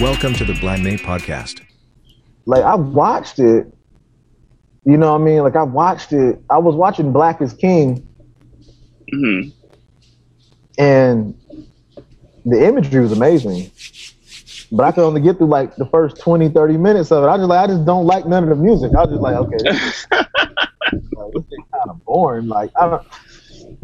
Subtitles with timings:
[0.00, 1.62] Welcome to the Blind May podcast.
[2.46, 3.72] like I watched it.
[4.84, 5.42] You know what I mean?
[5.42, 6.40] Like I watched it.
[6.50, 8.06] I was watching Black is King
[9.12, 9.42] hmm
[10.78, 11.38] and
[12.44, 13.70] the imagery was amazing.
[14.72, 17.28] But I could only get through like the first 20, 30 minutes of it.
[17.28, 18.90] I just like I just don't like none of the music.
[18.96, 22.48] I was just like, okay, this is, like, this is kind of boring.
[22.48, 23.06] Like I don't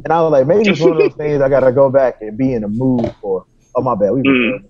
[0.04, 2.37] and I was like, maybe it's one of those things I gotta go back and
[2.37, 3.46] be in a mood for.
[3.77, 4.10] Oh my bad.
[4.10, 4.70] We Mm.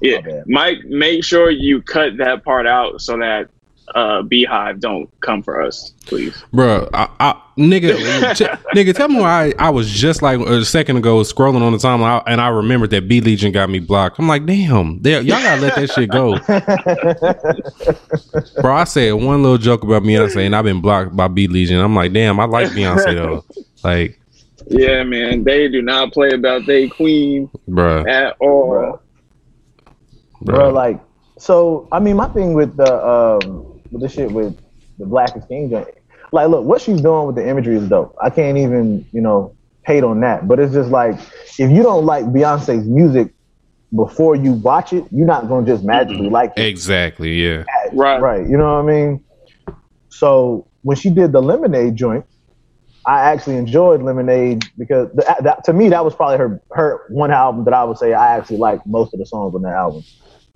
[0.00, 3.48] Yeah, Mike, make sure you cut that part out so that
[3.94, 6.44] uh, BeyHive don't come for us, please.
[6.52, 7.96] Bro, I, I, nigga,
[8.36, 11.72] t- nigga, tell me why I, I was just like a second ago scrolling on
[11.72, 14.18] the timeline and I remembered that B Legion got me blocked.
[14.18, 16.38] I'm like, damn, they, y'all gotta let that shit go,
[18.62, 18.74] bro.
[18.74, 21.80] I said one little joke about Beyonce and I've been blocked by B Legion.
[21.80, 23.44] I'm like, damn, I like Beyonce though.
[23.82, 24.20] Like,
[24.68, 28.70] Yeah, man, they do not play about they queen bro, at all.
[28.70, 29.00] Bruh.
[30.40, 30.70] Bro, bro.
[30.70, 31.02] Like,
[31.38, 34.56] so I mean, my thing with the um with the shit with
[34.98, 35.88] the Black is King joint,
[36.32, 38.14] like, look, what she's doing with the imagery is dope.
[38.22, 41.18] I can't even you know hate on that, but it's just like
[41.58, 43.32] if you don't like Beyonce's music
[43.94, 48.20] before you watch it, you're not gonna just magically like it, exactly, yeah, Right.
[48.20, 48.48] right?
[48.48, 49.24] You know what I mean?
[50.10, 52.24] So when she did the Lemonade joint.
[53.06, 57.30] I actually enjoyed Lemonade because the, that, to me that was probably her her one
[57.30, 60.02] album that I would say I actually liked most of the songs on that album.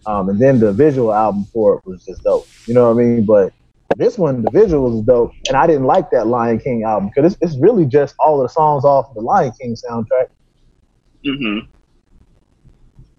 [0.06, 2.46] Um, and then the visual album for it was just dope.
[2.66, 3.24] You know what I mean?
[3.26, 3.52] But
[3.96, 7.32] this one, the visual is dope, and I didn't like that Lion King album because
[7.32, 10.26] it's, it's really just all of the songs off the Lion King soundtrack.
[11.24, 11.58] hmm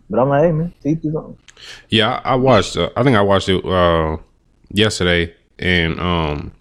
[0.09, 1.37] But I'm like, hey man, teach his own.
[1.89, 2.21] yeah.
[2.23, 2.77] I, I watched.
[2.77, 4.17] Uh, I think I watched it uh,
[4.71, 6.51] yesterday, and um,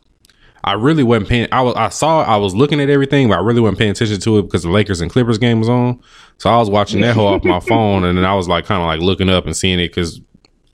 [0.64, 1.48] I really wasn't paying.
[1.52, 1.74] I was.
[1.76, 2.22] I saw.
[2.22, 4.70] I was looking at everything, but I really wasn't paying attention to it because the
[4.70, 6.00] Lakers and Clippers game was on.
[6.38, 8.82] So I was watching that whole off my phone, and then I was like, kind
[8.82, 10.20] of like looking up and seeing it because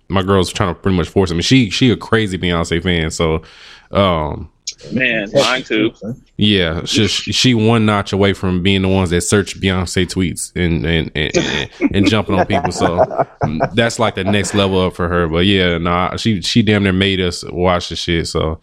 [0.08, 1.42] my girl's trying to pretty much force me.
[1.42, 3.42] She she a crazy Beyonce fan, so
[3.90, 4.50] um,
[4.92, 5.92] Man, mine too.
[6.36, 10.84] yeah, she, she one notch away from being the ones that search Beyonce tweets and
[10.86, 12.72] and and, and, and jumping on people.
[12.72, 12.98] So
[13.44, 15.28] mm, that's like the next level up for her.
[15.28, 18.28] But yeah, nah, she she damn near made us watch the shit.
[18.28, 18.60] So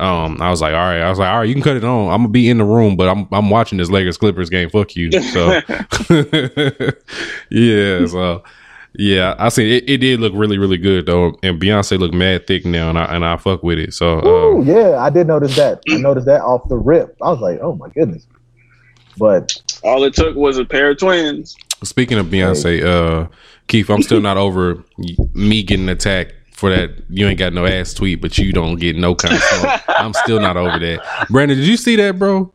[0.00, 1.84] um, I was like, all right, I was like, all right, you can cut it
[1.84, 2.10] on.
[2.10, 4.70] I'm gonna be in the room, but I'm I'm watching this Lakers Clippers game.
[4.70, 5.10] Fuck you.
[5.30, 5.60] So
[7.50, 8.42] yeah, so.
[8.94, 9.76] Yeah, I see.
[9.76, 12.98] It, it did look really, really good though, and Beyonce looked mad thick now, and
[12.98, 13.94] I and I fuck with it.
[13.94, 15.80] So, Ooh, um, yeah, I did notice that.
[15.88, 17.16] I noticed that off the rip.
[17.22, 18.26] I was like, oh my goodness.
[19.16, 19.52] But
[19.84, 21.56] All it took was a pair of twins.
[21.84, 23.28] Speaking of Beyonce, uh,
[23.68, 24.82] Keith, I'm still not over
[25.34, 26.90] me getting attacked for that.
[27.08, 29.80] You ain't got no ass tweet, but you don't get no kind of smoke.
[29.88, 31.26] I'm still not over that.
[31.30, 32.52] Brandon, did you see that, bro?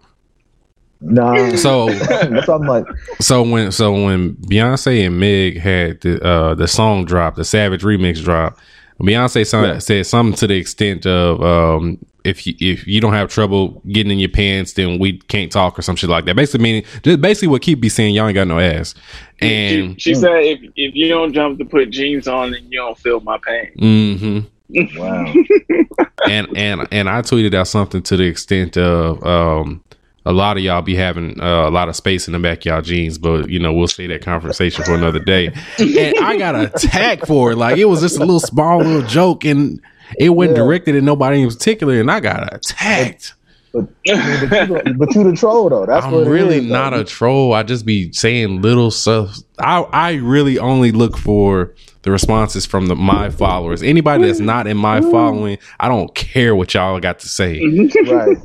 [1.02, 2.86] nah, So, that's what I'm like.
[3.20, 7.82] so when so when Beyonce and Meg had the uh, the song drop, the Savage
[7.82, 8.60] remix drop,
[9.00, 9.80] Beyonce some, Yeah.
[9.80, 14.12] said something to the extent of um, if you if you don't have trouble getting
[14.12, 16.36] in your pants, then we can't talk or some shit like that.
[16.36, 18.96] Basically, meaning just basically what Keith be saying, y'all ain't got no ass,
[19.40, 22.80] and she, she said, if, if you don't jump to put jeans on, then you
[22.80, 23.72] don't feel my pain.
[23.78, 25.00] mm-hmm.
[25.00, 25.34] Wow.
[26.30, 29.84] and and and I tweeted out something to the extent of um
[30.26, 32.66] a lot of y'all be having uh, a lot of space in the back of
[32.66, 35.52] y'all jeans, but you know we'll say that conversation for another day.
[35.80, 39.46] And I got attacked for it, like it was just a little small little joke,
[39.46, 39.80] and
[40.20, 40.64] it wasn't Yeah.
[40.64, 43.34] directed at nobody in particular, and I got attacked.
[43.76, 45.86] But, but, you, but you the troll though.
[45.86, 46.74] That's I'm it really is, though.
[46.74, 47.54] not a troll.
[47.54, 49.38] I just be saying little stuff.
[49.60, 53.82] I I really only look for the responses from the my followers.
[53.82, 57.60] Anybody that's not in my following, I don't care what y'all got to say.
[58.08, 58.38] right.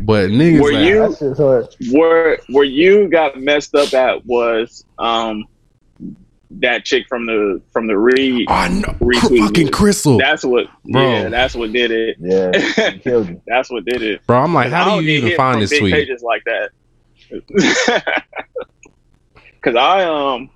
[0.00, 1.18] But niggas, Were like, you- That's
[1.78, 5.44] just where where you got messed up at was um
[6.60, 8.46] that chick from the from the read.
[8.48, 9.68] Oh, I know, Retweet fucking.
[9.70, 11.02] Crystal, That's what Bro.
[11.02, 12.16] yeah, that's what did it.
[12.20, 13.40] yeah, it killed you.
[13.46, 14.26] that's what did it.
[14.26, 14.38] bro.
[14.42, 15.92] I'm like, how don't do get you even find this tweet?
[15.92, 16.70] pages like that?
[19.62, 20.50] Cause I um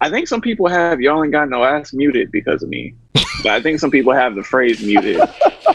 [0.00, 2.94] I think some people have y'all ain't got no ass muted because of me.
[3.42, 5.16] But I think some people have the phrase muted.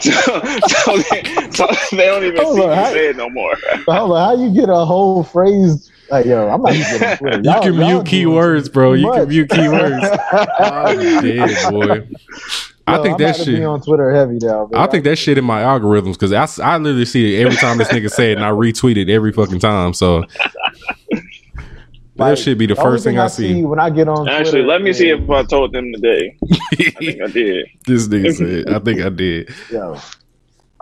[0.00, 1.22] so, they,
[1.52, 3.54] so they don't even Hold see on, me how- say it no more.
[3.86, 7.60] Hold on, how you get a whole phrase Like, yo, I'm not even on You
[7.62, 8.92] can mute keywords, bro.
[8.92, 10.18] You can mute keywords.
[10.60, 12.06] I'm dead, boy.
[12.86, 13.64] I think I'm that about be shit.
[13.64, 14.68] on Twitter heavy now.
[14.70, 14.78] man.
[14.82, 17.78] I think that shit in my algorithms because I, I literally see it every time
[17.78, 19.94] this nigga say it and I retweet it every fucking time.
[19.94, 20.24] So
[22.16, 23.62] that should be the only first thing I see.
[23.62, 24.28] when I get on.
[24.28, 26.36] Actually, Twitter let me see if I told them today.
[26.52, 27.66] I think I did.
[27.86, 29.48] this nigga said, I think I did.
[29.70, 29.96] Yo,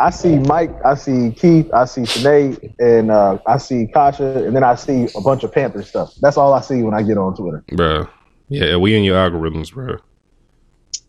[0.00, 4.56] I see Mike, I see Keith, I see Sinead, and uh, I see Kasha, and
[4.56, 6.14] then I see a bunch of Panther stuff.
[6.22, 7.62] That's all I see when I get on Twitter.
[7.76, 8.08] Bro.
[8.48, 9.98] Yeah, we in your algorithms, bro.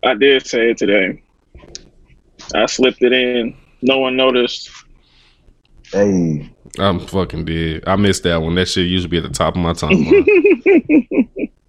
[0.04, 1.24] I did say it today.
[2.54, 3.56] I slipped it in.
[3.82, 4.70] No one noticed.
[5.92, 7.84] Hey, I'm fucking dead.
[7.88, 8.56] I missed that one.
[8.56, 11.50] That shit used to be at the top of my timeline.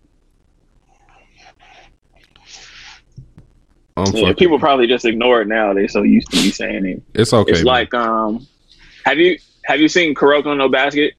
[3.96, 5.74] I'm Yeah, fucking, people probably just ignore it now.
[5.74, 7.02] They're so used to me saying it.
[7.14, 7.50] it's okay.
[7.52, 7.66] it's man.
[7.66, 8.46] like um,
[9.04, 11.14] have you have you seen Kuroko no Basket?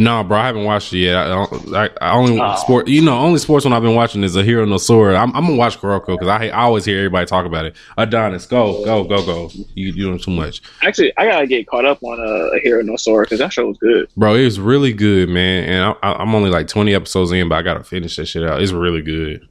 [0.00, 1.16] No, bro, I haven't watched it yet.
[1.16, 2.56] I, don't, I, I only Oh.
[2.56, 2.88] sport.
[2.88, 5.14] You know, only sports one I've been watching is Ahiru no Sora.
[5.16, 7.76] I'm, I'm gonna watch Kuroko because I, I always hear everybody talk about it.
[7.96, 9.50] Adonis, go, go, go, go.
[9.74, 13.26] You doing too much, Actually, I gotta get caught up on uh, Ahiru no Sora
[13.26, 14.08] because that show was good.
[14.16, 14.34] bro.
[14.34, 15.64] It was really good, man.
[15.68, 18.42] And I, I, I'm only like 20 episodes in, but I gotta finish that shit
[18.42, 18.60] out.
[18.60, 19.46] It's really good.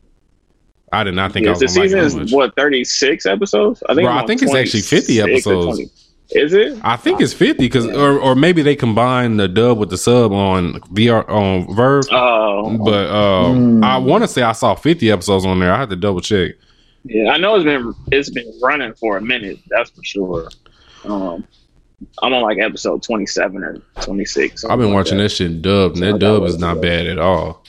[0.95, 3.83] I did not think I was the like season it is what thirty six episodes.
[3.89, 4.05] I think.
[4.05, 6.01] Bro, I think it's actually 50 episodes.
[6.31, 6.79] Is it?
[6.83, 10.31] I think it's 50 because, or, or maybe they combine the dub with the sub
[10.31, 12.05] on VR on Verve.
[12.11, 13.85] Oh, But um, Mm.
[13.85, 15.71] I want to say I saw 50 episodes on there.
[15.71, 16.53] I had to double check.
[17.03, 17.29] yeah.
[17.29, 19.59] I know it's been it's been running for a minute.
[19.69, 20.49] That's for sure.
[21.03, 21.45] Um,
[22.23, 24.65] I'm on like episode twenty seven or twenty six.
[24.65, 27.63] I've been watching that shit dubbed, and that dub is not bad at all.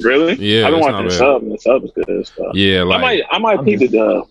[0.00, 0.34] Really?
[0.34, 1.18] Yeah, I've been watching not the bad.
[1.18, 2.54] sub, and the sub is good as stuff.
[2.54, 4.28] Yeah, I like might I might I'm peep the dub.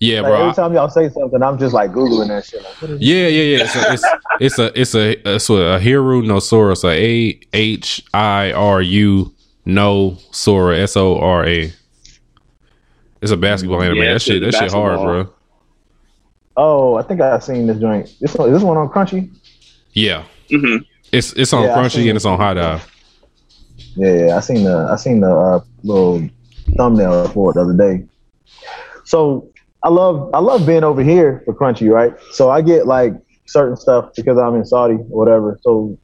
[0.00, 0.40] yeah, like, bro.
[0.42, 2.62] every time y'all say something, I'm just like googling that shit.
[2.62, 3.64] Like, what is Yeah, yeah, yeah.
[3.64, 4.06] It's a, it's,
[4.40, 6.76] it's a it's a it's a, Ahiru no Sora.
[6.76, 9.34] So A H I R U
[9.64, 11.72] no Sora S O R A.
[13.20, 13.96] It's a basketball anime.
[13.96, 15.32] Yeah, that shit, that shit hard, bro.
[16.56, 18.14] Oh, I think I've seen this joint.
[18.20, 19.30] This one, is this one on Crunchy?
[19.92, 20.78] Yeah, hmm
[21.12, 22.42] it's it's on Yeah, Crunchy and it's on it.
[22.42, 22.97] HIDIVE.
[23.98, 24.36] Yeah, yeah.
[24.36, 26.28] I seen the I seen the uh, little
[26.76, 28.04] thumbnail for it the other day.
[29.04, 29.50] So
[29.82, 32.12] I love I love being over here for Crunchy, right?
[32.32, 33.14] So I get like
[33.46, 35.58] certain stuff because I'm in Saudi or whatever.
[35.62, 35.98] So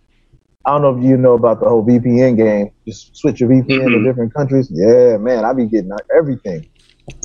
[0.67, 2.71] I don't know if you know about the whole VPN game.
[2.87, 4.05] Just switch your VPN to Mhm.
[4.05, 4.69] different countries.
[4.73, 6.67] Yeah, man, I be getting everything.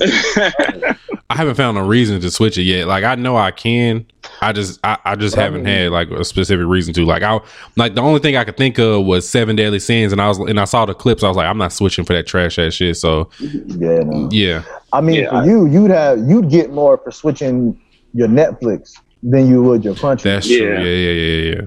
[1.30, 2.86] I haven't found a reason to switch it yet.
[2.86, 4.06] Like I know I can.
[4.42, 7.04] I just I, I just But haven't mean- had like a specific reason to.
[7.04, 7.40] Like I
[7.76, 10.38] like the only thing I could think of was Seven Deadly Sins, and I was
[10.38, 11.22] and I saw the clips.
[11.22, 12.96] I was like, I'm not switching for that trash ass shit.
[12.96, 14.28] So Yeah, no.
[14.32, 15.30] yeah, I mean, Yeah.
[15.30, 17.80] for you, you'd have you'd get more for switching
[18.14, 18.92] your Netflix
[19.22, 20.22] than you would your Crunchy.
[20.22, 20.56] that's true.
[20.56, 20.80] Yeah.
[20.80, 21.66] Yeah, yeah, yeah, yeah.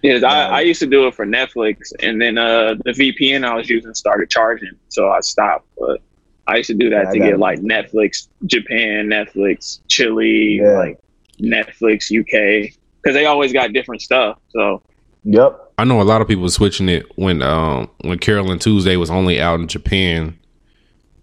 [0.00, 3.54] Yes, I, I used to do it for Netflix, and then uh, the VPN I
[3.56, 5.66] was using started charging, so I stopped.
[5.76, 6.00] But
[6.46, 7.38] I used to do that Yeah, to get it.
[7.40, 10.78] like Netflix Japan, Netflix Chile, Yeah.
[10.78, 10.98] like
[11.40, 14.38] Netflix UK, because they always got different stuff.
[14.50, 14.82] So
[15.24, 15.72] Yep.
[15.78, 19.10] I know a lot of people switching it when um when Carole & Tuesday was
[19.10, 20.38] only out in Japan.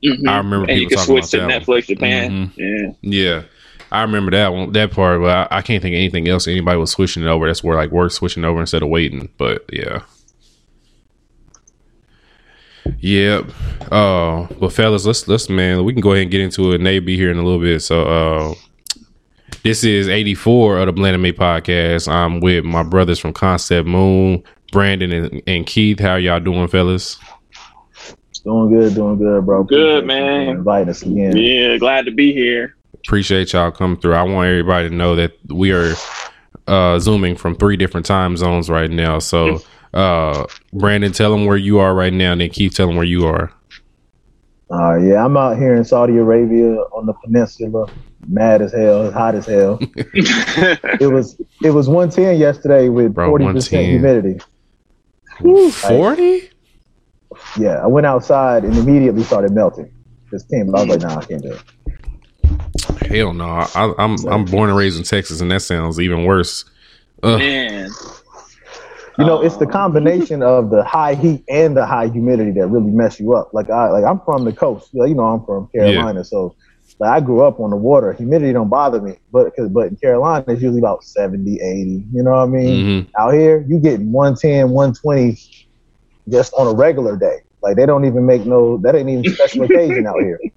[0.03, 0.27] mhm.
[0.27, 2.51] I remember and you people can talking switch to about that Netflix Japan.
[2.57, 2.95] Mhm.
[3.01, 3.41] Yeah, Yeah.
[3.91, 6.77] I remember that one, that part, but I, I can't think of anything else anybody
[6.77, 7.47] was switching it over.
[7.47, 9.29] That's where like work switching over instead of waiting.
[9.37, 10.01] But yeah.
[12.99, 13.45] Yep.
[13.91, 16.81] Uh but fellas, let's let's man, we can go ahead and get into it.
[16.81, 17.79] Nate be here in a little bit.
[17.81, 18.53] So uh
[19.65, 22.07] this is 84 of the Blend and May podcast.
[22.07, 25.99] I'm with my brothers from Concept Moon, Brandon and, and Keith.
[25.99, 27.17] How y'all doing, fellas?
[28.43, 29.63] Doing good, doing good, bro.
[29.63, 30.45] Good, Appreciate man.
[30.53, 31.35] for Inviting us again.
[31.35, 32.75] yeah, glad to be here.
[32.93, 34.13] appreciate y'all coming through.
[34.13, 35.95] I want everybody to know that we are
[36.67, 39.17] uh zooming from three different time zones right now.
[39.17, 39.61] So
[39.95, 43.05] uh Brandon, tell them where you are right now, and then Keith, tell them where
[43.05, 43.51] you are.
[44.71, 47.87] Uh, yeah, I'm out here in Saudi Arabia on the peninsula.
[48.27, 49.79] Mad as hell, it's hot as hell.
[50.99, 54.39] It was it was 110 yesterday with 40 percent humidity.
[55.39, 56.49] Forty?
[57.57, 59.91] Yeah, I went outside and immediately started melting.
[60.31, 63.07] Just came, I was like, nah, I can't do it.
[63.07, 63.45] Hell no.
[63.45, 66.65] I, I'm I'm born and raised in Texas, and that sounds even worse.
[67.23, 67.39] Ugh.
[67.39, 67.89] Man,
[69.17, 69.71] You know, it's the oh.
[69.71, 73.53] combination of the high heat and the high humidity that really mess you up.
[73.53, 74.89] Like I like I'm from the coast.
[74.93, 76.55] You know, you know, I'm from Carolina, so
[76.99, 78.13] like I grew up on the water.
[78.13, 82.05] Humidity don't bother me, but cause, but in Carolina it's usually about 70, 80.
[82.13, 82.83] You know what I mean?
[82.83, 83.07] Mhm.
[83.19, 85.37] Out here, you get 110, 120
[86.29, 87.37] just on a regular day.
[87.61, 90.39] Like they don't even make no that ain't even special occasion out here.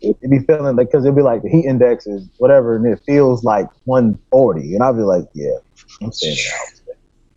[0.00, 3.00] You be feeling like because it'll be like the heat index is whatever, and it
[3.06, 5.56] feels like 140, and I'll be like, yeah,
[6.02, 6.36] I'm saying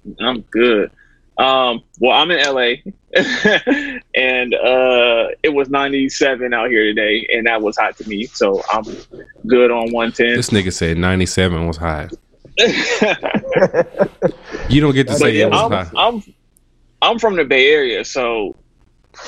[0.07, 0.17] that.
[0.19, 0.91] I'm good.
[1.38, 2.75] Um, well, I'm in LA,
[4.15, 8.25] and uh, it was 97 out here today, and that was hot to me.
[8.25, 8.83] So I'm
[9.47, 10.35] good on 110.
[10.35, 12.13] This nigga said 97 was hot.
[14.69, 15.93] You don't get to but say yeah, it was I'm, hot.
[15.97, 16.33] I'm
[17.01, 18.55] I'm from the Bay Area, so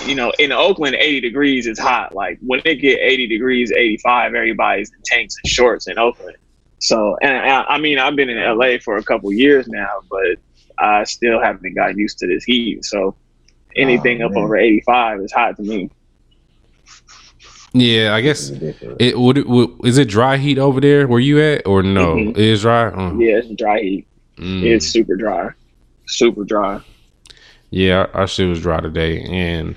[0.05, 2.15] you know, in Oakland, 80 degrees is hot.
[2.15, 6.38] Like when it get 80 degrees, 85, everybody's in tanks and shorts in Oakland.
[6.79, 10.38] So, and I, I mean, I've been in LA for a couple years now, but
[10.77, 12.84] I still haven't got used to this heat.
[12.86, 13.15] So,
[13.75, 15.89] anything Oh, up over 85 is hot to me.
[17.75, 18.98] Yeah, I guess Ridiculous.
[19.00, 19.70] it would, it would.
[19.84, 22.15] Is it dry heat over there where you at, or no?
[22.15, 22.30] Mhm.
[22.32, 22.92] It is dry.
[22.92, 23.18] Oh.
[23.20, 24.08] Yeah, it's dry heat.
[24.38, 24.63] Mm.
[24.63, 25.50] It's super dry,
[26.06, 26.82] super dry.
[27.72, 29.75] Yeah, our shit was dry today, and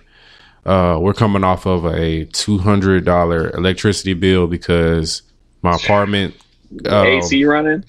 [0.67, 5.23] uh, we're coming off of a two hundred dollar electricity bill because
[5.63, 6.35] my apartment.
[6.87, 7.83] um, AC running.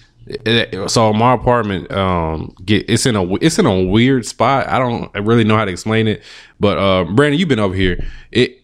[0.87, 4.67] So my apartment um get it's in a it's in a weird spot.
[4.67, 6.23] I don't really know how to explain it,
[6.59, 8.03] but uh, Brandon, you've been over here.
[8.31, 8.61] It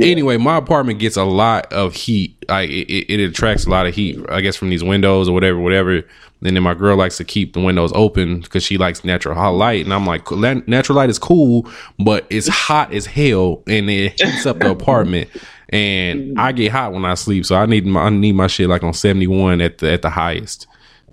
[0.00, 2.44] anyway, my apartment gets a lot of heat.
[2.48, 5.32] Like it, it, it attracts a lot of heat, I guess, from these windows or
[5.32, 5.96] whatever, whatever.
[6.42, 9.50] And then my girl likes to keep the windows open because she likes natural hot
[9.50, 11.68] light, and I'm like, natural light is cool,
[11.98, 15.30] but it's hot as hell, and it heats up the apartment.
[15.70, 18.68] And I get hot when I sleep, so I need my I need my shit
[18.68, 20.66] like on 71 at the at the highest.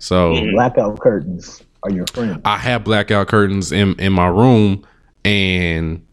[0.04, 2.42] So Blackout curtains are your friend.
[2.44, 4.86] I have blackout curtains in in my room,
[5.24, 6.04] and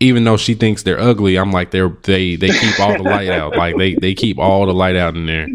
[0.00, 3.28] even though she thinks they're ugly, I'm like they're they they keep all the light
[3.28, 3.54] out.
[3.56, 5.46] Like they they keep all the light out in there.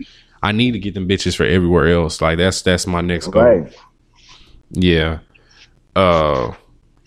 [0.43, 2.21] I need to get them bitches for everywhere else.
[2.21, 3.41] Like that's that's my next goal.
[3.41, 3.75] Right.
[4.69, 5.19] Yeah.
[5.95, 6.53] Uh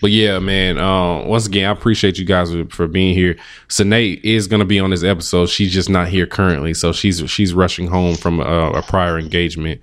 [0.01, 0.79] but yeah, man.
[0.79, 3.37] Uh, once again, I appreciate you guys for being here.
[3.69, 5.51] Sinead is gonna be on this episode.
[5.51, 9.81] She's just not here currently, so she's she's rushing home from a, a prior engagement.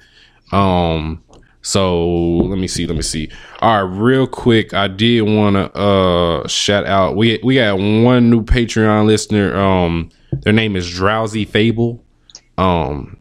[0.51, 1.23] Um,
[1.61, 3.29] so let me see, let me see.
[3.59, 7.15] All right, real quick, I did want to uh shout out.
[7.15, 9.55] We we got one new Patreon listener.
[9.55, 10.09] Um,
[10.43, 12.03] their name is Drowsy Fable.
[12.57, 13.17] Um,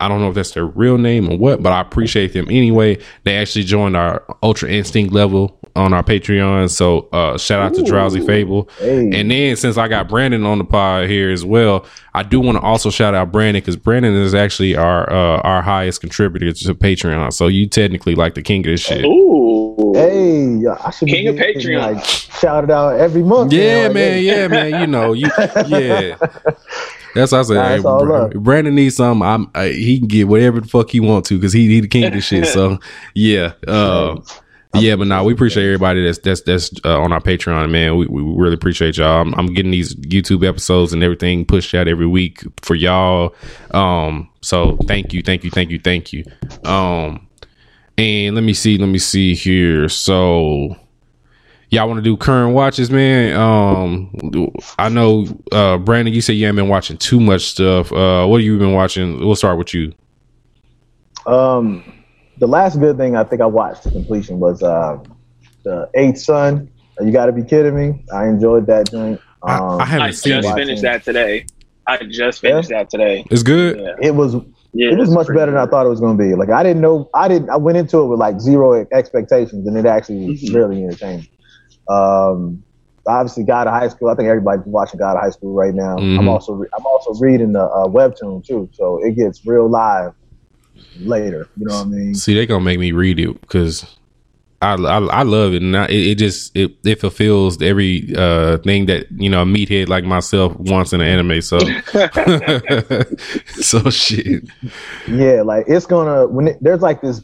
[0.00, 2.98] I don't know if that's their real name or what, but I appreciate them anyway.
[3.24, 6.68] They actually joined our Ultra Instinct level on our Patreon.
[6.70, 8.68] So uh shout out to Drowsy Fable.
[8.78, 9.10] Hey.
[9.18, 12.56] And then since I got Brandon on the pod here as well, I do want
[12.58, 16.74] to also shout out Brandon because Brandon is actually our uh our highest contributor to
[16.74, 17.32] Patreon.
[17.32, 19.04] So you technically like the king of this shit.
[19.04, 19.92] Ooh.
[19.94, 21.94] Hey, yeah, I should King be of getting, Patreon.
[21.94, 23.52] Like, shouted out every month.
[23.52, 24.16] Yeah, now, man.
[24.16, 24.80] like, Yeah, man.
[24.80, 25.28] You know, you
[25.66, 26.16] yeah.
[27.14, 27.54] That's what I said.
[27.54, 28.32] Nah, Hey, it's all Bra- love.
[28.34, 29.26] Brandon needs something.
[29.26, 29.50] I'm.
[29.54, 32.04] I, he can get whatever the fuck he want to because he he the king
[32.04, 32.46] of this shit.
[32.46, 32.78] So
[33.14, 34.16] yeah, uh,
[34.74, 34.96] yeah.
[34.96, 37.96] But now we appreciate everybody that's that's that's uh, on our Patreon, man.
[37.96, 39.20] We, we really appreciate y'all.
[39.20, 43.34] I'm, I'm getting these YouTube episodes and everything pushed out every week for y'all.
[43.72, 46.24] Um, so thank you, thank you, thank you, thank you.
[46.64, 47.26] Um,
[47.96, 49.88] and let me see, let me see here.
[49.88, 50.76] So
[51.70, 53.36] y'all want to do current watches, man?
[53.36, 57.92] Um, I know, uh, Brandon, you said you haven't been watching too much stuff.
[57.92, 59.18] Uh, what have you been watching?
[59.18, 59.92] We'll start with you.
[61.26, 61.84] Um,
[62.38, 64.98] the last good thing I think I watched to completion was uh,
[65.64, 66.70] the Eighth Son.
[67.00, 68.04] You got to be kidding me!
[68.12, 69.20] I enjoyed that joint.
[69.42, 70.54] I, Um, I haven't I seen just it.
[70.54, 71.46] finished that today.
[71.86, 73.24] I just finished that today.
[73.30, 73.78] It's good.
[73.78, 74.34] Yeah, It was
[74.74, 76.34] yeah it was much pretty better than I thought it was going to be.
[76.34, 77.48] Like I didn't know, I didn't.
[77.50, 80.54] I went into it with like zero expectations, and it actually was Mhm.
[80.54, 81.26] really entertaining.
[81.88, 82.62] Um,
[83.06, 84.08] obviously, God of High School.
[84.10, 85.96] I think everybody's watching God of High School right now.
[85.96, 86.18] Mhm.
[86.18, 90.12] I'm also re- I'm also reading the uh, webtoon too, so it gets real live
[91.00, 91.48] later.
[91.56, 92.14] You know what I mean?
[92.14, 93.84] See, they gonna make me read it because
[94.60, 98.58] I, I I love it, and I, it, it just it, it fulfills every uh
[98.58, 101.40] thing that you know a meathead like myself wants in an anime.
[101.42, 101.58] So
[103.46, 104.44] so shit.
[105.08, 107.22] Yeah, like it's gonna when it, there's like this.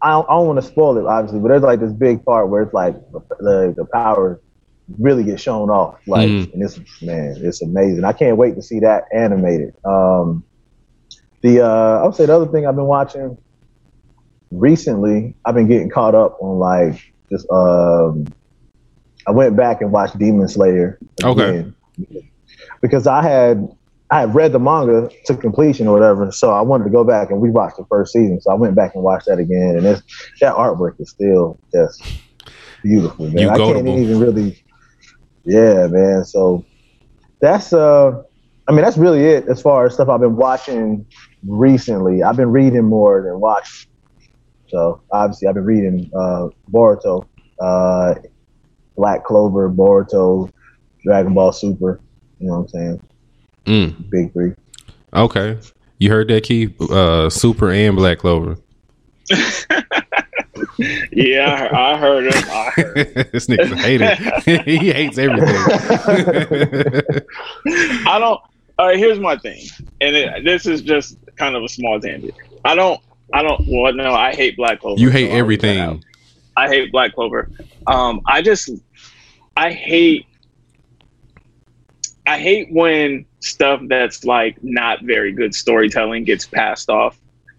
[0.00, 2.48] I don't, I don't want to spoil it, obviously, but there's like this big part
[2.50, 2.94] where it's like
[3.40, 4.40] the the power
[4.98, 5.96] really gets shown off.
[6.06, 6.54] Like, Mhm.
[6.54, 8.04] and it's man, it's amazing.
[8.04, 9.74] I can't wait to see that animated.
[9.84, 10.44] Um,
[11.42, 13.36] the uh, I would say the other thing I've been watching
[14.50, 18.26] recently, I've been getting caught up on like just um,
[19.26, 21.50] I went back and watched Demon Slayer Okay.
[21.50, 21.74] again
[22.82, 23.68] because I had
[24.10, 27.30] I had read the manga to completion or whatever, so I wanted to go back
[27.30, 28.40] and rewatch the first season.
[28.40, 30.02] So I went back and watched that again, and it's,
[30.40, 32.02] that artwork is still just
[32.82, 33.42] beautiful, man.
[33.42, 34.64] You I can't even really,
[35.44, 36.24] yeah, man.
[36.24, 36.64] So
[37.42, 38.22] that's uh,
[38.68, 41.06] I mean, that's really it as far as stuff I've been watching
[41.46, 42.22] recently.
[42.22, 43.88] I've been reading more than watching.
[44.68, 47.26] So obviously, I've been reading uh, Boruto,
[47.60, 48.14] uh,
[48.96, 50.52] Black Clover, Boruto,
[51.02, 52.00] Dragon Ball Super.
[52.38, 53.00] You know what I'm saying?
[53.64, 54.52] Mm, Big three.
[55.14, 55.58] okay,
[55.98, 56.78] you heard that, Keith?
[56.80, 58.58] Uh, Super and Black Clover.
[61.10, 62.44] Yeah, I I heard him.
[62.50, 62.94] I heard.
[63.32, 64.14] this nigga's a hater.
[64.62, 65.56] he hates everything.
[68.06, 68.40] I don't.
[68.78, 69.64] All right, here's my thing,
[70.00, 72.34] and it, this is just kind of a small tangent.
[72.64, 73.00] I don't.
[73.34, 73.60] I don't.
[73.66, 75.00] Well, no, I hate Black Clover.
[75.00, 75.82] you hate so I'll leave that out.
[75.88, 76.04] everything.
[76.56, 77.50] I hate Black Clover.
[77.86, 78.70] Um, I just,
[79.56, 80.26] I hate,
[82.26, 87.18] I hate when stuff that's like not very good storytelling gets passed off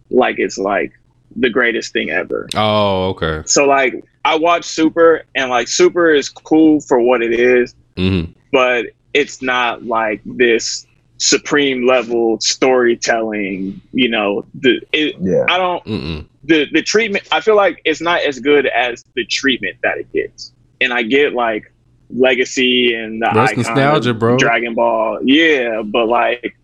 [0.09, 0.91] like it's like
[1.35, 2.47] the greatest thing ever.
[2.55, 3.43] Oh, okay.
[3.45, 8.23] So like, I watch Super, and like Super is cool for what it is, hmm
[8.51, 10.87] but it's not like this
[11.19, 13.79] supreme level storytelling.
[13.93, 15.45] You know, the it, Yeah.
[15.47, 16.25] I don't Mm-mm.
[16.43, 20.11] the the treatment i feel like it's not as good as the treatment that it
[20.13, 21.71] gets and i get like
[22.09, 24.37] legacy and the That's icon nostalgia, bro.
[24.37, 26.55] dragon ball yeah but like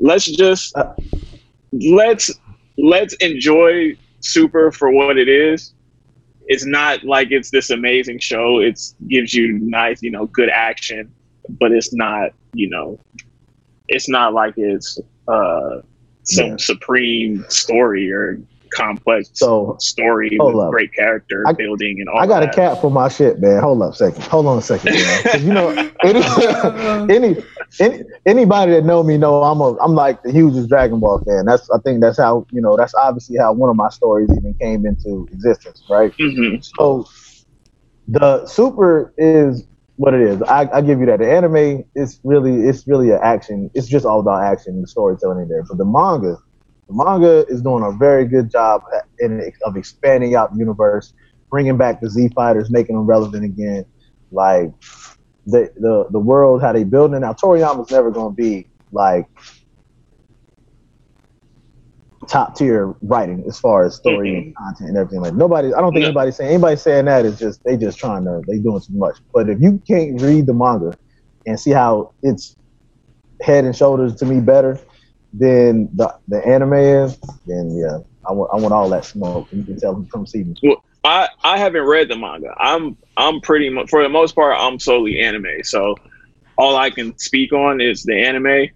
[0.00, 0.94] let's just Uh,
[1.92, 2.30] let's
[2.78, 5.74] let's enjoy super for what it is
[6.46, 11.12] it's not like it's this amazing show it's gives you nice you know good action
[11.60, 12.98] but it's not you know
[13.88, 15.80] it's not like it's uh
[16.22, 16.56] some Yeah.
[16.58, 18.38] supreme story or
[18.70, 20.70] complex So story with up.
[20.70, 22.54] great character I- building and all I got a that.
[22.54, 23.62] cap for my shit, man.
[23.62, 24.22] Hold up a second.
[24.24, 25.46] Hold on a second, man.
[25.46, 25.70] you know,
[26.04, 26.20] any,
[27.14, 27.42] any,
[27.80, 31.46] any anybody that know me know I'm a I'm like the hugest Dragon Ball fan.
[31.46, 34.52] That's I think that's how you know that's obviously how one of my stories even
[34.60, 36.12] came into existence, right?
[36.18, 36.62] Mhm.
[36.76, 37.06] So
[38.06, 39.64] the super is
[39.98, 40.40] what it is.
[40.42, 41.18] I, I give you that.
[41.18, 43.68] The anime is really it's really an action.
[43.74, 45.64] It's just all about action and storytelling in there.
[45.64, 46.36] But the manga,
[46.88, 48.82] the manga is doing a very good job
[49.18, 51.12] in of expanding out the universe,
[51.50, 53.84] bringing back the Z fighters, making them relevant again.
[54.30, 54.72] Like
[55.46, 57.32] the the the world how they building it now.
[57.32, 59.26] Toriyama's never going to be like
[62.28, 64.64] top tier writing as far as story and mm-hmm.
[64.64, 65.20] content and everything.
[65.20, 66.08] Like nobody, I don't think No.
[66.08, 69.16] anybody saying anybody saying that is just they just trying to they doing too much.
[69.32, 70.96] But if you can't read the manga
[71.46, 72.56] and see how it's
[73.40, 74.78] head and shoulders to me better
[75.32, 79.48] than the the anime is, then yeah, I want I want all that smoke.
[79.52, 80.54] You can tell them come see me.
[81.04, 82.54] I I haven't read the manga.
[82.58, 85.62] I'm I'm pretty much for the most part I'm solely anime.
[85.62, 85.96] So
[86.58, 88.68] all I can speak on is the anime,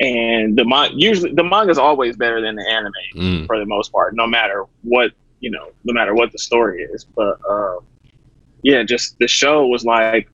[0.00, 3.46] and the mon- usually the manga is always better than the anime Mm.
[3.46, 7.04] for the most part, no matter what you know, no matter what the story is.
[7.04, 7.76] But uh,
[8.62, 10.28] yeah, just the show was like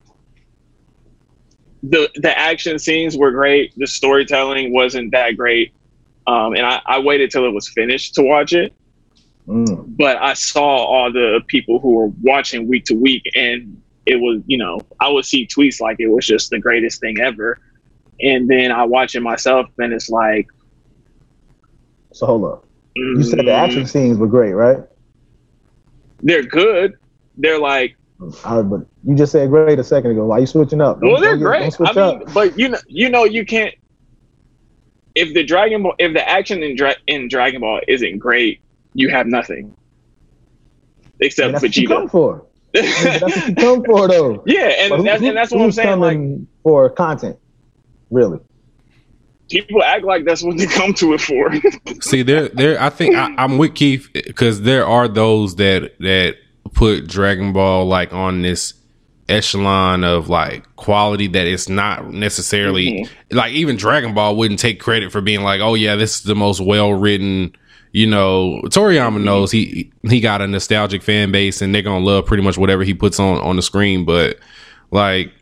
[1.83, 3.73] the the action scenes were great.
[3.77, 5.73] The storytelling wasn't that great,
[6.27, 8.73] um, and I, I waited till it was finished to watch it.
[9.49, 9.97] Mm.
[9.97, 14.43] But I saw all the people who were watching week to week, and it was
[14.47, 17.59] you know I would see tweets like it was just the greatest thing ever,
[18.23, 20.47] and then I watch it myself, and it's like
[22.13, 22.65] So hold up.
[22.97, 24.79] You said the action mm, scenes were great, right?
[26.23, 26.95] They're good.
[27.37, 27.97] They're like
[28.45, 30.27] Uh, but you just said great a second ago.
[30.27, 30.99] Why are you switching up?
[31.01, 31.75] Well, they're great.
[31.81, 32.35] I mean, up.
[32.35, 33.75] but you know, you know, you can't.
[35.15, 38.61] If the Dragon Ball, if the action in, Dra- in Dragon Ball isn't great,
[38.95, 39.75] you have nothing
[41.21, 42.11] except that's what you come Vegeta.
[42.11, 42.47] for.
[42.73, 44.43] that's what you come for, though.
[44.47, 46.01] yeah, and who- that's who- and that's what I'm saying.
[46.01, 46.19] Like
[46.63, 47.39] for content,
[48.11, 48.39] really.
[49.51, 51.53] people act like that's what they come to it for.
[52.01, 52.81] See, there, there.
[52.81, 56.37] I think I, I'm with Keith because there are those that that
[56.73, 58.75] put Dragon Ball like on this
[59.29, 63.37] echelon of like quality that it's not necessarily mm-hmm.
[63.37, 66.35] like even Dragon Ball wouldn't take credit for being like, oh yeah, this is the
[66.35, 67.55] most well written.
[67.93, 69.25] You know, Toriyama mm-hmm.
[69.25, 72.85] knows he he got a nostalgic fan base and they're gonna love pretty much whatever
[72.85, 74.05] he puts on on the screen.
[74.05, 74.39] But
[74.91, 75.33] like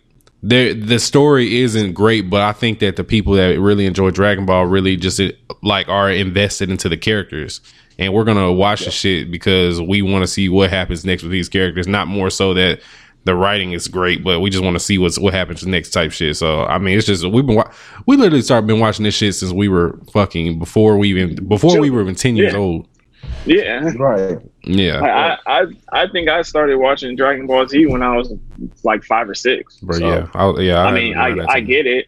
[0.43, 4.47] the the story isn't great, but I think that the people that really enjoy Dragon
[4.47, 5.21] Ball really just
[5.63, 7.61] like are invested into the characters,
[7.99, 11.33] and we're gonna watch the shit because we want to see what happens next with
[11.33, 12.81] these characters, not more so that
[13.25, 16.13] the writing is great, but we just want to see what's what happens next type
[16.13, 16.37] shit.
[16.37, 17.71] So I mean, it's just we've been wa-
[18.07, 21.79] we literally started been watching this shit since we were fucking before we even before
[21.81, 22.59] we were even ten years Yeah.
[22.61, 22.88] old.
[23.47, 24.39] Yeah, Right.
[24.65, 25.01] Yeah,
[25.47, 28.33] I, I I think I started watching Dragon Ball Z when I was
[28.85, 29.79] like five or six.
[29.81, 30.83] but So, yeah, I, yeah.
[30.83, 32.07] I mean, I I get it.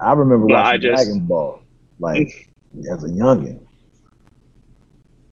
[0.00, 1.60] I remember But watching I just- Dragon Ball
[2.00, 2.50] like
[2.90, 3.60] as a youngin.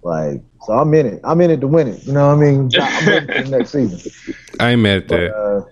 [0.04, 1.20] Like, so I'm in it.
[1.22, 2.04] I'm in it to win it.
[2.04, 2.70] You know what I mean?
[2.80, 4.12] I'm ready for next season.
[4.58, 5.34] I ain't mad at But, that.
[5.36, 5.64] uh,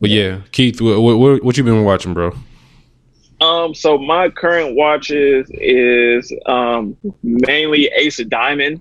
[0.00, 2.32] But yeah, Keith, what, what what you been watching, bro?
[3.46, 8.80] Um, so my current watches is um mainly Ace of Diamond.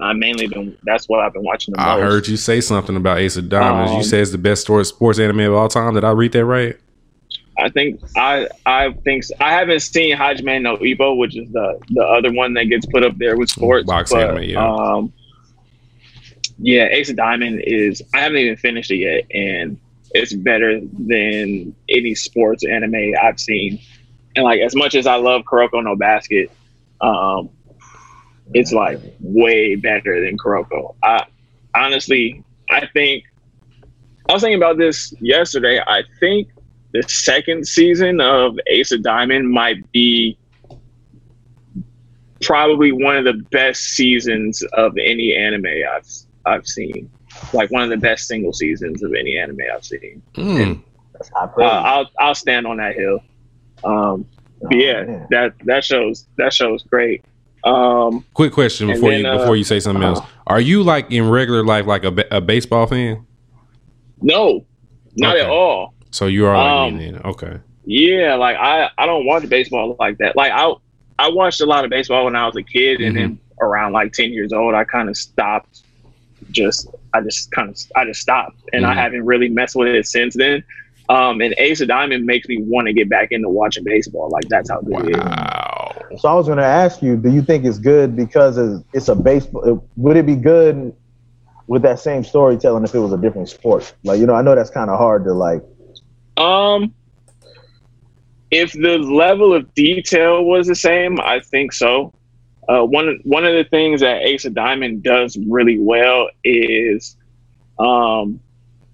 [0.00, 2.02] I mainly been that's what I've been watching the I most.
[2.10, 3.92] heard you say something about Ace of Diamonds.
[3.92, 5.94] you say it's the best sports sports anime of all time.
[5.94, 6.76] Did I read that right?
[7.58, 12.02] I think I I think I haven't seen Hajime no Ippo, which is the the
[12.02, 13.86] other one that gets put up there with sports.
[13.86, 14.66] Box but, anime, yeah.
[14.66, 15.12] Um,
[16.58, 18.02] Yeah, Ace of Diamond is.
[18.14, 19.78] I haven't even finished it yet, and
[20.12, 23.78] it's better than any sports anime I've seen.
[24.34, 26.50] And like, as much as I love Kuroko no Basket,
[27.00, 27.50] um,
[28.54, 30.94] it's like way better than Kuroko.
[31.02, 31.26] I
[31.74, 33.24] honestly, I think
[34.28, 35.80] I was thinking about this yesterday.
[35.80, 36.48] I think
[36.92, 40.38] the second season of Ace of Diamond might be
[42.42, 46.08] probably one of the best seasons of any anime I've
[46.44, 47.10] I've seen.
[47.52, 50.22] Like one of the best single seasons of any anime I've seen.
[50.34, 50.82] Mm.
[51.14, 51.62] That's Uh.
[51.62, 53.20] I'll I'll stand on that hill.
[53.84, 54.26] Um,
[54.60, 55.26] but Oh, yeah, man.
[55.30, 57.24] that that shows that shows great.
[57.64, 60.20] Um, Quick question before then, you uh, before you say something else.
[60.46, 63.26] Are you like in regular life like a, a baseball fan?
[64.20, 64.64] no,
[65.16, 65.44] not Okay.
[65.44, 65.94] at all.
[66.10, 67.20] So you are like Um, me then.
[67.24, 67.58] Okay.
[67.84, 70.36] Yeah, like I I don't watch baseball like that.
[70.36, 70.72] Like I
[71.18, 74.12] I watched a lot of baseball when I was a kid, and then around like
[74.12, 75.80] ten years old, I kind of stopped.
[76.52, 78.96] Just I just kind of I just stopped, and I Mhm.
[78.96, 80.62] haven't really messed with it since then.
[81.12, 84.30] Um, and Ace of Diamond makes me want to get back into watching baseball.
[84.30, 86.22] Like that's how good it is.
[86.22, 89.08] So I was going to ask you, do you think it's good because it's, it's
[89.08, 89.86] a baseball?
[89.96, 90.96] Would it be good
[91.66, 93.92] with that same storytelling if it was a different sport?
[94.04, 95.62] Like, you know, I know that's kind of hard to like.
[96.38, 96.94] Um,
[98.50, 102.14] if the level of detail was the same, I think so.
[102.70, 107.18] Uh, one one of the things that Ace of Diamond does really well is,
[107.78, 108.40] um,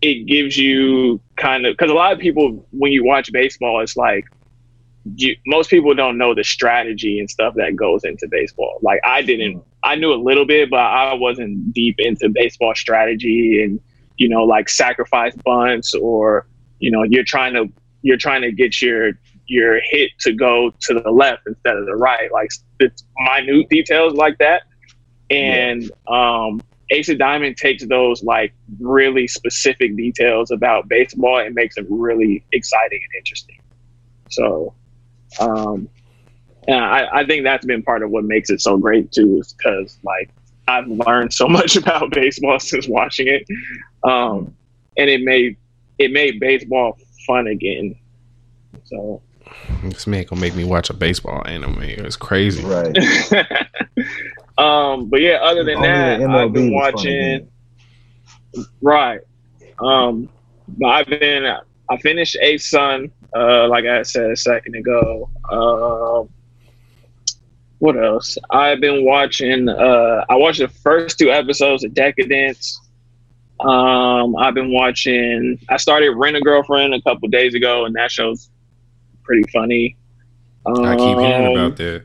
[0.01, 3.97] it gives you kind of because a lot of people when you watch baseball, it's
[3.97, 4.25] like
[5.17, 8.79] you, most people don't know the strategy and stuff that goes into baseball.
[8.83, 13.63] Like I didn't, I knew a little bit, but I wasn't deep into baseball strategy
[13.63, 13.81] and
[14.19, 16.47] you know like sacrifice bunts or
[16.81, 17.67] you know you're trying to
[18.03, 19.13] you're trying to get your
[19.47, 24.15] your hit to go to the left instead of the right like it's minute details
[24.15, 24.63] like that
[25.31, 31.75] and um ace of diamond takes those like really specific details about baseball and makes
[31.75, 33.61] them really exciting and interesting
[34.31, 34.75] so
[35.41, 35.89] um
[36.67, 39.53] and I, I think that's been part of what makes it so great too is
[39.53, 40.31] because like
[40.67, 43.47] i've learned so much about baseball since watching it
[44.05, 44.55] um
[44.97, 45.57] and it made
[45.99, 47.95] it made baseball fun again
[48.85, 49.21] so
[49.83, 51.83] This man gonna make me watch a baseball anime.
[51.83, 52.65] It's crazy.
[52.65, 52.97] Right.
[54.59, 57.49] um, but yeah, other than Only that, the I've been was fun watching.
[58.83, 59.21] Right.
[59.79, 60.29] Um,
[60.69, 61.47] but I've been.
[61.91, 63.11] I finished Eighth Son.
[63.35, 65.31] Uh, like I said a second ago.
[65.51, 66.29] Um,
[67.79, 68.37] what else?
[68.51, 69.69] I've been watching.
[69.69, 72.81] Uh, I watched the first two episodes of Decadence.
[73.61, 75.59] Um, I've been watching.
[75.69, 78.51] I started Rent a Girlfriend a couple days ago, and that show's
[79.23, 79.97] pretty funny.
[80.67, 82.03] I keep hearing Um, about that.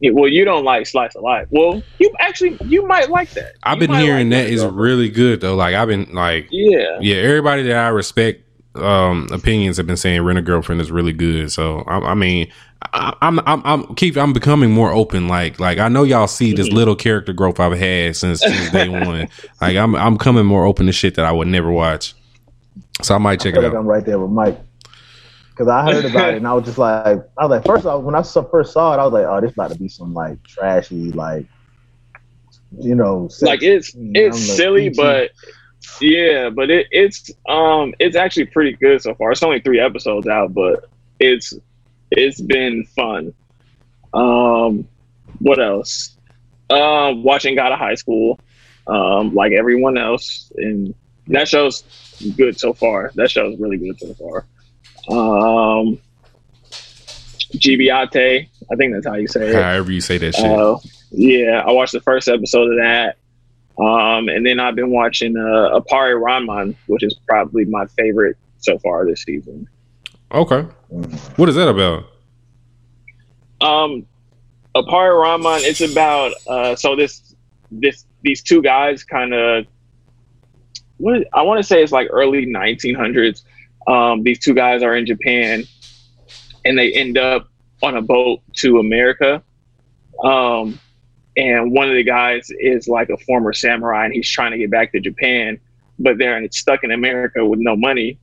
[0.00, 1.46] Yeah, well, you don't like slice of life.
[1.50, 3.52] Well, you actually you might like that.
[3.62, 5.54] I've You been hearing like that is really good though.
[5.54, 8.40] Like I've been like Yeah, yeah, everybody that I respect
[8.76, 11.52] um opinions have been saying Rent a Girlfriend is really good.
[11.52, 12.50] So I, I mean,
[12.92, 15.28] I, I'm I'm I'm keep I'm becoming more open.
[15.28, 16.72] Like like I know y'all see this Mhm.
[16.74, 19.28] little character growth I've had since, since day one.
[19.60, 22.14] Like I'm I'm coming more open to shit that I would never watch.
[23.02, 23.78] So I might check feel it like out.
[23.78, 24.58] I'm right there with Mike.
[25.54, 27.06] Because I heard about it and I was just like,
[27.38, 29.52] I was like, first off, when I first saw it, I was like, oh, this
[29.52, 31.46] about to be some like trashy, like,
[32.80, 35.00] you know, sex like it's it's silly, PG.
[35.00, 35.30] but
[36.00, 39.30] yeah, but it, it's um it's actually pretty good so far.
[39.30, 40.88] It's only three episodes out, but
[41.20, 41.54] it's
[42.10, 43.32] it's been fun.
[44.12, 44.88] Um,
[45.38, 46.16] what else?
[46.68, 48.40] Um, watching God of High School,
[48.88, 50.94] um, like everyone else, and
[51.28, 51.84] that show's
[52.36, 53.12] good so far.
[53.14, 54.46] That show's really good so far.
[55.10, 55.98] Um,
[57.56, 59.54] Gibiate, I think that's how you say it.
[59.54, 60.44] However you say that shit.
[60.44, 60.78] Uh,
[61.10, 63.16] yeah, I watched the first episode of that.
[63.78, 69.04] Um, and then I've been watching uh, Appare-Ranman, which is probably my favorite so far
[69.04, 69.68] this season.
[70.32, 70.62] okay.
[71.36, 72.04] What is that about?
[73.60, 74.06] Um,
[74.76, 77.34] Appare-Ranman, it's about uh, so this
[77.70, 79.66] this these two guys kind of
[80.98, 83.42] what I want to say it's like early 1900s.
[83.86, 85.64] Um, these two guys are in Japan,
[86.64, 87.48] and they end up
[87.82, 89.42] on a boat to America.
[90.22, 90.78] Um,
[91.36, 94.70] and one of the guys is like a former samurai, and he's trying to get
[94.70, 95.58] back to Japan,
[95.98, 98.18] but they're stuck in America with no money.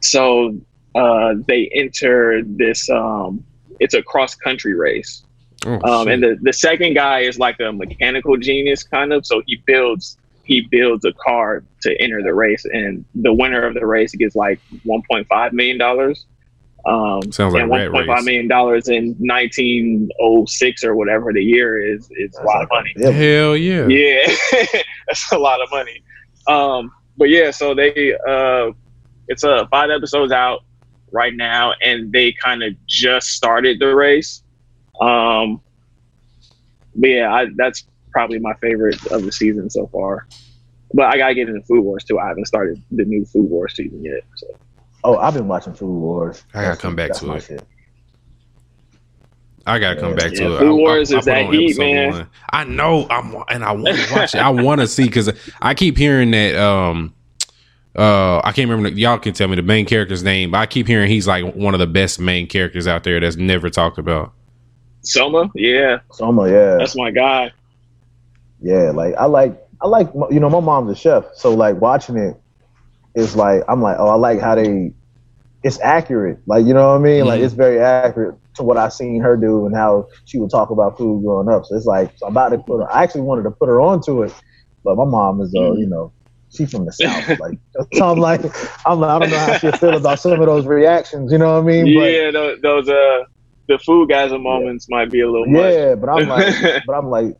[0.00, 0.58] So
[0.94, 2.90] uh, they enter this.
[2.90, 3.44] Um,
[3.80, 5.22] it's a cross country race,
[5.64, 9.24] Oh, um, and the, the second guy is like a mechanical genius kind of.
[9.24, 13.74] So he builds he builds a car to enter the race, and the winner of
[13.74, 16.26] the race gets like 1.5 million dollars.
[16.84, 18.24] Um, Sounds like and Rat one point five Race.
[18.24, 22.68] million dollars in nineteen oh six or whatever the year is is a lot of
[22.72, 22.92] money.
[22.98, 23.86] Hell yeah.
[23.86, 24.34] Yeah,
[25.06, 26.02] that's a lot of money.
[26.48, 28.72] Um, but yeah, so they uh,
[29.28, 30.64] it's a uh, five episodes out
[31.12, 34.42] right now, and they kind of just started the race.
[35.00, 35.60] Um,
[36.96, 40.26] but yeah, I, that's probably my favorite of the season so far.
[40.94, 42.18] But I gotta get into Food Wars too.
[42.18, 44.20] I haven't started the new Food Wars season yet.
[44.36, 44.46] So
[45.04, 46.44] Oh, I've been watching Food Wars.
[46.54, 47.42] I gotta come back That's to it.
[47.42, 47.62] shit.
[49.66, 50.58] I gotta come back Yeah, to it.
[50.58, 52.10] Food I- I- Wars I is put that heat, man.
[52.12, 52.26] one.
[52.52, 53.06] I know.
[53.08, 54.38] I'm and I want to watch it.
[54.38, 56.56] I want to see because I keep hearing that.
[56.56, 57.14] Um,
[57.96, 58.88] uh, I can't remember.
[58.98, 60.50] Y'all can tell me the main character's name.
[60.50, 63.36] But I keep hearing he's like one of the best main characters out there that's
[63.36, 64.32] never talked about.
[65.02, 67.50] Soma, yeah, Soma, yeah, that's my guy.
[68.62, 68.90] Yeah.
[68.92, 70.08] Like I like, I like.
[70.30, 72.36] You know, my mom's a chef, so like watching it
[73.14, 74.92] is like I'm like, oh, I like how they.
[75.64, 77.26] It's accurate, like you know what I mean.
[77.26, 77.50] Like Mhm.
[77.50, 80.96] it's very accurate to what I seen her do and how she would talk about
[80.96, 81.64] food growing up.
[81.64, 82.92] So it's like so I'm about to put her.
[82.92, 84.32] I actually wanted to put her onto it,
[84.84, 85.78] but my mom is, uh, Mhm.
[85.78, 86.12] you know,
[86.50, 87.26] she's from the south.
[87.38, 87.58] Like
[87.92, 88.42] so I'm like,
[88.86, 91.32] I'm like, I don't know how she feel about some of those reactions.
[91.32, 91.94] You know what I mean?
[91.94, 93.24] yeah, those, those uh,
[93.68, 95.74] the food guys moments might be a little But, much.
[95.74, 97.36] yeah, but I'm like, but I'm like,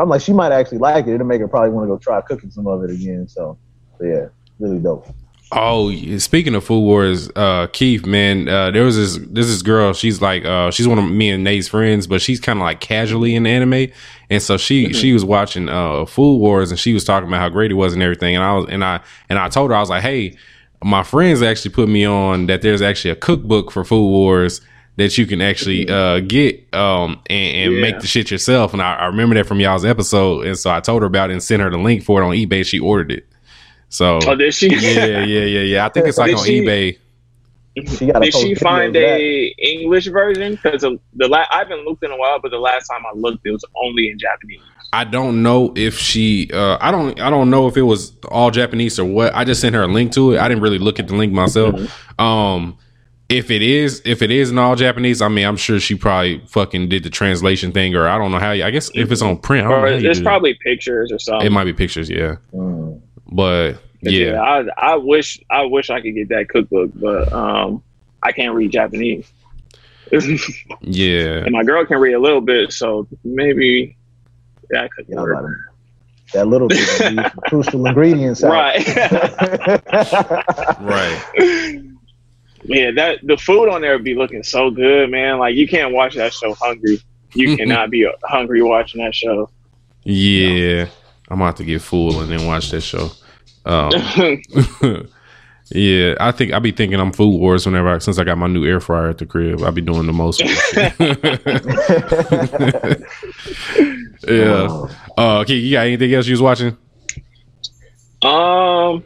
[0.00, 1.14] I'm like, she might actually like it.
[1.14, 3.28] It'll make her probably want to go try cooking some of it again.
[3.28, 3.58] So,
[3.98, 4.26] so yeah,
[4.58, 5.06] really dope.
[5.52, 9.92] Oh, speaking of Food Wars, uh, Keith, man, uh, there was this this this girl.
[9.92, 12.80] She's like, uh, she's one of me and Nate's friends, but she's kind of like
[12.80, 13.90] casually in anime,
[14.30, 17.48] and so she she was watching uh Food Wars, and she was talking about how
[17.48, 19.80] great it was and everything, and I was and I and I told her I
[19.80, 20.36] was like, hey,
[20.84, 24.60] my friends actually put me on that there's actually a cookbook for Food Wars
[24.96, 27.80] that you can actually uh get um and, and Yeah.
[27.80, 30.80] make the shit yourself, and I, I remember that from y'all's episode, and so I
[30.80, 32.64] told her about it and sent her the link for it on eBay.
[32.66, 33.26] She ordered it,
[33.88, 34.68] so Oh, did she?
[34.68, 35.86] yeah, yeah, yeah, yeah.
[35.86, 36.98] I think it's like Did on she- eBay.
[37.96, 38.20] She got.
[38.20, 40.56] Did she find a English version?
[40.56, 43.46] Because the la- I haven't looked in a while, but the last time I looked,
[43.46, 44.60] it was only in Japanese.
[44.92, 46.50] I don't know if she.
[46.52, 47.18] Uh, I don't.
[47.20, 49.34] I don't know if it was all Japanese or what.
[49.36, 50.40] I just sent her a link to it.
[50.40, 51.76] I didn't really look at the link myself.
[51.76, 52.20] Mm-hmm.
[52.22, 52.76] Um,
[53.30, 56.40] if it is, if it is in all Japanese, I mean, I'm sure she probably
[56.48, 58.50] fucking did the translation thing, or I don't know how.
[58.52, 61.10] You, I guess if it's on print, I Or know how you there's probably pictures
[61.12, 61.46] or something.
[61.46, 62.36] It might be pictures, yeah.
[62.52, 63.00] Mm.
[63.32, 67.82] But But yeah, I, I wish I wish I could get that cookbook, but um,
[68.22, 69.30] I can't read Japanese.
[70.82, 73.96] Yeah, and my girl can read a little bit, so maybe
[74.70, 75.38] that could Yeah, I'm work.
[75.38, 75.50] about
[76.32, 78.42] that little bit of crucial ingredients.
[78.44, 78.84] Right.
[80.80, 81.89] Right.
[82.62, 85.38] Yeah, that the food on there would be looking so good, man.
[85.38, 87.00] Like you can't watch that show hungry.
[87.34, 89.48] You cannot be hungry watching that show.
[90.04, 90.86] Yeah.
[91.28, 93.10] I'm about to get full and then watch that show.
[93.64, 93.92] Um,
[95.70, 98.48] yeah, I think I be thinking I'm food wars whenever I, since I got my
[98.48, 99.62] new air fryer at the crib.
[99.62, 100.42] I'll be doing the most.
[100.42, 100.96] of that
[103.78, 104.28] shit.
[104.28, 104.66] yeah.
[104.68, 106.76] Oh, Uh, okay, you got anything else you was watching?
[108.22, 109.04] Um,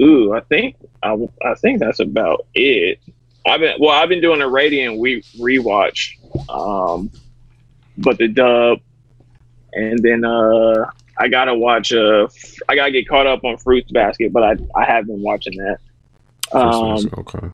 [0.00, 3.00] ooh, I think I, I think that's about it.
[3.46, 6.14] I've been well, I've been doing a Radiant we rewatch,
[6.48, 7.10] um,
[7.98, 8.78] but the dub,
[9.72, 12.28] and then uh, I gotta watch uh,
[12.68, 15.78] I gotta get caught up on Fruits Basket, but I I have been watching that.
[16.52, 17.48] Um, okay.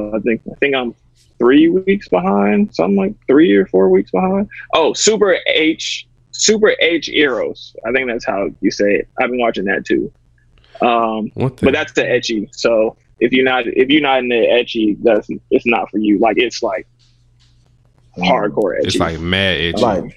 [0.00, 0.94] I think I think I'm
[1.38, 4.48] three weeks behind, something like three or four weeks behind.
[4.74, 7.74] Oh, Super H, Super H Eros.
[7.86, 9.08] I think that's how you say it.
[9.20, 10.12] I've been watching that too.
[10.80, 11.66] Um, What the?
[11.66, 12.48] but that's the ecchi.
[12.54, 16.18] So if you're not if you're not in the ecchi, that's it's not for you.
[16.18, 16.86] Like it's like
[18.18, 18.84] hardcore ecchi.
[18.86, 20.16] it's like mad itchy, like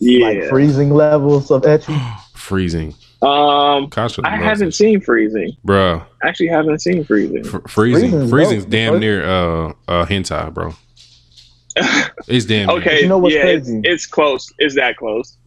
[0.00, 0.26] yeah.
[0.26, 1.98] like freezing levels of etching.
[2.34, 2.94] freezing.
[3.22, 4.74] um, Constantly I loves haven't it.
[4.74, 5.52] seen freezing.
[5.64, 6.04] bruh.
[6.22, 7.44] I actually haven't seen freezing.
[7.44, 10.74] Fr- freezing, Freezing's freezing's damn near uh uh hentai, bro.
[12.28, 12.76] It's damn near.
[12.78, 13.78] okay, You know what's yeah, crazy?
[13.78, 14.52] It's, it's close.
[14.58, 15.36] It's that close.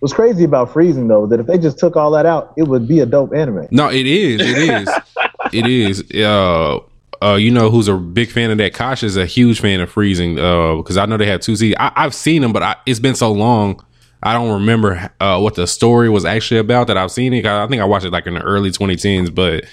[0.00, 2.86] What's crazy about freezing though, that if they just took all that out, it would
[2.86, 3.66] be a dope anime.
[3.70, 4.40] No, it is.
[4.40, 4.88] It is.
[5.52, 6.04] it is.
[6.22, 6.80] Uh,
[7.22, 8.74] uh, you know who's a big fan of that?
[8.74, 10.38] Kosh is a huge fan of freezing.
[10.38, 11.76] Uh, because I know they have two seasons.
[11.80, 13.82] I, I've seen them, but I, it's been so long.
[14.22, 17.46] I don't remember uh what the story was actually about that I've seen it.
[17.46, 19.64] I think I watched it like in the early 2010s, but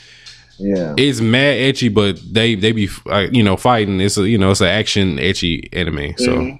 [0.60, 0.94] Yeah.
[0.98, 1.94] it's mad ecchi.
[1.94, 4.00] But they they be uh, you know fighting.
[4.00, 6.16] It's a you know it's an action ecchi anime.
[6.18, 6.60] So Mhm.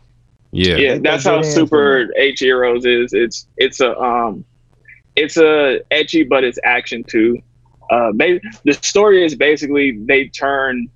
[0.52, 3.14] Yeah, yeah, Take that's how Super H Heroes is.
[3.14, 4.44] It's it's a um,
[5.16, 7.42] it's a ecchi, but it's action too.
[7.90, 10.90] Uh, ba- the story is basically they turn,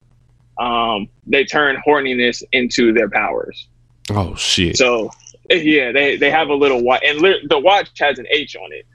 [0.57, 3.67] um, they turn horniness into their powers.
[4.11, 4.77] oh shit.
[4.77, 5.09] So
[5.49, 8.71] yeah, they they have a little watch, and lit- the watch has an H on
[8.73, 8.85] it.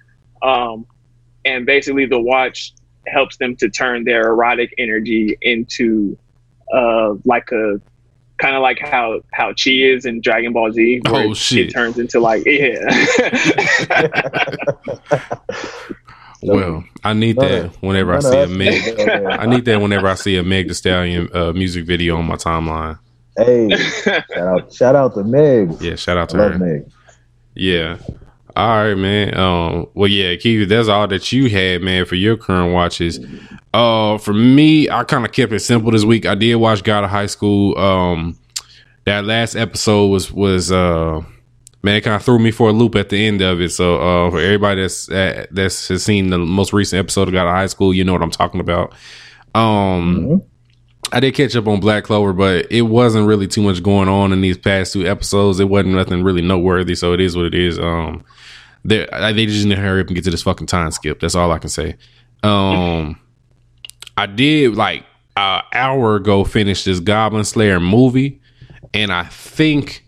[0.43, 0.87] Um,
[1.45, 2.75] and basically the watch
[3.07, 6.19] helps them to turn their erotic energy into
[6.75, 7.81] uh, like a
[8.41, 11.01] kind of like how how Chi is in Dragon Ball Z.
[11.09, 11.69] where Oh, it- shit.
[11.69, 12.79] It turns into like yeah.
[16.43, 18.81] Well, I need that whenever I see a Meg.
[18.83, 19.31] niggas go there.
[19.31, 22.37] I need that whenever I see a Meg The Stallion uh, music video on my
[22.37, 22.99] timeline.
[23.37, 23.69] Hey,
[24.05, 25.79] shout out, shout out to Meg.
[25.83, 26.59] Yeah, shout out I to love her.
[26.59, 26.91] Meg.
[27.55, 27.99] Yeah.
[28.57, 29.37] All right, man.
[29.37, 33.21] Um, well, yeah, Keith, that's all that you had, man, for your current watches.
[33.73, 36.27] Uh, for me, I kind of kept it simple this week.
[36.27, 37.79] I did watch God of High School.
[37.79, 38.39] Um,
[39.05, 41.23] that last episode was was uh,
[41.83, 43.71] man, it kind of threw me for a loop at the end of it.
[43.71, 47.47] So, uh, for everybody that's uh, that's has seen the most recent episode of God
[47.47, 48.95] of High School, you know what I'm talking about.
[49.55, 50.43] Um.
[51.13, 54.33] I did catch up on Black Clover, but it wasn't really too much going on
[54.33, 55.59] in these past two episodes.
[55.59, 57.81] It wasn't nothing really noteworthy, so it is what it is.
[57.81, 58.25] Um,
[58.85, 61.21] they they just need to hurry up and get to this fucking time skip.
[61.21, 61.97] That's all I can say.
[62.43, 63.19] Um,
[64.17, 65.05] I did like
[65.37, 68.41] an hour ago finish this Goblin Slayer movie,
[68.95, 70.05] and I think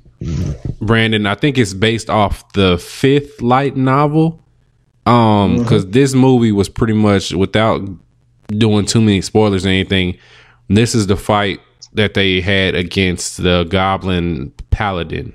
[0.81, 4.39] Brandon, I think it's based off the fifth light novel.
[5.05, 7.83] Um, because this movie was pretty much without
[8.47, 10.17] doing too many spoilers or anything.
[10.69, 11.61] This is the fight
[11.95, 15.35] that they had against the Goblin Paladin.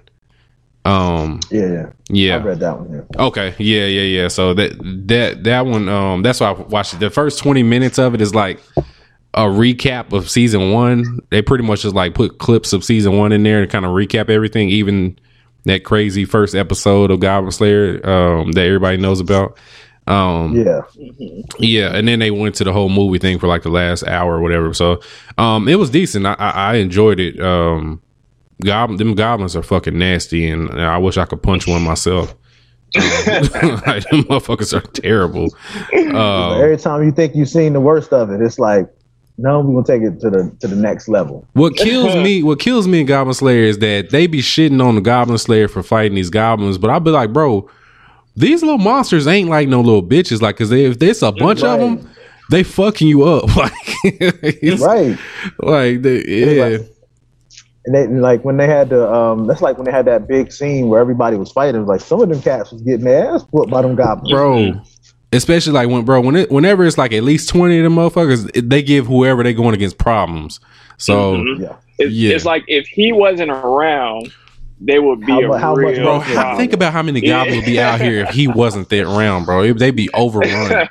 [0.88, 1.86] Um, Yeah, yeah.
[2.10, 2.36] yeah.
[2.36, 2.93] I read that one.
[3.15, 3.21] Yeah.
[3.26, 3.54] Okay.
[3.58, 4.28] Yeah, yeah, yeah.
[4.30, 4.71] So that
[5.08, 7.00] that that one, um, that's why I watched it.
[7.00, 8.60] The first twenty minutes of it is like
[9.34, 11.19] a recap of season one.
[11.30, 13.91] They pretty much just like put clips of season one in there to kind of
[13.91, 15.17] recap everything, even
[15.65, 19.58] that crazy first episode of Goblin Slayer um, that everybody knows about.
[20.08, 20.82] Um, Yeah.
[21.60, 24.38] yeah, and then they went to the whole movie thing for like the last hour
[24.38, 24.73] or whatever.
[24.73, 25.02] So,
[25.38, 26.26] um, it was decent.
[26.26, 27.38] I, I, I enjoyed it.
[27.41, 28.02] Um,
[28.63, 32.36] goblin, them goblins are fucking nasty, and I wish I could punch one myself.
[32.96, 35.50] Like, them motherfuckers are terrible.
[35.93, 38.88] Um, Every time you think you've seen the worst of it, it's like,
[39.38, 41.46] no, we're gonna take it to the to the next level.
[41.54, 44.96] what kills me, what kills me in Goblin Slayer is that they be shitting on
[44.96, 47.70] the Goblin Slayer for fighting these goblins, but I'll be like, bro,
[48.36, 50.41] these little monsters ain't like no little bitches.
[50.41, 52.10] Like, cause they, if there's a bunch of them,
[52.50, 53.43] they fucking you up.
[53.56, 53.74] Like,
[54.63, 55.17] it's- Right.
[55.60, 56.24] Like, they,
[56.56, 56.78] yeah.
[57.88, 60.06] Like- And they and like when they had the um that's like when they had
[60.06, 63.34] that big scene where everybody was fighting, like some of them cats was getting their
[63.34, 64.32] ass whooped by them goblins.
[64.32, 64.73] bro.
[65.34, 68.50] Especially like when, bro, when it, whenever it's like at least twenty of them motherfuckers,
[68.56, 70.60] it- they give whoever they going against problems.
[70.97, 71.62] So, Mhm.
[71.62, 71.73] Yeah.
[72.00, 72.34] It's, Yeah.
[72.36, 74.32] it's like if he wasn't around,
[74.80, 77.39] they would be How a mu- how much bro, how, think about how many Yeah.
[77.39, 79.63] goblins would be out here if he wasn't there around, bro.
[79.63, 80.88] It- they'd be overrun,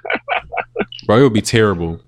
[1.06, 1.16] bro.
[1.18, 2.00] It would be terrible.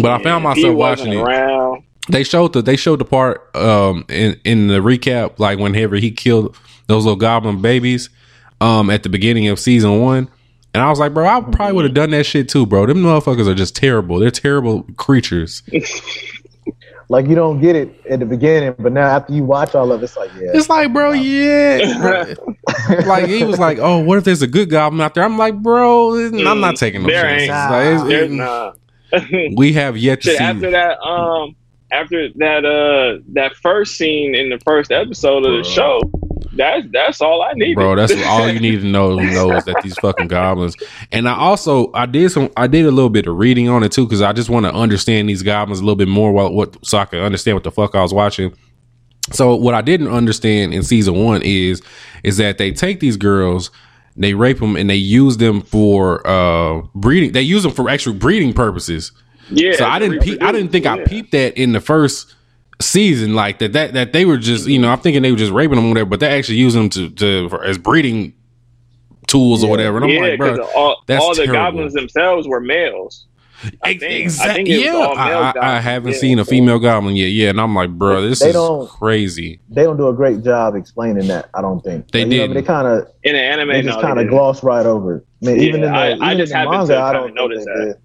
[0.00, 1.82] But I found If he myself wasn't watching it.
[2.08, 2.12] Around.
[2.12, 6.10] They showed the they showed the part um in in the recap like whenever he
[6.10, 8.10] killed those little goblin babies
[8.60, 10.28] um at the beginning of season one.
[10.74, 12.86] And I was like, bro, I probably would have done that shit too, bro.
[12.86, 14.18] Them motherfuckers are just terrible.
[14.18, 15.62] They're terrible creatures.
[17.08, 20.00] Like you don't get it at the beginning, but now after you watch all of
[20.00, 20.52] it, it's like, yeah.
[20.54, 22.32] It's like, bro, yeah.
[23.06, 25.22] like he was like, oh, what if there's a good goblin out there?
[25.22, 27.48] I'm like, bro, I'm not taking no There chances.
[27.50, 28.08] ain't.
[28.08, 28.30] Like, it's- it-
[29.50, 29.56] not.
[29.58, 30.44] we have yet to Shit, see.
[30.44, 31.54] after that, um,
[31.92, 36.00] after that, uh, that first scene in the first episode of the show,
[36.54, 39.14] that's that's all I needed, Bro, that's all you need to know.
[39.14, 40.74] Know is that these fucking goblins.
[41.10, 43.92] And I also I did some I did a little bit of reading on it
[43.92, 46.32] too because I just want to understand these goblins a little bit more.
[46.32, 48.54] While what so I can understand what the fuck I was watching.
[49.30, 51.82] So what I didn't understand in season one is
[52.24, 53.70] is that they take these girls,
[54.16, 57.32] they rape them, and they use them for uh breeding.
[57.32, 59.12] They use them for actual breeding purposes.
[59.50, 59.72] Yeah.
[59.76, 62.34] So I didn't peep, I didn't think I peeped that in the first
[62.80, 65.52] season like that that that they were just you know I'm thinking they were just
[65.52, 68.34] raping them or whatever, but they actually use them to to for, as breeding
[69.26, 69.96] tools or whatever.
[69.98, 71.54] And I'm yeah, like, bro, because all, that's all the terrible.
[71.54, 73.26] goblins themselves were males.
[73.84, 74.64] I think- exactly.
[74.64, 76.18] think Yeah, I, I, I haven't yeah.
[76.18, 77.26] seen a female goblin yet.
[77.26, 79.60] Yeah, and I'm like, bro, this They is don't- crazy.
[79.68, 81.48] they don't do a great job explaining that.
[81.54, 82.54] I don't think They Like, you know, didn't.
[82.56, 84.30] They kind of In the anime, they just they kind of didn't.
[84.36, 85.26] gloss right over it.
[85.42, 87.24] I mean, even in the, I- even I in just the manga, to I don't
[87.26, 87.84] think notice that.
[87.84, 87.96] did.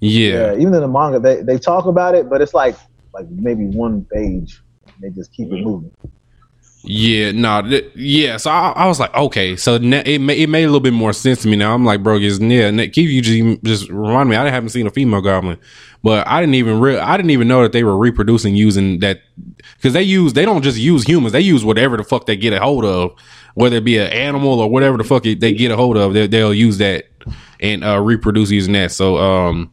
[0.00, 2.76] Yeah, Yeah, even in the manga, they they talk about it, but it's like
[3.12, 4.62] like maybe one page.
[5.00, 5.92] They just keep it moving.
[6.84, 8.36] Yeah, no, th- yeah.
[8.36, 10.92] So I, I was like, okay, so na- it ma- it made a little bit
[10.92, 11.74] more sense to me now.
[11.74, 14.36] I'm like, bro, just yeah, Nick, Keith, you just just remind me.
[14.36, 15.58] I haven't seen a female goblin,
[16.02, 19.20] but I didn't even real I didn't even know that they were reproducing using that
[19.76, 21.32] because they use they don't just use humans.
[21.32, 23.12] They use whatever the fuck they get a hold of,
[23.54, 26.14] whether it be an animal or whatever the fuck they get a hold of.
[26.14, 27.06] They, they'll use that
[27.60, 28.92] and uh, reproduce using that.
[28.92, 29.72] So um.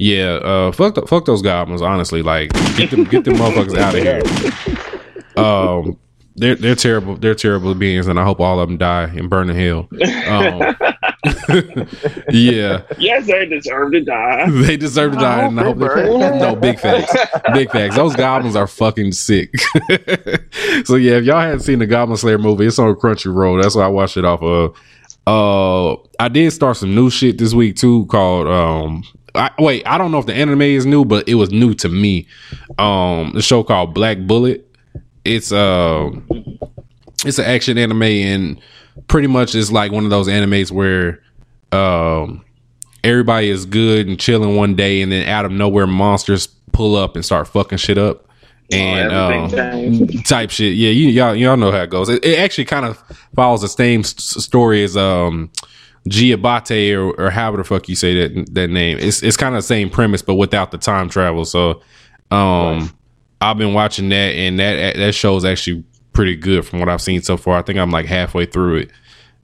[0.00, 1.82] Yeah, uh, fuck, the, fuck those goblins.
[1.82, 4.22] Honestly, like get them, get them motherfuckers out of here.
[5.36, 5.96] Um,
[6.34, 7.16] they're they're terrible.
[7.16, 9.88] They're terrible beings, and I hope all of them die and burn in hell.
[10.26, 10.76] Um,
[12.30, 14.50] yeah, Yes, they deserve to die.
[14.50, 15.44] they deserve to die.
[15.46, 15.86] And I hope they
[16.38, 17.14] no big facts,
[17.54, 17.94] big facts.
[17.94, 19.54] Those goblins are fucking sick.
[20.84, 23.62] so yeah, if y'all hadn't seen the Goblin Slayer movie, it's on Crunchyroll.
[23.62, 24.76] That's why I watched it off of.
[25.26, 29.04] Uh, I did start some new shit this week too, called um.
[29.34, 31.88] I, wait, I don't know if the anime is new, but it was new to
[31.88, 32.26] me.
[32.78, 34.66] Um, the show called Black Bullet.
[35.24, 36.10] It's uh,
[37.24, 38.60] it's an action anime and
[39.08, 41.22] pretty much it's like one of those animes where
[41.72, 42.44] um
[43.04, 47.14] everybody is good and chilling one day and then out of nowhere monsters pull up
[47.16, 48.26] and start fucking shit up
[48.72, 52.38] and everything um, type shit yeah you, y'all y'all know how it goes it, it
[52.38, 53.02] actually kind of
[53.34, 55.50] follows the same s- story as um
[56.08, 58.98] Gibiate or, or however the fuck you say that that name.
[58.98, 61.44] It's it's kind of the same premise but without the time travel.
[61.44, 61.82] So
[62.30, 62.90] um
[63.40, 67.22] I've been watching that and that that show's actually pretty good from what I've seen
[67.22, 67.58] so far.
[67.58, 68.90] I think I'm like halfway through it.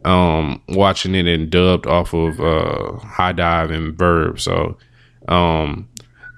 [0.04, 4.40] Um watching it and dubbed off of uh HIDIVE and VRV.
[4.40, 4.78] So
[5.28, 5.88] um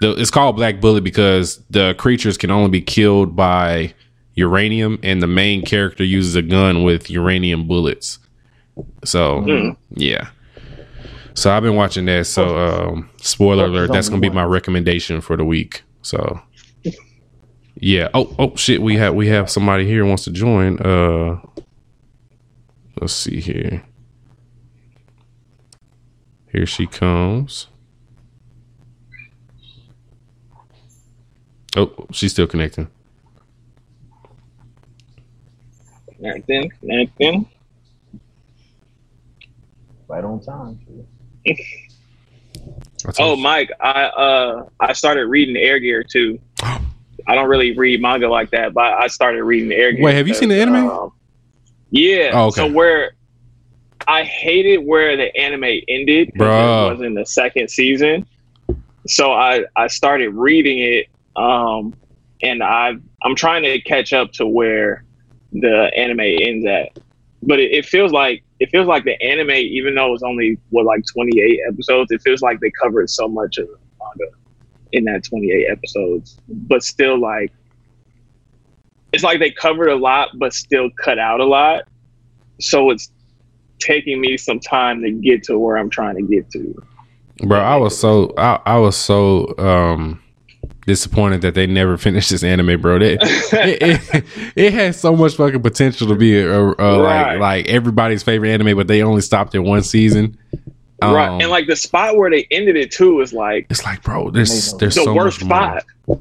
[0.00, 3.94] the, it's called black bullet because the creatures can only be killed by
[4.34, 8.18] uranium and the main character uses a gun with uranium bullets
[9.04, 10.28] so yeah
[11.34, 15.36] so i've been watching that so um spoiler alert that's gonna be my recommendation for
[15.36, 16.40] the week so
[17.76, 21.38] yeah oh oh shit we have we have somebody here who wants to join uh
[23.00, 23.84] Let's see here.
[26.50, 27.68] Here she comes.
[31.76, 32.88] Oh, she's still connecting.
[36.16, 37.46] Connecting, connecting.
[40.08, 40.80] Right on time.
[43.18, 43.42] Oh, you.
[43.42, 46.40] Mike, I uh I started reading Air Gear too.
[46.62, 50.04] I don't really read manga like that, but I started reading Air Gear.
[50.04, 50.88] Wait, have you seen the anime?
[50.88, 51.12] um,
[51.90, 52.30] yeah.
[52.32, 52.56] Oh, okay.
[52.56, 53.12] So where
[54.06, 56.90] I hated where the anime ended because Bruh.
[56.90, 58.26] it was in the second season.
[59.06, 61.06] So I I started reading it,
[61.36, 61.94] um,
[62.42, 65.04] and I I'm trying to catch up to where
[65.52, 66.98] the anime ends at.
[67.42, 70.84] But it, it feels like it feels like the anime, even though it's only what
[70.84, 74.32] like 28 episodes, it feels like they covered so much of the manga
[74.92, 76.38] in that 28 episodes.
[76.48, 77.52] But still, like
[79.12, 81.84] it's like they covered a lot, but still cut out a lot.
[82.60, 83.10] So it's
[83.78, 86.74] taking me some time to get to where I'm trying to get to.
[87.44, 90.20] Bro, I was so I, I was so um
[90.88, 92.98] disappointed that they never finished this anime, bro.
[92.98, 93.82] That it,
[94.12, 94.24] it,
[94.56, 97.32] it has so much fucking potential to be a, a, a Right.
[97.36, 100.36] like like everybody's favorite anime, but they only stopped at one season.
[101.00, 101.40] Um, right.
[101.40, 104.72] And like the spot where they ended it too is like it's like, bro, there's
[104.78, 106.18] there's the so worst much more.
[106.18, 106.20] spot.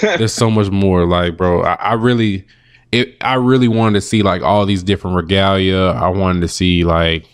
[0.18, 2.46] there's so much more like bro i, I really
[2.90, 6.84] it i really wanted to see like all these different regalia i wanted to see
[6.84, 7.26] like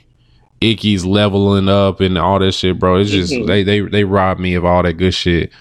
[0.60, 3.46] Ikki's leveling up and all that shit bro it's just Mhm.
[3.46, 5.52] they they they robbed me of all that good shit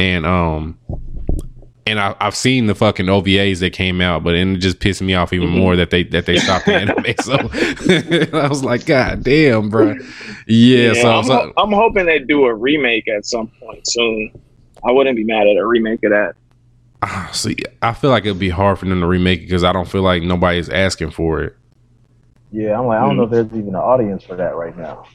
[0.00, 0.78] and um
[1.86, 5.14] and I, I've seen the fucking OVAs that came out, but it just pissed me
[5.14, 5.58] off even Mhm.
[5.58, 7.04] more that they that they stopped the anime.
[7.22, 7.34] So
[8.38, 9.94] I was like, God damn, bro.
[10.46, 10.92] Yeah.
[10.94, 14.30] so, I'm, so ho- I'm hoping they do a remake at some point soon.
[14.86, 16.34] I wouldn't be mad at a remake of that.
[17.02, 19.72] Ah, see, I feel like it'd be hard for them to remake it because I
[19.72, 21.56] don't feel like nobody's asking for it.
[22.52, 25.06] Yeah, I'm like, I don't know if there's even an audience for that right now.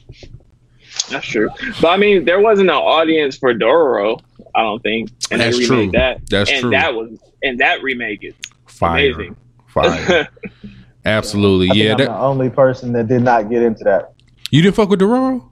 [1.10, 1.48] That's true.
[1.80, 4.20] But I mean, there wasn't an audience for Dororo,
[4.56, 5.10] I don't think.
[5.30, 5.76] And That's they true.
[5.76, 6.20] remade that.
[6.30, 6.70] That's and true.
[6.70, 8.34] that was and that remake is
[8.66, 9.36] Fire, amazing.
[9.68, 10.28] fire,
[11.04, 11.66] absolutely.
[11.66, 14.14] I think Yeah, I'm that, the only person that did not get into that.
[14.50, 15.48] you didn't fuck with Dororo,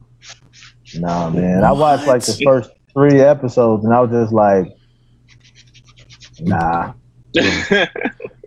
[0.96, 1.64] Nah, man.
[1.64, 4.66] I watched like the first three episodes, and I was just like,
[6.40, 6.92] nah.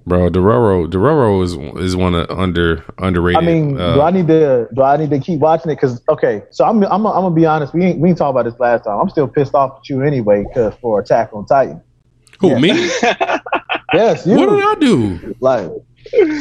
[0.07, 0.29] bro.
[0.29, 1.53] Dororo, Dororo is
[1.83, 3.43] is one of under underrated.
[3.43, 5.75] I mean, uh, do I need to do I need to keep watching it?
[5.75, 7.73] Because okay, so I'm I'm I'm gonna be honest.
[7.73, 8.99] We ain't we ain't talk about this last time.
[8.99, 11.81] I'm still pissed off at you anyway, cause for Attack on Titan.
[12.39, 12.59] who yeah.
[12.59, 12.91] me?
[13.93, 14.35] Yes, you.
[14.35, 15.35] What did I do?
[15.39, 15.69] like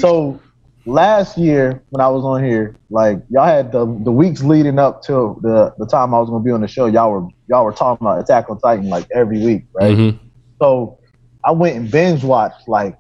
[0.01, 0.41] so
[0.85, 5.03] last year when I was on here, like y'all had the the weeks leading up
[5.05, 7.73] to the the time I was gonna be on the show, y'all were y'all were
[7.73, 9.97] talking about Attack on Titan like every week, right?
[9.97, 10.19] Mhm.
[10.61, 10.99] So
[11.45, 12.99] I went and binge watched like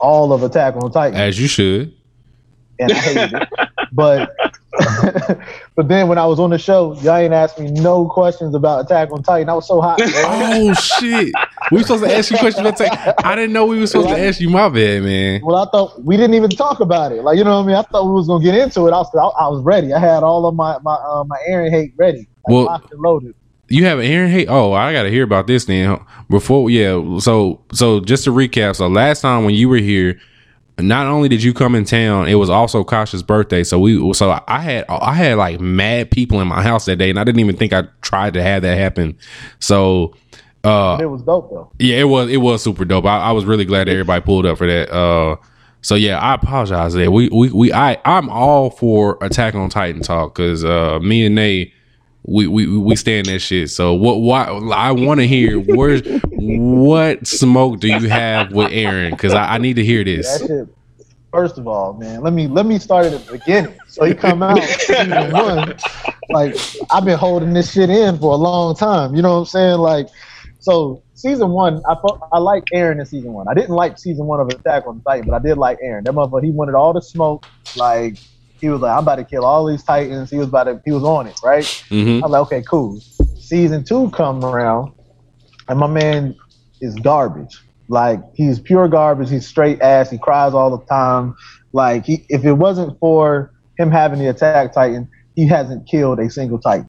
[0.00, 1.94] all of Attack on Titan, As you should.
[2.78, 3.48] and I hated it.
[3.92, 4.30] But
[5.74, 8.84] but then when I was on the show, y'all ain't asked me no questions about
[8.84, 9.48] Attack on Titan.
[9.48, 9.98] I was so hot.
[10.02, 11.32] Oh shit!
[11.72, 13.14] We supposed to ask you questions about tech.
[13.24, 14.50] I didn't know we were supposed to ask you.
[14.50, 15.40] My bad, man.
[15.42, 17.22] Well, I thought we didn't even talk about it.
[17.22, 17.76] Like you know what I mean?
[17.76, 18.90] I thought we was gonna get into it.
[18.92, 19.94] I was I, I was ready.
[19.94, 22.18] I had all of my my uh, my Eren hate ready.
[22.18, 23.34] Like, Well- locked and loaded.
[23.68, 24.46] You have Eren Hay.
[24.46, 25.98] Oh, I got to hear about this then.
[26.30, 27.18] Before, yeah.
[27.18, 28.76] So, so just to recap.
[28.76, 30.20] So last time when you were here,
[30.78, 33.64] not only did you come in town, it was also Kasha's birthday.
[33.64, 37.10] So we, so I had, I had like mad people in my house that day,
[37.10, 39.16] and I didn't even think I tried to have that happen.
[39.58, 40.14] So,
[40.64, 41.72] uh, It was dope though.
[41.78, 43.04] yeah, it was, it was super dope.
[43.06, 44.92] I, I was really glad everybody pulled up for that.
[44.92, 45.36] Uh,
[45.80, 47.10] so yeah, I apologize there.
[47.10, 51.34] We, we, we, I, I'm all for Attack on Titan talk because uh, me and
[51.36, 51.72] Nate,
[52.26, 53.70] we, we, we stand that shit.
[53.70, 59.12] So what, why, I want to hear what smoke do you have with Eren?
[59.12, 60.42] Because I, I need to hear this.
[61.32, 63.78] First of all, man, let me let me start at the beginning.
[63.88, 65.76] So he come out season one,
[66.30, 66.56] like
[66.90, 69.14] I've been holding this shit in for a long time.
[69.14, 69.78] You know what I'm saying?
[69.78, 70.06] Like,
[70.60, 71.96] so season one, I
[72.32, 73.48] I like Eren in season one.
[73.48, 76.04] I didn't like season one of Attack on Titan, but I did like Eren.
[76.04, 77.44] That motherfucker, he wanted all the smoke.
[77.76, 78.16] Like
[78.60, 80.30] he was like, I'm about to kill all these Titans.
[80.30, 81.64] He was about to, he was on it, right?
[81.88, 83.00] hmm I was like, okay, cool.
[83.38, 84.92] Season two come around,
[85.68, 86.34] and my man
[86.80, 87.62] is garbage.
[87.88, 89.30] Like he's pure garbage.
[89.30, 90.10] He's straight ass.
[90.10, 91.36] He cries all the time.
[91.72, 96.28] Like he, if it wasn't for him having the attack Titan, he hasn't killed a
[96.28, 96.88] single Titan.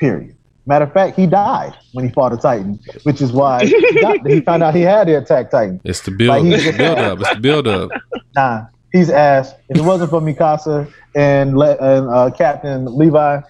[0.00, 0.34] Period.
[0.64, 4.26] Matter of fact, he died when he fought a Titan, which is why he, got,
[4.26, 5.80] he found out he had the attack Titan.
[5.82, 7.20] It's the build, like, it's the build up.
[7.20, 7.90] It's the build up.
[8.36, 9.52] Nah, he's ass.
[9.68, 13.40] If it wasn't for Mikasa and Le- and uh, Captain Levi,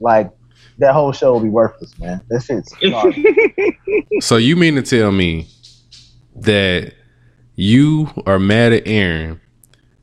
[0.00, 0.30] like
[0.78, 2.20] that whole show would be worthless, man.
[2.28, 2.74] That shit's.
[4.20, 5.48] So you mean to tell me
[6.36, 6.94] that
[7.54, 9.40] you are mad at Eren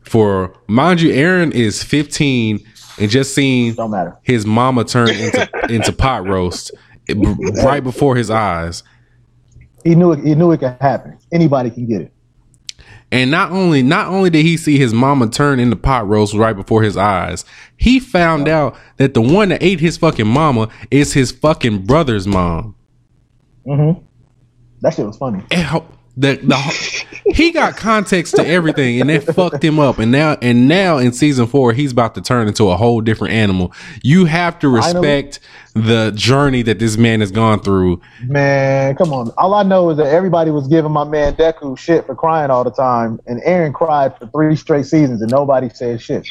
[0.04, 2.60] for mind you, Eren is 15
[3.00, 4.18] and just seen Don't matter.
[4.22, 6.72] his mama turn into into pot roast
[7.64, 8.84] right before his eyes.
[9.84, 10.24] He knew it.
[10.24, 11.18] He knew it could happen.
[11.32, 12.14] Anybody can get it.
[13.16, 16.54] And not only not only did he see his mama turn into pot roast right
[16.54, 17.46] before his eyes,
[17.78, 22.28] he found out that the one that ate his fucking mama is his fucking brother's
[22.28, 22.76] mom.
[23.66, 24.06] Mm-hmm.
[24.82, 25.42] That shit was funny.
[25.50, 25.82] And
[26.18, 30.00] the the he got context to everything and that fucked him up.
[30.00, 33.34] And now and now in season four he's about to turn into a whole different
[33.34, 33.74] animal.
[34.02, 35.40] You have to respect
[35.74, 38.00] the journey that this man has gone through.
[38.24, 39.32] Man, come on.
[39.38, 42.64] All I know is that everybody was giving my man Deku shit for crying all
[42.64, 46.26] the time, and Eren cried for three straight seasons, and nobody said shit.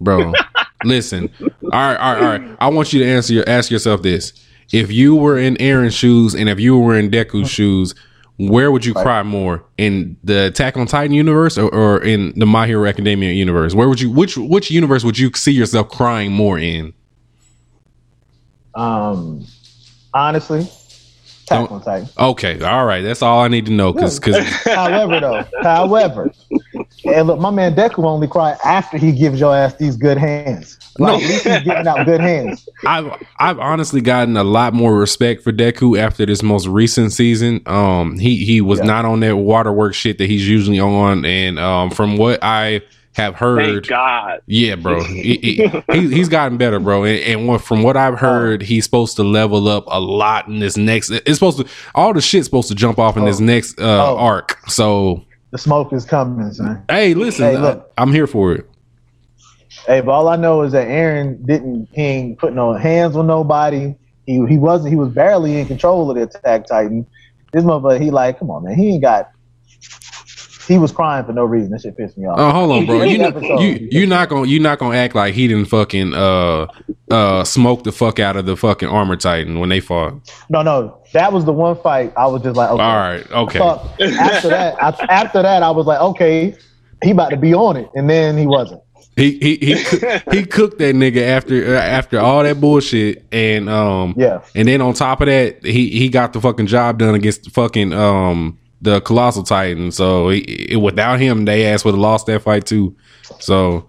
[0.00, 0.32] bro
[0.84, 1.30] listen.
[1.40, 2.56] All right all right all right.
[2.60, 4.32] I want you to answer your ask yourself this.
[4.72, 7.94] If you were in eren's shoes and if you were in deku's shoes
[8.38, 9.64] where would you cry more?
[9.76, 13.74] In the attack on titan universe or, or in the my hero academia universe?
[13.74, 16.94] Where would you which which universe would you see yourself crying more in?
[18.74, 19.44] Um,
[20.14, 20.70] honestly,
[21.48, 22.08] Attack Don't- on Titan.
[22.18, 23.02] Okay, all right.
[23.02, 23.92] That's all I need to know.
[23.92, 26.30] Cause, cause However, though, however,
[27.04, 30.78] and look, my man Deku only cry after he gives your ass these good hands.
[30.98, 31.14] Like, No.
[31.16, 32.68] at least he's giving out good hands.
[32.86, 37.60] I've I've honestly gotten a lot more respect for Deku after this most recent season.
[37.66, 38.86] Um, he he was Yeah.
[38.86, 42.82] not on that waterwork shit that he's usually on, and um, from what I
[43.18, 44.40] have Thank heard, God.
[44.46, 47.04] yeah, bro, he, he, he- he's gotten better, bro.
[47.04, 50.58] And, and what, from what I've heard, he's supposed to level up a lot in
[50.60, 51.10] this next.
[51.10, 53.44] It's supposed to all the shit's supposed to jump off in this Oh.
[53.44, 54.16] next uh, Oh.
[54.16, 54.56] arc.
[54.70, 56.82] So The smoke is coming, son.
[56.90, 57.92] hey, listen, Hey, look.
[57.98, 58.66] I, I'm here for it.
[59.86, 63.26] Hey, but all I know is that Eren didn't he ain't put no hands on
[63.26, 63.94] nobody.
[64.26, 67.06] He he wasn't he was barely in control of the attack titan.
[67.52, 69.30] This motherfucker, he like, come on, man, he ain't got.
[70.68, 71.70] He was crying for no reason.
[71.70, 72.38] That shit pissed me off.
[72.38, 73.02] Oh, hold on, bro.
[73.02, 76.66] You know, you you not gonna you not gonna act like he didn't fucking uh
[77.10, 80.14] uh smoke the fuck out of the fucking armor titan when they fought.
[80.50, 82.12] No, no, that was the one fight.
[82.16, 82.82] I was just like, okay.
[82.82, 83.58] All right, okay.
[83.58, 84.00] Fuck.
[84.20, 86.54] After that, I, after that, I was like, okay,
[87.02, 88.82] he about to be on it, and then he wasn't.
[89.16, 89.74] He he he
[90.30, 94.42] he cooked that nigga after uh, after all that bullshit, and um Yeah.
[94.54, 97.50] and then on top of that, he he got the fucking job done against the
[97.50, 99.90] fucking um the colossal titan.
[99.92, 102.96] So he, it, without him, they ass would have lost that fight too.
[103.40, 103.88] So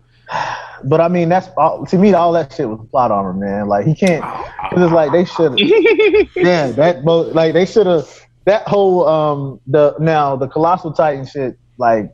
[0.84, 3.68] But I mean, that's all, to me, all that shit was plot armor, man.
[3.68, 4.24] Like he can't.
[4.24, 5.60] Cause it's like they should.
[5.60, 6.28] Have.
[6.36, 8.08] Yeah, that bo- like they should have.
[8.46, 12.12] That whole um the now the colossal titan shit like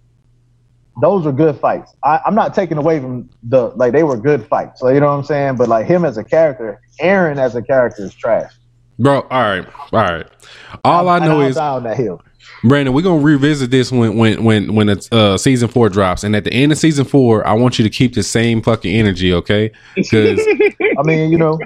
[1.01, 1.93] those were good fights.
[2.03, 4.79] I, I'm not taking away from the like they were good fights.
[4.79, 5.57] So you know what I'm saying.
[5.57, 8.51] But like him as a character, Eren as a character is trash.
[8.99, 10.27] Bro, all right, all right.
[10.83, 12.21] All I And know I'll is die on that hill.
[12.63, 16.35] Brandon, we're gonna revisit this when when when when it's uh season four drops, and
[16.35, 19.33] at the end of season four, I want you to keep the same fucking energy,
[19.33, 19.71] okay?
[19.95, 20.39] Because
[20.97, 21.59] I mean, you know,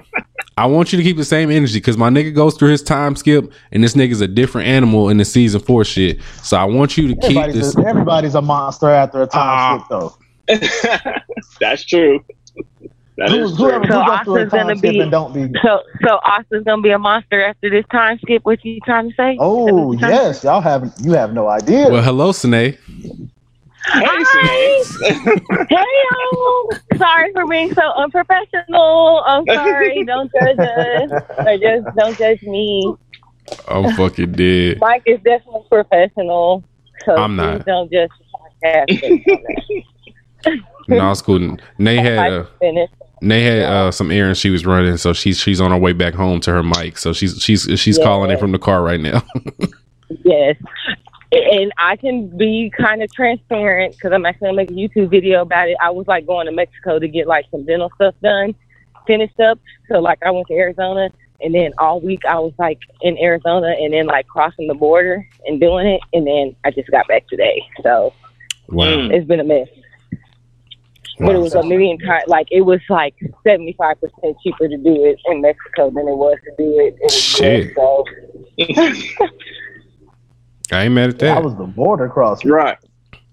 [0.57, 3.15] I want you to keep the same energy because my nigga goes through his time
[3.15, 6.19] skip, and this nigga's a different animal in the season four shit.
[6.43, 7.77] So I want you to keep everybody's this.
[7.77, 9.77] a, everybody's a monster after a time Ah.
[9.85, 10.15] skip, though.
[11.61, 12.23] That's true.
[13.19, 13.95] That Who, is whoever true.
[13.95, 15.59] who So goes through a Austin's gonna be- and don't be.
[15.61, 18.45] So, so Austin's gonna be a monster after this time skip.
[18.45, 19.35] What you trying to say?
[19.39, 21.89] Oh Is that what you trying to yes, y'all have you have no idea.
[21.89, 22.77] Well, hello, Sine.
[23.91, 25.01] Hey, sis.
[25.01, 26.69] Hey y'all!
[26.97, 29.23] Sorry for being so unprofessional.
[29.25, 30.03] I'm sorry.
[30.05, 31.11] Don't judge us.
[31.39, 32.93] Or just don't judge me.
[33.67, 34.79] I'm fucking dead.
[34.79, 36.63] Mike is definitely professional.
[37.05, 37.65] So I'm not.
[37.65, 38.09] Don't judge
[38.63, 39.25] the podcast.
[39.25, 39.27] based
[40.45, 40.95] on that.
[40.97, 41.57] No, it's cool.
[41.77, 42.45] Nay had Mike uh,
[43.21, 46.13] Nay had uh, some errands she was running, so she's she's on her way back
[46.13, 46.97] home to her mic.
[46.97, 49.23] So she's she's she's calling it from the car right now.
[50.23, 50.55] Yes.
[51.31, 55.41] And I can be kind of transparent because I'm actually gonna make a YouTube video
[55.41, 55.77] about it.
[55.81, 58.55] I was like going to Mexico to get like some dental stuff done,
[59.05, 59.59] finished up.
[59.87, 61.09] So like I went to Arizona,
[61.41, 65.27] and then all week I was like in Arizona, and then like crossing the border
[65.45, 67.61] and doing it, and then I just got back today.
[67.83, 68.13] So
[68.69, 68.85] wow.
[69.11, 69.67] It's been a mess.
[71.19, 73.13] But it was a million times like it was like
[73.45, 76.95] seventy five percent cheaper to do it in Mexico than it was to do it
[77.01, 77.75] in Shit.
[77.75, 78.05] So
[80.71, 81.43] I ain't mad at That that.
[81.43, 82.51] was the border crossing.
[82.51, 82.77] right.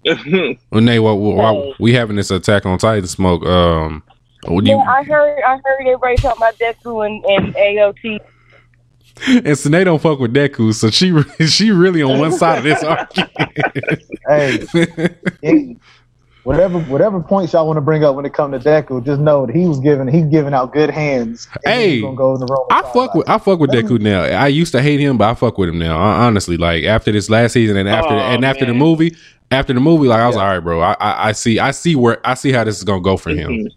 [0.71, 1.73] Well, Nay, what, what, why- Hey.
[1.79, 3.45] we having this attack on Titan smoke?
[3.45, 4.03] Um,
[4.47, 8.19] what do yeah, you I heard I heard everybody talking about Deku and, and AOT.
[9.45, 11.11] and Sine don't fuck with Deku, so she
[11.47, 13.31] she really on one side of this argument.
[14.27, 14.65] Hey,
[15.41, 15.77] it-
[16.47, 19.45] whatever whatever points y'all want to bring up when it comes to Deku, just know
[19.45, 21.47] that he was giving he's giving out good hands.
[21.65, 22.65] Hey, go in the room.
[22.71, 24.21] I fuck with I fuck with Deku now.
[24.23, 25.97] I used to hate him, but I fuck with him now.
[25.97, 29.15] Hon- Honestly, like after this last season and after Oh, and after the movie,
[29.51, 30.41] after the movie, like I was Yeah.
[30.41, 30.79] like, all right, bro.
[30.81, 33.31] I, I I see I see where I see how this is gonna go for
[33.31, 33.51] him.
[33.51, 33.67] Mm-hmm.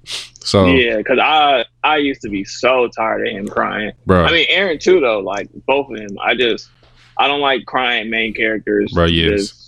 [0.43, 3.93] So, Yeah, because I I used to be so tired of him crying.
[4.07, 5.19] bro, I mean, Eren too, though.
[5.21, 6.17] Like both of them.
[6.23, 6.69] I just
[7.19, 8.93] I don't like crying main characters.
[8.93, 9.60] Bro, yes.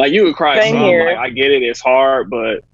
[0.00, 0.82] Just- Like you would cry Same some.
[0.84, 1.06] here.
[1.06, 2.64] Like I get it, it's hard, but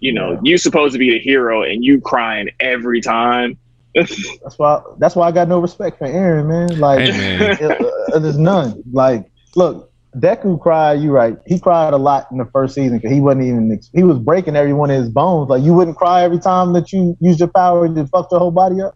[0.00, 0.40] you know, Yeah.
[0.44, 3.58] you supposed to be the hero, and you crying every time.
[3.94, 6.78] That's why that's why I got no respect for Eren, man.
[6.78, 8.82] Like hey man, it- uh, there's none.
[8.92, 11.00] Like, look, Deku cried.
[11.00, 11.36] You right.
[11.46, 13.80] He cried a lot in the first season because he wasn't even.
[13.94, 15.48] He was breaking every one of his bones.
[15.50, 18.38] Like, you wouldn't cry every time that you used your power and just fucked your
[18.40, 18.94] whole body up.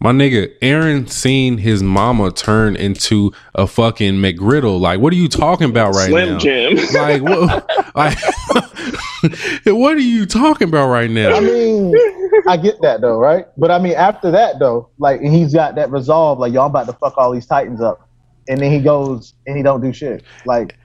[0.00, 4.78] My nigga, Eren seen his mama turn into a fucking McGriddle.
[4.78, 6.16] Like, what are you talking about right now?
[6.16, 6.38] Slim now?
[6.38, 6.78] Jim.
[6.94, 7.96] Like, what?
[7.96, 8.18] like,
[9.66, 11.34] what are you talking about right now?
[11.34, 11.92] I mean,
[12.46, 13.46] I get that though, right?
[13.56, 16.38] But I mean, after that though, like and he's got that resolve.
[16.38, 18.08] Like, y'all about to fuck all these titans up,
[18.48, 20.22] and then he goes and he don't do shit.
[20.46, 20.76] Like,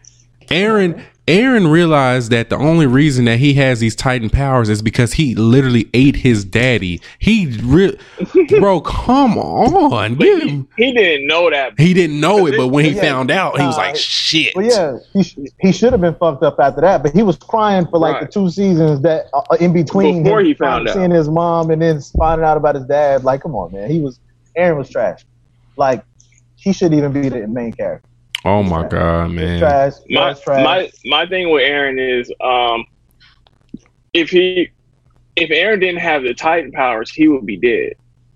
[0.54, 5.14] Eren Eren realized that the only reason that he has these Titan powers is because
[5.14, 7.00] he literally ate his daddy.
[7.18, 7.98] He re-
[8.60, 10.18] bro, come on.
[10.18, 11.80] He, he didn't know that.
[11.80, 13.02] He didn't know it, but when he Yeah.
[13.02, 16.60] found out, he was like, "Shit." Well, yeah, he, he should have been fucked up
[16.60, 18.26] after that, but he was crying for like Right.
[18.26, 20.94] the two seasons that uh, in between Before him he found out.
[20.96, 23.24] seeing his mom and then finding out about his dad.
[23.24, 24.20] Like, come on, man, he was
[24.58, 25.26] Eren was trash.
[25.78, 26.04] Like,
[26.58, 28.10] he should even be the main character.
[28.46, 29.60] Oh my god, man.
[29.60, 30.64] Trash, my was trash.
[30.64, 32.86] my my thing with Eren is um
[34.14, 34.70] if he
[35.36, 37.94] if Eren didn't have the Titan powers, he would be dead.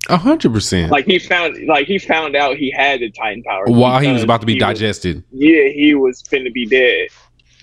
[0.09, 0.91] A hundred percent.
[0.91, 4.23] Like he found like he found out he had the Titan powers While he was
[4.23, 5.23] about to be he was- digested.
[5.31, 7.09] yeah, he was finna be dead.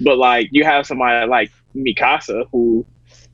[0.00, 2.84] But like you have somebody like Mikasa who,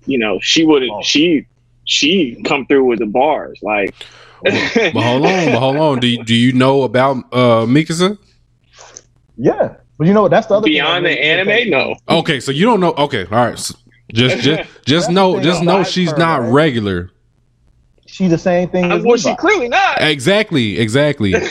[0.07, 1.03] you know, she wouldn't Oh.
[1.03, 1.47] she
[1.85, 3.59] she come through with the bars.
[3.63, 3.95] Like
[4.45, 5.99] But hold on, but hold on.
[5.99, 8.17] Do you, do you know about uh Mikasa?
[9.41, 10.31] Yeah, but you know what?
[10.31, 11.97] That's the other thing beyond that the anime, irritates no.
[12.09, 12.93] Okay, so you don't know.
[12.93, 13.59] Okay, all right.
[13.59, 13.75] So
[14.13, 16.51] just just just know just know she's her, not right?
[16.51, 17.11] regular.
[18.07, 20.03] She's the same thing uh, as Well, she clearly not.
[20.03, 21.35] Exactly, exactly.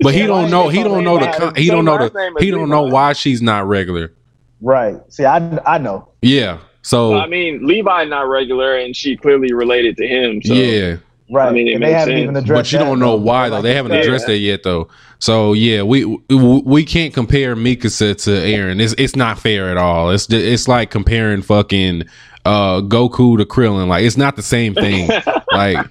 [0.00, 0.68] But he don't know.
[0.68, 1.32] He don't know the.
[1.32, 2.34] Con- He don't know the.
[2.38, 4.12] He don't know why she's not regular.
[4.60, 4.96] Right.
[5.08, 6.08] See, I I know.
[6.22, 6.58] Yeah.
[6.82, 10.42] So I mean, Levi not regular, and she clearly related to him.
[10.42, 10.96] So yeah,
[11.28, 11.48] Right.
[11.48, 12.22] I mean, it and they makes haven't sense.
[12.22, 13.22] even addressed but you that, don't know though.
[13.22, 13.56] why though.
[13.56, 14.88] Like They haven't said, addressed that yet though.
[15.18, 18.80] So yeah, we we, we can't compare Mikasa to Eren.
[18.80, 20.10] It's it's not fair at all.
[20.10, 22.04] It's it's like comparing fucking
[22.44, 23.88] uh Goku to Krillin.
[23.88, 25.08] Like it's not the same thing.
[25.52, 25.84] like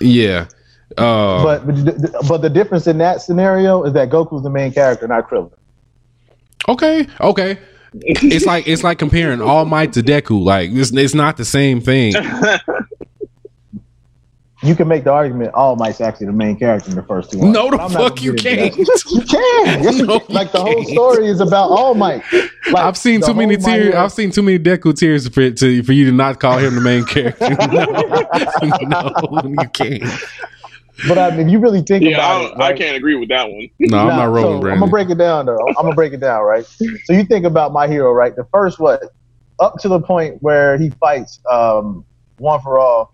[0.00, 0.46] yeah.
[0.98, 4.72] Uh, But but the- but the difference in that scenario is that Goku's the main
[4.72, 5.52] character, not Krillin.
[6.68, 7.58] Okay, okay.
[7.96, 10.42] It's like it's like comparing All Might to Deku.
[10.42, 12.12] Like it's it's not the same thing.
[14.64, 17.38] You can make the argument All Might's actually the main character in the first two.
[17.38, 18.74] No, arcs, the but I'm not fuck you can't.
[18.76, 19.82] You can.
[19.84, 20.28] Yes, you No, can.
[20.30, 22.22] you like the whole story is about All Might.
[22.72, 23.94] Like, I've seen too many whole tears.
[23.94, 26.80] I've seen too many Deku tears for to, for you to not call him the
[26.80, 27.50] main character.
[28.86, 29.12] no,
[29.44, 30.02] you can't.
[31.08, 33.16] But I mean, if you really think yeah, about I, it, don't- I can't agree
[33.16, 33.68] with that one.
[33.80, 35.58] No, I'm not rolling, so I'm gonna break it down though.
[35.68, 36.64] I'm gonna break it down, right?
[36.64, 38.34] So you think about my hero, right?
[38.34, 39.02] The first what
[39.60, 42.04] up to the point where he fights um
[42.38, 43.12] one for all,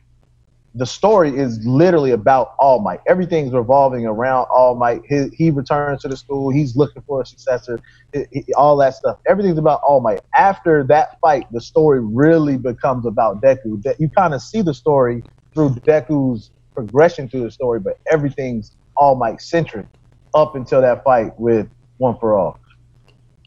[0.80, 3.00] the story is literally about All Might.
[3.06, 5.02] Everything's revolving around All Might.
[5.06, 6.48] He, he returns to the school.
[6.50, 7.78] He's looking for a successor.
[8.14, 9.18] He- he- all that stuff.
[9.28, 10.20] Everything's about All Might.
[10.34, 13.82] After that fight, the story really becomes about Deku.
[13.82, 15.22] That you kind of see the story
[15.52, 19.84] through Deku's progression through the story, but everything's All Might centric
[20.34, 21.68] up until that fight with
[21.98, 22.58] One for All.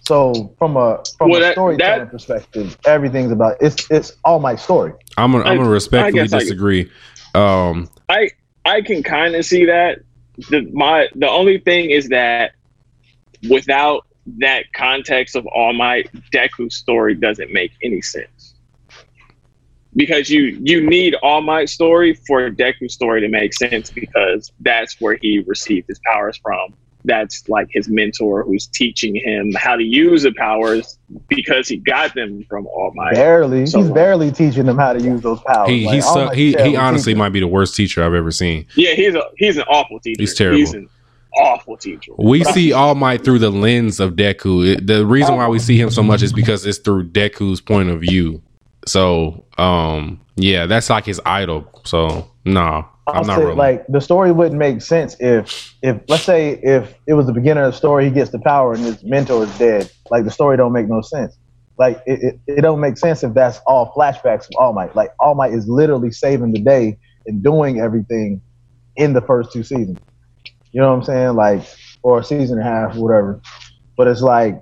[0.05, 4.39] So from a from Well, a that- storytelling that- perspective, everything's about it's it's All
[4.39, 4.91] Might story.
[5.17, 6.91] I'm gonna, I'm I- gonna respectfully guess I- disagree.
[7.33, 8.31] Um, I
[8.65, 9.99] I can kind of see that.
[10.49, 12.53] The my the only thing is that
[13.49, 14.05] without
[14.39, 18.55] that context of All Might, Deku's story doesn't make any sense.
[19.95, 24.99] Because you you need All Might's story for Deku's story to make sense because that's
[24.99, 26.73] where he received his powers from.
[27.05, 30.97] That's like his mentor who's teaching him how to use the powers
[31.27, 33.13] because he got them from All Might.
[33.15, 35.69] Barely, So- he's barely teaching them how to use those powers.
[35.69, 37.19] he Like, he's so, he he honestly teacher.
[37.19, 38.65] might be the worst teacher I've ever seen.
[38.75, 40.21] Yeah, he's a he's an awful teacher.
[40.21, 40.57] He's terrible.
[40.59, 40.87] He's an
[41.35, 42.13] awful teacher.
[42.17, 44.65] We But see All Might through the lens of Deku.
[44.73, 47.89] It- the reason why we see him so much is because it's through Deku's point
[47.89, 48.41] of view.
[48.85, 51.67] So, um, yeah, that's like his idol.
[51.85, 53.57] So, no, I'm not say, rolling.
[53.57, 57.63] like the story wouldn't make sense if if let's say if it was the beginning
[57.63, 59.91] of the story, he gets the power and his mentor is dead.
[60.09, 61.37] Like the story don't make no sense.
[61.77, 64.95] Like it, it, it don't make sense if that's all flashbacks from All Might.
[64.95, 68.41] Like All Might is literally saving the day and doing everything
[68.95, 69.99] in the first two seasons.
[70.71, 71.35] You know what I'm saying?
[71.35, 71.63] Like
[72.03, 73.41] or a season and a half, whatever.
[73.97, 74.61] But it's like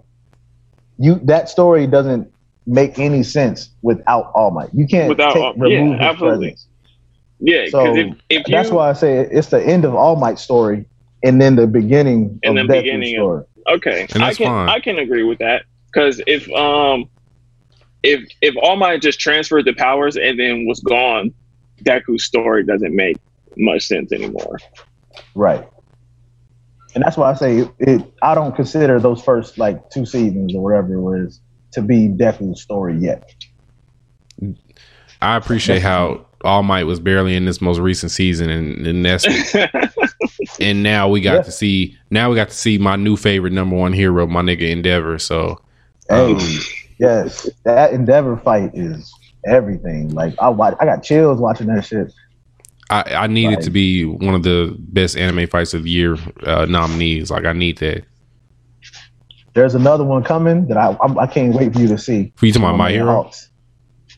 [0.98, 2.32] you that story doesn't
[2.66, 4.70] make any sense without All Might.
[4.74, 6.48] You can't Without take, All- remove yeah, his absolutely.
[6.48, 6.68] presence.
[7.42, 10.42] Yeah, So if, if you That's why I say it's the end of All Might's
[10.44, 10.86] story
[11.24, 13.44] and then the beginning And of the Deku's beginning of- story.
[13.78, 14.70] okay, And I that's can fine.
[14.70, 17.10] I can agree with that because if um
[18.04, 21.34] if if All Might just transferred the powers and then was gone,
[21.84, 23.18] Deku's story doesn't make
[23.58, 24.60] much sense anymore.
[25.36, 25.68] Right.
[26.94, 28.14] And that's why I say it, it.
[28.22, 31.39] I don't consider those first like two seasons or whatever it was
[31.72, 33.34] to be Deku's story yet.
[35.22, 39.26] I appreciate how All Might was barely in this most recent season, and, and that's
[40.60, 41.42] and now we got Yeah.
[41.44, 44.70] to see now we got to see my new favorite number one hero, my nigga
[44.72, 45.20] Endeavor.
[45.20, 45.62] So,
[46.10, 46.39] Hey, um,
[47.00, 49.14] yes, that Endeavor fight is
[49.46, 50.10] everything.
[50.10, 52.12] Like I watch, I got chills watching that shit.
[52.89, 56.18] I, I need it to be one of the best anime fights of the year
[56.46, 57.32] uh, nominees.
[57.32, 58.04] Like I need that.
[59.54, 62.32] There's another one coming that I I'm, I can't wait for you to see.
[62.36, 63.06] For you talking about My Hero?
[63.24, 63.50] Hawks.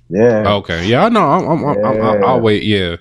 [0.10, 0.54] Yeah.
[0.56, 1.28] Okay, yeah, I know.
[1.28, 2.26] I'm, I'm, I'm, I'm, Yeah.
[2.26, 2.64] I'll wait.
[2.64, 2.98] Yeah,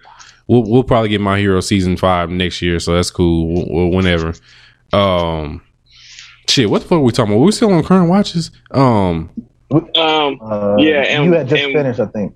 [0.47, 3.49] we'll we'll probably get My Hero season five next year, so that's cool.
[3.53, 4.35] We'll, we'll- whenever.
[4.93, 5.63] Um,
[6.49, 7.45] shit, what the fuck are we talking about?
[7.45, 8.51] We still on current watches?
[8.71, 9.31] Um,
[9.71, 9.91] um,
[10.43, 12.35] Uh, Yeah, and- you had just and- finished, I think.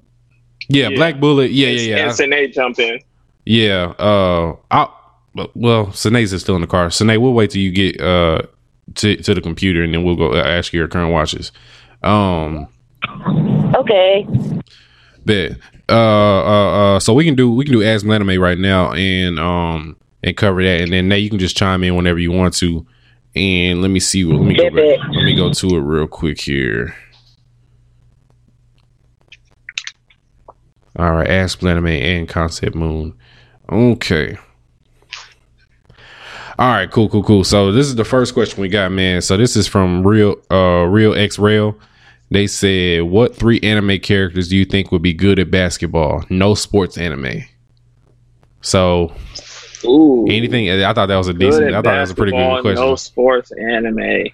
[0.69, 0.97] yeah, Yeah.
[0.97, 1.51] Black Bullet.
[1.51, 2.07] Yeah, yeah, yeah.
[2.07, 2.99] And Sine jumped in.
[3.45, 3.93] Yeah.
[3.99, 4.89] Uh, I
[5.55, 6.89] well, Sinead's is still in the car.
[6.89, 8.41] Sinead, we'll wait till you get uh
[8.95, 11.53] to to the computer, and then we'll go uh, ask your current watches.
[12.03, 12.69] Um,
[13.77, 14.27] Okay.
[15.25, 15.53] bet.
[15.89, 17.01] Uh, uh, uh.
[17.01, 20.63] So we can do we can do Ask Anime right now, and um, and cover
[20.63, 22.87] that, and then now you can just chime in whenever you want to.
[23.35, 24.25] And let me see.
[24.25, 24.99] Let me go back.
[25.13, 26.97] Let me go to it real quick here.
[30.99, 33.15] All right, Ask Anime and Concept Moon.
[33.71, 34.39] Okay.
[36.59, 37.45] All right, cool, cool, cool.
[37.45, 39.21] So this is the first question we got, man.
[39.21, 41.79] So this is from Real uh Real X Rail.
[42.31, 46.25] They said, "What three anime characters do you think would be good at basketball?
[46.29, 47.45] No sports anime."
[48.61, 49.13] So
[49.85, 50.69] Ooh, anything?
[50.71, 51.69] I thought that was a decent.
[51.69, 52.83] I thought that was a pretty good question.
[52.83, 54.27] No sports anime.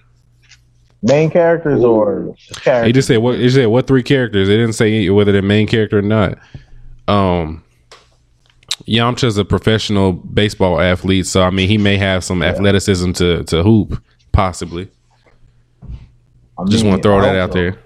[1.03, 2.87] Main characters or just characters?
[2.87, 3.37] He just said what?
[3.37, 4.47] He said what three characters?
[4.47, 6.37] They didn't say whether they're main character or not.
[7.07, 7.63] Um,
[8.87, 13.63] Yamcha's a professional baseball athlete, so I mean he may have some athleticism to to
[13.63, 14.89] hoop, possibly.
[16.63, 17.79] I Just mean, want to throw that out also, there.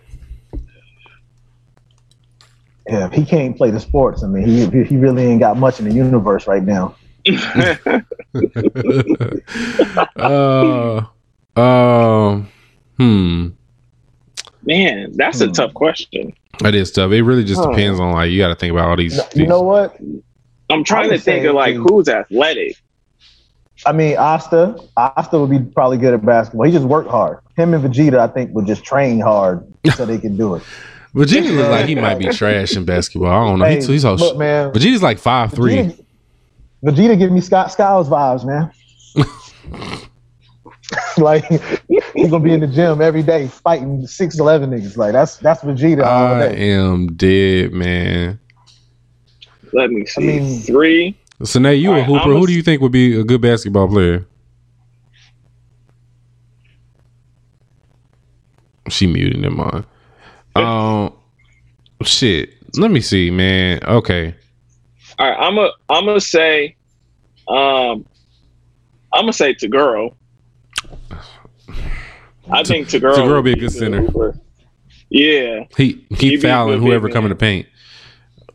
[2.90, 5.80] Yeah, if he can't play the sports, I mean, he he really ain't got much
[5.80, 6.96] in the universe right now.
[10.16, 11.02] uh,
[11.56, 12.50] um,
[12.98, 13.48] hmm.
[14.64, 15.52] Man, that's a Hmm.
[15.52, 16.34] tough question.
[16.64, 17.12] It is tough.
[17.12, 17.70] It really just Huh.
[17.70, 19.18] depends on like you got to think about all these.
[19.18, 19.98] You these- know what?
[20.70, 22.76] I'm trying I to think of like who's athletic.
[23.86, 26.66] I mean, Asta, Asta would be probably good at basketball.
[26.66, 27.40] He just worked hard.
[27.56, 29.66] Him and Vegeta, I think, would just train hard
[29.96, 30.64] so they can do it.
[31.16, 33.30] Vegeta looks like he might be trash in basketball.
[33.32, 33.66] I don't know.
[33.66, 34.72] Hey, He- he's so look, man.
[34.72, 35.76] Vegeta's like five three.
[35.76, 36.04] Vegeta,
[36.84, 38.72] Vegeta give me Scott Skiles vibes, man.
[41.18, 41.44] like
[42.14, 44.96] he's gonna be in the gym every day fighting six eleven niggas.
[44.96, 48.40] Like that's that's Vegeta I am dead, man.
[49.74, 50.22] Let me see.
[50.26, 51.18] mean- Three.
[51.44, 52.32] So now you All a right, hooper.
[52.32, 54.26] A- Who do you think would be a good basketball player?
[58.90, 59.86] She muted him on.
[60.56, 61.14] Um,
[62.04, 62.54] shit.
[62.78, 63.80] Let me see, man.
[63.84, 64.34] Okay.
[65.20, 66.76] All right, I'm a I'm gonna say,
[67.48, 68.06] um,
[69.14, 70.14] I'm gonna say Toguro.
[72.50, 73.16] I think Toguro.
[73.16, 74.02] Toguro would be a good center.
[74.02, 74.40] hooper.
[75.10, 77.68] Yeah, He keep fouling whoever come in the paint.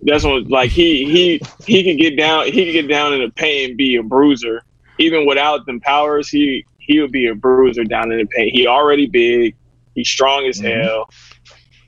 [0.03, 3.31] That's what like he he he could get down he could get down in the
[3.31, 4.63] paint and be a bruiser.
[4.99, 8.55] Even without them powers, he he would be a bruiser down in the paint.
[8.55, 9.55] He already big.
[9.95, 10.83] He's strong as Mhm.
[10.85, 11.09] hell.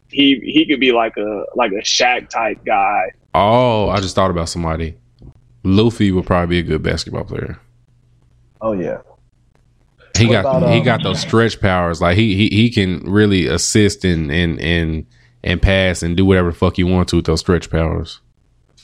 [0.09, 3.11] He he could be like a like a Shaq type guy.
[3.35, 4.95] Oh, I just thought about somebody.
[5.65, 7.59] Luffy would probably be a good basketball player.
[8.61, 8.99] Oh yeah.
[10.17, 12.01] He What got about, he um, got those stretch powers.
[12.01, 15.07] Like he he, he can really assist and and and
[15.45, 18.20] and pass and do whatever the fuck you want to with those stretch powers.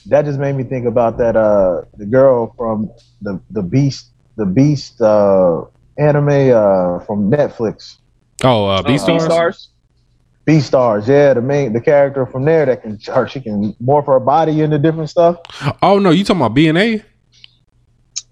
[0.06, 2.90] That just made me think about that uh the girl from
[3.20, 4.06] the the Beast
[4.36, 5.64] the Beast uh
[5.98, 7.96] anime uh from Netflix.
[8.44, 9.28] Oh, uh, Uh, Beastars.
[9.28, 9.66] Beastars?
[10.46, 14.06] Beast Stars, yeah, the main the character from there that can her she can morph
[14.06, 15.36] her body into different stuff.
[15.82, 17.04] Oh no, you talking about BNA?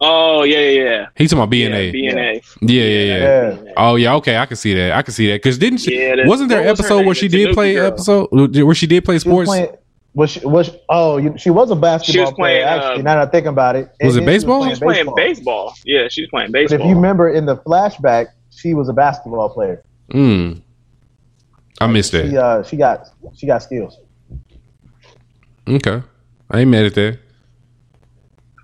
[0.01, 1.07] Oh yeah yeah yeah.
[1.17, 1.93] He talking about BNA.
[1.93, 2.57] Yeah, BNA.
[2.61, 3.63] Yeah, yeah, yeah.
[3.65, 3.73] Yeah.
[3.77, 4.93] Oh yeah, okay, I can see that.
[4.93, 5.99] I can see that because didn't she?
[6.01, 7.87] Yeah, wasn't there what was episode where she did play girl.
[7.89, 9.49] episode where she did play She was sports?
[9.49, 9.69] playing
[10.15, 13.01] was she, was oh she was a basketball was playing, player actually.
[13.01, 14.63] uh, now that I think about it, Was it And then she baseball?
[14.65, 15.75] She was playing baseball.
[15.85, 19.51] Yeah, she was playing But if you remember in the flashback, she was a basketball
[19.51, 19.83] player.
[20.13, 20.63] Mm.
[21.81, 22.43] I missed She that.
[22.43, 23.99] uh she got she got skills.
[25.69, 26.03] Okay,
[26.51, 27.19] I ain't mad at that.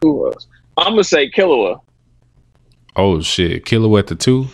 [0.01, 0.47] Who was?
[0.76, 1.80] I'm gonna say Killua.
[2.96, 4.46] Oh shit, Killua at the two.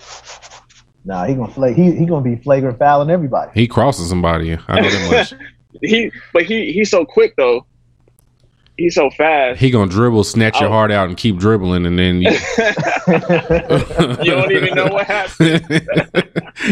[1.04, 1.74] Nah, he gonna flag.
[1.76, 3.50] He he gonna be flagrant fouling everybody.
[3.54, 4.56] He crosses somebody.
[4.68, 5.40] I know that much.
[5.82, 7.66] he, but he he's so quick though.
[8.76, 9.60] He's so fast.
[9.60, 10.72] He gonna dribble, snatch your Oh.
[10.72, 12.30] heart out, and keep dribbling, and then you,
[14.22, 15.86] you don't even know what happened.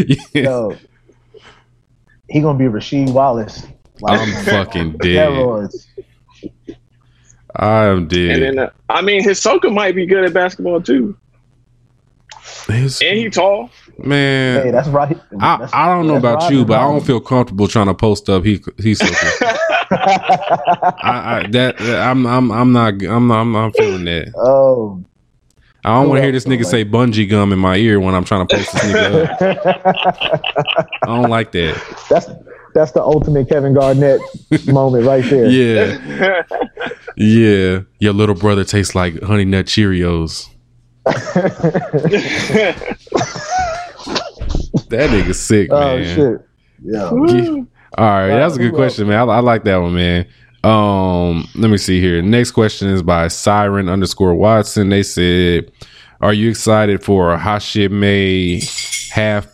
[0.07, 0.15] Yeah.
[0.33, 0.75] Yo,
[2.29, 3.65] he gonna be Rasheed Wallace.
[4.07, 5.29] I'm fucking dead.
[5.29, 5.85] Steroids.
[7.55, 8.41] I am And dead.
[8.41, 11.17] then uh, I mean, his Hisoka might be good at basketball too,
[12.67, 13.69] His- and he tall.
[13.97, 15.17] Hey, man, that's right.
[15.39, 17.93] I, That's- I don't know about right, you, but I don't feel comfortable trying to
[17.93, 18.45] post up.
[18.45, 19.07] He he's so.
[19.91, 24.31] I, I that I'm I'm I'm not I'm not, I'm not feeling that.
[24.37, 25.03] oh,
[25.83, 28.13] I don't want to hear this nigga don't say bungee gum in my ear when
[28.15, 30.85] I'm trying to post this nigga up.
[31.03, 31.81] I don't like that.
[32.09, 32.27] that's
[32.75, 34.21] that's the ultimate Kevin Garnett
[34.67, 35.49] moment right there.
[35.49, 36.43] Yeah,
[37.19, 37.81] yeah.
[37.99, 40.47] Your little brother tastes like honey nut Cheerios.
[44.89, 45.81] That nigga sick, man.
[45.81, 46.15] Oh man.
[46.15, 46.47] shit.
[46.83, 47.11] Yeah.
[47.27, 47.63] Yeah.
[47.97, 49.29] All right, that's a good question, man.
[49.29, 50.27] I, I like that one, man.
[50.63, 52.21] Um, let me see here.
[52.21, 54.89] Next question is by Siren underscore Watson.
[54.89, 55.71] They said,
[56.21, 59.47] "Are you excited for Yashahime half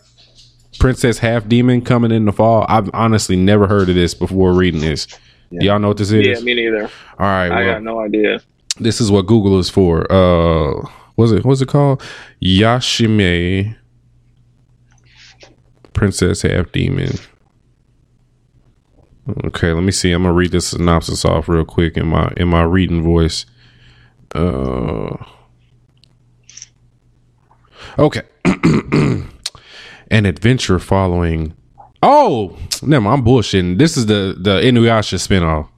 [0.78, 4.80] princess half demon coming in the fall?" I've honestly never heard of this before reading
[4.80, 5.06] this.
[5.50, 6.26] Do Y'all know what this is?
[6.26, 6.82] yeah, me neither.
[6.84, 6.90] All
[7.26, 8.40] right, I well, got no idea.
[8.80, 10.10] this is what Google is for.
[10.10, 12.02] Uh, was it what's it called?
[12.42, 13.76] Yashahime
[15.92, 17.12] Princess Half Demon.
[19.46, 20.12] Okay, let me see.
[20.12, 23.46] I'm gonna read this synopsis off real quick in my in my reading voice.
[24.34, 25.16] Uh,
[27.98, 28.22] okay.
[28.44, 31.54] An adventure following.
[32.08, 33.00] Oh, never.
[33.02, 33.78] mind, I'm bullshitting.
[33.78, 35.68] This is the the Inuyasha spinoff.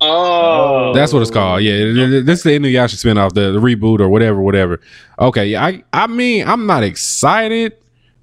[0.00, 1.62] Oh, That's what it's called.
[1.62, 4.80] Yeah, th- th- this is the Inuyasha spinoff, the, the reboot or whatever, whatever.
[5.18, 7.76] Okay, yeah, I I mean, I'm not excited,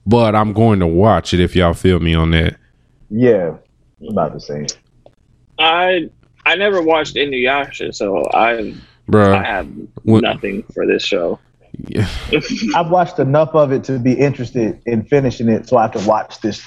[0.06, 2.58] but I'm going to watch it if y'all feel me on that.
[3.10, 3.58] Yeah.
[4.10, 4.66] About the same.
[5.60, 6.10] I
[6.46, 8.74] I never watched Inuyasha, so I
[9.14, 9.68] I have
[10.04, 11.40] What- nothing for this show.
[12.76, 16.40] I've watched enough of it to be interested in finishing it, so I can watch
[16.42, 16.62] this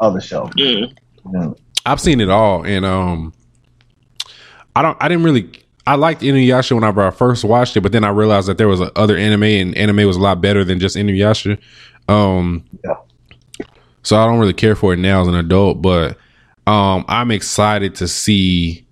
[0.00, 0.46] other show.
[0.58, 0.94] Mm.
[1.32, 1.56] You?
[1.86, 3.32] I've seen it all, and um,
[4.76, 5.50] I don't, I didn't really.
[5.86, 8.80] I liked Inuyasha whenever I first watched it, but then I realized that there was
[8.96, 11.58] other anime, and anime was a lot better than just Inuyasha.
[12.08, 12.94] Um, Yeah.
[14.02, 16.18] so I don't really care for it now as an adult, but
[16.66, 18.86] um, I'm excited to see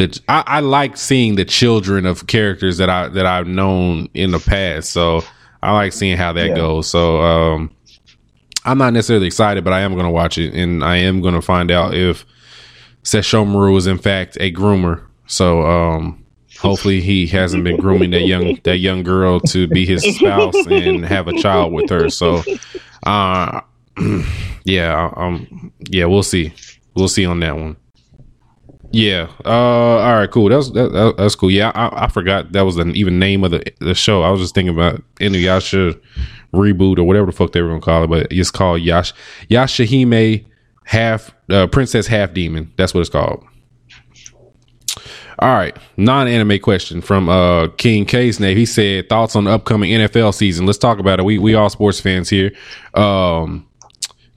[0.00, 0.20] that.
[0.28, 4.38] I, I like seeing the children of characters that I that I've known in the
[4.40, 4.90] past.
[4.90, 5.22] So
[5.62, 6.56] I like seeing how that Yeah.
[6.56, 6.88] goes.
[6.90, 7.70] So um,
[8.64, 11.34] I'm not necessarily excited, but I am going to watch it, and I am going
[11.34, 12.26] to find out if
[13.04, 15.02] Sesshomaru is in fact a groomer.
[15.26, 16.24] So um,
[16.58, 21.04] hopefully he hasn't been grooming that young that young girl to be his spouse and
[21.06, 22.08] have a child with her.
[22.08, 22.42] So
[23.06, 23.60] uh,
[24.64, 26.52] yeah, um, yeah, we'll see.
[26.94, 27.76] We'll see on that one.
[28.92, 29.28] Yeah.
[29.44, 29.48] Uh.
[29.48, 30.30] All right.
[30.30, 30.48] Cool.
[30.48, 31.50] That's that, that- that's cool.
[31.50, 31.70] Yeah.
[31.74, 34.22] I, I forgot that was the even name of the the show.
[34.22, 36.00] I was just thinking about Inuyasha
[36.52, 39.12] reboot or whatever the fuck they were gonna call it, but it's called Yash
[39.48, 40.44] Yashahime
[40.84, 42.72] Half uh, Princess Half Demon.
[42.76, 43.44] That's what it's called.
[45.38, 48.58] All right, non-anime question from uh, King K's name.
[48.58, 50.66] He said thoughts on the upcoming NFL season.
[50.66, 51.22] Let's talk about it.
[51.24, 52.50] We we all sports fans here.
[52.92, 53.66] Um,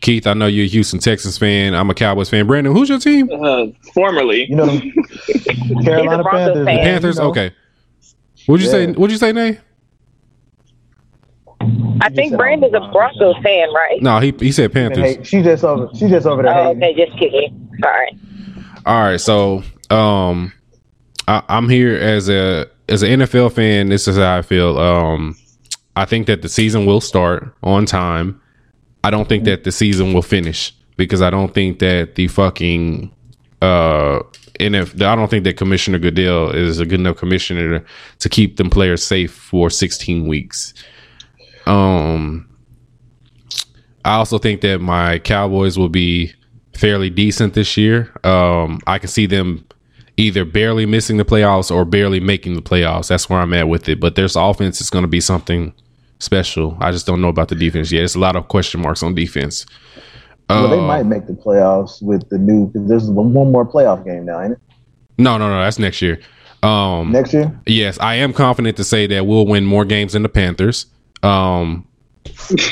[0.04, 1.74] Keith, I know you're a Houston Texans fan.
[1.74, 2.46] I'm a Cowboys fan.
[2.46, 3.30] Brandon, who's your team?
[3.32, 4.68] Uh, formerly, You know,
[5.84, 6.66] Carolina Panthers.
[6.66, 6.78] fan.
[6.80, 7.16] Panthers.
[7.16, 7.52] you know, Okay.
[8.46, 8.88] What'd you say?
[8.88, 8.92] Yeah.
[8.92, 9.60] What'd you say, Nay?
[12.02, 14.02] I think Brandon's a Broncos fan, right?
[14.02, 15.16] No, he he said Panthers.
[15.16, 15.90] hey, she just over.
[15.96, 16.54] She just over there.
[16.54, 17.70] Oh, okay, just kidding.
[17.82, 18.18] Sorry.
[18.86, 20.52] All right, so um,
[21.30, 23.88] I, I'm here as a as an NFL fan.
[23.88, 24.78] This is how I feel.
[24.78, 25.38] Um,
[25.96, 28.42] I think that the season will start on time.
[29.04, 33.14] I don't think that the season will finish because I don't think that the fucking
[33.62, 34.20] uh
[34.60, 37.84] and if I don't think that Commissioner Goodell is a good enough commissioner
[38.20, 40.74] to, keep them players safe for 16 weeks.
[41.66, 42.48] Um,
[44.06, 46.34] I also think that my Cowboys will be
[46.76, 48.12] fairly decent this year.
[48.24, 49.66] Um, I can see them
[50.18, 53.08] either barely missing the playoffs or barely making the playoffs.
[53.08, 54.00] That's where I'm at with it.
[54.00, 55.74] But there's offense is going to be something
[56.24, 56.78] special.
[56.80, 58.04] I just don't know about the defense yet.
[58.04, 59.66] It's a lot of question marks on defense.
[60.50, 62.72] Well, they Uh, might make the playoffs with the new.
[62.74, 64.60] There's one one more playoff game now, ain't it?
[65.18, 65.60] No, no, no.
[65.64, 66.20] That's next year.
[66.64, 67.52] Um, Next year.
[67.66, 70.86] yes, I am confident to say that we'll win more games than the Panthers.
[71.22, 71.86] Um,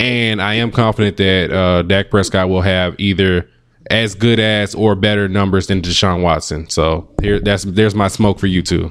[0.00, 3.48] and I am confident that uh, Dak Prescott will have either
[3.90, 6.68] as good as or better numbers than Deshaun Watson.
[6.70, 8.90] So here, that's there's my smoke for you too.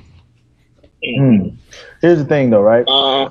[1.06, 1.50] Hmm.
[2.02, 2.86] Here's the thing, though, right?
[2.88, 3.30] uh,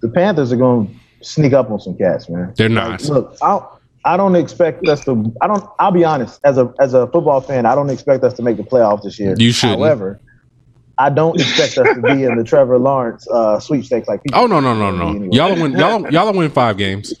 [0.00, 2.52] The Panthers are going to sneak up on some cats, man.
[2.56, 3.02] They're not.
[3.04, 3.60] Look, I
[4.04, 5.32] I don't expect us to.
[5.40, 5.64] I don't.
[5.78, 6.40] I'll be honest.
[6.44, 9.18] As a as a football fan, I don't expect us to make the playoffs this
[9.18, 9.34] year.
[9.38, 9.78] You shouldn't.
[9.78, 10.20] However,
[10.98, 14.40] I don't expect us to be in the Trevor Lawrence uh, sweepstakes like people.
[14.40, 15.08] Oh no no no no!
[15.08, 15.28] Anyway.
[15.36, 17.14] Y'all win y'all y'all win five games.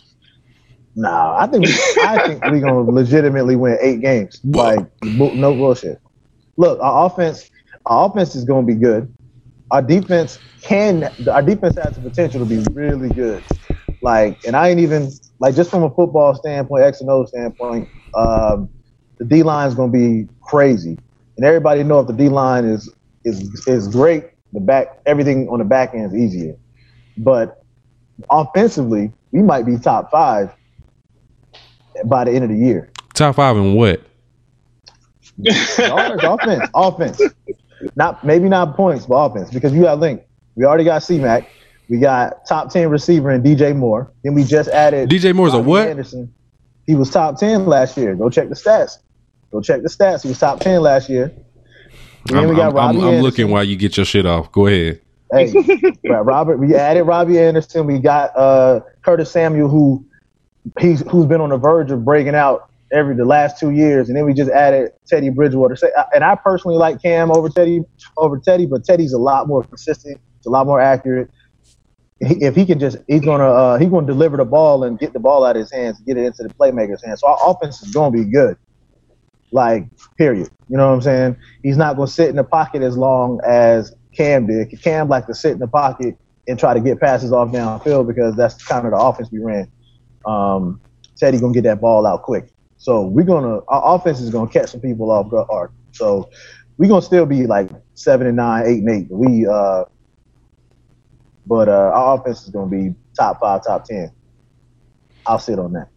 [0.96, 1.66] Nah, I think
[1.98, 4.40] I think we're gonna legitimately win eight games.
[4.44, 6.00] Like no bullshit.
[6.56, 7.50] Look, our offense,
[7.86, 9.12] our offense is gonna be good.
[9.70, 13.42] Our defense can, our defense has the potential to be really good.
[14.00, 15.10] Like, and I ain't even
[15.40, 18.68] like just from a football standpoint, X and O standpoint, um,
[19.18, 20.98] the D line is gonna be crazy.
[21.36, 22.92] And everybody know if the D line is
[23.24, 26.56] is is great, the back everything on the back end is easier.
[27.16, 27.62] But
[28.30, 30.54] offensively, we might be top five
[32.04, 32.90] by the end of the year.
[33.14, 34.02] Top five in what?
[35.46, 37.20] Offense, offense, offense.
[37.96, 39.50] Not maybe not points, but offense.
[39.50, 40.22] Because you got Link.
[40.56, 41.48] We already got C Mac.
[41.88, 44.12] We got top ten receiver in DJ Moore.
[44.22, 45.88] Then we just added DJ Moore's a Robbie what?
[45.88, 46.34] Anderson.
[46.86, 48.14] He was top ten last year.
[48.14, 48.98] Go check the stats.
[49.50, 50.22] Go check the stats.
[50.22, 51.32] He was top ten last year.
[52.28, 54.50] And I'm, we got I'm, I'm, I'm looking while you get your shit off.
[54.52, 55.00] Go ahead.
[55.32, 55.52] Hey,
[56.04, 56.58] Robert.
[56.58, 57.86] We added Robbie Anderson.
[57.86, 60.04] We got uh, Curtis Samuel, who
[60.78, 64.16] he's who's been on the verge of breaking out every the last two years, and
[64.16, 65.76] then we just added Teddy Bridgewater.
[65.76, 67.80] So- And I personally like Cam over Teddy
[68.16, 70.20] over Teddy, but Teddy's a lot more consistent.
[70.38, 71.30] It's a lot more accurate.
[72.20, 75.12] He, if he can just, he's gonna uh, he's gonna deliver the ball and get
[75.12, 77.20] the ball out of his hands, and get it into the playmaker's hands.
[77.20, 78.56] So our offense is gonna be good.
[79.52, 79.84] Like
[80.16, 80.48] period.
[80.68, 81.36] You know what I'm saying?
[81.62, 84.70] He's not gonna sit in the pocket as long as Cam did.
[84.82, 86.16] Cam like to sit in the pocket
[86.46, 89.70] and try to get passes off downfield because that's kind of the offense we ran.
[90.26, 90.80] Um,
[91.16, 92.53] Teddy gonna get that ball out quick.
[92.84, 95.70] So we're gonna our offense is gonna catch some people off guard.
[95.92, 96.28] So
[96.76, 99.06] we're gonna still be like seven and nine, eight and eight.
[99.10, 99.84] We uh,
[101.46, 104.12] but uh, our offense is gonna be top five, top ten.
[105.24, 105.88] I'll sit on that.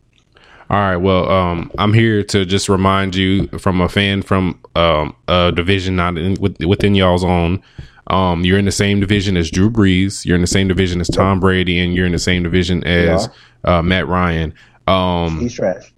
[0.69, 0.95] All right.
[0.95, 5.97] Well, um, I'm here to just remind you from a fan from um, a division
[5.97, 7.61] not in, with, within y'all's own.
[8.07, 10.23] Um, you're in the same division as Drew Brees.
[10.23, 13.27] You're in the same division as Tom Brady, and you're in the same division as
[13.65, 14.53] uh, Matt Ryan.
[14.87, 15.93] Um, He's trash.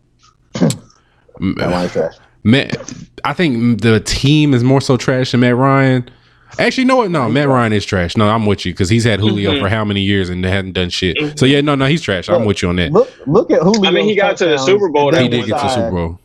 [1.39, 2.15] That line's trash.
[2.43, 6.09] Matt, I think the team is more so trash than Matt Ryan.
[6.57, 8.17] Actually, no, no, Matt Ryan is trash.
[8.17, 9.61] No, I'm with you because he's had Julio mm-hmm.
[9.61, 11.15] for how many years and they hadn't done shit.
[11.17, 11.37] Mm-hmm.
[11.37, 12.27] So yeah, no, no, he's trash.
[12.27, 12.91] I'm with you on that.
[12.91, 13.89] Look, look at Julio.
[13.89, 15.69] I mean, he got to the Super Bowl He did get to the.
[15.69, 16.19] Super Bowl.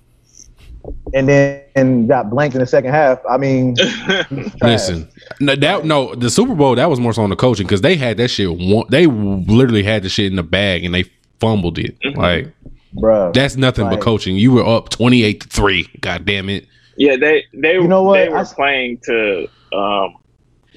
[1.13, 3.19] and then and got blanked in the second half.
[3.29, 3.75] I mean.
[4.63, 5.09] Listen,
[5.41, 7.97] no, that no, the Super Bowl that was more so on the coaching because they
[7.97, 8.51] had that shit.
[8.51, 11.05] One, they literally had the shit in the bag and they
[11.39, 11.99] fumbled it.
[12.01, 12.19] Mm-hmm.
[12.19, 12.54] Like
[12.95, 13.33] bro.
[13.33, 14.37] that's nothing but coaching.
[14.37, 15.89] You were up twenty eight to three.
[16.01, 16.67] God damn it.
[16.97, 18.19] Yeah, they they You know what?
[18.19, 20.17] they were I- playing to um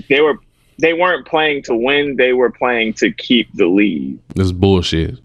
[0.10, 0.38] they were
[0.80, 4.20] they weren't playing to win, they were playing to keep the lead.
[4.36, 5.20] This bullshit.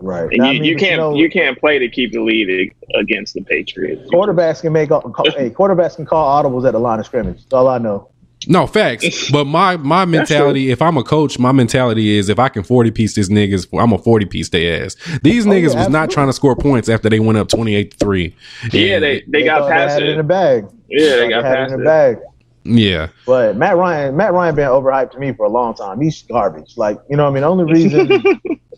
[0.00, 0.28] Right.
[0.32, 3.34] And I you, mean, you can't know, you can't play to keep the lead against
[3.34, 4.08] the Patriots.
[4.10, 5.00] quarterbacks can make call,
[5.36, 7.38] hey quarterbacks can call audibles at the line of scrimmage.
[7.38, 8.08] That's all I know.
[8.48, 10.70] No facts, but my my mentality.
[10.70, 13.92] If I'm a coach, my mentality is if I can forty piece this niggas, I'm
[13.92, 14.96] a forty piece their ass.
[15.22, 17.74] These Oh, niggas yeah, was not trying to score points after they went up twenty
[17.74, 18.34] eight three.
[18.72, 20.66] Yeah, they they got thought past it in the bag.
[20.88, 22.18] Yeah, they Thought got had it in the bag.
[22.64, 23.08] yeah.
[23.26, 26.00] But Matt Ryan, Matt Ryan been overhyped to me for a long time.
[26.00, 26.76] He's garbage.
[26.76, 28.08] Like you know, what I mean, the only reason,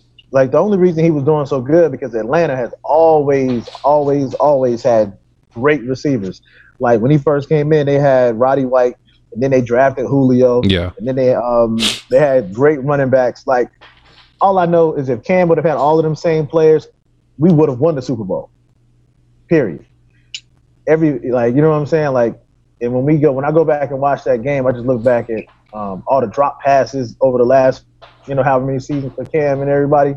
[0.31, 4.83] like the only reason he was doing so good because Atlanta has always, always, always
[4.83, 5.17] had
[5.53, 6.43] great receivers.
[6.81, 8.97] Like when he first came in, they had Roddy White,
[9.35, 10.93] and then they drafted Julio, Yeah.
[10.97, 11.79] and then they um
[12.11, 13.47] they had great running backs.
[13.47, 13.69] Like
[14.41, 16.87] all I know is if Cam would have had all of them same players,
[17.39, 18.51] we would have won the Super Bowl.
[19.49, 19.85] Period.
[20.87, 22.13] Every like you know what I'm saying?
[22.13, 22.41] Like
[22.81, 25.03] and when we go when I go back and watch that game, I just look
[25.03, 27.85] back at um, all the drop passes over the last
[28.27, 30.15] you know however many seasons for Cam and everybody.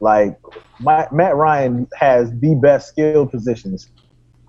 [0.00, 0.38] Like
[0.80, 3.88] my, Matt Ryan has the best skill positions,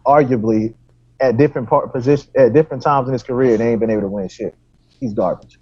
[0.06, 0.74] arguably
[1.20, 3.58] at different part position at different times in his career.
[3.58, 4.56] They ain't been able to win shit.
[5.00, 5.58] He's garbage.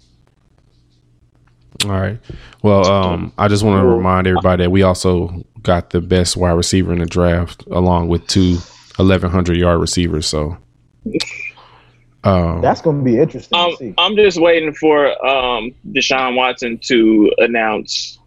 [1.84, 2.18] All right.
[2.62, 6.52] Well, um, I just want to remind everybody that we also got the best wide
[6.52, 8.54] receiver in the draft, along with two
[8.96, 10.26] 1100 yard receivers.
[10.26, 10.56] So,
[12.22, 13.94] um, That's going to be interesting Um, to see.
[13.98, 18.18] I'm just waiting for um, Deshaun Watson to announce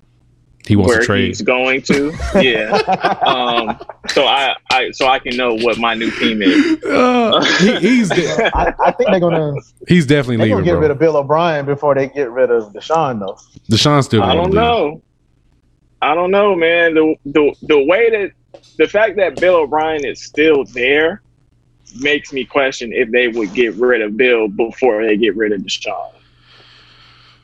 [0.67, 1.27] he wants where to trade.
[1.27, 2.13] he's going to.
[2.35, 2.71] Yeah.
[3.25, 6.83] um, so I, I so I can know what my new team is.
[6.83, 9.53] Uh, he, he's de- I, I think they're gonna
[9.87, 10.81] he's definitely they're gonna leaving, get bro.
[10.81, 13.37] rid of Bill O'Brien before they get rid of Deshaun though.
[13.71, 14.23] Deshaun's still.
[14.23, 14.53] I don't leave.
[14.55, 15.01] know.
[16.01, 16.93] I don't know, man.
[16.93, 21.21] The the the way that the fact that Bill O'Brien is still there
[21.99, 25.61] makes me question if they would get rid of Bill before they get rid of
[25.61, 26.11] Deshaun.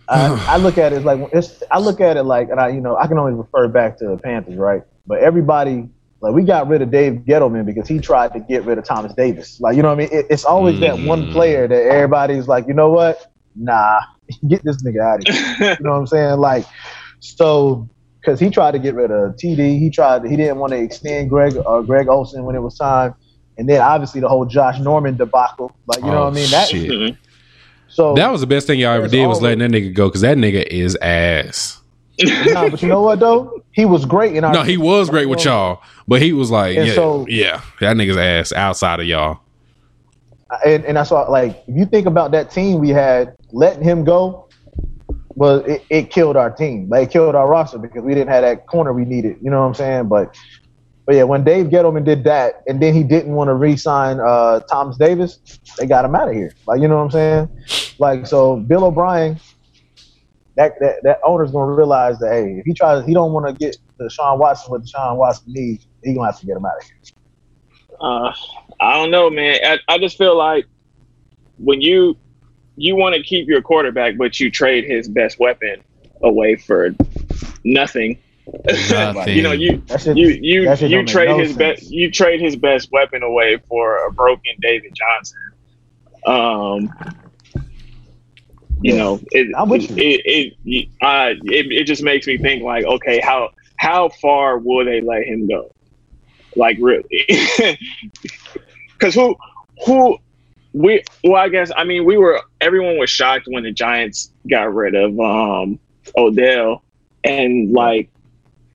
[0.09, 1.63] I, I look at it like it's.
[1.71, 4.05] I look at it like, and I, you know, I can only refer back to
[4.07, 4.81] the Panthers, right?
[5.07, 5.89] But everybody,
[6.21, 9.13] like, we got rid of Dave Gettleman because he tried to get rid of Thomas
[9.15, 9.59] Davis.
[9.59, 10.09] Like, you know what I mean?
[10.11, 11.31] It, it's always that one Mm.
[11.31, 13.19] player that everybody's like, you know what?
[13.55, 13.99] Nah,
[14.47, 15.43] get this nigga out of here.
[15.79, 16.39] You know what I'm saying?
[16.39, 16.65] Like,
[17.19, 17.89] so
[18.21, 20.25] because he tried to get rid of TD, he tried.
[20.25, 23.15] He didn't want to extend Greg uh, Greg Olsen when it was time,
[23.57, 25.77] and then obviously the whole Josh Norman debacle.
[25.87, 26.51] Like, you know Oh, what I mean?
[26.51, 26.97] That shit.
[27.93, 30.21] So That was the best thing y'all ever did was letting that nigga go because
[30.21, 31.79] that nigga is ass.
[32.19, 33.61] nah, but you know what though?
[33.71, 34.53] He was great in our.
[34.53, 37.95] No, he was great with y'all, but he was like, And yeah, so- yeah, that
[37.97, 39.39] nigga's ass outside of y'all.
[40.65, 44.03] and, and that's why like if you think about that team we had letting him
[44.03, 44.47] go
[45.35, 48.43] well it, it killed our team like it killed our roster because we didn't have
[48.43, 50.37] that corner we needed you know what i'm saying but
[51.05, 54.59] but yeah when dave gettleman did that and then he didn't want to re-sign uh
[54.61, 55.39] thomas davis
[55.77, 57.49] they got him out of here like you know what i'm saying
[57.99, 59.39] like so bill o'brien
[60.55, 63.53] that, that, that owner's gonna realize that hey, if he tries, he don't want to
[63.53, 65.87] get Deshaun Watson what Sean Watson needs.
[66.03, 66.97] He gonna have to get him out of here.
[67.99, 68.33] Uh,
[68.79, 69.59] I don't know, man.
[69.63, 70.65] I, I just feel like
[71.57, 72.17] when you
[72.75, 75.81] you want to keep your quarterback, but you trade his best weapon
[76.21, 76.95] away for
[77.63, 78.19] nothing.
[78.89, 79.35] Nothing.
[79.37, 81.79] you know, you That shit, you you you trade no his sense.
[81.79, 85.39] best you trade his best weapon away for a broken David Johnson.
[86.25, 86.89] Um,
[88.81, 88.97] you Yeah.
[88.97, 89.79] know, it I'm you.
[89.97, 94.57] it it, it, uh, it it just makes me think like, okay, how how far
[94.59, 95.73] will they let him go?
[96.55, 97.25] Like really?
[98.99, 99.35] Because who
[99.85, 100.17] who
[100.73, 104.73] we well, I guess I mean we were everyone was shocked when the Giants got
[104.73, 105.79] rid of um
[106.17, 106.83] Odell,
[107.23, 108.09] and like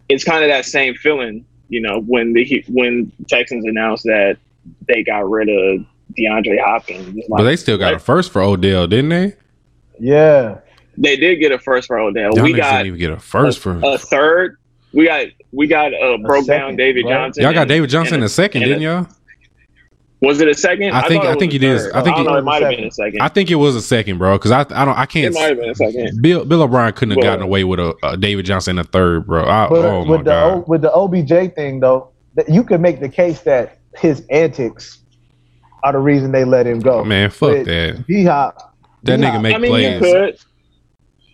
[0.08, 4.38] it's kind of that same feeling, you know, when the when Texans announced that
[4.86, 5.84] they got rid of
[6.18, 7.16] DeAndre Hopkins.
[7.16, 9.34] It's But they still got a first for Odell, didn't they?
[9.98, 10.58] Yeah,
[10.96, 12.30] they did get a first for Odell.
[12.34, 13.80] Y'all we got didn't even get a first for.
[13.82, 14.56] a third.
[14.92, 17.12] We got we got uh broke down David right?
[17.12, 17.42] Johnson.
[17.42, 19.06] Y'all got and- David Johnson and in a second, and didn't y'all?
[20.20, 20.90] Was it a second?
[20.92, 22.36] I think- thought I think was it a I think don't it- know.
[22.38, 23.20] It might have been a second.
[23.22, 24.36] I think it was a second, bro.
[24.36, 25.32] Because I, I don't, I can't.
[25.34, 26.20] might have been a second.
[26.20, 28.84] Bill Bill O'Brien couldn't have Well- gotten away with a, a David Johnson in a
[28.84, 29.44] third, bro.
[29.44, 30.52] I, but oh my with the god.
[30.54, 34.98] O, with the OBJ thing though, that you could make the case that his antics
[35.84, 37.04] are the reason they let him go.
[37.04, 38.04] Man, fuck With that.
[38.08, 38.74] D Hop,
[39.04, 39.94] That D-Hop- nigga make I mean, plays.
[39.94, 40.38] you could,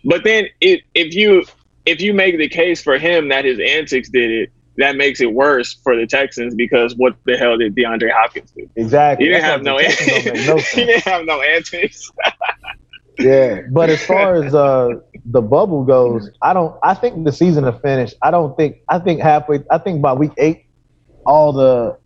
[0.05, 1.43] but then it, if you
[1.87, 5.33] if you make the case for him that his antics did it, that makes it
[5.33, 8.69] worse for the Texans because what the hell did DeAndre Hopkins do?
[8.75, 9.25] exactly.
[9.25, 12.11] He didn't That's have no, the Texans no he didn't have no antics.
[13.17, 14.89] Yeah, but as far as uh
[15.25, 16.77] the bubble goes, I don't.
[16.83, 18.13] I think the season will finish.
[18.21, 18.77] I don't think.
[18.89, 19.63] I think halfway.
[19.71, 20.65] I think by week eight,
[21.25, 21.97] all the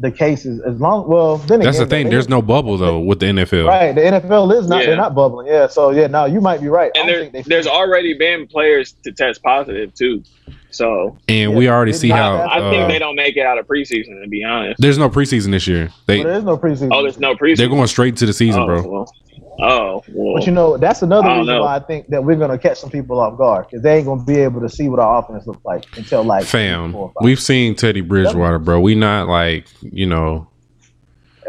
[0.00, 1.06] the cases as long.
[1.08, 2.04] Well, then That's the thing.
[2.06, 3.68] they- There's no bubble though with the NFL.
[3.68, 3.94] right.
[3.94, 4.80] The NFL is not.
[4.80, 4.86] Yeah.
[4.86, 5.46] They're not bubbling.
[5.46, 5.68] Yeah.
[5.68, 6.08] So yeah.
[6.08, 6.90] No, you might be right.
[6.96, 10.24] And there, there's already been players to test positive too.
[10.70, 13.36] So and Yeah, we already see not how that- I think uh, they don't make
[13.36, 14.22] it out of preseason.
[14.22, 14.80] To be honest.
[14.80, 15.90] there's no preseason this year.
[16.06, 16.90] They But there is no preseason.
[16.92, 17.56] Oh, there's no preseason.
[17.58, 18.82] they're going straight to the season, oh, bro.
[18.88, 19.12] Well,
[19.60, 20.34] oh, well.
[20.36, 21.62] But you know, that's another reason know.
[21.62, 24.24] why I think that we're gonna catch some people off guard because they ain't gonna
[24.24, 27.74] be able to see what our offense looks like until like Fam, four we've seen
[27.74, 28.80] Teddy Bridgewater, bro.
[28.80, 30.46] We not like you know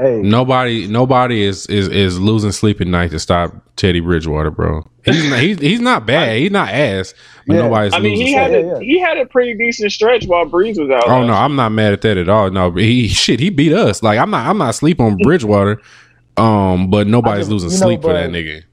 [0.01, 0.87] hey, nobody.
[0.87, 4.85] Nobody is is is losing sleep at night to stop Teddy Bridgewater, bro.
[5.05, 6.37] He's not, he's he's not bad.
[6.39, 7.13] He's not ass,
[7.47, 7.61] but Yeah.
[7.63, 8.41] nobody's I mean, losing he sleep.
[8.41, 8.79] had Yeah, a, yeah.
[8.79, 11.07] he had a pretty decent stretch while Brees was out.
[11.07, 12.49] Oh no, I'm not mad at that at all.
[12.51, 14.01] No, he shit, he beat us.
[14.03, 15.79] Like I'm not I'm not asleep on Bridgewater.
[16.37, 18.63] Um, but nobody's just- losing you know, sleep for but- that nigga.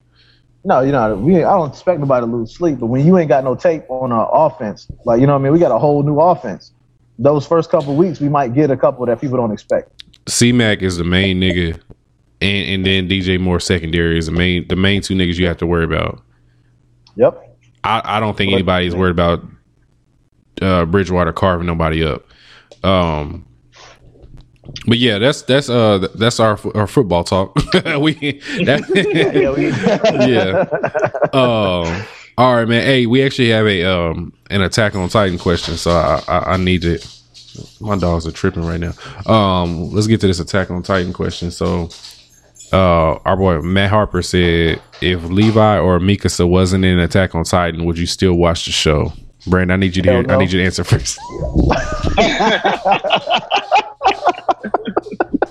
[0.65, 3.29] no, you know, we I don't expect nobody to lose sleep, but when you ain't
[3.29, 5.79] got no tape on our offense, like you know, what I mean, we got a
[5.79, 6.73] whole new offense.
[7.21, 9.98] Those first couple weeks, we might get a couple that people don't expect.
[10.29, 11.81] C Mac is the main nigga,
[12.41, 15.59] and and then DJ Moore secondary is the main the main two niggas you have
[15.59, 16.23] to worry about.
[17.17, 17.45] Yep.
[17.85, 19.43] I, I don't think anybody's worried about
[20.61, 22.25] uh, Bridgewater carving nobody up.
[22.85, 23.47] Um,
[24.87, 27.55] but yeah, that's that's uh that's our our football talk.
[27.75, 28.85] we that,
[30.29, 30.67] Yeah,
[31.33, 31.39] yeah.
[31.39, 32.05] Um.
[32.37, 32.85] All right, man.
[32.85, 36.57] Hey, we actually have a um an attack on Titan question, so I I, I
[36.57, 36.99] need to.
[37.81, 39.33] My dogs are tripping right now.
[39.33, 41.51] Um, let's get to this attack on Titan question.
[41.51, 41.91] So,
[42.73, 47.85] uh, our boy Matt Harper said, if Levi or Mikasa wasn't in Attack on Titan,
[47.85, 49.13] would you still watch the show?
[49.47, 51.19] Brandon, I need you to Hell hear, I need you to answer first.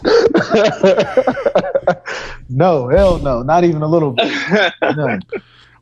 [2.49, 4.31] no, hell no, not even a little bit.
[4.81, 5.21] None.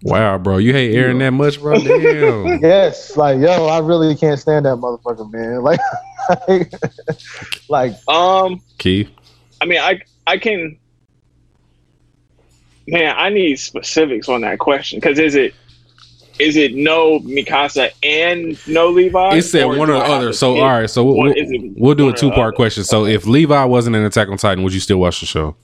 [0.03, 1.79] Wow, bro, you hate Eren that much, bro?
[1.79, 2.45] Damn.
[2.61, 5.63] Yes, like yo, I really can't stand that motherfucker, man.
[6.47, 6.71] Like,
[7.69, 9.11] like Um, Keith.
[9.61, 10.77] I mean, I I can.
[12.87, 15.53] Man, I need specifics on that question because is it
[16.39, 19.35] is it no Mikasa and no Levi?
[19.37, 20.33] It said one or the other.
[20.33, 21.33] So pick all right, so we'll, one?
[21.35, 22.83] we'll, we'll do a two part question.
[22.83, 25.55] So if Levi wasn't in Attack on Titan, would you still watch the show?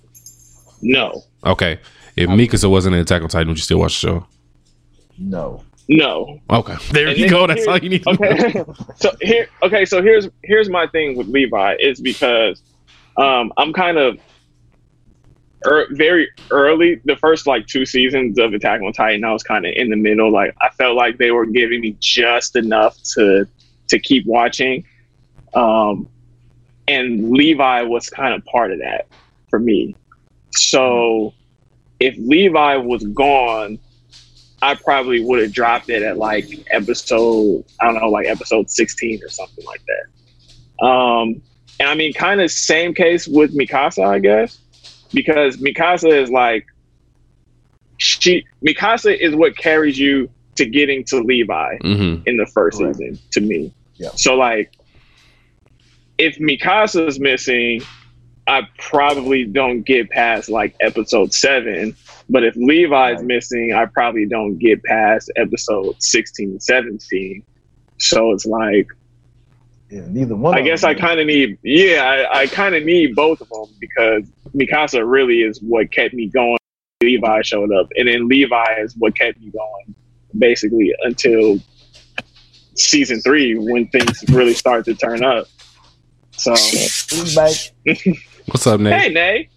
[0.81, 1.79] No, Okay.
[2.15, 4.27] If Mikasa wasn't in Attack on Titan, would you still watch the show?
[5.17, 5.63] no.
[5.88, 6.39] no.
[6.49, 6.75] Okay.
[6.91, 7.47] There And you go.
[7.47, 8.53] That's all you need to okay.
[8.53, 8.73] know.
[8.95, 12.61] so here, okay, so here's here's my thing with Levi is because
[13.17, 14.19] um, I'm kind of
[15.65, 17.01] er, very early.
[17.05, 19.95] The first like two seasons of Attack on Titan, I was kind of in the
[19.95, 20.31] middle.
[20.31, 23.47] Like I felt like they were giving me just enough to
[23.89, 24.85] to keep watching,
[25.53, 26.07] um,
[26.88, 29.07] and Levi was kind of part of that
[29.49, 29.95] for me.
[30.51, 31.33] So
[32.02, 33.80] if Levi was gone,
[34.61, 39.22] I probably would have dropped it at like episode, I don't know, like episode 16
[39.23, 40.86] or something like that.
[40.86, 41.41] Um,
[41.80, 44.60] and I mean, kind of same case with Mikasa, I guess,
[45.14, 46.65] because Mikasa is like,
[47.98, 52.98] she, Mikasa is what carries you to getting to Levi hmm in the first Correct.
[52.98, 53.72] season to me.
[53.98, 54.10] Yeah.
[54.15, 54.72] So like
[56.18, 57.82] if Mikasa's missing,
[58.47, 61.95] I probably don't get past like episode seven.
[62.30, 63.26] But if Levi's Right.
[63.26, 67.43] missing, I probably don't get past episode 16 and 17.
[67.97, 68.88] So it's like
[69.89, 70.57] Yeah, neither one.
[70.57, 73.65] I guess I kind of need, yeah, I, I kind of need both of them
[73.80, 74.23] because
[74.55, 76.57] Mikasa really is what kept me going.
[77.03, 79.95] Levi showed up, and then Levi is what kept me going
[80.38, 81.57] basically until
[82.76, 85.47] season three when things really start to turn up.
[86.38, 87.55] So, He's back.
[88.47, 89.01] What's up, Nate?
[89.01, 89.49] hey, Nay.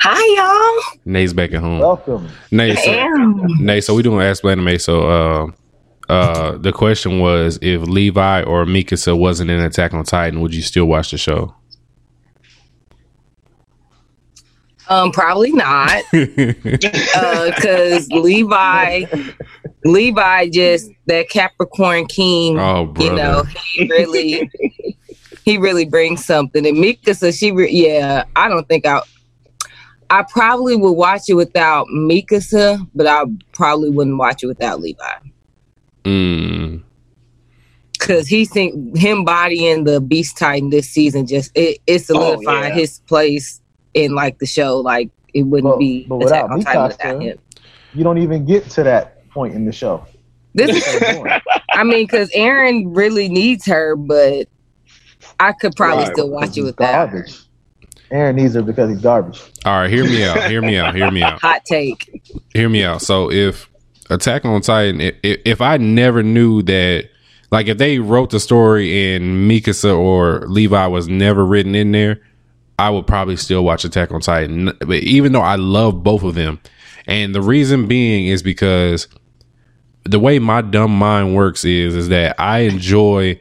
[0.00, 1.00] Hi, y'all.
[1.04, 1.80] Nate's back at home.
[1.80, 2.28] Welcome.
[2.50, 3.46] Nate, so, y'all.
[3.60, 4.78] Nate, so we doing Ask Anime.
[4.78, 10.40] So, uh, uh, the question was if Levi or Mikasa wasn't in Attack on Titan,
[10.40, 11.54] would you still watch the show?
[14.88, 19.04] Um, probably not, because Levi,
[19.84, 22.56] Levi just that Capricorn King.
[22.56, 23.10] oh, brother.
[23.10, 24.48] you know, he really,
[25.46, 26.66] he really brings something.
[26.66, 29.00] And Mikasa, she, re- yeah, I don't think I.
[30.08, 35.04] I probably would watch it without Mikasa, but I probably wouldn't watch it without Levi.
[36.04, 36.82] Mm,
[37.98, 42.74] Cause he think him bodying the Beast Titan this season just it, it solidified yeah.
[42.74, 43.60] his place
[43.94, 44.76] in like the show.
[44.76, 47.38] Like it wouldn't But- be but without on Titan Mikasa, without him.
[47.94, 50.06] You don't even get to that point in the show.
[50.54, 51.40] This is, what I'm doing.
[51.72, 54.48] I mean, because Eren really needs her, but
[55.40, 56.12] I could probably Right.
[56.12, 57.16] still watch it with without her.
[57.18, 57.40] garbage.
[58.12, 59.42] Eren needs her because he's garbage.
[59.64, 60.48] all right, hear me out.
[60.50, 60.94] Hear me out.
[60.94, 61.40] Hear me out.
[61.40, 62.22] Hot take.
[62.54, 63.02] hear me out.
[63.02, 63.68] So if
[64.10, 67.08] Attack on Titan, if, if I never knew that,
[67.50, 72.20] like if they wrote the story and Mikasa or Levi was never written in there,
[72.78, 74.72] I would probably still watch Attack on Titan.
[74.78, 76.60] But even though I love both of them,
[77.08, 79.08] and the reason being is because
[80.04, 83.40] the way my dumb mind works is is that I enjoy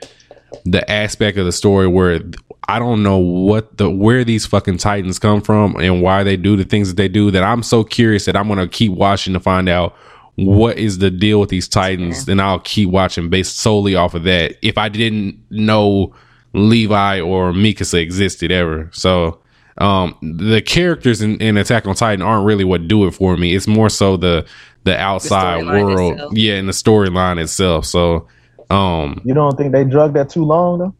[0.63, 2.21] the aspect of the story where
[2.67, 6.55] I don't know what the where these fucking titans come from and why they do
[6.55, 9.39] the things that they do that I'm so curious that I'm gonna keep watching to
[9.39, 9.95] find out
[10.35, 14.23] what is the deal with these titans and I'll keep watching based solely off of
[14.23, 16.13] that if I didn't know
[16.53, 18.89] Levi or Mikasa existed ever.
[18.93, 19.39] So
[19.77, 23.55] um the characters in, in Attack on Titan aren't really what do it for me.
[23.55, 24.45] It's more so the
[24.85, 26.13] the outside storyline world.
[26.13, 26.33] itself.
[26.35, 27.85] Yeah, and the storyline itself.
[27.85, 28.27] So
[28.69, 30.95] um You don't think they drug that too long though?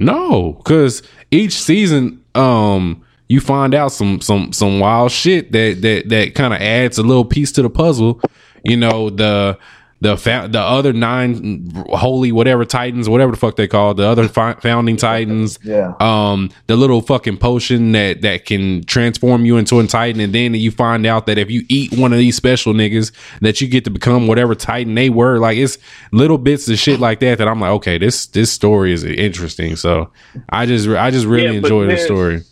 [0.00, 1.02] no, because
[1.32, 6.54] each season, um, you find out some some some wild shit that that that kind
[6.54, 8.20] of adds a little piece to the puzzle.
[8.64, 9.58] You know the
[10.00, 14.28] the fa- the other nine holy whatever titans, whatever the fuck they call the other
[14.28, 15.58] fi- founding titans.
[15.68, 15.94] Yeah.
[16.00, 20.54] Um, the little fucking potion that that can transform you into a titan, and then
[20.54, 23.84] you find out that if you eat one of these special niggas, that you get
[23.84, 25.38] to become whatever titan they were.
[25.38, 25.76] Like it's
[26.12, 29.76] little bits of shit like that that I'm like, okay, this this story is interesting.
[29.76, 30.10] So
[30.48, 32.42] I just I just really Yeah, enjoy the story.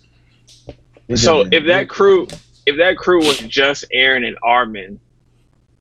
[1.14, 2.26] So if that crew,
[2.66, 4.98] if that crew was just Eren and Armin,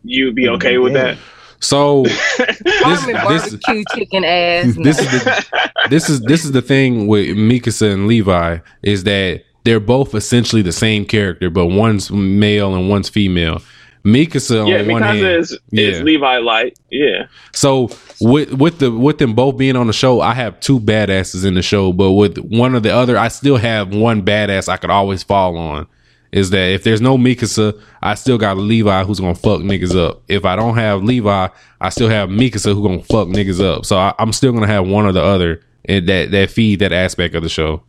[0.04, 1.18] you'd be okay with that.
[1.60, 4.76] So this this barbecue chicken ass.
[4.84, 5.46] this is the
[5.90, 10.62] this is this is the thing with Mikasa and Levi is that they're both essentially
[10.62, 13.62] the same character, but one's male and one's female.
[14.06, 16.04] Mikasa yeah, on one because hand, it's yeah.
[16.04, 16.78] Levi Light.
[16.92, 17.90] Yeah, So
[18.22, 21.56] with with the with them both being on the show, I have two badasses in
[21.56, 24.92] the show, but with one or the other, I still have one badass I could
[24.92, 25.88] always fall on.
[26.36, 30.22] Is that if there's no Mikasa, I still got Levi who's gonna fuck niggas up.
[30.28, 31.48] If I don't have Levi,
[31.80, 33.86] I still have Mikasa who gonna fuck niggas up.
[33.86, 36.92] So I, I'm still gonna have one or the other and that that feed that
[36.92, 37.84] aspect of the show.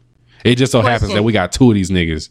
[0.45, 2.29] It just so happens that we got two of these niggas.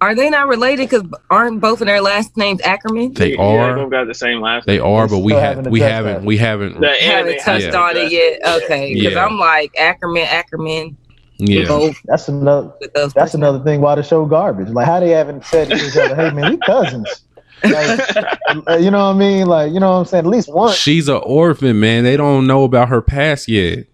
[0.00, 0.90] Are they not related?
[0.90, 3.14] Because aren't both of their last names Ackerman?
[3.14, 4.66] They yeah, They are, both got the same last.
[4.66, 4.86] they name.
[4.86, 7.96] are, but we still have haven't we addressed haven't we haven't Haven't touched hasn't on
[7.96, 8.40] it yet.
[8.64, 9.24] Okay, because Yeah.
[9.24, 10.96] I'm like Ackerman, Ackerman.
[11.38, 11.66] Yeah.
[11.66, 12.72] Both that's another
[13.14, 14.68] that's another thing why the show garbage.
[14.68, 17.22] Like how they haven't said to each other, hey man, we cousins.
[17.62, 17.98] Like,
[18.80, 19.46] you know what I mean?
[19.46, 20.26] Like, you know what I'm saying?
[20.26, 20.74] At least once.
[20.74, 22.04] She's an orphan, man.
[22.04, 23.86] They don't know about her past yet.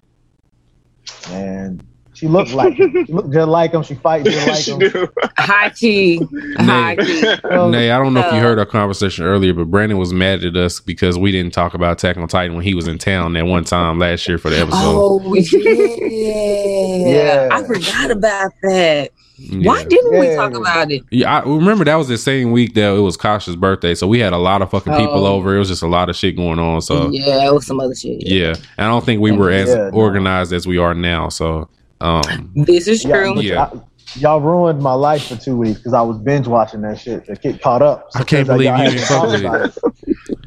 [1.29, 1.81] Man,
[2.21, 2.93] she looked like him.
[3.07, 3.83] She looked just like him.
[3.83, 5.09] She fight just like she him.
[5.39, 6.19] high key,
[6.59, 7.23] high key.
[7.71, 10.55] Nay, I don't know if you heard our conversation earlier, but Brandon was mad at
[10.55, 13.47] us because we didn't talk about Attack on Titan when he was in town that
[13.47, 14.77] one time last year for the episode.
[14.79, 17.07] Oh, oh yeah.
[17.07, 17.49] Yeah.
[17.51, 19.11] I forgot about that.
[19.39, 19.69] yeah.
[19.69, 21.03] Why didn't we talk about it?
[21.11, 24.19] Yeah, I remember that was the same week that it was Kasha's birthday, so we
[24.19, 25.37] had a lot of fucking people Oh.
[25.37, 25.57] over.
[25.57, 26.83] It was just a lot of shit going on.
[26.83, 28.27] So yeah, it was some other shit.
[28.27, 29.89] yeah, and I don't think we were as no.
[29.91, 31.29] organized as we are now.
[31.31, 31.69] So
[32.01, 33.35] um, This is true.
[33.35, 33.65] but Yeah.
[33.65, 33.81] I-
[34.17, 37.35] y'all ruined my life for two weeks because I was binge watching that shit to
[37.37, 38.09] get caught up.
[38.15, 39.69] I can't believe y'all you didn't talked fuck about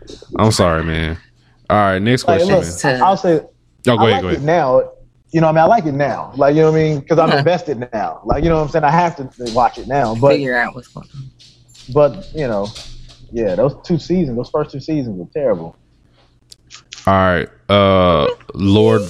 [0.10, 0.20] it.
[0.38, 1.18] I'm sorry, man.
[1.70, 2.56] All right, next Like, question.
[2.56, 3.02] look, man.
[3.04, 3.40] I'll say
[3.88, 4.44] Oh, go I ahead, like go it ahead.
[4.44, 4.90] now.
[5.32, 6.32] You know, I mean, I like it now.
[6.36, 7.00] Like, you know what I mean?
[7.00, 8.22] Because I'm invested now.
[8.24, 8.84] Like, you know what I'm saying?
[8.84, 10.14] I have to watch it now.
[10.16, 11.24] But, Figure out what's going on.
[11.94, 12.68] but you know,
[13.32, 15.76] yeah, those two seasons, those first two seasons were terrible.
[17.08, 17.50] All right.
[17.70, 19.02] Uh Lord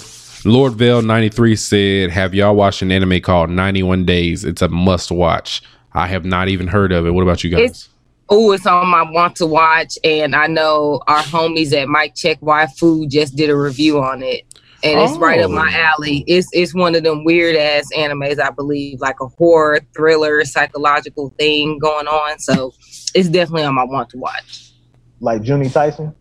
[0.46, 4.44] Lord Vale 93 said, Have y'all watched an anime called 91 Days?
[4.44, 5.62] It's a must watch.
[5.94, 7.12] I have not even heard of it.
[7.12, 7.60] What about you guys?
[7.62, 7.90] It's-
[8.30, 12.40] Oh, it's on my want to watch, and I know our homies at Mike Check
[12.40, 14.44] Waifu just did a review on it,
[14.82, 15.94] and it's right up my Oh.
[15.98, 16.24] alley.
[16.26, 21.34] It's it's one of them weird ass animes, I believe, like a horror thriller, psychological
[21.38, 22.40] thing going on.
[22.40, 22.74] So
[23.14, 24.72] it's definitely on my want to watch.
[25.20, 26.14] Like Juni Taisen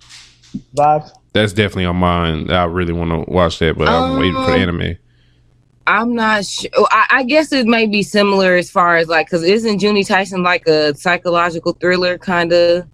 [0.75, 1.11] vibes.
[1.33, 2.51] That's definitely on mine.
[2.51, 4.97] I really want to watch that, but I'm waiting for the Um, anime.
[5.87, 6.71] I'm not sure.
[6.91, 10.45] I, I guess it may be similar as far as like, because isn't Juni Taisen
[10.45, 12.87] like a psychological thriller kind of?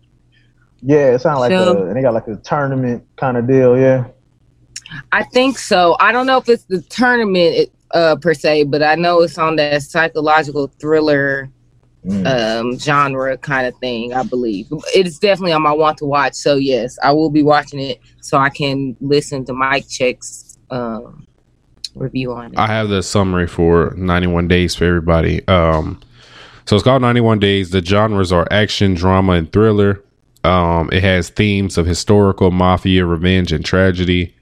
[0.80, 3.76] Yeah, it sounds like a, and they got like a tournament kind of deal.
[3.78, 4.06] Yeah.
[5.12, 5.96] I think so.
[6.00, 9.56] I don't know if it's the tournament uh, per se, but I know it's on
[9.56, 11.50] that psychological thriller
[12.06, 12.60] Mm.
[12.60, 14.14] um, genre kind of thing.
[14.14, 16.34] I believe it's definitely on my want to watch.
[16.34, 21.26] So yes, I will be watching it so I can listen to Mike Check's um,
[21.94, 22.58] review on it.
[22.58, 25.46] I have the summary for 91 Days for everybody.
[25.48, 26.00] Um,
[26.66, 27.70] so it's called 91 Days.
[27.70, 30.02] The genres are action, drama, and thriller.
[30.44, 34.34] Um, it has themes of historical, mafia, revenge, and tragedy.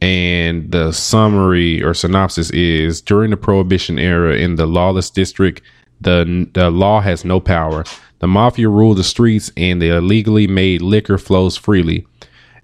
[0.00, 5.62] And the summary or synopsis is during the Prohibition era in the lawless district,
[6.00, 7.84] the, the law has no power.
[8.20, 12.06] The mafia rule the streets, and the illegally made liquor flows freely.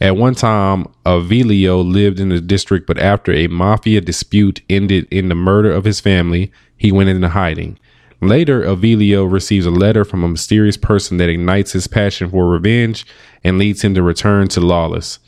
[0.01, 5.29] At one time, Avilio lived in the district, but after a mafia dispute ended in
[5.29, 7.79] the murder of his family, he went into hiding.
[8.21, 13.07] Later, Avilio receives a letter from a mysterious person that ignites his passion for revenge
[13.45, 15.19] and leads him to return to Lawless.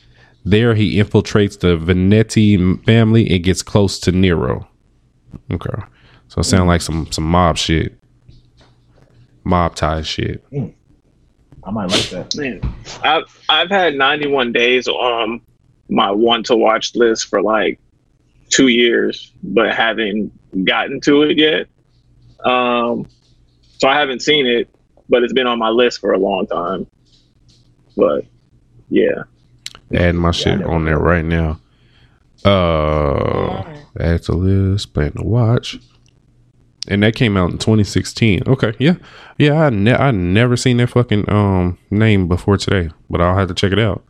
[0.43, 4.67] There, he infiltrates the Venetti family and gets close to Nero.
[5.51, 5.83] Okay,
[6.27, 7.97] so it sounds like some some mob shit,
[9.43, 10.43] mob tie shit.
[11.63, 12.35] I might like that.
[12.35, 12.61] Man,
[13.03, 15.41] I've I've had 91 days on
[15.89, 17.79] my one to watch list for like
[18.49, 20.31] two years, but haven't
[20.65, 21.67] gotten to it yet.
[22.45, 23.07] Um,
[23.79, 24.69] so I haven't seen it,
[25.09, 26.87] but it's been on my list for a long time.
[27.95, 28.25] But
[28.89, 29.23] yeah,
[29.93, 31.59] Adding my shit on there right now.
[32.43, 33.63] Uh,
[33.99, 35.79] add to list, plan to watch.
[36.89, 38.43] And that came out in 2016.
[38.47, 38.95] Okay, yeah,
[39.37, 39.53] yeah.
[39.65, 43.53] I ne- I never seen that fucking um name before today, but I'll have to
[43.53, 44.03] check it out.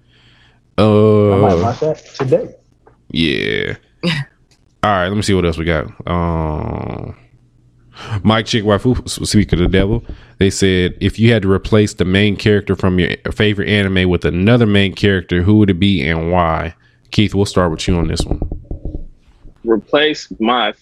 [0.77, 0.83] I might
[1.53, 2.53] Uh, watch that today.
[3.11, 3.75] yeah.
[4.83, 5.87] All right, let me see what else we got.
[6.07, 7.15] Um,
[8.23, 10.03] Mike Chick Waifu, speak of the devil.
[10.37, 14.23] They said if you had to replace the main character from your favorite anime with
[14.23, 16.75] another main character, who would it be and why?
[17.09, 18.39] Keith, we'll start with you on this one.
[19.63, 20.73] replace my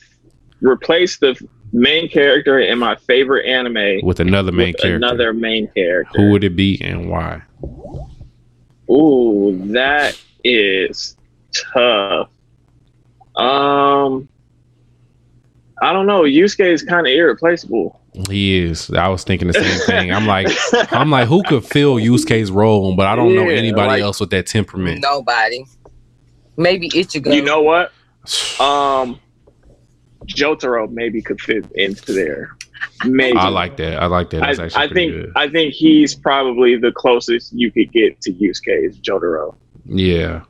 [0.61, 1.35] replace the
[1.75, 6.19] main character in my favorite anime With another main with character, another main character.
[6.19, 7.41] who would it be and why?
[8.89, 11.17] Ooh, that is
[11.73, 12.29] tough.
[13.35, 14.29] Um,
[15.81, 16.21] I don't know.
[16.23, 17.99] Yusuke is kind of irreplaceable.
[18.29, 18.89] He is.
[18.91, 20.11] I was thinking the same thing.
[20.13, 20.47] I'm like,
[20.93, 22.95] I'm like, who could fill Yusuke's role?
[22.95, 25.01] But I don't know anybody like- else with that temperament.
[25.01, 25.65] Nobody.
[26.55, 27.33] Maybe Ichigo.
[27.35, 27.91] You know what?
[28.59, 29.19] Um,
[30.25, 32.55] Jotaro maybe could fit into there.
[33.05, 34.01] Maybe I like that.
[34.01, 34.43] I like that.
[34.43, 35.31] I, That's actually I think good.
[35.35, 39.55] I think he's probably the closest you could get to Yusuke is Jotaro.
[39.85, 40.43] Yeah.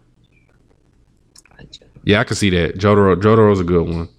[2.04, 2.78] Yeah, I can see that.
[2.78, 4.10] Jotaro Jotaro's a good one.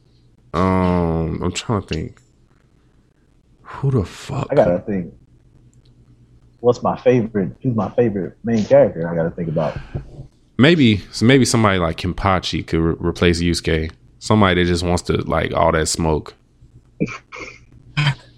[0.52, 2.20] Um, I'm trying to think.
[3.62, 4.48] Who the fuck?
[4.50, 5.14] I gotta think.
[6.60, 7.56] What's my favorite?
[7.62, 9.08] Who's my favorite main character?
[9.08, 9.78] I gotta think about.
[10.58, 13.92] Maybe maybe somebody like Kenpachi could re- replace Yusuke.
[14.18, 16.34] Somebody that just wants to like all that smoke.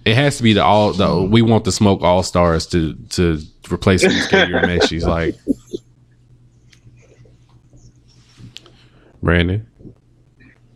[0.05, 3.39] it has to be the all the we want the smoke all stars to to
[3.71, 5.01] replace Yusuke Urameshi.
[5.03, 5.35] like
[9.21, 9.65] Brandon.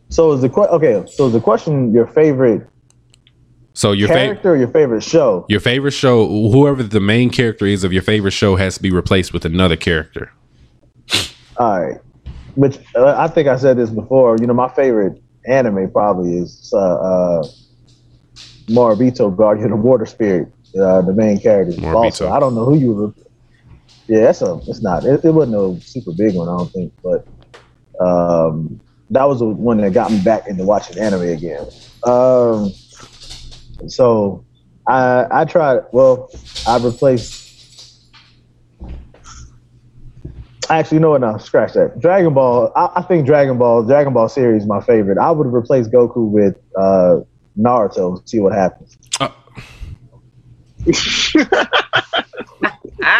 [0.10, 1.04] So is the question okay?
[1.12, 2.68] So is the question your favorite
[3.74, 5.46] So your favorite character or your favorite show?
[5.50, 8.92] Your favorite show, whoever the main character is of your favorite show, has to be
[8.92, 10.32] replaced with another character.
[11.58, 12.02] All right.
[12.56, 14.38] Which uh, I think I said this before.
[14.40, 17.44] You know, my favorite anime probably is uh, uh,
[18.70, 21.96] Guardian of Water Spirit, uh, the main character.
[21.96, 23.14] Also, I don't know who you were.
[24.08, 24.60] Yeah, that's a.
[24.68, 25.06] It's not.
[25.06, 27.26] It, it wasn't a super big one, I don't think, but
[28.00, 31.66] um, that was the one that got me back into watching anime again.
[32.04, 32.72] Um,
[33.88, 34.46] so
[34.88, 35.82] I I tried.
[35.92, 36.30] Well,
[36.68, 37.43] I replaced.
[40.69, 41.22] Actually, you know what?
[41.22, 41.99] Now scratch that.
[41.99, 42.72] Dragon Ball.
[42.76, 45.18] I, I think Dragon Ball, Dragon Ball series, is my favorite.
[45.18, 47.19] I would replace Goku with uh,
[47.57, 48.27] Naruto.
[48.27, 48.98] See what happens.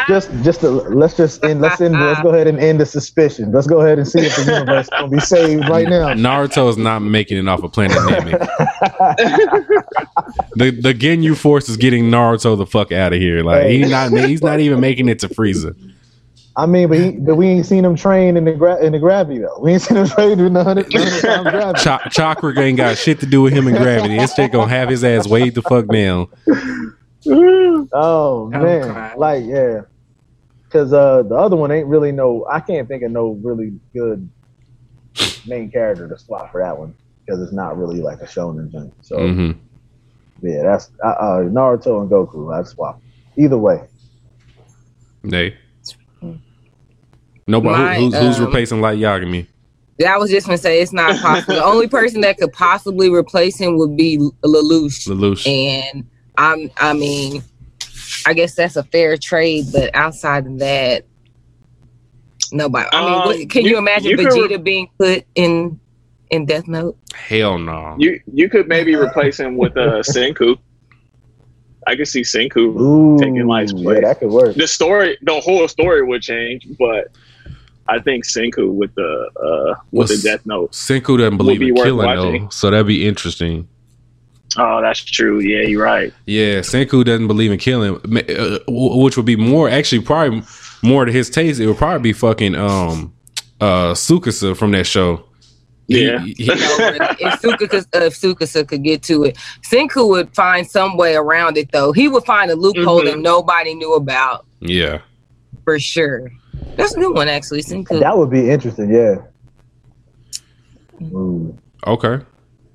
[0.08, 1.62] Just, just to, let's just end.
[1.62, 2.00] Let's end.
[2.00, 3.52] Let's go ahead and end the suspicion.
[3.52, 6.14] Let's go ahead and see if the universe gonna be saved right now.
[6.14, 8.40] Naruto is not making it off of Planet Namek.
[10.56, 13.44] the the Ginyu Force is getting Naruto the fuck out of here.
[13.44, 15.76] Like he's not he's not even making it to Frieza.
[16.56, 19.00] I mean, but he, but we ain't seen him train in the gra- in the
[19.00, 19.60] gravity though.
[19.60, 21.80] We ain't seen him train in the hundred hundred pound gravity.
[21.82, 24.18] Ch- Chakra ain't got shit to do with him and gravity.
[24.20, 26.28] It's just gonna have his ass weighed the fuck down.
[27.94, 29.18] Oh man, crying.
[29.20, 29.82] like yeah,
[30.68, 32.46] because uh, the other one ain't really no.
[32.52, 34.30] I can't think of no really good
[35.46, 36.94] main character to swap for that one
[37.26, 38.92] because it's not really like a shonen thing.
[39.02, 39.52] So hmm
[40.42, 42.54] yeah, that's uh, uh, Naruto and Goku.
[42.54, 43.00] I'd swap
[43.38, 43.88] either way.
[45.24, 45.56] They.
[47.48, 49.48] Nobody My, who, who's, who's um, replacing Light Yagami.
[50.08, 51.56] I was just gonna say it's not possible.
[51.56, 55.46] the only person that could possibly replace him would be Lelouch, Lelouch.
[55.48, 56.06] and
[56.38, 56.70] I'm.
[56.78, 57.44] I mean,
[58.26, 61.06] I guess that's a fair trade, but outside of that,
[62.52, 62.88] nobody.
[62.92, 65.80] I mean, Um, what, can you, you- imagine you could- Vegeta being put in
[66.32, 66.98] in Death Note?
[67.14, 67.96] Hell no.
[68.00, 70.58] You you could maybe replace him with uh, Senku.
[71.86, 74.02] I could see Senku Ooh, taking Light's yeah, place.
[74.04, 74.56] that could work.
[74.56, 77.10] the story, the whole story would change, but
[77.88, 79.30] I think Senku with the
[79.76, 80.72] uh, with Was- the Death Note.
[80.72, 82.44] Senku doesn't believe be in worth killing watching.
[82.44, 83.68] though, so that'd be interesting.
[84.58, 85.40] Oh, that's true.
[85.40, 86.14] Yeah, you're right.
[86.28, 90.44] Yeah, Senku doesn't believe in killing, uh, which would be more actually probably
[90.84, 91.60] more to his taste.
[91.60, 93.14] It would probably be fucking um
[93.60, 95.26] uh Tsukasa from that show.
[95.88, 96.20] He- Yeah.
[96.24, 99.38] he- You if Suka uh, if Tsukasa could get to it,
[99.70, 101.72] Senku would find some way around it.
[101.72, 103.06] Though he would find a loophole Mhm.
[103.06, 105.00] that nobody knew about yeah.
[105.66, 106.32] for sure.
[106.76, 107.62] That's a good one, actually.
[107.62, 108.00] Senku.
[108.00, 108.92] That would be interesting.
[108.94, 109.16] Yeah.
[111.02, 111.58] Ooh.
[111.86, 112.20] Okay.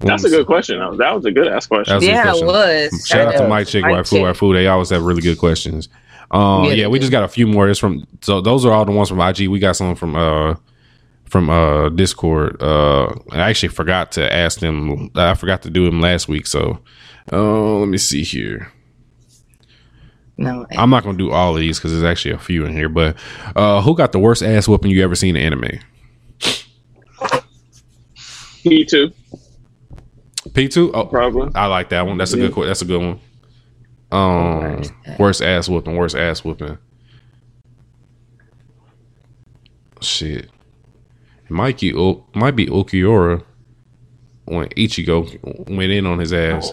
[0.01, 0.79] That's a good question.
[0.79, 0.97] Though.
[0.97, 1.95] That was a good ass question.
[1.95, 3.07] That's a good yeah, it was.
[3.07, 3.49] Shout out to Yeah.
[3.49, 4.55] Mike Chick, Mike White Food, Chick.
[4.55, 5.89] They always have really good questions.
[6.31, 7.03] Um, Yeah, yeah, we do.
[7.03, 7.69] just got a few more.
[7.69, 9.49] It's from so those are all the ones from IG.
[9.49, 10.55] We got some from uh
[11.25, 12.63] from uh Discord.
[12.63, 15.11] Uh, I actually forgot to ask them.
[15.17, 16.47] I forgot to do them last week.
[16.47, 16.79] So,
[17.33, 18.71] uh, let me see here.
[20.41, 22.89] No, I'm not gonna do all of these because there's actually a few in here.
[22.89, 23.17] But
[23.57, 25.81] uh, who got the worst ass whooping you ever seen in anime?
[28.65, 29.13] Pitou.
[30.55, 30.93] P two.
[30.95, 31.51] Oh, probably.
[31.55, 32.19] I like that one.
[32.19, 32.55] That's a good.
[32.55, 33.21] que- That's a good one.
[34.11, 34.83] Um,
[35.19, 35.97] worst ass whooping.
[35.97, 36.79] Worst ass whooping.
[40.01, 43.43] Shit, it might be O- might be Ulquiorra
[44.45, 46.71] when Ichigo went in on his ass.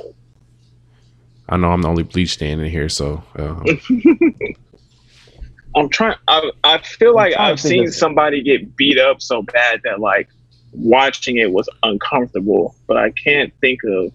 [1.49, 3.61] I know I'm the only bleach standing here, so uh,
[5.75, 6.15] I'm trying.
[6.27, 9.99] I I feel like trying to I've seen somebody get beat up so bad that
[9.99, 10.29] like
[10.71, 14.11] watching it was uncomfortable, but I can't think of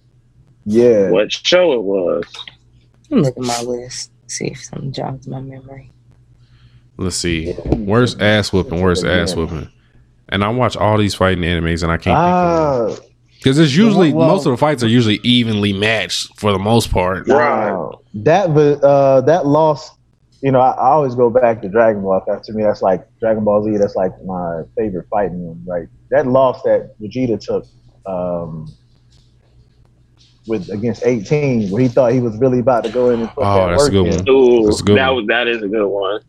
[0.64, 1.10] Yeah.
[1.10, 2.24] what show it was.
[3.10, 4.10] Let me look at my list.
[4.26, 5.90] See if something jogs my memory.
[6.96, 7.54] let's see.
[7.64, 8.80] Worst ass whooping.
[8.80, 9.68] Worst ass whooping.
[10.28, 13.09] And I watch all these fighting animes, and I can't think of
[13.40, 16.90] because it's usually Well- most of the fights are usually evenly matched for the most
[16.92, 17.26] part.
[17.28, 17.70] Right.
[17.70, 18.00] wow.
[18.14, 18.50] That
[18.82, 19.90] uh that loss,
[20.42, 22.20] you know, I, I always go back to Dragon Ball.
[22.20, 23.76] 'cause To me, that's like Dragon Ball Z.
[23.78, 25.62] That's like my favorite fighting one.
[25.66, 25.88] Right.
[26.10, 27.64] That loss that Vegeta took
[28.06, 28.66] um
[30.46, 33.44] with against 18, where he thought he was really about to go in and put
[33.44, 34.16] Oh, that that's a good in.
[34.16, 34.28] one.
[34.28, 35.16] Ooh, That's a good that one.
[35.16, 36.20] was that is a good one.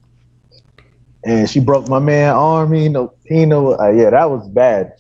[1.24, 2.74] and she broke my man arm.
[2.74, 3.80] He know, he know.
[3.80, 4.94] Uh, yeah, that was bad.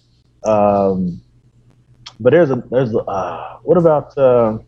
[0.43, 1.20] Um,
[2.21, 4.15] but there's a there's a, uh, what about?
[4.17, 4.59] Uh,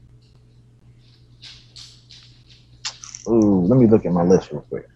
[3.29, 4.87] ooh, let me look at my list real quick.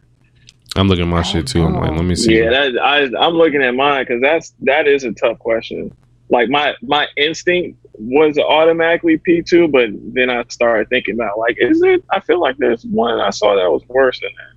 [0.75, 1.63] I'm looking at my shit too.
[1.63, 2.38] I'm like, let me see.
[2.38, 5.95] Yeah, that I I'm looking at mine because that's that is a tough question.
[6.29, 11.81] Like my my instinct was automatically Pitou, but then I started thinking about like, is
[11.84, 12.03] it?
[12.11, 14.53] I feel like there's one I saw that was worse than that.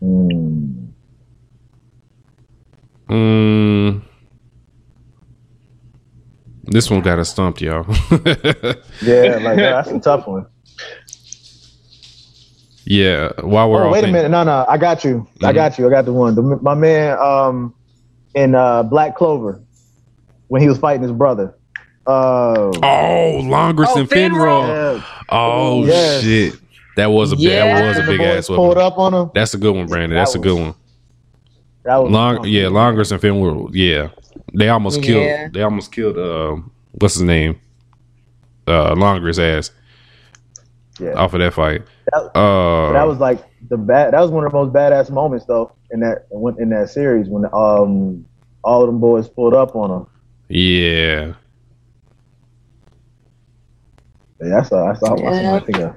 [0.00, 0.48] Hmm.
[3.08, 4.02] Mm,
[6.70, 7.84] this one got us stumped, y'all.
[9.02, 10.46] Yeah, like that's a tough one.
[12.84, 13.32] yeah.
[13.40, 14.30] While we're oh, all wait a minute.
[14.30, 15.26] No, no, I got you.
[15.42, 15.54] I Mhm.
[15.54, 15.86] got you.
[15.86, 16.34] I got the one.
[16.34, 17.74] The, my man um,
[18.34, 19.60] in uh, Black Clover
[20.48, 21.54] when he was fighting his brother.
[22.06, 24.68] Uh, Oh, Langris Oh, and Finral.
[24.96, 25.04] yeah.
[25.28, 26.22] Oh Yes.
[26.22, 26.54] shit.
[26.96, 27.48] That was a big.
[27.48, 28.82] That was a big boys ass pulled whooping.
[28.82, 29.30] up on him.
[29.34, 30.10] That's a good one, Brandon.
[30.10, 30.74] That That's a good one.
[31.84, 33.70] That was Long, yeah, Langris and Finral.
[33.72, 34.08] Yeah,
[34.54, 35.24] they almost killed.
[35.24, 35.48] Yeah.
[35.52, 36.18] They almost killed.
[36.18, 36.56] Uh,
[36.92, 37.60] what's his name?
[38.66, 39.70] Uh, Langris ass
[41.00, 41.12] Yeah.
[41.14, 41.82] off of that fight.
[42.12, 44.12] That- Uh, that was like the bad.
[44.14, 46.26] That was one of the most badass moments though in that
[46.58, 48.24] in that series when um
[48.64, 50.06] all of them boys pulled up on him.
[50.48, 51.32] yeah.
[54.40, 54.86] Yeah, that's all.
[54.86, 55.16] That's all.
[55.16, 55.60] That's all I Yeah.
[55.60, 55.94] think of.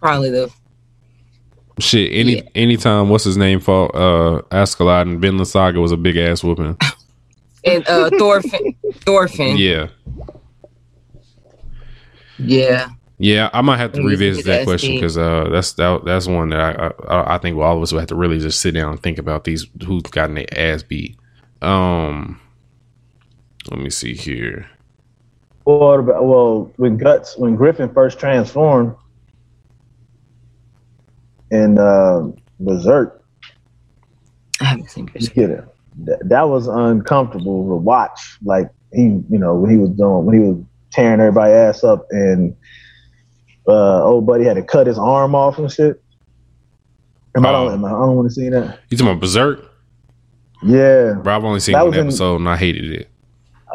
[0.00, 0.50] Probably the
[1.78, 2.42] Shit, any Yeah.
[2.54, 6.76] anytime what's his name fought uh Askeladd and Vinland Saga was a big ass whooping.
[7.64, 8.74] and uh Thorfinn.
[9.00, 9.56] Thorfinn.
[9.58, 9.88] Yeah.
[12.38, 12.90] Yeah.
[13.18, 16.50] Yeah, I might have to Let revisit that question because uh, that's that, that's one
[16.50, 18.92] that I, I I think all of us will have to really just sit down
[18.92, 21.16] and think about these who've gotten their ass beat.
[21.62, 22.38] Um,
[23.70, 24.68] let me see here.
[25.64, 28.94] Well, well, when guts when Griffith first transformed
[31.50, 32.28] in uh,
[32.60, 33.22] Berserk,
[34.60, 35.34] I haven't seen just Berserk.
[35.34, 35.64] get it.
[36.04, 38.38] That, that was uncomfortable to watch.
[38.44, 40.58] Like he, you know, when he was doing when he was
[40.92, 42.54] tearing everybody ass up, and
[43.68, 46.02] uh, old buddy had to cut his arm off and shit.
[47.36, 47.52] Am I Oh.
[47.66, 48.78] don't, am I, I don't want to see that.
[48.90, 49.70] You talking about Berserk?
[50.62, 51.14] Yeah.
[51.22, 53.10] Bro, I've only seen That one was in- episode and I hated it.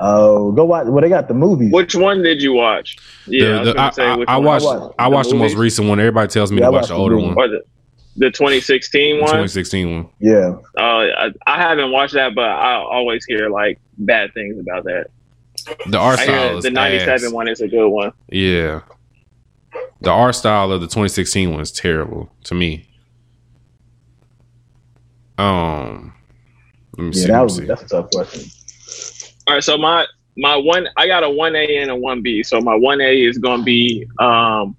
[0.03, 0.87] Oh, go watch.
[0.87, 1.69] Well, they got the movie.
[1.69, 2.97] Which one did you watch?
[3.27, 4.45] Yeah, The- the- I, was I- which I one?
[4.45, 5.99] watched I watched I the watched the most recent one.
[5.99, 7.27] Everybody tells me Yeah, to watch the the older movie.
[7.27, 7.61] one, or the
[8.17, 9.27] the 2016 the one.
[9.29, 10.09] 2016 one.
[10.19, 10.55] Yeah.
[10.77, 15.07] Uh, I, I haven't watched that, but I always hear like bad things about that.
[15.87, 17.31] The art style is the 97 ass.
[17.31, 18.11] one is a good one.
[18.29, 18.81] Yeah.
[20.01, 22.87] The art style of the 2016 one is terrible to me.
[25.37, 26.13] Um,
[26.97, 27.27] let me see.
[27.27, 27.65] Yeah, let that me was see.
[27.65, 28.49] that's a tough question.
[29.51, 30.05] All right, so my
[30.37, 32.41] my one I got a one A and a one B.
[32.41, 34.77] So my one A is gonna be um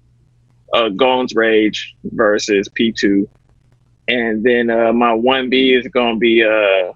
[0.73, 3.29] uh Gon's Rage versus Pitou.
[4.07, 6.91] And then uh my one B is gonna be uh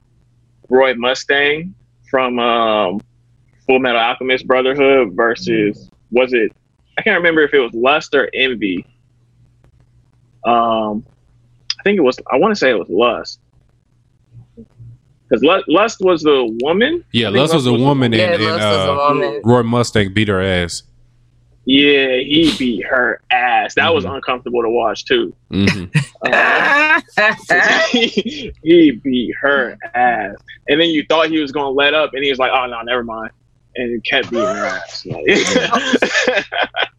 [0.70, 1.76] Roy Mustang
[2.10, 3.00] from um,
[3.68, 6.52] Full Metal Alchemist Brotherhood versus was it?
[6.98, 8.88] I can't remember if it was Lust or Envy.
[10.44, 11.06] Um,
[11.80, 12.18] I think it was.
[12.32, 13.40] I want to say it was Lust.
[15.30, 17.04] Because Lust was the woman.
[17.12, 19.42] Yeah, I Lust was a woman, Yeah, and, and Lust was a uh, woman.
[19.44, 20.84] Roy Mustang beat her ass.
[21.66, 23.76] Yeah, he beat her ass.
[23.76, 24.16] That was Mhm.
[24.16, 25.34] uncomfortable to watch too.
[25.52, 25.84] hmm
[26.26, 27.02] Uh,
[27.92, 30.36] he, he beat her ass,
[30.70, 32.82] and then you thought he was gonna let up, and he was like, "Oh no,
[32.84, 33.32] never mind,"
[33.76, 35.06] and he kept beating her ass.
[35.06, 36.46] Like,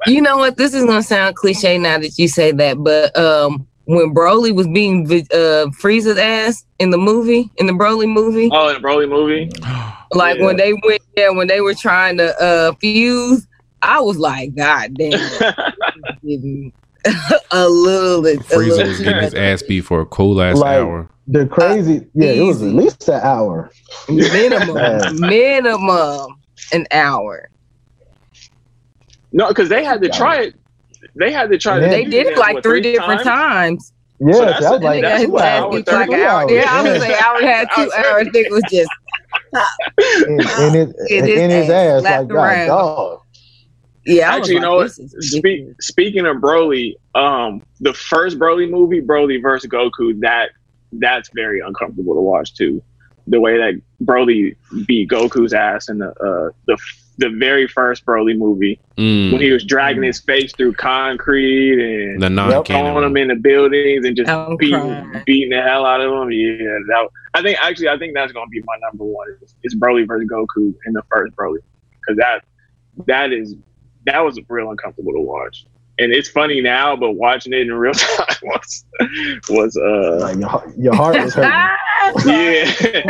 [0.07, 0.57] you know what?
[0.57, 4.66] This is gonna sound cliche now that you say that, but um, when Broly was
[4.69, 9.09] beating uh Frieza's ass in the movie, in the Broly movie, oh, in the Broly
[9.09, 9.51] movie,
[10.12, 10.44] like yeah.
[10.44, 13.47] when they went there, when they were trying to uh fuse,
[13.81, 15.12] I was like, God damn,
[16.23, 16.70] getting
[17.51, 18.40] a little bit.
[18.40, 21.09] a Frieza little was getting his ass beat for a cool ass Like- hour.
[21.31, 23.70] The crazy, yeah, it was at least an hour.
[24.09, 26.36] minimum, minimum
[26.73, 27.51] an hour.
[29.32, 30.55] no, because they had to try it.
[31.15, 31.77] They had to try.
[31.79, 31.85] Yeah.
[31.87, 33.93] to They did it like what, three different times.
[34.21, 36.17] Yeah, So that's I was like, that's his two hour, hours, like hour.
[36.27, 38.27] hours, Yeah, I was like, hour and a two hours.
[38.29, 38.91] I think it was just
[40.27, 43.21] in, in his, In his in his ass, ass, like God, dog.
[44.07, 44.33] yeah.
[44.33, 44.83] I was Actually, you know what?
[44.85, 50.51] this is Speak, speaking of Broly, um, the first Broly movie, Broly versus Goku, that
[50.93, 52.83] that's very uncomfortable to watch too.
[53.27, 54.57] The way that Broly
[54.87, 56.79] beat Goku's ass in the uh, the
[57.19, 59.32] the very first Broly movie Mm.
[59.32, 61.78] when he was dragging his face through concrete
[62.12, 63.05] and The non throwing canon.
[63.05, 65.23] him in the buildings and just I'm beating crying.
[65.27, 66.31] beating the hell out of him.
[66.32, 66.57] Yeah,
[66.89, 69.27] that, I think actually I think that's gonna be my number one.
[69.43, 71.59] It's, is Broly versus Goku in the first Broly
[72.01, 72.45] because that
[73.07, 73.55] that is
[74.07, 75.66] that was real uncomfortable to watch.
[76.01, 78.85] And it's funny now, but watching it in real time was
[79.49, 81.51] was uh Like your, heart- your heart was hurting.
[82.27, 82.65] yeah.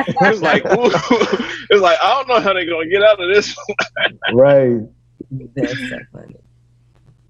[0.06, 0.70] it was like ooh.
[1.70, 3.54] it was like I don't know how they're gonna get out of this.
[4.32, 4.80] right.
[5.54, 6.36] That's so funny.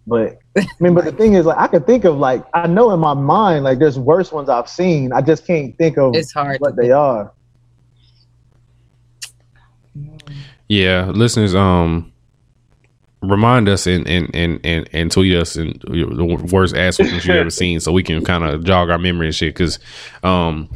[0.07, 2.93] But I mean, but the thing is, like, I can think of like I know
[2.93, 5.13] in my mind, like, there's worse ones I've seen.
[5.13, 6.61] I just can't think of It's hard.
[6.61, 7.31] what they are.
[10.69, 12.13] Yeah, listeners, um,
[13.23, 17.37] remind us and and and and, and tweet us and the worst ass whoopings you've
[17.37, 19.55] ever seen, so we can kind of jog our memory and shit.
[19.55, 19.79] Because,
[20.23, 20.69] um,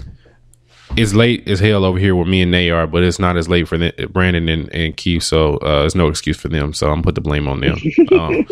[0.97, 3.49] it's late as hell over here where me and Nay are, but it's not as
[3.49, 6.73] late for the, Brandon and, and Keith, so uh, there's no excuse for them.
[6.73, 7.79] So I'm gonna put the blame on them.
[8.13, 8.47] Um,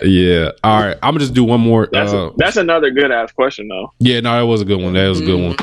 [0.02, 0.50] yeah.
[0.64, 0.96] All right.
[1.02, 1.88] I'm gonna just do one more.
[1.92, 3.92] That's uh, a, that's another good ass question though.
[3.98, 4.94] yeah, no, that was a good one.
[4.94, 5.56] That was a good one.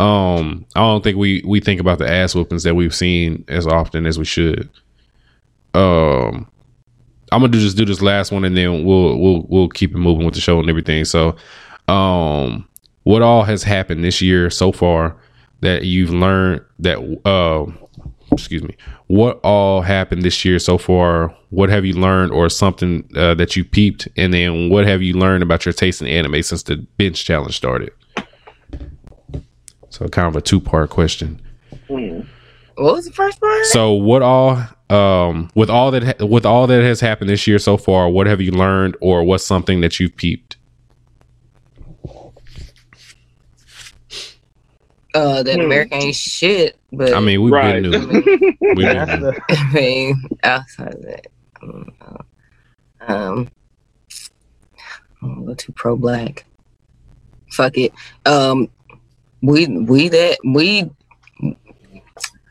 [0.00, 3.66] Um, I don't think we we think about the ass whoopings that we've seen as
[3.66, 4.70] often as we should.
[5.74, 6.50] Um,
[7.30, 9.98] I'm gonna do just do this last one, and then we'll we'll we'll keep it
[9.98, 11.04] moving with the show and everything.
[11.04, 11.36] So,
[11.86, 12.66] um,
[13.02, 15.18] what all has happened this year so far
[15.60, 16.96] that you've learned that
[17.26, 17.70] uh,
[18.32, 18.74] excuse me,
[19.08, 21.36] what all happened this year so far?
[21.50, 25.12] What have you learned, or something uh, that you peeped, and then what have you
[25.12, 27.92] learned about your taste in anime since the bench challenge started?
[30.00, 31.38] So, kind of a two part question.
[31.86, 32.20] Hmm.
[32.76, 33.66] What was the first part?
[33.66, 37.58] So, what all, um, with all that, ha- with all that has happened this year
[37.58, 40.56] so far, what have you learned, or what's something that you've peeped?
[45.14, 45.66] Uh, that Hmm.
[45.66, 46.78] America ain't shit.
[46.92, 47.82] But I mean, we've Right.
[47.82, 47.98] been new.
[48.62, 49.32] We've been new.
[49.50, 51.26] I mean, outside of that,
[51.62, 52.16] I don't know.
[53.06, 53.50] um,
[55.22, 56.46] I don't go too pro black.
[57.52, 57.92] Fuck it.
[58.24, 58.70] Um,
[59.42, 60.90] we we that we.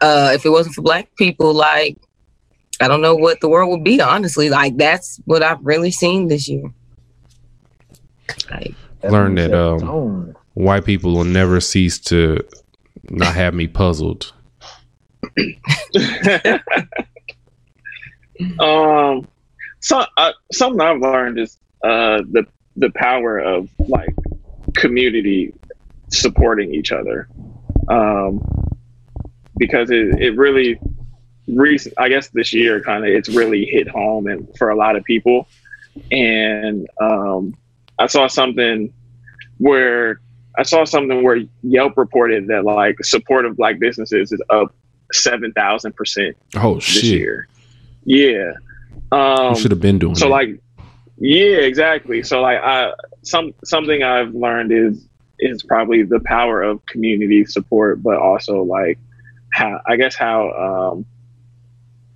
[0.01, 1.97] Uh, if it wasn't for black people, like
[2.79, 4.01] I don't know what the world would be.
[4.01, 6.71] Honestly, like that's what I've really seen this year.
[8.49, 10.35] Like, Learn that, um, Tone.
[10.53, 12.39] White people will never cease to
[13.09, 14.33] not have me puzzled.
[18.59, 19.27] um,
[19.79, 22.45] so uh, something I've learned is uh the
[22.75, 24.13] the power of like
[24.75, 25.53] community
[26.11, 27.27] supporting each other.
[27.87, 28.41] Um,
[29.57, 30.79] because it it really
[31.47, 34.95] recent I guess this year kind of it's really hit home and for a lot
[34.95, 35.47] of people.
[36.11, 37.57] And um,
[37.97, 38.93] I saw something
[39.57, 40.21] where
[40.57, 44.73] I saw something where Yelp reported that like support of black businesses is up
[45.11, 47.03] seven thousand percent Oh this shit!
[47.05, 47.47] year.
[48.05, 48.53] Yeah.
[49.11, 50.31] Um, should have been doing so that.
[50.31, 50.59] like,
[51.17, 52.23] yeah, exactly.
[52.23, 55.08] So like, I some something I've learned is
[55.39, 58.99] is probably the power of community support, but also like
[59.53, 60.51] how I guess how
[60.97, 61.05] um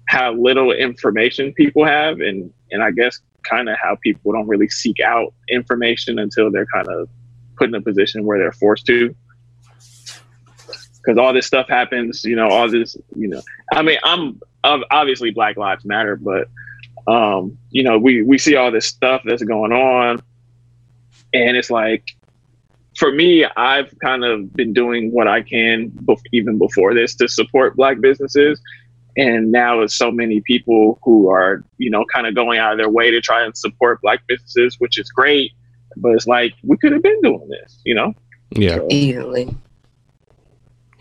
[0.08, 3.20] how little information people have, and and I guess
[3.50, 7.10] kind of how people don't really seek out information until they're kind of
[7.58, 9.16] put in a position where they're forced to.
[11.04, 12.24] because all this stuff happens.
[12.24, 12.98] You know, all this.
[13.16, 13.42] You know,
[13.74, 16.50] I mean, I'm ob- obviously Black Lives Matter, but
[17.08, 20.22] um, you know, we we see all this stuff that's going on,
[21.34, 22.06] and it's like,
[22.98, 27.28] for me, I've kind of been doing what I can bef- even before this to
[27.28, 28.60] support Black businesses,
[29.18, 32.78] and now it's so many people who are you know kind of going out of
[32.78, 35.52] their way to try and support Black businesses, which is great.
[35.98, 38.14] But it's like we could have been doing this, you know.
[38.52, 39.56] Yeah, Easily.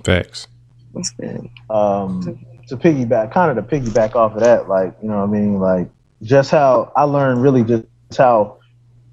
[0.04, 0.48] facts.
[0.94, 1.48] That's good.
[1.70, 2.38] um,
[2.68, 5.58] to piggyback, kind of to piggyback off of that, like you know, what I mean,
[5.58, 5.88] like
[6.22, 7.84] just how I learned really just
[8.16, 8.58] how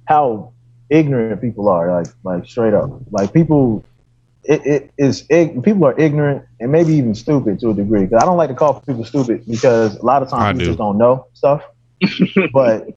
[0.05, 0.51] how
[0.89, 3.83] ignorant people are, like like straight up, like people.
[4.45, 8.05] It, it is ig- people are ignorant and maybe even stupid to a degree.
[8.05, 10.61] Because I don't like to call people stupid because a lot of I times people
[10.61, 10.65] do.
[10.65, 11.63] just don't know stuff.
[12.53, 12.87] but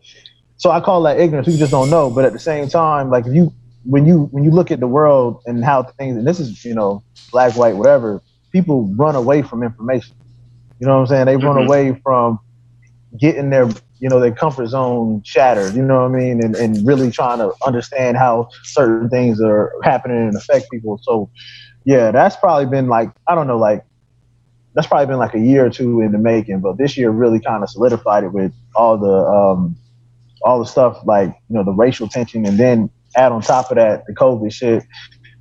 [0.57, 1.47] so I call that ignorance.
[1.47, 2.11] People just don't know.
[2.11, 3.53] But at the same time, like if you
[3.85, 6.75] when you when you look at the world and how things and this is you
[6.75, 7.03] know
[7.33, 10.15] black white whatever people run away from information
[10.79, 11.65] you know what i'm saying they run Mhm.
[11.67, 12.39] away from
[13.19, 13.69] getting their
[14.03, 16.45] you know their comfort zone shattered you know what i mean?
[16.45, 20.99] And, and really trying to understand how certain things are happening and affect people.
[21.03, 21.31] So
[21.85, 23.85] yeah that's probably been like i don't know like
[24.75, 27.41] that's probably been like a year or two in the making but this year really
[27.41, 29.77] kind of solidified it with all the um
[30.45, 32.45] all the stuff like you know the racial tension.
[32.47, 34.85] And then add on top of that the covid shit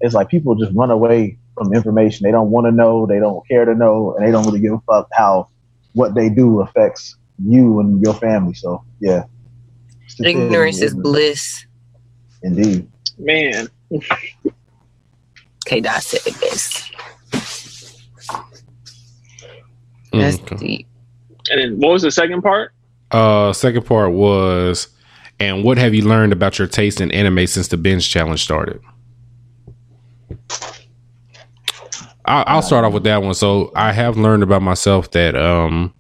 [0.01, 2.25] it's like people just run away from information.
[2.25, 4.73] They don't want to know they don't care to know and they don't really give
[4.73, 5.47] a fuck how
[5.93, 9.23] what they do affects you and your family so yeah
[10.07, 11.65] Stupidity, Ignorance is bliss.
[12.43, 12.87] indeed
[13.17, 13.67] Man,
[15.65, 16.91] K Dot said it best.
[20.11, 20.55] Mm, That's okay.
[20.55, 20.87] deep.
[21.51, 22.73] and then what was the second part?
[23.11, 24.87] Uh, second part was,
[25.39, 28.81] and what have you learned about your taste in anime since the binge challenge started?
[32.25, 33.33] I'll, I'll start off with that one.
[33.33, 35.93] So I have learned about myself that um,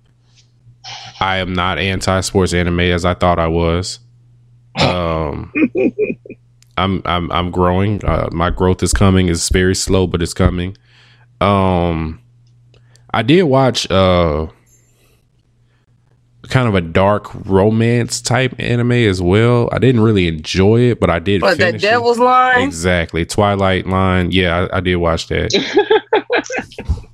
[1.21, 3.99] I am not anti-sports anime as I thought I was.
[4.81, 5.51] Um,
[6.77, 8.03] I'm I'm I'm growing.
[8.03, 9.29] Uh, my growth is coming.
[9.29, 10.75] It's very slow, but it's coming.
[11.39, 12.19] Um,
[13.13, 14.47] I did watch uh
[16.49, 19.69] kind of a dark romance type anime as well.
[19.71, 21.85] I didn't really enjoy it, but I did But that finish it.
[21.87, 22.61] devil's line.
[22.63, 23.25] Exactly.
[23.25, 24.31] Twilight Line.
[24.31, 25.51] Yeah, I, I did watch that.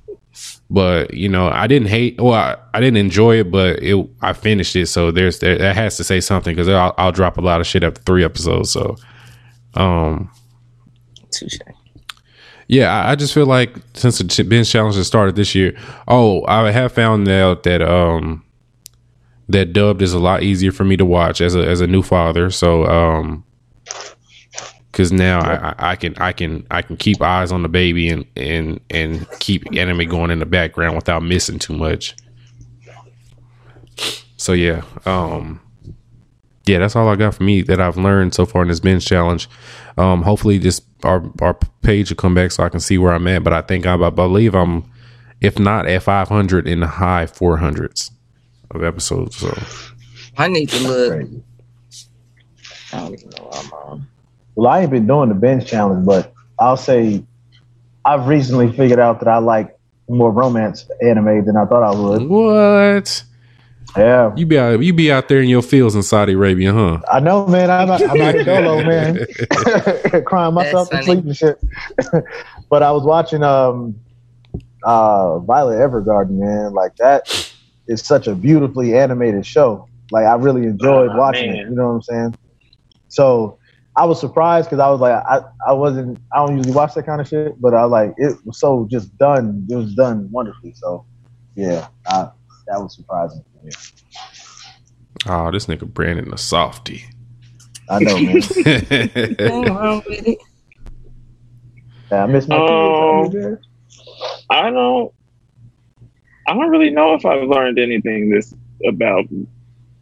[0.70, 4.32] but, you know, I didn't hate well, I, I didn't enjoy it, but it I
[4.32, 7.40] finished it, so there's there, that has to say something cuz I'll, I'll drop a
[7.40, 8.96] lot of shit after 3 episodes, so
[9.74, 10.30] um
[11.30, 11.58] Touche.
[12.68, 15.76] yeah, I, I just feel like since the ch- binge challenge has started this year,
[16.06, 18.44] oh, I have found out that um
[19.48, 22.02] that dubbed is a lot easier for me to watch as a as a new
[22.02, 22.50] father.
[22.50, 23.44] So um
[24.98, 28.08] because now I, I, I can I can I can keep eyes on the baby
[28.08, 32.16] and and and keep anime going in the background without missing too much.
[34.38, 35.60] So yeah, um
[36.66, 39.06] yeah, that's all I got for me that I've learned so far in this binge
[39.06, 39.48] challenge.
[39.96, 43.28] Um, hopefully, this our our page will come back so I can see where I'm
[43.28, 43.44] at.
[43.44, 44.82] But I think I'm, I believe I'm,
[45.40, 48.10] if not at 500 in the high 400s
[48.72, 49.36] of episodes.
[49.36, 49.56] So
[50.36, 51.12] I need to look.
[52.92, 54.07] I don't even know what I'm on.
[54.58, 57.24] Well, I ain't been doing the bench challenge, but I'll say
[58.04, 59.72] I've recently figured out that I like
[60.08, 62.28] more romance anime than I thought I would.
[62.28, 63.22] what
[63.96, 66.98] Yeah, you be out, you be out there in your fields in Saudi Arabia, huh?
[67.08, 67.70] I know, man.
[67.70, 69.24] I'm out, I'm out here dolo, man,
[70.26, 71.56] crying myself to sleep and shit.
[72.68, 73.94] but I was watching um
[74.82, 76.72] uh Violet Evergarden, man.
[76.74, 77.22] Like that
[77.86, 79.88] is such a beautifully animated show.
[80.10, 81.56] Like I really enjoyed Oh, watching man.
[81.66, 81.70] it.
[81.70, 82.34] You know what I'm saying?
[83.08, 83.57] So
[83.98, 87.04] I was surprised because I was like, I, I wasn't, I don't usually watch that
[87.04, 89.66] kind of shit, but I like it was so just done.
[89.68, 90.72] It was done wonderfully.
[90.74, 91.04] So
[91.56, 92.30] yeah, I,
[92.68, 93.44] that was surprising.
[93.52, 93.72] for me.
[95.26, 97.06] Oh, this nigga Brandon a softy.
[97.90, 98.34] I know, man.
[99.66, 100.38] Wrong with it.
[102.12, 103.34] Yeah, I miss my kids.
[103.34, 103.52] man.
[103.52, 103.58] Um,
[104.50, 105.12] I don't.
[106.46, 108.54] I don't really know if I've learned anything this
[108.86, 109.24] about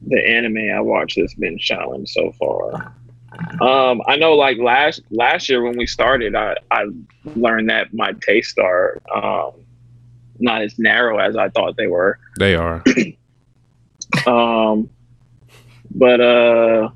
[0.07, 2.95] the anime I watched that's been challenged so far.
[3.61, 6.87] Um, I know, like last last year when we started, I I
[7.35, 9.53] learned that my tastes are um
[10.39, 12.19] not as narrow as I thought they were.
[12.39, 12.83] they are.
[14.27, 14.89] Um,
[15.91, 16.89] but uh,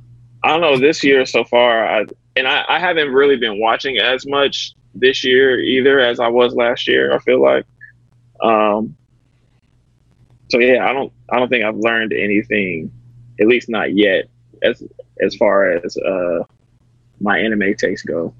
[0.44, 0.78] I don't know.
[0.78, 2.04] This year so far, I
[2.36, 6.54] and I, I haven't really been watching as much this year either as I was
[6.54, 7.14] last year.
[7.14, 7.66] I feel like.
[8.42, 8.96] Um.
[10.50, 11.12] So yeah, I don't.
[11.30, 12.92] I don't think I've learned anything,
[13.40, 14.28] at least not yet,
[14.62, 14.82] as
[15.22, 16.40] as far as uh
[17.20, 18.32] my anime takes go.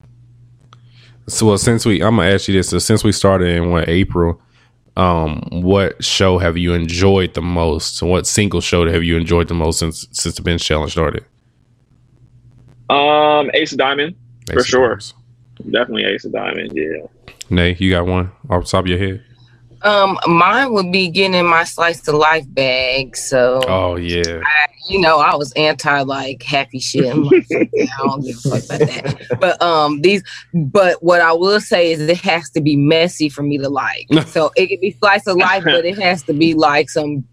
[1.29, 2.71] So well, since we, I'm gonna ask you this.
[2.71, 4.41] So since we started in what April,
[4.97, 8.03] um, what show have you enjoyed the most?
[8.03, 11.25] What single show have you enjoyed the most since since the bench challenge started?
[12.89, 14.17] Um, Ace of Diamond,
[14.51, 14.81] For of sure.
[14.89, 15.15] Diamonds.
[15.71, 16.73] definitely Ace of Diamond.
[16.75, 17.07] Yeah.
[17.49, 19.23] Nay, you got one off the top of your head?
[19.83, 23.17] Um, mine would be getting my slice of life bag.
[23.17, 24.41] So Oh yeah,
[24.89, 27.17] you know, I was anti like happy shit.
[27.17, 29.39] Like, I don't give a fuck about that.
[29.41, 33.43] But um, these, but what I will say is it has to be messy for
[33.43, 34.07] me to like.
[34.31, 37.25] So it could be slice of life, but it has to be like some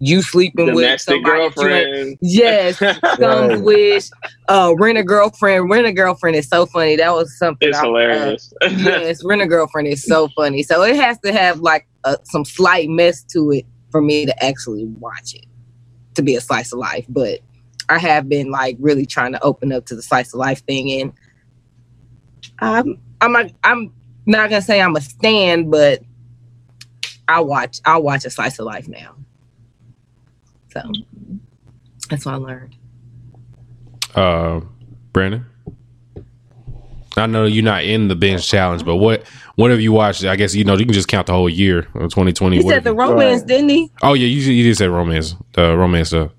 [0.00, 1.22] you sleeping with somebody.
[1.24, 2.18] that you ain't- girlfriend.
[2.20, 2.78] Yes,
[3.18, 4.10] some wish.
[4.48, 5.68] Uh, rent a girlfriend.
[5.70, 6.96] Rent a girlfriend is so funny.
[6.96, 7.68] That was something.
[7.68, 8.52] It's I- uh, hilarious.
[8.62, 10.62] yes, rent a girlfriend is so funny.
[10.62, 14.44] So it has to have like a, some slight mess to it for me to
[14.44, 15.46] actually watch it
[16.14, 17.06] to be a slice of life.
[17.08, 17.40] But
[17.88, 21.00] I have been like really trying to open up to the slice of life thing,
[21.00, 21.12] and
[22.60, 23.92] I'm I'm not, I'm
[24.26, 26.02] not gonna say I'm a stand, but
[27.26, 29.14] I watch I watch a slice of life now.
[30.72, 30.82] So
[32.10, 32.76] that's what I learned.
[34.14, 34.60] uh,
[35.12, 35.44] Brandon.
[37.16, 39.24] I know you're not in the bench challenge, but what
[39.56, 40.24] what have you watched?
[40.24, 42.56] I guess you know you can just count the whole year of 2020.
[42.62, 43.48] He said the romance, Right.
[43.48, 43.90] didn't he?
[44.02, 46.30] oh yeah, you you did say romance, the romance stuff.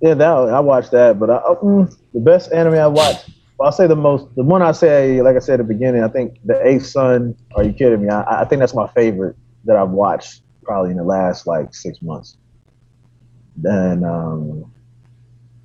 [0.00, 3.66] Yeah, that I watched that, but I, uh, mm, the best anime I watched, well,
[3.66, 6.08] I'll say the most, the one I say, like I said at the beginning, I
[6.08, 7.34] think the Eighth Son.
[7.54, 8.08] Are you kidding me?
[8.08, 9.36] I, I think that's my favorite
[9.66, 12.36] that I've watched probably in the last like six months.
[13.56, 14.70] Then, um,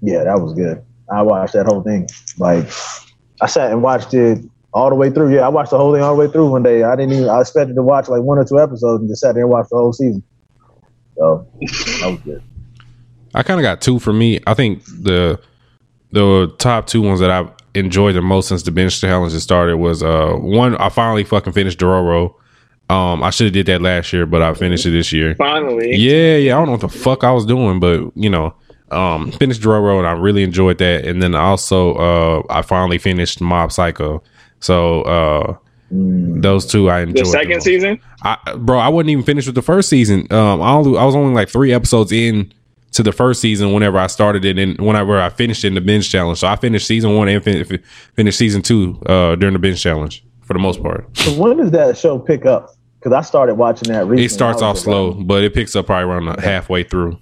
[0.02, 0.84] yeah, that was good.
[1.11, 2.07] I watched that whole thing.
[2.38, 2.70] Like,
[3.41, 4.40] I sat and watched it
[4.74, 5.34] all the way through.
[5.34, 6.84] Yeah, I watched the whole thing all the way through one day.
[6.84, 7.30] I didn't even.
[7.30, 9.70] I expected to watch like one or two episodes and just sat there and watched
[9.70, 10.24] the whole season.
[11.18, 12.44] So that was good.
[13.34, 14.40] I kind of got two for me.
[14.48, 15.40] I think the
[16.11, 20.02] the top two ones that I've enjoyed the most since the bench challenge started was
[20.02, 22.34] uh one I finally fucking finished Dororo.
[22.90, 25.36] Um, I should have did that last year, but I finished it this year.
[25.36, 25.95] Finally.
[25.95, 26.56] Yeah, yeah.
[26.56, 28.56] I don't know what the fuck I was doing, but you know,
[28.91, 31.06] um, finished Dororo and I really enjoyed that.
[31.06, 34.24] And then also, uh, I finally finished Mob Psycho.
[34.60, 35.56] So uh,
[35.91, 36.44] Mm.
[36.44, 37.26] those two I enjoyed.
[37.26, 37.64] The second most.
[37.64, 37.99] season?
[38.22, 40.28] I, bro, I wasn't even finished with the first season.
[40.32, 42.53] Um, I only I was only like three episodes in
[42.91, 45.82] to the first season whenever I started it and whenever I finished it in the
[45.82, 46.38] bench challenge.
[46.38, 47.82] So I finished season one and fin-
[48.14, 51.07] finished season two uh, during the bench challenge for the most part.
[51.18, 52.70] So when does that show pick up?
[52.99, 54.26] Because I started watching that recently.
[54.26, 57.17] It starts off slow, like, but it picks up probably around the halfway through.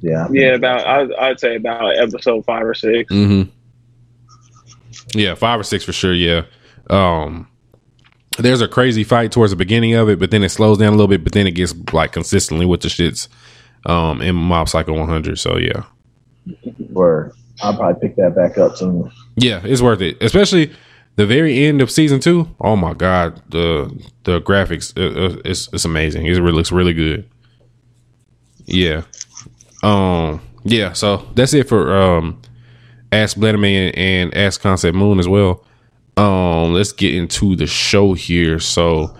[0.00, 0.26] Yeah.
[0.30, 3.12] Yeah, about I'd, I'd say about episode five or six.
[3.12, 3.50] Mm-hmm.
[5.18, 6.14] Yeah, five or six for sure.
[6.14, 6.42] Yeah.
[6.90, 7.48] Um,
[8.38, 10.96] there's a crazy fight towards the beginning of it, but then it slows down a
[10.96, 11.22] little bit.
[11.22, 13.28] But then it gets like consistently with the shits.
[13.86, 15.38] Um, in Mob Psycho 100.
[15.38, 15.82] So yeah,
[16.90, 17.32] Word.
[17.62, 19.10] I'll probably pick that back up soon.
[19.36, 20.16] yeah, it's worth it.
[20.22, 20.72] Especially
[21.16, 22.48] the very end of season two.
[22.60, 23.90] Oh my god, the
[24.24, 26.26] the graphics uh, uh, it's it's amazing.
[26.26, 27.28] It really looks really good.
[28.66, 29.02] Yeah.
[29.82, 30.40] Um.
[30.64, 30.92] Yeah.
[30.92, 32.40] So that's it for um.
[33.12, 35.64] Ask Blenderman and Ask Concept Moon as well.
[36.16, 36.72] Um.
[36.72, 38.58] Let's get into the show here.
[38.58, 39.16] So,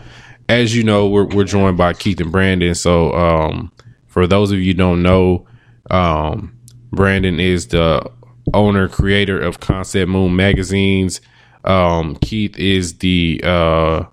[0.49, 2.75] as you know, we're we're joined by Keith and Brandon.
[2.75, 3.71] So, um,
[4.07, 5.47] for those of you don't know,
[5.91, 6.59] um,
[6.91, 8.11] Brandon is the
[8.53, 11.21] owner creator of Concept Moon magazines.
[11.65, 14.05] Um, Keith is the uh,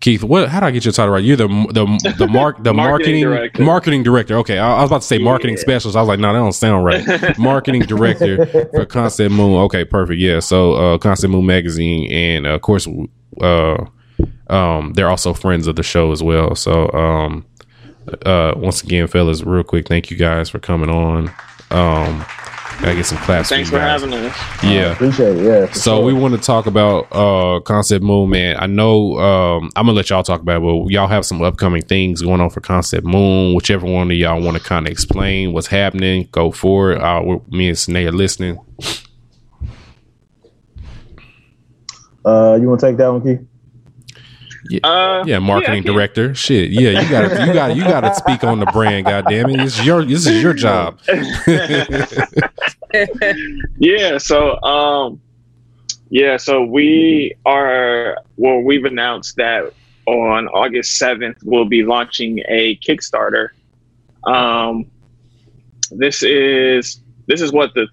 [0.00, 0.22] Keith.
[0.22, 0.48] What?
[0.48, 1.24] How do I get your title right?
[1.24, 4.34] You're the the the mark the marketing Marketing marketing director.
[4.34, 4.36] director.
[4.38, 5.62] Okay, I, I was about to say marketing Yeah.
[5.62, 5.96] specialist.
[5.96, 7.38] I was like, no, that don't sound right.
[7.38, 9.54] marketing director for Concept Moon.
[9.62, 10.20] Okay, perfect.
[10.20, 10.40] Yeah.
[10.40, 12.86] So uh, Concept Moon magazine, and uh, of course,
[13.40, 13.84] uh,
[14.48, 16.54] um, they're also friends of the show as well.
[16.54, 17.44] So um,
[18.24, 21.30] uh, once again, fellas, real quick, thank you guys for coming on.
[21.70, 22.24] Um,
[22.80, 23.48] gotta get some claps.
[23.48, 24.00] Thanks for for you guys.
[24.02, 24.62] having us.
[24.62, 24.92] Yeah.
[24.92, 25.44] Appreciate it.
[25.44, 25.72] Yeah.
[25.72, 26.04] So sure.
[26.04, 28.56] we want to talk about uh Concept Moon, man.
[28.58, 31.82] I know um I'm gonna let y'all talk about it, but y'all have some upcoming
[31.82, 33.54] things going on for Concept Moon.
[33.54, 37.02] Whichever one of y'all want to kind of explain what's happening, go for it.
[37.02, 38.58] Uh, we're- me and Snay are listening.
[42.24, 43.47] Uh, you want to take that one,
[44.68, 44.84] Keith?
[44.84, 45.92] Uh, Yeah, marketing can.
[45.92, 46.34] director.
[46.34, 46.70] Shit.
[46.70, 49.06] Yeah, you got to you got you got to speak on the brand.
[49.06, 51.00] God damn it, this is your this is your job.
[53.78, 55.20] yeah so um
[56.10, 59.64] yeah so we are well we've announced that
[60.06, 63.48] on august 7th we'll be launching a kickstarter
[64.24, 64.90] um
[65.90, 67.86] this is this is what the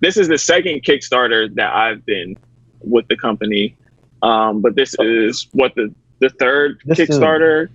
[0.00, 2.36] this is the second kickstarter that i've been
[2.80, 3.74] with the company
[4.22, 7.68] um but this is what the the third This is- kickstarter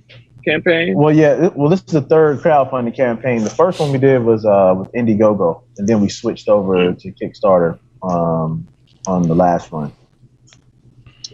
[0.45, 1.49] campaign Well, yeah.
[1.55, 3.43] Well, this is the third crowdfunding campaign.
[3.43, 7.11] The first one we did was uh, with Indiegogo, and then we switched over to
[7.11, 8.65] Kickstarter um,
[9.05, 9.91] on the last one.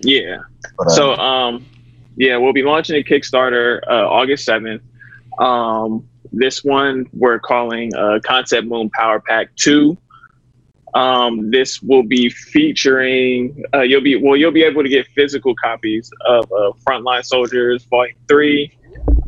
[0.01, 0.37] Yeah.
[0.77, 1.65] But, uh, So um
[2.17, 4.81] yeah, we'll be launching a Kickstarter uh, August 7th.
[5.39, 9.97] Um this one we're calling uh Concept Moon Power Pack 2.
[10.95, 15.53] Um this will be featuring uh you'll be well you'll be able to get physical
[15.55, 18.77] copies of uh, Frontline Soldiers Volume 3,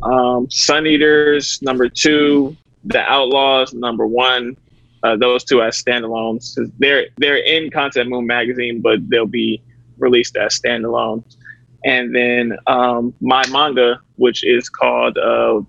[0.02, 4.56] um Sun Eaters number 2, The Outlaws number 1.
[5.04, 6.58] Uh, those two as standalones.
[6.80, 9.62] They're they're in Concept Moon magazine, but they'll be
[9.98, 11.22] released as standalone.
[11.84, 15.60] And then um, my manga, which is called uh,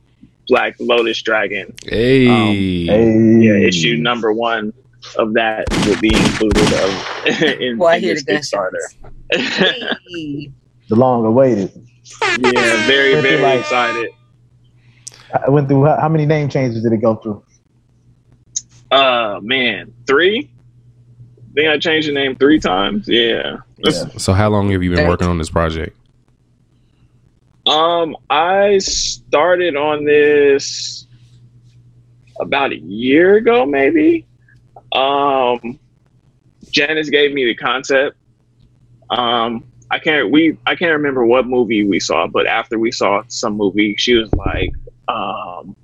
[0.48, 1.74] Black Lotus Dragon.
[1.86, 4.74] Hey, hey, Yeah, issue number one
[5.18, 7.28] of that will be included of,
[7.62, 8.96] in, Well, in this the gunshots.
[9.34, 9.98] Kickstarter.
[10.08, 10.52] Hey.
[10.90, 11.72] the long awaited.
[12.40, 14.12] yeah, very, very like- excited.
[15.46, 17.44] I went through how, how many name changes did it go through?
[18.90, 20.50] Uh, man, three?
[21.38, 23.08] I think I changed the name three times.
[23.08, 23.58] Yeah.
[23.78, 23.92] Yeah.
[24.18, 25.96] so how long have you been working on this project?
[27.68, 31.06] Um, I started on this
[32.40, 34.26] about a year ago, maybe.
[34.92, 35.80] Um,
[36.72, 38.18] Janice gave me the concept.
[39.10, 43.24] Um, I can't we I can't remember what movie we saw, but after we saw
[43.28, 44.72] some movie, she was like,
[45.08, 45.76] um,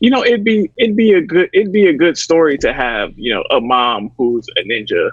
[0.00, 3.12] you know, it'd be it'd be a good it'd be a good story to have,
[3.18, 5.10] you know, a mom who's a ninja.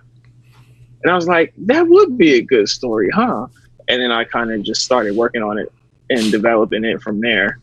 [1.04, 3.48] And I was like, that would be a good story, huh?
[3.90, 5.72] And then I kind of just started working on it
[6.10, 7.60] and developing it from there.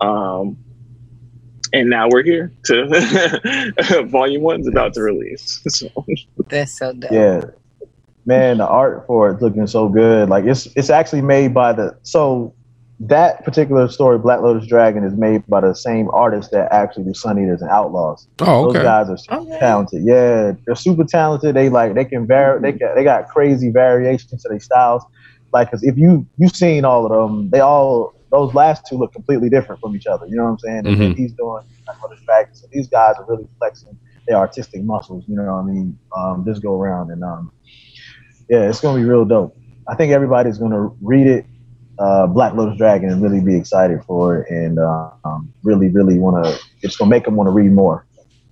[0.00, 0.56] Um,
[1.72, 5.60] and now we're here to volume one's about to release.
[5.70, 5.88] So
[6.48, 7.10] That's so dope.
[7.12, 7.40] Yeah,
[8.26, 10.28] man, the art for it's looking so good.
[10.28, 12.54] Like it's it's actually made by the so
[13.00, 17.14] that particular story, Black Lotus Dragon, is made by the same artist that actually do
[17.14, 18.26] Sun Eaters and Outlaws.
[18.40, 18.78] Oh, okay.
[18.78, 19.58] Those guys are super Okay.
[19.60, 20.02] talented.
[20.04, 21.54] Yeah, they're super talented.
[21.54, 22.60] They like they can vary.
[22.60, 25.04] They got they got crazy variations to their styles.
[25.52, 29.12] Like, cause if you you've seen all of them, they all those last two look
[29.12, 30.26] completely different from each other.
[30.26, 30.78] You know what I'm saying?
[30.86, 31.16] And then Mhm.
[31.16, 32.54] he's doing Black Lotus Dragon.
[32.54, 33.96] So these guys are really flexing
[34.26, 35.24] their artistic muscles.
[35.26, 35.98] You know what I mean?
[36.16, 37.52] Um, this go around and um,
[38.48, 39.56] yeah, it's gonna be real dope.
[39.88, 41.46] I think everybody's gonna read it,
[41.98, 46.18] uh, Black Lotus Dragon, and really be excited for it, and uh, um, really, really
[46.18, 46.58] want to.
[46.82, 48.04] It's gonna make them want to read more.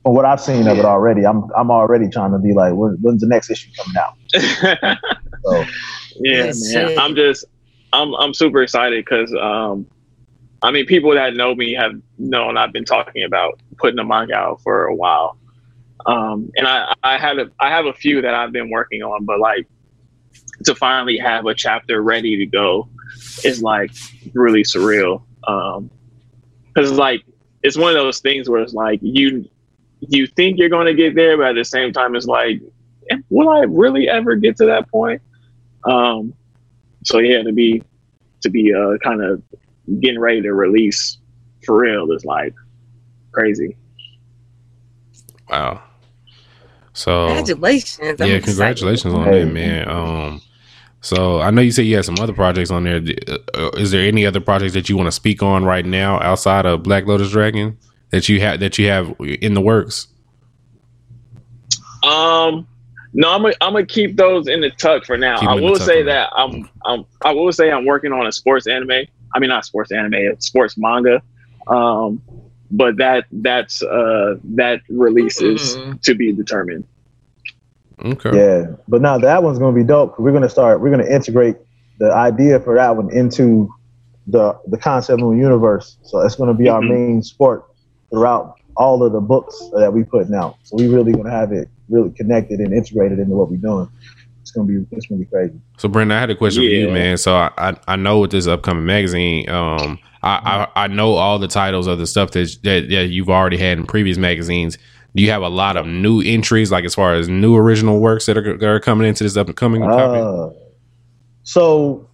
[0.02, 2.96] From what I've seen of it already, I'm I'm already trying to be like, when,
[3.02, 4.98] when's the next issue coming out?
[5.44, 5.64] So
[6.20, 6.98] yeah, Yes, man.
[6.98, 7.44] I'm just
[7.96, 9.86] I'm I'm super excited because um
[10.62, 14.34] I mean people that know me have known I've been talking about putting a manga
[14.34, 15.38] out for a while.
[16.04, 19.24] Um and I I had a I have a few that I've been working on,
[19.24, 19.66] but like
[20.64, 22.88] to finally have a chapter ready to go
[23.44, 23.92] is like
[24.34, 25.22] really surreal.
[25.48, 25.90] Um
[26.76, 27.24] cuz like
[27.62, 29.48] it's one of those things where it's like you
[30.00, 32.60] you think you're going to get there but at the same time it's like
[33.10, 35.22] "Eh, will I really ever get to that point?
[35.84, 36.34] Um,
[37.06, 37.82] so yeah, to be
[38.42, 39.42] to be uh, kind of
[40.00, 41.18] getting ready to release
[41.64, 42.54] for real is like
[43.32, 43.76] crazy.
[45.48, 45.82] Wow.
[46.92, 48.20] So Congratulations.
[48.20, 48.44] I'm yeah, excited.
[48.44, 49.44] congratulations on Hey.
[49.44, 49.88] that, man.
[49.88, 50.40] Um,
[51.00, 52.96] so I know you said you had some other projects on there.
[53.54, 56.82] Uh, there any other projects that you want to speak on right now outside of
[56.82, 57.78] Black Lotus Dragon
[58.10, 60.08] that you have that you have in the works?
[62.02, 62.66] Um,
[63.16, 65.40] no, I'm gonna I'm gonna keep those in the tuck for now.
[65.40, 68.12] Keep I them in the will say that I'm, I'm I will say I'm working
[68.12, 69.06] on a sports anime.
[69.34, 71.22] I mean, not sports anime, a sports manga.
[71.66, 72.22] Um,
[72.70, 76.00] but that that's uh that release is Mhm.
[76.02, 76.84] to be determined.
[78.04, 78.30] Okay.
[78.36, 80.18] yeah, but now that one's gonna be dope.
[80.18, 80.80] We're gonna start.
[80.80, 81.56] We're gonna integrate
[81.98, 83.72] the idea for that one into
[84.26, 85.96] the the concept moon universe.
[86.02, 86.88] So it's gonna be our Mhm.
[86.90, 87.64] main sport
[88.10, 90.56] throughout all of the books that we putting out.
[90.64, 93.88] So we really gonna have it really connected and integrated into what we're doing.
[94.40, 95.60] It's gonna be it's gonna be crazy.
[95.76, 97.18] So, Brandon, I had a question for you, man.
[97.18, 101.38] So, I, I I know with this upcoming magazine, um, I, I I know all
[101.38, 104.78] the titles of the stuff that, that that you've already had in previous magazines.
[105.16, 108.26] Do you have a lot of new entries, like as far as new original works
[108.26, 110.20] that are that are coming into this upcoming copy?
[110.20, 110.50] Uh,
[111.42, 112.08] so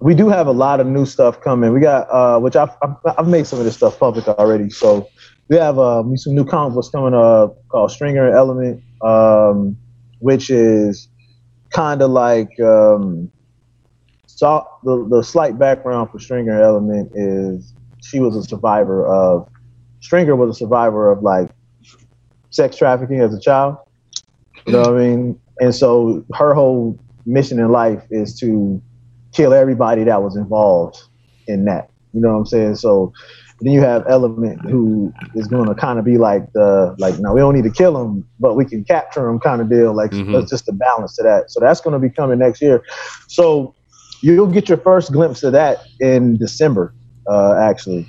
[0.00, 1.72] we do have a lot of new stuff coming.
[1.72, 4.70] We got uh, which I've, I've I've made some of this stuff public already.
[4.70, 5.08] So
[5.48, 9.76] we have um, some new comic books coming up called Stringer Element, um,
[10.20, 11.08] which is
[11.70, 13.30] kind of like um,
[14.26, 19.48] so the the slight background for Stringer Element is she was a survivor of
[20.00, 21.50] Stringer was a survivor of like
[22.50, 23.76] sex trafficking as a child.
[24.66, 25.40] You know what I mean?
[25.60, 28.80] And so her whole mission in life is to
[29.32, 31.02] kill everybody that was involved
[31.46, 31.90] in that.
[32.12, 32.76] You know what I'm saying?
[32.76, 33.12] So
[33.64, 37.32] Then you have Element, who is going to kind of be like the like, no,
[37.32, 39.94] we don't need to kill him, but we can capture him, kind of deal.
[39.94, 40.32] Like, Mhm.
[40.32, 41.50] that's just the balance to that.
[41.50, 42.82] So that's going to be coming next year.
[43.28, 43.74] So
[44.20, 46.92] you'll get your first glimpse of that in December,
[47.26, 48.06] uh, actually.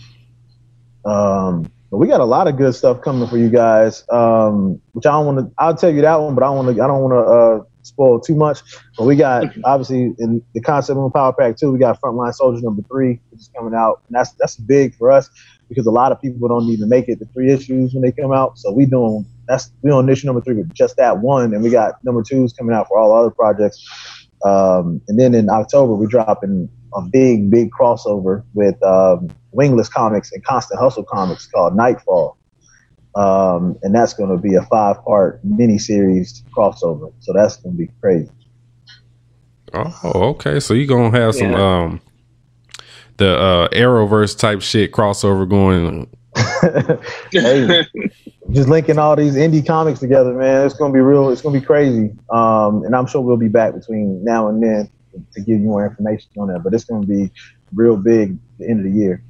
[1.05, 4.03] Um, but we got a lot of good stuff coming for you guys.
[4.11, 5.51] Um, which I don't want to.
[5.57, 6.83] I'll tell you that one, but I don't want to.
[6.83, 8.59] I don't want to uh, spoil too much.
[8.97, 11.71] But we got obviously in the concept of Power Pack two.
[11.71, 15.11] We got Frontline Soldiers number three, which is coming out, and that's that's big for
[15.11, 15.29] us
[15.69, 18.31] because a lot of people don't even make it to three issues when they come
[18.31, 18.57] out.
[18.57, 21.69] So we doing that's we on issue number three with just that one, and we
[21.69, 23.83] got number twos coming out for all other projects.
[24.43, 30.31] Um, and then in October we dropping a big big crossover with um, Wingless Comics
[30.31, 32.37] and Constant Hustle Comics called Nightfall.
[33.15, 37.13] Um, and that's going to be a five part mini series crossover.
[37.19, 38.29] So that's going to be crazy.
[39.73, 39.95] Oh,
[40.31, 40.59] okay.
[40.59, 41.79] So you're gonna have some Yeah.
[41.83, 42.01] um
[43.17, 46.07] the uh Arrowverse type shit crossover going.
[47.31, 47.85] hey,
[48.51, 50.65] just linking all these indie comics together, man.
[50.65, 51.29] It's gonna be real.
[51.29, 52.11] It's gonna be crazy.
[52.29, 54.89] Um, and I'm sure we'll be back between now and then
[55.33, 56.63] to give you more information on that.
[56.63, 57.31] But it's gonna be
[57.73, 59.23] real big at the end of the year.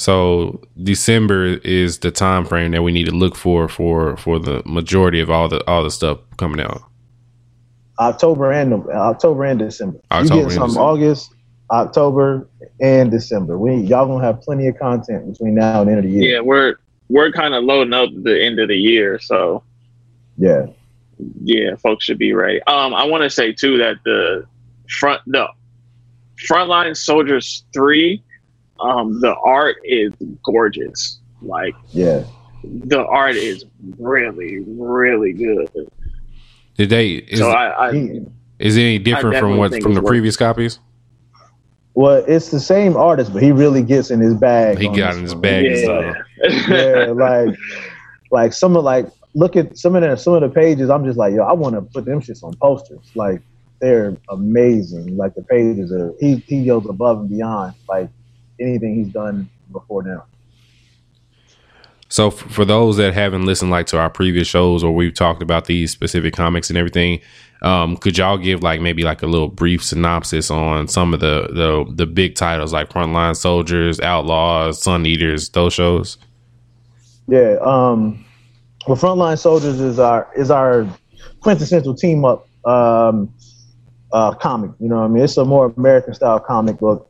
[0.00, 4.62] So December is the time frame that we need to look for for for the
[4.64, 6.82] majority of all the all the stuff coming out.
[7.98, 10.00] October and October and December.
[10.10, 10.80] October you get some December.
[10.88, 11.34] August,
[11.70, 12.48] October,
[12.80, 13.58] and December.
[13.58, 16.36] We y'all gonna have plenty of content between now and the end of the year.
[16.36, 16.76] Yeah, we're
[17.10, 19.62] we're kind of loading up the end of the year, so
[20.38, 20.64] Yeah.
[21.44, 22.62] yeah, folks should be ready.
[22.62, 24.46] Um, I want to say too that the
[24.88, 25.46] front the
[26.48, 28.22] frontline soldiers three,
[28.80, 30.12] um, the art is
[30.44, 31.20] gorgeous.
[31.42, 32.24] Like Yeah.
[32.64, 33.64] the art is
[33.98, 35.70] really really good.
[36.76, 38.20] Did they is, so I, I
[38.58, 40.78] is it any different from what from the worth- previous copies?
[41.94, 44.78] well, it's the same artist, but he really gets in his bag.
[44.78, 45.42] He got in his one.
[45.42, 45.64] bag.
[45.64, 46.12] yeah.
[46.68, 47.56] yeah, like
[48.30, 50.88] like some of like look at some of the some of the pages.
[50.90, 53.10] I'm just like, yo, I want to put them shits on posters.
[53.14, 53.42] Like
[53.80, 55.16] they're amazing.
[55.16, 58.08] Like the pages are he he goes above and beyond like
[58.60, 60.24] anything he's done before now.
[62.08, 65.42] So f- for those that haven't listened like to our previous shows or we've talked
[65.42, 67.20] about these specific comics and everything,
[67.62, 71.48] um, could y'all give like maybe like a little brief synopsis on some of the
[71.52, 76.16] the the big titles like Frontline Soldiers, Outlaws, Sun Eaters, those shows?
[77.28, 77.56] Yeah.
[77.62, 78.24] Um.
[78.86, 80.88] Well, Frontline Soldiers is our is our
[81.40, 83.32] quintessential team up um,
[84.12, 84.70] uh, comic.
[84.80, 87.09] You know, what I mean, it's a more American style comic book.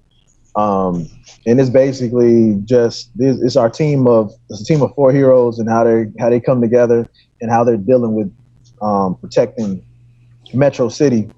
[0.57, 1.09] Um,
[1.47, 5.69] and it's basically just it's our team of it's a team of four heroes and
[5.69, 7.09] how they how they come together
[7.41, 8.35] and how they're dealing with
[8.83, 9.85] um, protecting
[10.53, 11.31] Metro City,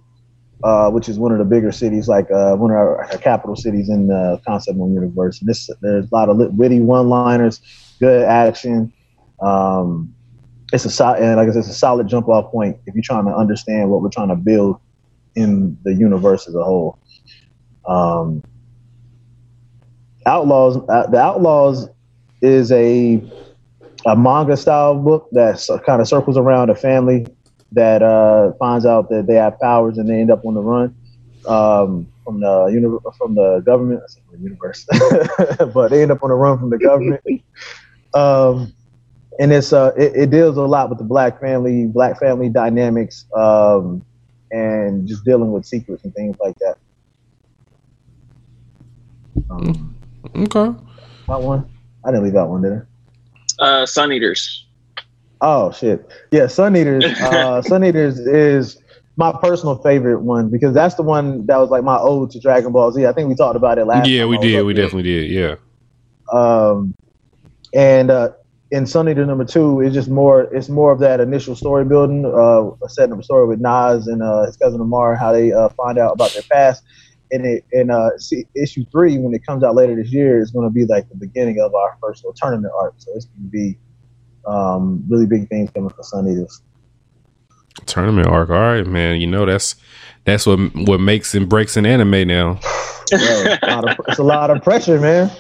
[0.65, 3.55] uh, which is one of the bigger cities, like uh, one of our, our capital
[3.55, 5.41] cities in the Concept Moon universe.
[5.41, 7.61] And this there's a lot of witty one-liners,
[8.01, 8.93] good action.
[9.43, 10.15] Um,
[10.73, 13.03] it's a sol- and like I said, it's a solid jump off point if you're
[13.03, 14.81] trying to understand what we're trying to build
[15.35, 16.99] in the universe as a whole.
[17.87, 18.43] Um,
[20.27, 21.89] Outlaws, uh, the Outlaws
[22.41, 23.23] is a
[24.07, 27.27] a manga style book that kind of circles around a family
[27.73, 30.95] that uh, finds out that they have powers and they end up on the run
[31.49, 34.87] um, from the uni- from the government, I said the universe,
[35.75, 37.23] but they end up on the run from the government.
[38.15, 38.73] um,
[39.39, 43.27] and it's uh, it, it deals a lot with the black family, black family dynamics,
[43.37, 44.05] um,
[44.51, 46.77] and just dealing with secrets and things like that.
[49.51, 49.92] Um,
[50.37, 50.79] Okay.
[51.29, 51.69] that one,
[52.05, 52.83] I didn't leave that one, did I?
[53.59, 54.67] uh, Sun Eaters.
[55.41, 56.11] Oh shit!
[56.31, 57.05] Yeah, Sun Eaters.
[57.21, 58.79] Uh, Sun Eaters is
[59.17, 62.73] my personal favorite one because that's the one that was like my ode to Dragon
[62.73, 63.07] Ball Z.
[63.07, 64.09] I think we talked about it last.
[64.09, 64.63] Yeah, time we did.
[64.65, 64.85] We here.
[64.85, 65.31] definitely did.
[65.31, 65.57] Yeah.
[66.33, 66.95] Um,
[67.75, 68.31] and uh,
[68.71, 70.43] in Sun Eater number two, it's just more.
[70.55, 74.23] It's more of that initial story building, uh, setting up a story with Nas and
[74.23, 76.83] uh, his cousin Amar, how they uh, find out about their past.
[77.33, 80.51] And it, and uh, see, issue three, when it comes out later this year, is
[80.51, 82.95] going to be like the beginning of our first little tournament arc.
[82.99, 83.79] So it's going to be
[84.47, 86.63] um, really big things coming for Sun Eaters.
[87.87, 88.51] Tournament arc.
[88.51, 89.21] All right, man.
[89.21, 89.77] You know that's
[90.25, 92.61] that's what what makes and breaks an anime now.
[93.11, 95.31] Yeah, it's, a lot of, it's a lot of pressure, man.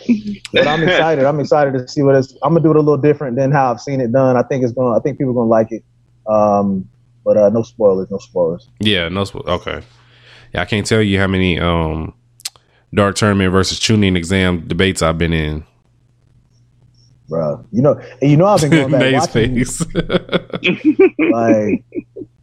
[0.53, 1.25] But I'm excited.
[1.25, 2.33] I'm excited to see what it's.
[2.43, 4.37] I'm gonna do it a little different than how I've seen it done.
[4.37, 4.97] I think it's gonna.
[4.97, 5.85] I think people are gonna like it.
[6.27, 6.89] Um,
[7.25, 8.11] but uh, no spoilers.
[8.11, 8.69] No spoilers.
[8.81, 9.09] Yeah.
[9.09, 9.23] No.
[9.23, 9.83] spo- Okay.
[10.61, 12.15] I can't tell you how many um
[12.95, 15.65] dark tournament versus Chunin exam debates I've been in.
[17.29, 17.65] bro.
[17.73, 19.65] You know, and you know, I've been going back watching.
[21.31, 21.85] Like,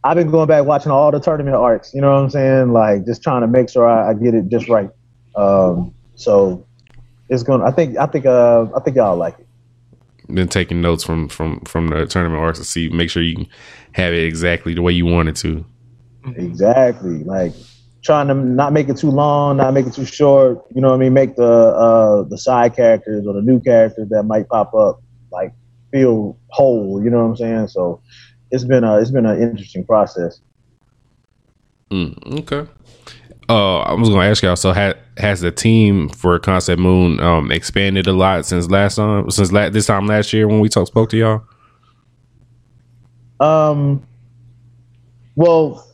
[0.02, 1.94] I've been going back watching all the tournament arcs.
[1.94, 2.72] You know what I'm saying?
[2.72, 4.90] Like, just trying to make sure I, I get it just right.
[5.36, 6.66] Um, so
[7.28, 7.64] it's gonna.
[7.64, 7.96] I think.
[7.96, 8.26] I think.
[8.26, 9.46] Uh, I think y'all like it.
[10.34, 13.46] Been taking notes from from from the tournament arcs to see make sure you can
[13.92, 15.64] have it exactly the way you want it to.
[16.36, 17.24] Exactly.
[17.24, 17.52] Like
[18.02, 20.64] trying to not make it too long, not make it too short.
[20.74, 21.12] You know what I mean?
[21.12, 25.52] Make the uh the side characters or the new characters that might pop up like
[25.92, 27.02] feel whole.
[27.02, 27.68] You know what I'm saying?
[27.68, 28.00] So
[28.50, 30.40] it's been a it's been an interesting process.
[31.90, 32.70] Mm, okay.
[33.48, 34.54] Uh, I was going to ask y'all.
[34.54, 39.28] So, ha- has the team for Concept Moon um, expanded a lot since last time?
[39.28, 41.42] Since la- this time last year when we talked spoke to y'all?
[43.40, 44.06] Um.
[45.34, 45.84] Well,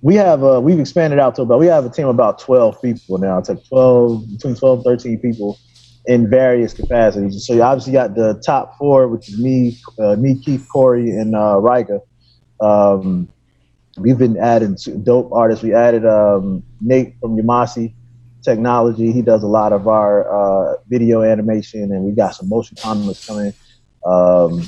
[0.00, 2.80] we have uh we've expanded out to about we have a team of about 12
[2.80, 3.38] people now.
[3.38, 5.58] It's like 12 between 12 13 people
[6.06, 7.44] in various capacities.
[7.46, 11.34] So you obviously got the top four which is me uh, me keith corey and
[11.34, 12.00] uh Rika.
[12.60, 13.28] um
[13.96, 15.64] we've been adding dope artists.
[15.64, 17.94] We added um nate from yamasi
[18.44, 19.10] technology.
[19.10, 23.26] He does a lot of our uh video animation and we got some motion comics
[23.26, 23.52] coming.
[24.06, 24.62] Um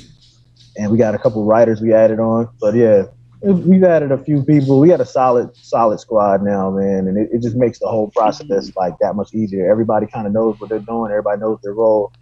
[0.77, 2.49] and we got a couple writers we added on.
[2.61, 3.05] But yeah
[3.43, 4.81] we've added a few people.
[4.81, 8.11] We had a solid, solid squad now, man, and it, it just makes the whole
[8.11, 9.71] process like that much easier.
[9.71, 11.11] Everybody kind of knows what they're doing.
[11.11, 12.13] Everybody knows their role,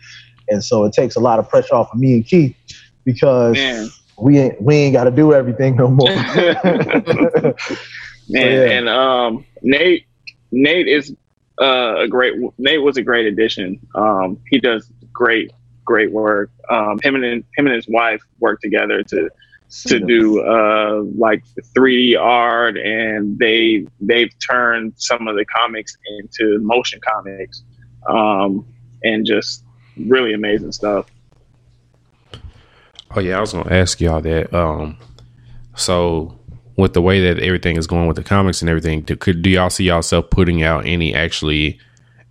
[0.49, 2.55] and so it takes a lot of pressure off of me and Keith
[3.05, 3.89] because Man.
[4.19, 6.09] we ain't we ain't got to do everything no more.
[8.31, 8.77] Man, yeah.
[8.77, 10.05] and um, Nate,
[10.53, 11.15] Nate is
[11.61, 12.35] uh, a great.
[12.59, 13.81] Nate was a great addition.
[13.95, 15.51] Um, he does great,
[15.85, 16.51] great work.
[16.71, 19.31] Um, him and him and his wife work together to
[19.71, 21.45] to do uh, like
[21.77, 27.63] 3D art, and they they've turned some of the comics into motion comics,
[28.09, 28.67] um,
[29.05, 29.65] and just
[30.07, 31.07] really amazing stuff.
[33.15, 34.55] Oh yeah, I was gonna ask y'all that.
[34.55, 34.97] Um,
[35.77, 36.39] so
[36.77, 39.51] with the way that everything is going with the comics and everything, do, could do
[39.51, 41.79] y'all see yourself putting out any actually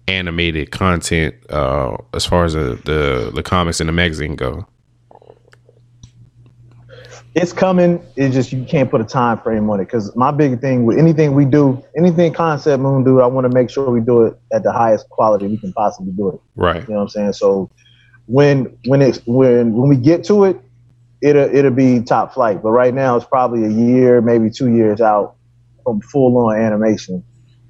[0.07, 4.65] animated content uh, as far as the, the the comics and the magazine go?
[7.35, 8.03] It's coming.
[8.15, 10.97] It's just you can't put a time frame on it because my big thing with
[10.97, 14.39] anything we do, anything Concept Moon do, I want to make sure we do it
[14.51, 16.39] at the highest quality we can possibly do it.
[16.55, 16.81] Right.
[16.81, 17.33] You know what I'm saying?
[17.33, 17.69] So
[18.25, 20.59] when when it's when when we get to it,
[21.21, 22.63] it'll it'll be top flight.
[22.63, 25.35] But right now it's probably a year, maybe two years out
[25.83, 27.23] from full on animation.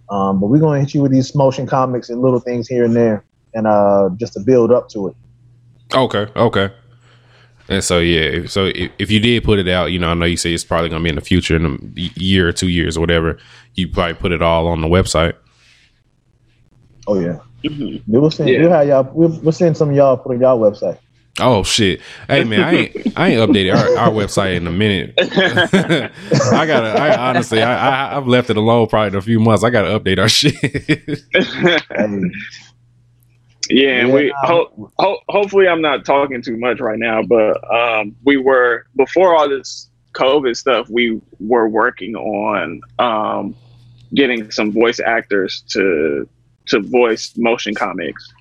[0.10, 2.96] Um, but we're gonna hit you with these motion comics and little things here and
[2.96, 5.16] there, and uh, just to build up to it.
[5.94, 6.28] Okay.
[6.36, 6.70] Okay.
[7.70, 10.26] And so yeah, so if, if you did put it out, you know, I know
[10.26, 12.96] you say it's probably gonna be in the future in a year or two years
[12.98, 13.38] or whatever.
[13.76, 15.34] You probably put it all on the website.
[17.08, 18.02] Oh yeah, Mhm.
[18.08, 18.62] we'll send Yeah.
[18.62, 20.98] we'll have y'all we'll, we'll send some of y'all put on y'all website.
[21.40, 22.02] Oh shit!
[22.28, 25.14] Hey man, I ain't I ain't updated our, our website in a minute.
[25.20, 27.00] I gotta.
[27.00, 29.64] I honestly, I, I I've left it alone probably in a few months.
[29.64, 30.56] I gotta update our shit.
[31.96, 32.32] Hey,
[33.70, 37.58] Yeah, and Yeah, we ho- ho- hopefully I'm not talking too much right now, but
[37.74, 43.56] um, we were before all this COVID stuff, we were working on um,
[44.14, 46.28] getting some voice actors to
[46.68, 48.34] to voice motion comics.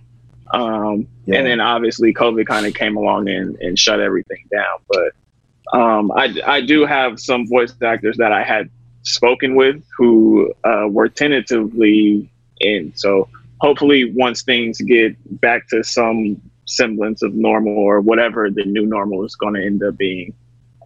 [0.53, 1.39] Um, Yeah.
[1.39, 4.79] And then obviously COVID kind of came along and, and shut everything down.
[4.89, 8.71] But um, I, I do have some voice actors that I had
[9.03, 12.31] spoken with who uh, were tentatively
[12.61, 12.93] in.
[12.97, 13.29] So
[13.61, 19.25] hopefully once things get back to some semblance of normal or whatever the new normal
[19.25, 20.35] is going to end up being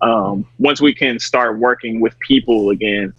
[0.03, 3.13] um, once we can start working with people again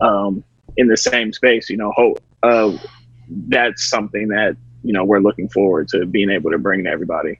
[0.00, 0.42] um,
[0.76, 2.76] in the same space you know hope uh,
[3.48, 7.38] that's something that you know we're looking forward to being able to bring to everybody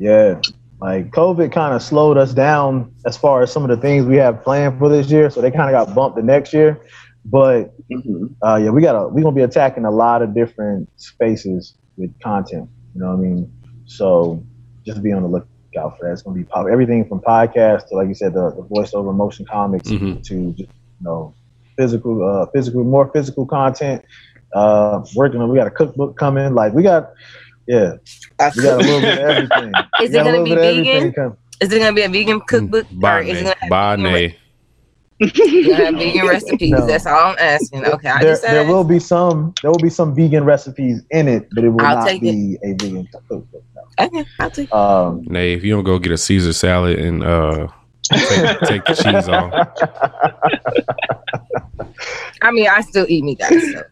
[0.00, 0.40] Yeah,
[0.80, 4.16] like COVID kind of slowed us down as far as some of the things we
[4.16, 5.28] have planned for this year.
[5.28, 6.80] So they kind of got bumped the next year.
[7.24, 8.34] But Mhm.
[8.42, 12.68] uh, yeah, we gotta we're gonna be attacking a lot of different spaces with content.
[12.94, 13.52] You know what I mean?
[13.84, 14.42] So
[14.86, 16.12] just be on the lookout for that.
[16.12, 19.44] It's gonna be pop- everything from podcasts to like you said, the, the voiceover motion
[19.44, 20.22] comics Mhm.
[20.24, 20.66] to you
[21.02, 21.34] know
[21.76, 24.02] physical, uh, physical, more physical content.
[24.54, 26.54] Uh, working on we got a cookbook coming.
[26.54, 27.12] Like we got,
[27.68, 27.94] yeah,
[28.56, 29.72] we got a little bit of everything.
[29.98, 31.36] We Is it gonna be bit of everything vegan?
[31.60, 32.86] Is it gonna be a vegan cookbook?
[32.92, 34.39] Bye, or is it gonna have vegan,
[35.20, 35.30] Nay.
[35.34, 36.70] re- you gonna have vegan recipes?
[36.70, 36.86] No.
[36.86, 37.84] That's all I'm asking.
[37.86, 41.28] Okay, I there, just there will be some there will be some vegan recipes in
[41.28, 43.46] it, but it will I'll not take be a vegan cookbook.
[43.98, 44.72] Okay, I'll take.
[44.72, 44.78] No.
[44.78, 47.68] Um, Nay, if you don't go get a Caesar salad and uh
[48.04, 49.52] take, take the cheese off,
[52.42, 53.72] I mean, I still eat meat, guys.
[53.72, 53.82] So.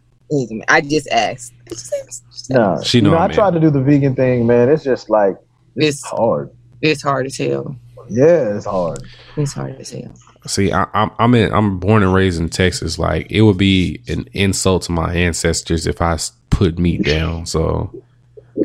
[0.69, 1.53] I just asked.
[1.67, 2.25] I just asked.
[2.33, 2.87] Just no, asked.
[2.87, 3.33] She you know know, I'm I in.
[3.33, 4.69] tried to do the vegan thing, man.
[4.69, 5.37] It's just like
[5.77, 6.51] It's hard.
[6.83, 7.77] it's hard to tell.
[8.11, 9.03] Yeah, it's hard.
[9.37, 10.15] It's hard to tell.
[10.49, 12.99] See, I, I'm I'm in, I'm born and raised in Texas.
[12.99, 16.19] Like it would be an insult to my ancestors if I
[16.51, 17.47] put meat down.
[17.47, 17.93] So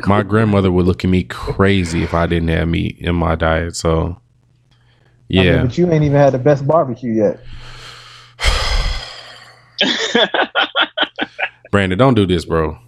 [0.06, 3.76] my grandmother would look at me crazy if I didn't have meat in my diet.
[3.76, 4.20] So,
[5.30, 7.40] I mean, yeah, but you ain't even had the best barbecue yet.
[11.70, 12.78] Brandon, don't do this, bro.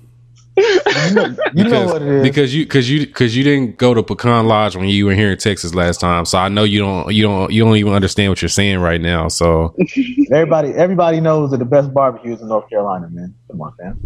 [0.57, 2.23] You know, you know Because, what it is.
[2.23, 5.31] because you because you because you didn't go to Pecan Lodge when you were here
[5.31, 6.25] in Texas last time.
[6.25, 9.01] So I know you don't you don't you don't even understand what you're saying right
[9.01, 9.29] now.
[9.29, 9.75] So
[10.33, 13.35] everybody, everybody knows that the best barbecue is in North Carolina, man.
[13.51, 14.01] Come on, fam.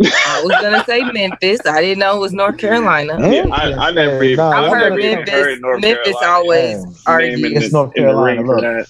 [0.00, 1.60] I was gonna say Memphis.
[1.66, 3.18] I didn't know it was North Carolina.
[3.20, 4.36] Yeah, I, I never even.
[4.36, 5.32] Nah, I've y'all heard Memphis.
[5.32, 6.32] heard North Memphis Carolina.
[6.32, 6.84] always Yeah.
[7.06, 7.40] argues.
[7.40, 8.86] Name in It's North in the ring Carolina, look.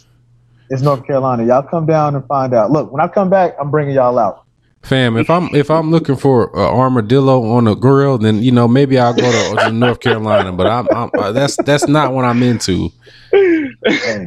[0.70, 1.46] It's North Carolina.
[1.46, 2.70] Y'all come down and find out.
[2.70, 4.44] Look, when I come back, I'm bringing y'all out.
[4.82, 8.68] Fam, if I'm if I'm looking for an armadillo on a grill, then you know
[8.68, 10.52] maybe I'll go to, to North Carolina.
[10.52, 12.90] But I'm, I'm uh, that's that's not what I'm into.
[13.32, 14.26] Hey,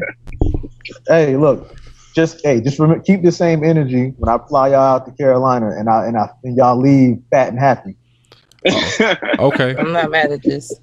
[1.08, 1.76] hey look,
[2.14, 5.72] just hey, just remember, keep the same energy when I fly y'all out to Carolina,
[5.72, 7.96] and I and I and y'all leave fat and happy.
[9.40, 10.80] Okay, I'm not mad at this.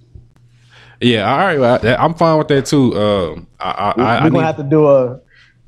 [1.00, 2.94] yeah, all right, well, I, I'm fine with that too.
[2.94, 5.20] Uh, I I, We're I, I gonna need, have to do a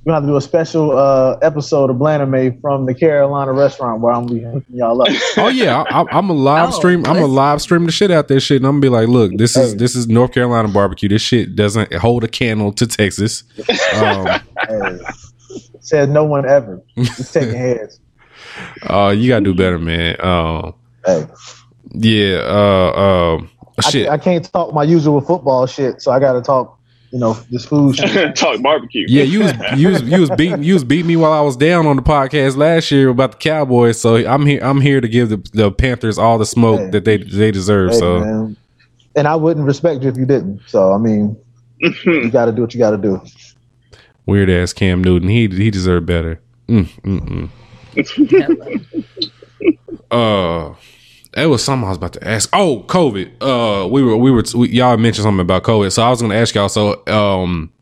[0.04, 4.00] we're gonna have to do a special uh, episode of Blaname from the Carolina restaurant
[4.00, 5.08] where I'm gonna be hooking y'all up.
[5.36, 7.04] oh yeah, I, I'm a live Oh, stream.
[7.06, 9.08] I'm a let's- live stream the shit out there shit, and I'm gonna be like,
[9.08, 11.08] look, this is this is North Carolina barbecue.
[11.08, 13.44] This shit doesn't hold a candle to Texas.
[13.94, 14.26] Um,
[14.68, 14.98] hey,
[15.80, 16.82] said no one ever.
[16.96, 18.00] Just taking heads.
[18.88, 20.16] uh, you gotta do better, man.
[20.24, 20.74] Um,
[21.04, 21.26] Hey,
[21.92, 22.92] yeah, uh,
[23.38, 23.50] um,
[23.82, 24.08] I, shit.
[24.08, 26.78] I can't talk my usual football shit, so I got to talk,
[27.12, 28.34] you know, this food shit.
[28.36, 29.04] Talk barbecue.
[29.08, 31.56] Yeah, you was you was you was beating you was beating me while I was
[31.56, 34.00] down on the podcast last year about the Cowboys.
[34.00, 36.90] So I'm here I'm here to give the, the Panthers all the smoke Hey.
[36.90, 37.90] that they they deserve.
[37.92, 38.56] Hey, so man.
[39.16, 40.60] And I wouldn't respect you if you didn't.
[40.68, 41.36] So I mean,
[41.80, 43.20] you got to do what you got to do.
[44.26, 45.28] weird ass Cam Newton.
[45.28, 46.40] He he deserved better.
[46.68, 47.50] Mm, mm,
[47.96, 48.86] mm.
[50.10, 50.74] Uh,
[51.32, 52.48] that was something I was about to ask.
[52.52, 53.30] Oh, COVID.
[53.40, 55.92] Uh, we were we were we, y'all mentioned something about COVID.
[55.92, 56.68] So I was going to ask y'all.
[56.68, 57.72] So um,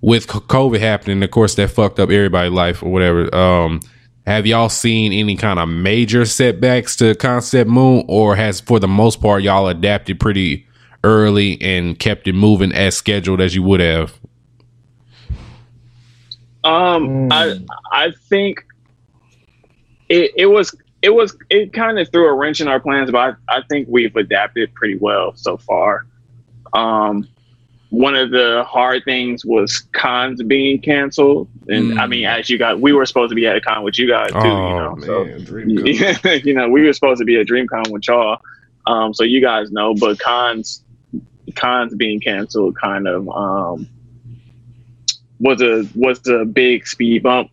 [0.00, 3.34] with COVID happening, of course, that fucked up everybody's life or whatever.
[3.34, 3.80] Um,
[4.26, 8.88] have y'all seen any kind of major setbacks to Concept Moon, or has for the
[8.88, 10.66] most part y'all adapted pretty
[11.04, 14.18] early and kept it moving as scheduled as you would have?
[16.64, 17.32] Um, Mm.
[17.92, 18.64] I I think
[20.08, 20.74] it it was
[21.06, 23.86] it was it kind of threw a wrench in our plans, but I, I think
[23.88, 26.04] we've adapted pretty well so far.
[26.72, 27.28] Um,
[27.90, 32.00] one of the hard things was cons being canceled, and Mm.
[32.00, 34.08] I mean, as you got, we were supposed to be at a con with you
[34.08, 34.96] guys too, you know.
[35.00, 35.68] so dream
[36.44, 38.40] you know, we were supposed to be at DreamCon with y'all,
[38.88, 39.94] um, so you guys know.
[39.94, 40.82] But cons,
[41.54, 43.88] cons being canceled, kind of um,
[45.38, 47.52] was a was a big speed bump,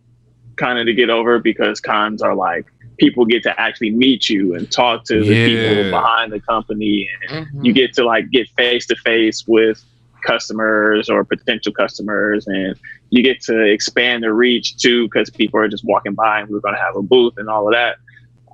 [0.56, 2.66] kind of to get over because cons are like
[2.98, 5.44] people get to actually meet you and talk to the Yeah.
[5.46, 7.64] people behind the company, and Mhm.
[7.64, 9.82] you get to like get face to face with
[10.26, 12.74] customers or potential customers and
[13.10, 16.60] you get to expand the reach too because people are just walking by and we're
[16.60, 17.96] going to have a booth and all of that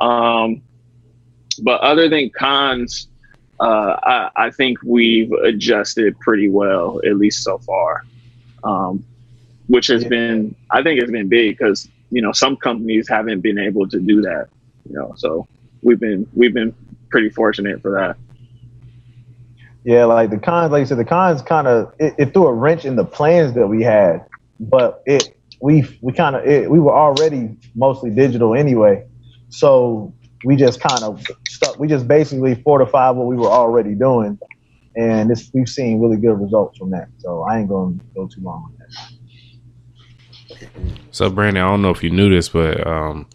[0.05, 0.61] um,
[1.62, 3.07] but other than cons
[3.61, 8.03] uh, I, I think we've adjusted pretty well at least so far
[8.65, 9.05] um,
[9.69, 10.09] which has Yeah.
[10.09, 14.01] been i think it's been big because you know some companies haven't been able to
[14.01, 14.49] do that
[14.89, 15.47] you know so
[15.82, 16.74] we've been we've been
[17.11, 18.16] pretty fortunate for that
[19.85, 22.53] Yeah, like the cons, like you said, the cons kind of it, it threw a
[22.53, 24.27] wrench in the plans that we had,
[24.61, 29.05] but it we we kind of we were already mostly digital anyway,
[29.49, 30.15] so
[30.45, 31.78] we just kind of stuck.
[31.78, 34.39] We just basically fortified what we were already doing,
[34.97, 37.09] and this we've seen really good results from that.
[37.19, 38.74] So I ain't to go too long.
[41.11, 43.27] So Brandon, I don't know if you knew this, but um,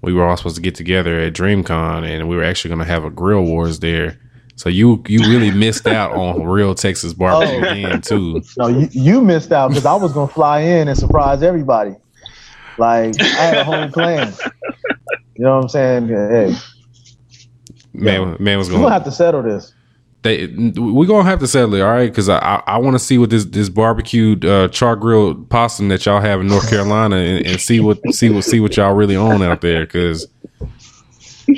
[0.00, 2.92] we were all supposed to get together at DreamCon, and we were actually going to
[2.92, 4.18] have a grill wars there.
[4.56, 7.74] So you you really missed out on real Texas barbecue Oh.
[7.74, 8.42] then too.
[8.58, 11.96] No, you, you missed out because I was gonna fly in and surprise everybody.
[12.78, 14.32] Like I had a whole plan.
[15.34, 16.08] You know what I'm saying?
[16.08, 16.54] Hey,
[17.94, 19.72] Man, man was we're gonna have to settle this.
[20.22, 22.08] They we're gonna have to settle it, all right?
[22.08, 25.88] Because I I, I want to see what this this barbecued uh, char grilled possum
[25.88, 28.94] that y'all have in North Carolina and, and see what see what see what y'all
[28.94, 29.84] really own out there.
[29.84, 30.28] Because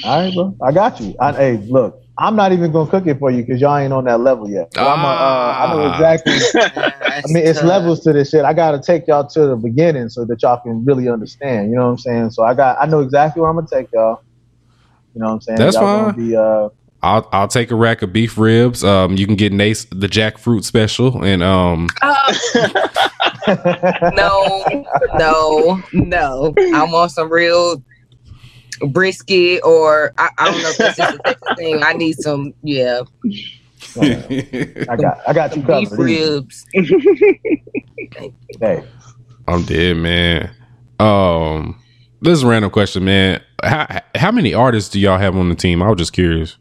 [0.05, 0.57] All right, bro.
[0.62, 1.15] I got you.
[1.20, 4.05] I, hey, look, I'm not even gonna cook it for you because y'all ain't on
[4.05, 4.70] that level yet.
[4.73, 5.95] But I'm a, uh, I know Ah.
[5.95, 6.62] exactly.
[7.12, 8.45] I mean, it's levels to this shit.
[8.47, 11.70] I gotta take y'all to the beginning so that y'all can really understand.
[11.70, 12.31] You know what I'm saying?
[12.31, 14.23] So I got, I know exactly where I'm gonna take y'all.
[15.15, 15.59] You know what I'm saying?
[15.59, 16.05] That's y'all fine.
[16.05, 16.69] Gonna be, uh,
[17.05, 18.82] I'll I'll take a rack of beef ribs.
[18.82, 21.89] Um, you can get Nace the jackfruit special, and um,
[24.14, 24.64] no,
[25.18, 26.55] no, no.
[26.74, 27.82] I want some real
[28.89, 31.82] brisket or I, I don't know if that's just a Texas thing.
[31.82, 33.02] I need some, yeah,
[34.01, 36.09] I got I got you beef covered.
[36.09, 36.31] easy.
[36.31, 36.66] ribs.
[38.60, 38.82] Hey,
[39.47, 40.51] I'm dead, man.
[40.98, 41.78] Um,
[42.22, 43.43] this is a random question, man.
[43.62, 45.82] How how many artists do y'all have on the team?
[45.82, 46.56] I was just curious.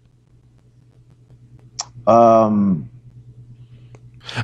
[2.07, 2.89] Um,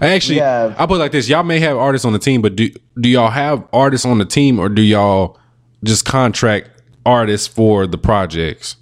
[0.01, 2.41] I actually, have- I put it like this: y'all may have artists on the team,
[2.41, 2.69] but do
[2.99, 5.37] do y'all have artists on the team, or do y'all
[5.83, 6.69] just contract
[7.05, 8.75] artists for the projects?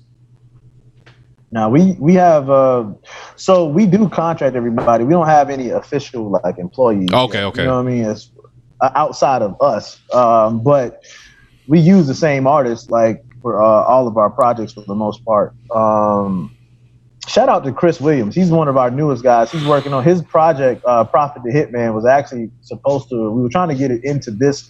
[1.52, 2.86] now we we have uh,
[3.36, 5.04] so we do contract everybody.
[5.04, 7.10] We don't have any official like employees.
[7.12, 7.62] Okay, yet, okay.
[7.62, 8.06] You know what I mean?
[8.06, 8.32] It's
[8.82, 11.04] uh, outside of us, um, but
[11.68, 15.24] we use the same artists like for uh, all of our projects for the most
[15.24, 15.54] part.
[15.74, 16.56] Um,
[17.28, 18.34] shout out to Chris Williams.
[18.34, 19.52] He's one of our newest guys.
[19.52, 20.84] He's working on his project.
[20.86, 23.32] Uh, Profit the Hitman was actually supposed to.
[23.32, 24.70] We were trying to get it into this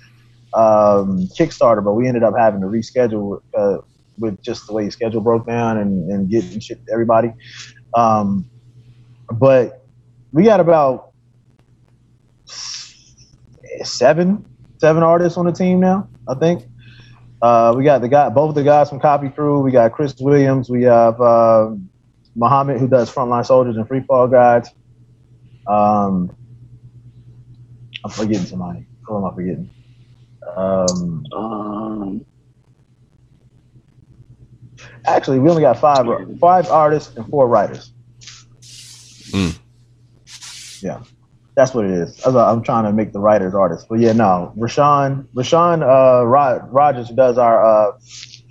[0.54, 3.78] um, Kickstarter, but we ended up having to reschedule uh,
[4.18, 7.32] with just the way the schedule broke down and, and getting shit to everybody.
[7.94, 8.50] Um,
[9.32, 9.86] but
[10.34, 11.12] we got about
[13.84, 14.46] seven
[14.80, 16.08] seven artists on the team now.
[16.28, 16.66] I think.
[17.40, 19.60] Uh, we got the guy, both the guys from Copy Crew.
[19.60, 20.72] We got Chris Williams.
[20.72, 21.70] We have uh,
[22.38, 24.70] Muhammad, who does Frontline Soldiers and Free Fall Guides.
[25.66, 26.34] Um,
[28.06, 28.86] I'm forgetting somebody.
[29.06, 29.70] Who am I forgetting?
[30.56, 32.26] Um, Um,
[35.06, 36.06] actually, we only got five
[36.40, 37.92] five artists and four writers.
[39.32, 39.58] Mm.
[40.82, 41.00] Yeah,
[41.56, 42.24] that's what it is.
[42.24, 44.54] I was- I'm trying to make the writers artists, but yeah, no.
[44.58, 47.92] Rashawn, Rashawn uh, Rod, Rogers, who does our uh,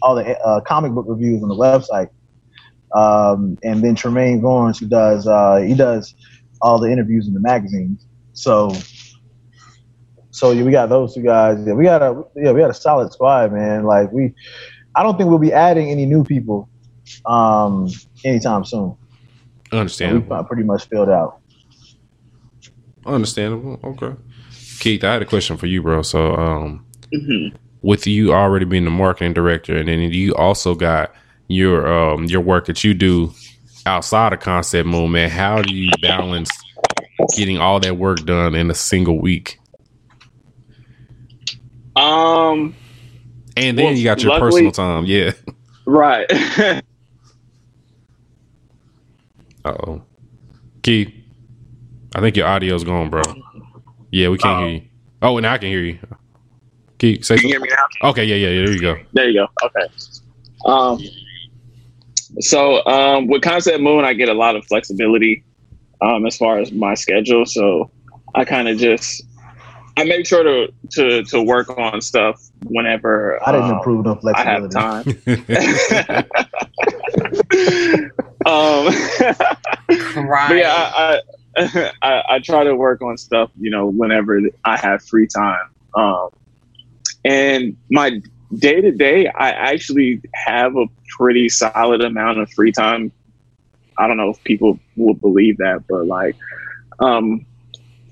[0.03, 2.09] all the uh, comic book reviews on the website,
[2.95, 6.15] um, and then Tremaine Gorns, who does uh, he does
[6.63, 8.07] all the interviews in the magazines.
[8.33, 8.73] So,
[10.31, 11.59] so yeah, we got those two guys.
[11.67, 13.85] Yeah, we got a yeah, we got a solid squad, man.
[13.85, 14.35] Like we,
[14.95, 16.69] I don't think we'll be adding any new people
[17.25, 17.89] um,
[18.25, 18.97] anytime soon.
[19.73, 20.21] Understandable.
[20.21, 20.45] We Understandable.
[20.45, 21.41] pretty much filled out.
[23.05, 23.79] Understandable.
[23.83, 24.15] Okay.
[24.81, 26.03] Keith, I had a question for you, bro.
[26.03, 27.55] So, um, mhm.
[27.83, 31.13] with you already being the marketing director, and then you also got
[31.49, 33.33] your um your work that you do
[33.87, 35.31] outside of Concept Moon, man.
[35.31, 36.51] How do you balance
[37.37, 39.59] getting all that work done in a single week?
[41.95, 42.75] Um,
[43.57, 45.05] And then Well, you got your luckily- personal time.
[45.07, 45.33] Yeah.
[45.87, 46.27] right.
[49.65, 50.03] Uh oh.
[50.83, 51.13] Keith,
[52.15, 53.23] I think your audio's gone, bro.
[54.13, 54.83] Yeah, we can't hear you.
[55.23, 55.99] Oh, and I can hear you.
[56.99, 58.11] Keith, say Can you hear me now?
[58.11, 58.65] Okay, yeah, yeah, yeah.
[58.67, 58.97] There you go.
[59.13, 59.49] There you go.
[59.65, 59.93] Okay.
[60.67, 61.01] Um,
[62.41, 65.45] so um, with Concept Moon, I get a lot of flexibility
[66.01, 67.47] um, as far as my schedule.
[67.47, 67.91] So
[68.35, 69.23] I kind of just
[69.97, 74.21] I make sure to, to to work on stuff whenever I didn't um, improve no
[74.35, 75.15] I have flexibility.
[75.25, 76.25] time.
[78.47, 78.87] um,
[79.89, 80.49] Right.
[80.49, 81.21] but yeah, I,
[81.57, 85.71] I, I I try to work on stuff, you know, whenever I have free time.
[85.95, 86.29] Um,
[87.25, 88.21] and my
[88.55, 90.87] day to day, I actually have a
[91.17, 93.13] pretty solid amount of free time.
[93.99, 96.37] I don't know if people will believe that, but like,
[97.01, 97.45] um,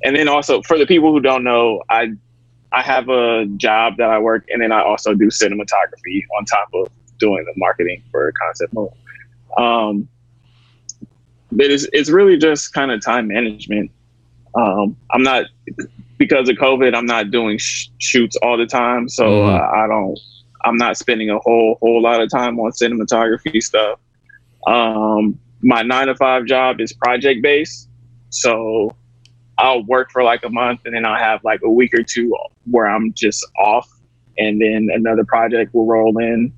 [0.03, 2.13] and then also for the people who don't know, I
[2.73, 6.69] I have a job that I work, and then I also do cinematography on top
[6.75, 6.89] of
[7.19, 8.89] doing the marketing for Concept Moon.
[9.57, 10.09] Um,
[11.53, 13.91] but it's it's really just kind of time management.
[14.57, 15.47] Um, I'm not
[16.19, 16.95] because of COVID.
[16.95, 19.55] I'm not doing sh- shoots all the time, so Mhm.
[19.59, 20.19] uh, I don't.
[20.65, 23.99] I'm not spending a whole whole lot of time on cinematography stuff.
[24.67, 27.89] Um, my nine to five job is project based,
[28.31, 28.95] so
[29.59, 32.35] I'll work for like a month, and then I'll have like a week or two
[32.71, 33.89] where I'm just off,
[34.39, 36.53] and then another project will roll in.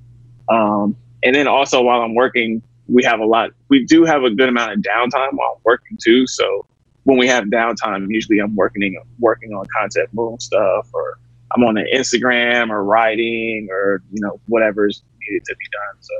[0.49, 3.51] Um, and then also while I'm working, we have a lot.
[3.69, 6.25] We do have a good amount of downtime while I'm working too.
[6.27, 6.65] So
[7.07, 11.17] when we have downtime, usually I'm working working on concept moon stuff, or
[11.55, 16.01] I'm on the Instagram or writing, or you know whatever's needed to be done.
[16.01, 16.13] So,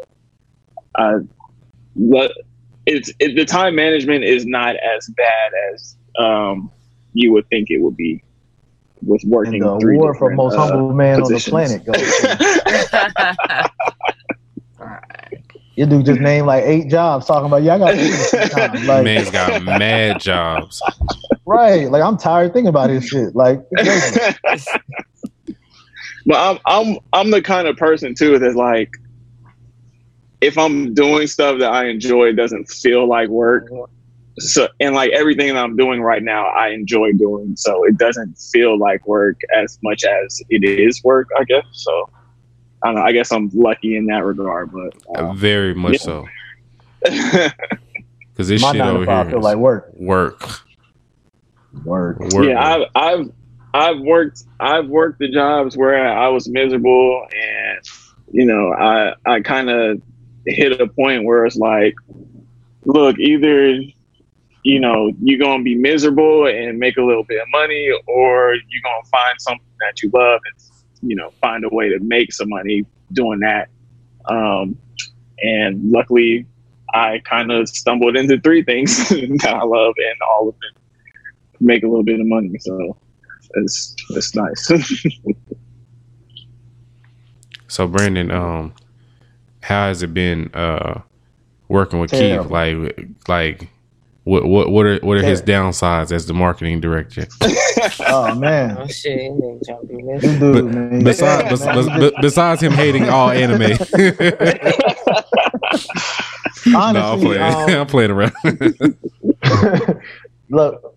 [0.96, 1.20] uh,
[1.96, 2.32] what
[2.86, 6.72] it's it, the time management is not as bad as um,
[7.12, 8.24] you would think it would be
[9.06, 9.56] with working.
[9.56, 11.54] And the three award for most uh, humble man positions.
[11.54, 13.67] on the planet
[15.78, 15.88] goes.
[15.88, 18.86] to- You dude just named like eight jobs talking about yeah I got this time.
[18.88, 20.82] like Man's got mad jobs.
[21.46, 23.62] right like I'm tired thinking about this shit like
[26.26, 28.92] but I'm I'm I'm the kind of person too that's like
[30.42, 33.70] if I'm doing stuff that I enjoy it doesn't feel like work.
[34.40, 37.56] So and like everything that I'm doing right now I enjoy doing.
[37.56, 41.64] So it doesn't feel like work as much as it is work, I guess.
[41.72, 42.10] So
[42.88, 43.02] I don't know.
[43.06, 45.98] I guess I'm lucky in that regard, but uh, Very much Yeah.
[46.00, 46.28] so.
[48.34, 49.90] Because this My shit over here feel like work.
[49.96, 50.62] work.
[51.84, 52.20] Work.
[52.20, 52.46] Work.
[52.46, 53.32] yeah, I've, I've
[53.74, 57.80] I've worked I've worked the jobs where I was miserable, and
[58.32, 60.02] you know, I I kind of
[60.46, 61.96] hit a point where it's like,
[62.86, 63.72] look, either
[64.64, 68.84] you know you're gonna be miserable and make a little bit of money, or you're
[68.84, 70.62] gonna find something that you love and
[71.02, 73.70] you know find a way to make some money doing that.
[74.26, 74.78] Um,
[75.40, 76.46] and luckily,
[76.94, 80.82] I kind of stumbled into three things that I love, and all of them
[81.60, 82.58] make a little bit of money.
[82.60, 82.98] So
[83.56, 84.72] it's it's nice.
[87.68, 88.74] So Brandon, um,
[89.62, 91.02] how has it been uh
[91.68, 92.46] working with Terrible.
[92.46, 92.52] Keith?
[92.52, 93.70] Like, like
[94.28, 97.28] what what what are what are his downsides as the marketing director?
[98.10, 100.22] Oh man, Oh shit, he didn't jump in this.
[100.22, 101.04] this dude, man.
[101.04, 103.94] Besides, Man, bes- he bes- besides him hating all anime, just-
[106.66, 107.42] no, I'm honestly, playing.
[107.42, 108.34] um, I'm playing around.
[110.50, 110.96] look,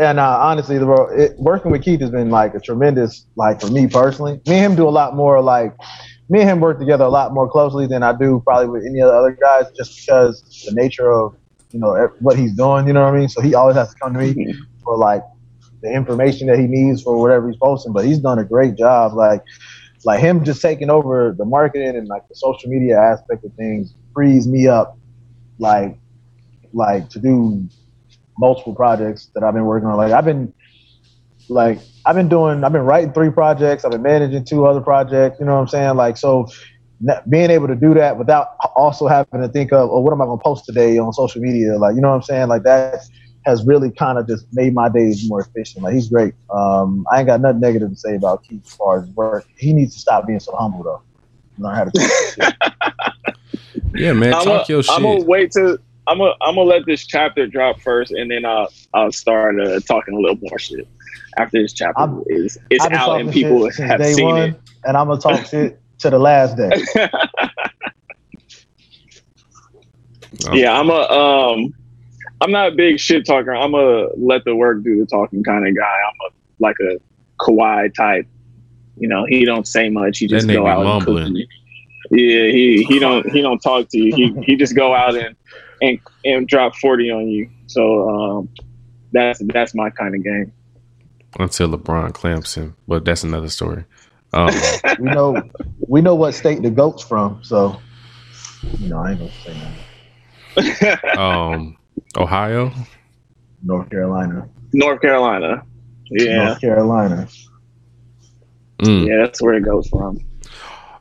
[0.00, 3.60] and uh, honestly, the bro, it, working with Keith has been like a tremendous, like
[3.60, 4.34] for me personally.
[4.46, 5.74] Me and him do a lot more, like
[6.28, 9.00] me and him work together a lot more closely than I do probably with any
[9.00, 11.36] of the other guys, just because the nature of
[11.70, 12.86] you know what he's doing.
[12.86, 13.28] You know what I mean?
[13.28, 14.60] So he always has to come to me mm-hmm.
[14.82, 15.22] for like
[15.82, 17.92] the information that he needs for whatever he's posting.
[17.92, 19.42] But he's done a great job, like
[20.04, 23.94] like him just taking over the marketing and like the social media aspect of things
[24.14, 24.98] frees me up,
[25.58, 25.98] like
[26.72, 27.68] like to do
[28.38, 29.96] multiple projects that I've been working on.
[29.96, 30.52] Like I've been
[31.48, 35.40] like I've been doing I've been writing three projects, I've been managing two other projects,
[35.40, 35.96] you know what I'm saying?
[35.96, 36.48] Like so
[37.28, 40.24] being able to do that without also having to think of, oh, what am I
[40.24, 41.76] going to post today on social media?
[41.78, 42.48] Like, you know what I'm saying?
[42.48, 43.00] Like that
[43.44, 45.84] has really kind of just made my days more efficient.
[45.84, 46.34] Like he's great.
[46.50, 49.46] Um, I ain't got nothing negative to say about Keith as far as work.
[49.56, 51.02] He needs to stop being so humble though.
[51.58, 52.54] Learn how to take shit.
[53.94, 54.94] yeah, man, I'm talk your shit.
[54.94, 55.78] I'm gonna wait to
[56.08, 59.80] I'm gonna I'm gonna let this chapter drop first, and then I'll I'll start uh,
[59.80, 60.88] talking a little more shit
[61.38, 65.20] after this chapter I'm- is is out and people have seen one, and I'm gonna
[65.20, 66.70] talk shit to the last day.
[70.52, 71.74] Yeah, I'm a um,
[72.40, 73.54] I'm not a big shit talker.
[73.54, 75.82] I'm a let the work do the talking kind of guy.
[75.82, 77.00] I'm a like a
[77.40, 78.26] Kawhi type.
[78.96, 80.18] You know, he don't say much.
[80.18, 81.28] He just go be out and cook
[82.10, 84.14] Yeah, he he don't he don't talk to you.
[84.14, 85.36] He he just go out and
[85.82, 87.50] and and drop forty on you.
[87.66, 88.48] So um,
[89.12, 90.52] that's that's my kind of game.
[91.38, 93.84] Until LeBron clamps him, but that's another story.
[94.32, 94.50] Um,
[94.98, 95.42] we know
[95.88, 97.80] we know what state the goat's from, so
[98.78, 99.56] you know I ain't gonna say
[100.84, 101.18] that.
[101.18, 101.76] um,
[102.16, 102.72] Ohio.
[103.62, 104.48] North Carolina.
[104.72, 105.62] North Carolina.
[106.10, 107.28] Yeah, North Carolina.
[108.78, 109.06] Mm.
[109.08, 110.18] yeah, that's where it goes from.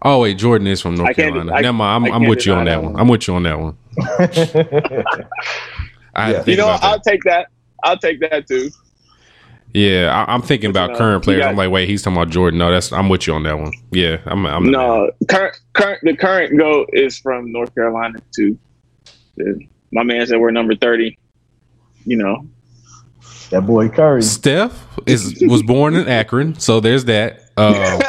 [0.01, 1.53] Oh wait, Jordan is from North I can't- Carolina.
[1.53, 2.05] I- Never mind.
[2.05, 2.93] I I'm, I'm with you on that that one.
[2.93, 3.01] one.
[3.01, 3.77] I'm with you on that one.
[6.15, 6.43] I Yeah.
[6.45, 6.67] You know.
[6.81, 7.47] I'll take that.
[7.83, 8.69] I'll take that too.
[9.75, 11.41] Yeah, I, I'm thinking But, about you know, current players.
[11.41, 12.59] got- I'm like, wait, he's talking about Jordan.
[12.59, 13.73] No, that's I'm with you on that one.
[13.91, 14.45] Yeah, I'm.
[14.45, 18.57] I'm no, current current the current goat is from North Carolina too.
[19.91, 21.17] My man said we're number thirty.
[22.05, 22.47] You know,
[23.49, 24.21] that boy Curry.
[24.21, 27.41] Steph is was born in Akron, so there's that.
[27.57, 27.99] Um,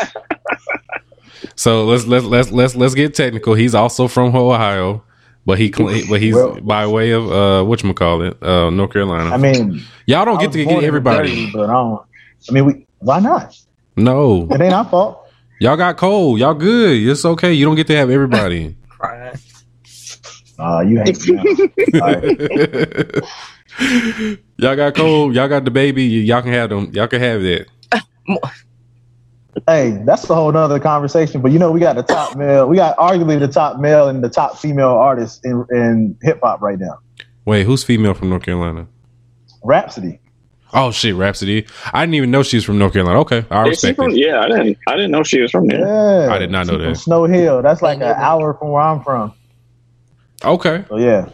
[1.56, 3.55] so let's let's let's let's let's get technical.
[3.55, 5.02] He's also from Ohio,
[5.47, 8.68] but he cl- but he's Well- by way of uh what you call it, uh
[8.70, 9.31] North Carolina.
[9.31, 11.28] I mean, Y'all don't I get to get everybody.
[11.31, 12.02] Jersey, but I don't.
[12.48, 13.56] I mean, we why not?
[13.97, 15.27] No, It ain't our fault.
[15.60, 16.39] y'all got cold.
[16.39, 17.09] Y'all good.
[17.09, 17.52] It's okay.
[17.55, 18.77] You don't get to have everybody.
[20.59, 21.35] Uh, you hate me.
[21.93, 22.01] now.
[22.06, 23.23] All right.
[24.56, 25.35] y'all got cold.
[25.35, 26.05] Y'all got the baby.
[26.05, 26.90] Y'all can have them.
[26.94, 27.66] Y'all can have that.
[29.66, 31.41] Hey, that's a whole nother conversation.
[31.41, 32.69] But you know, we got the top male.
[32.69, 36.61] We got arguably the top male and the top female artist in in hip hop
[36.61, 36.99] right now.
[37.45, 38.87] Wait, who's female from North Carolina?
[39.65, 40.20] Rapsody.
[40.74, 41.66] Oh shit, Rapsody.
[41.93, 43.20] I didn't even know she was from North Carolina.
[43.20, 44.16] Okay, I Is respect from, it.
[44.19, 45.81] yeah, I didn't I didn't know she was from there.
[45.81, 46.99] Yeah, I did not know She from that.
[46.99, 47.62] Snow Hill.
[47.62, 49.33] That's like an hour from where I'm from.
[50.45, 51.31] Okay, So yeah.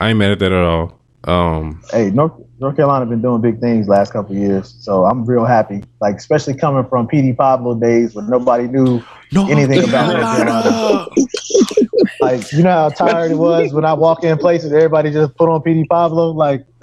[0.00, 0.98] I ain't mad at that at all.
[1.24, 5.24] Um, hey, North North Carolina been doing big things last couple of years, so I'm
[5.24, 5.82] real happy.
[6.00, 11.06] Like especially coming from Petey Pablo days when nobody knew no, Anything about North Carolina.
[12.20, 15.48] like you know how tired it was when I walk in places, everybody just put
[15.48, 16.30] on Petey Pablo.
[16.32, 16.66] Like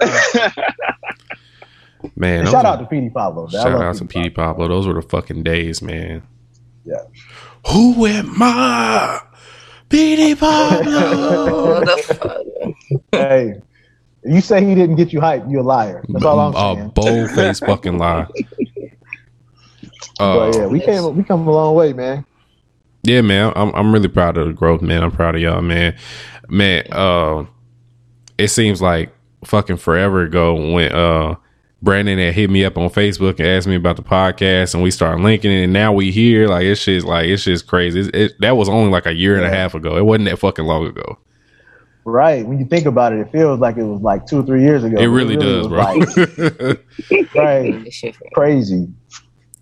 [2.16, 2.44] man.
[2.44, 3.46] those shout were- out to Petey Pablo.
[3.46, 4.68] I shout out to Petey Pablo.
[4.68, 6.22] Those were the fucking days, man.
[6.84, 7.02] Yeah.
[7.72, 9.20] Who am I?
[9.88, 11.80] Petey Pablo.
[11.84, 12.74] Motherfucker.
[13.12, 13.62] Hey, if
[14.24, 16.04] you say he didn't get you hyped, you're a liar.
[16.08, 16.88] That's all I'm saying.
[16.90, 18.26] A bold faced fucking lie.
[20.18, 22.24] Uh, but yeah, we came we come a long way, man.
[23.04, 23.52] Yeah, man.
[23.54, 25.02] I'm I'm really proud of the growth, man.
[25.02, 25.96] I'm proud of y'all, man.
[26.48, 27.46] Man, uh
[28.36, 29.14] it seems like
[29.44, 31.36] fucking forever ago when uh
[31.80, 34.90] Brandon had hit me up on Facebook and asked me about the podcast and we
[34.90, 36.48] started linking it and now we here.
[36.48, 38.00] Like it's just like it's just crazy.
[38.00, 39.96] It, it, that was only like a year and a half ago.
[39.96, 41.18] It wasn't that fucking long ago.
[42.08, 42.46] Right.
[42.46, 44.82] When you think about it, it feels like it was like two or three years
[44.82, 44.96] ago.
[44.98, 45.78] It really does, bro.
[45.78, 47.94] Like, right.
[48.32, 48.88] Crazy.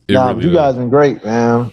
[0.06, 0.56] It nah, really you does.
[0.56, 1.72] guys been great, man.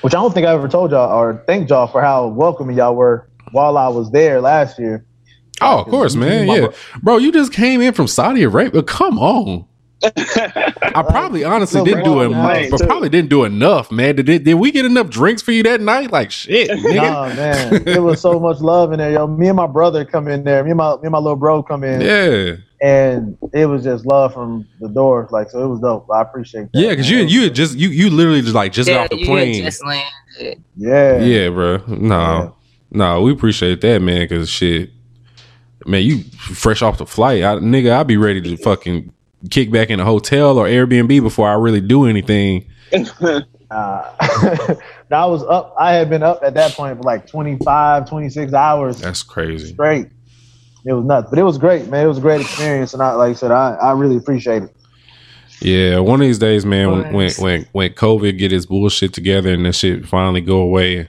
[0.00, 2.96] Which I don't think I ever told y'all or thanked y'all for how welcoming y'all
[2.96, 5.06] were while I was there last year.
[5.60, 6.48] Oh, of course, man.
[6.48, 8.82] Yeah, bro- bro, you just came in from Saudi Arabia.
[8.82, 9.64] Come on.
[10.02, 12.86] I probably honestly So didn't do it, Brandon, but too.
[12.86, 14.16] probably didn't do enough, man.
[14.16, 16.10] Did, did did we get enough drinks for you that night?
[16.10, 16.94] Like shit, nigga.
[16.96, 19.26] Nah, man, it was so much love in there, yo.
[19.26, 20.62] Me and my brother come in there.
[20.64, 22.56] Me and my me and my little bro come in, Yeah,
[22.86, 25.26] and it was just love from the door.
[25.30, 26.06] Like, so it was dope.
[26.12, 26.78] I appreciate that.
[26.80, 29.10] yeah, because you you had just you you literally just like just got Yeah, off
[29.10, 29.62] the plane.
[29.64, 30.62] just landed.
[30.76, 31.78] yeah, yeah, bro.
[31.86, 32.50] No, Yeah.
[32.90, 34.20] no, we appreciate that, man.
[34.28, 34.90] Because shit,
[35.86, 37.92] man, you fresh off the flight, I, nigga.
[37.92, 39.12] I'd be ready to fucking
[39.50, 42.66] kick back in a hotel or Airbnb before I really do anything.
[43.70, 44.14] Uh,
[45.10, 45.74] I was up.
[45.78, 49.72] I had been up at that point for like 25, 26 hours That's crazy.
[49.72, 50.08] straight.
[50.84, 52.04] It was nuts, but it was great, man.
[52.04, 54.76] It was a great experience, and I, like I said, I, I really appreciate it.
[55.60, 59.52] Yeah, one of these days, man, when when when, when COVID get his bullshit together
[59.52, 61.08] and that shit finally go away,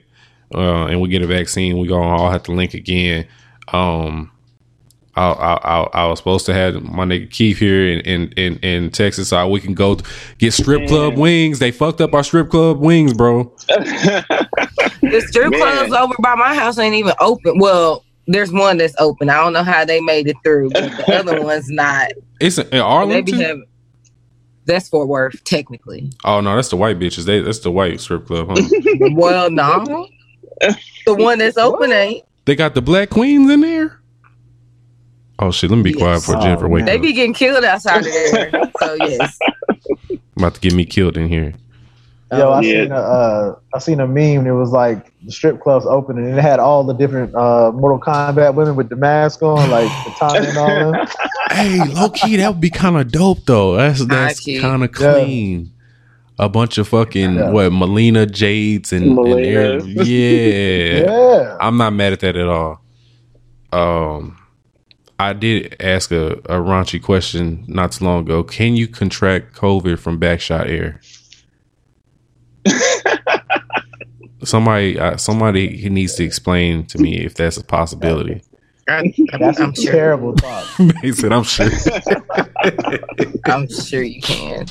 [0.54, 3.28] uh, and we get a vaccine, we gonna all have to link again.
[3.74, 4.32] Um,
[5.16, 8.58] I I I, I was supposed to have my nigga Keith here in in in,
[8.60, 9.98] in Texas, so we can go
[10.38, 11.60] get strip club wings.
[11.60, 13.52] They fucked up our strip club wings, bro.
[15.12, 15.62] The strip Man.
[15.62, 17.60] clubs over by my house ain't even open.
[17.60, 19.30] Well, there's one that's open.
[19.30, 22.12] I don't know how they made it through, but the other one's not.
[22.40, 23.40] It's in Arlington.
[23.40, 23.58] have.
[24.66, 26.10] That's Fort Worth, technically.
[26.24, 27.26] oh no, that's the white bitches.
[27.26, 28.48] They that's the white strip club.
[28.50, 28.68] Huh?
[29.12, 30.08] well, no.
[31.06, 32.26] The one that's open ain't.
[32.46, 34.02] they got the black queens in there.
[35.40, 35.70] Oh shit!
[35.70, 36.00] Let me be Yes.
[36.00, 36.68] quiet for Oh, Jennifer.
[36.70, 36.86] Wake.
[36.86, 38.52] They be getting killed outside of there.
[38.80, 39.38] So yes.
[40.38, 41.54] about to get me killed in here.
[42.32, 42.84] Yo, I Yeah.
[42.84, 44.48] seen a uh, I seen a meme.
[44.48, 48.00] It was like the strip clubs open, and it had all the different uh, Mortal
[48.00, 51.08] Kombat women with the mask on, like the Tana and all them.
[51.52, 53.76] hey, low key, that would be kind of dope though.
[53.76, 55.14] That's that's kind of Yeah.
[55.14, 55.72] clean.
[56.38, 57.50] A bunch of fucking Yeah.
[57.52, 61.06] what Mileena Jades and, and Aaron- yeah.
[61.06, 62.82] Yeah, I'm not mad at that at all.
[63.72, 64.38] Um,
[65.18, 68.44] I did ask a, a raunchy question not too long ago.
[68.44, 71.00] Can you contract COVID from backshot air?
[74.44, 78.42] somebody, uh, somebody he needs to explain to me if that's a possibility.
[78.88, 79.92] I, that's I'm a sure.
[79.92, 80.66] terrible thought.
[81.02, 81.70] he said, "I'm sure."
[83.46, 84.66] I'm sure you can.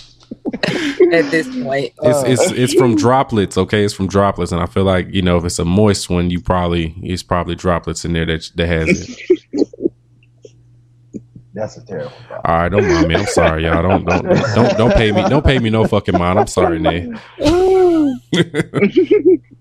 [1.13, 3.85] At this point, It's it's it's from droplets, okay?
[3.85, 6.41] It's from droplets, and I feel like you know if it's a moist one, you
[6.41, 9.69] probably it's probably droplets in there that that has it.
[11.55, 12.41] That's a terrible thought.
[12.45, 13.15] All right, don't mind me.
[13.15, 13.83] I'm sorry, y'all.
[13.83, 14.25] Don't don't
[14.55, 15.23] don't don't pay me.
[15.29, 16.39] Don't pay me no fucking mind.
[16.39, 17.13] I'm sorry, Nay.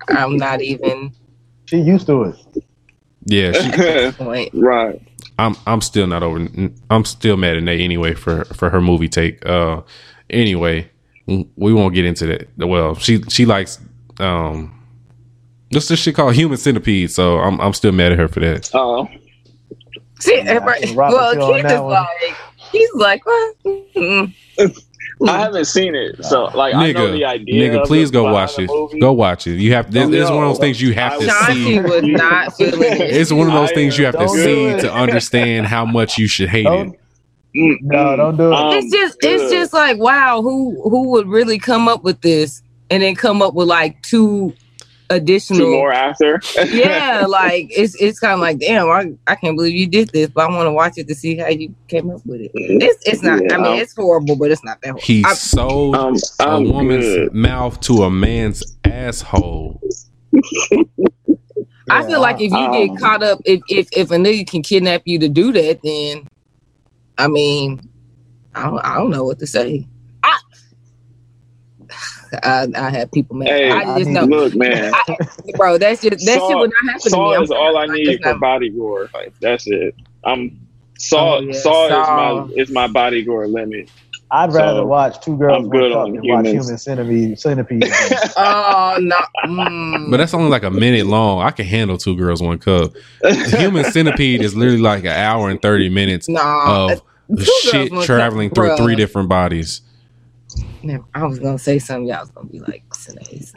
[0.10, 1.14] I'm not even.
[1.66, 2.36] She used to it.
[3.26, 4.50] Yeah, she, Point.
[4.54, 5.00] right.
[5.38, 6.48] I'm I'm still not over.
[6.90, 9.46] I'm still mad at Nay anyway for for her movie take.
[9.46, 9.82] Uh,
[10.32, 10.90] anyway,
[11.28, 12.48] we won't get into that.
[12.58, 13.80] Well, she she likes
[14.20, 14.80] um.
[15.72, 17.12] What's this shit called Human Centipede?
[17.12, 18.70] So I'm I'm still mad at her for that.
[18.74, 19.08] Oh,
[20.24, 21.92] See, Yeah, I everybody, can rock with well, you on Keith one.
[21.92, 22.36] like,
[22.72, 23.56] he's like, what?
[25.30, 27.70] I haven't seen it, so like I know the idea.
[27.72, 28.68] nigga, please go watch it.
[28.70, 29.00] movie.
[29.00, 29.58] Go watch it.
[29.60, 30.10] You have this.
[30.10, 31.78] This is one of those things you have to I- see.
[31.78, 33.02] Shanti was not feeling it.
[33.02, 34.82] It's one of those I, things you have to see it.
[34.82, 36.98] to understand how much you should hate Don't,
[37.54, 37.80] it.
[37.84, 38.56] No, don't do it.
[38.56, 42.62] Um, it's just it's just like wow who who would really come up with this
[42.90, 44.54] and then come up with like two
[45.14, 46.42] additional two more after.
[46.72, 50.30] yeah like it's it's kind of like damn I, I can't believe you did this
[50.30, 53.04] but i want to watch it to see how you came up with it it's
[53.08, 53.58] it's not i Yeah.
[53.58, 57.06] mean it's horrible but it's not that horrible He I- sold Um, a I'm woman's
[57.06, 57.34] good.
[57.34, 59.80] mouth to a man's asshole.
[61.90, 64.62] I feel like if you Um, get caught up, if, if if a nigga can
[64.64, 66.28] kidnap you to do that, then
[67.18, 67.82] I mean,
[68.56, 69.86] I don't, I don't know what to say.
[72.34, 73.48] I I, I have people mad.
[73.50, 74.92] Hey, I just know, Look, man.
[74.94, 75.16] I,
[75.56, 75.78] bro.
[75.78, 77.44] That's just that Saw- shit would not happen Saw to me.
[77.44, 79.10] is all I need for not- body gore.
[79.14, 79.96] Like that's it.
[80.24, 80.60] I'm
[80.98, 81.38] Saw.
[81.38, 82.46] Oh, yeah, Saw, Saw.
[82.46, 83.90] is my is my body gore limit.
[84.32, 87.40] I'd rather So, watch two girls I'm good one cup on than watch human centipede.
[87.40, 87.84] centipede.
[88.36, 89.16] Oh no!
[89.46, 90.10] Mm.
[90.10, 91.44] But that's only like a minute long.
[91.44, 92.94] I can handle two girls, one cup.
[93.50, 97.02] Human centipede is literally like an hour and 30 minutes nah, of
[97.44, 98.78] shit one cup, traveling through bruh.
[98.78, 99.82] three different bodies.
[100.84, 102.08] Never- I was gonna say something.
[102.08, 103.52] Y'all was gonna be like, "Sinaise."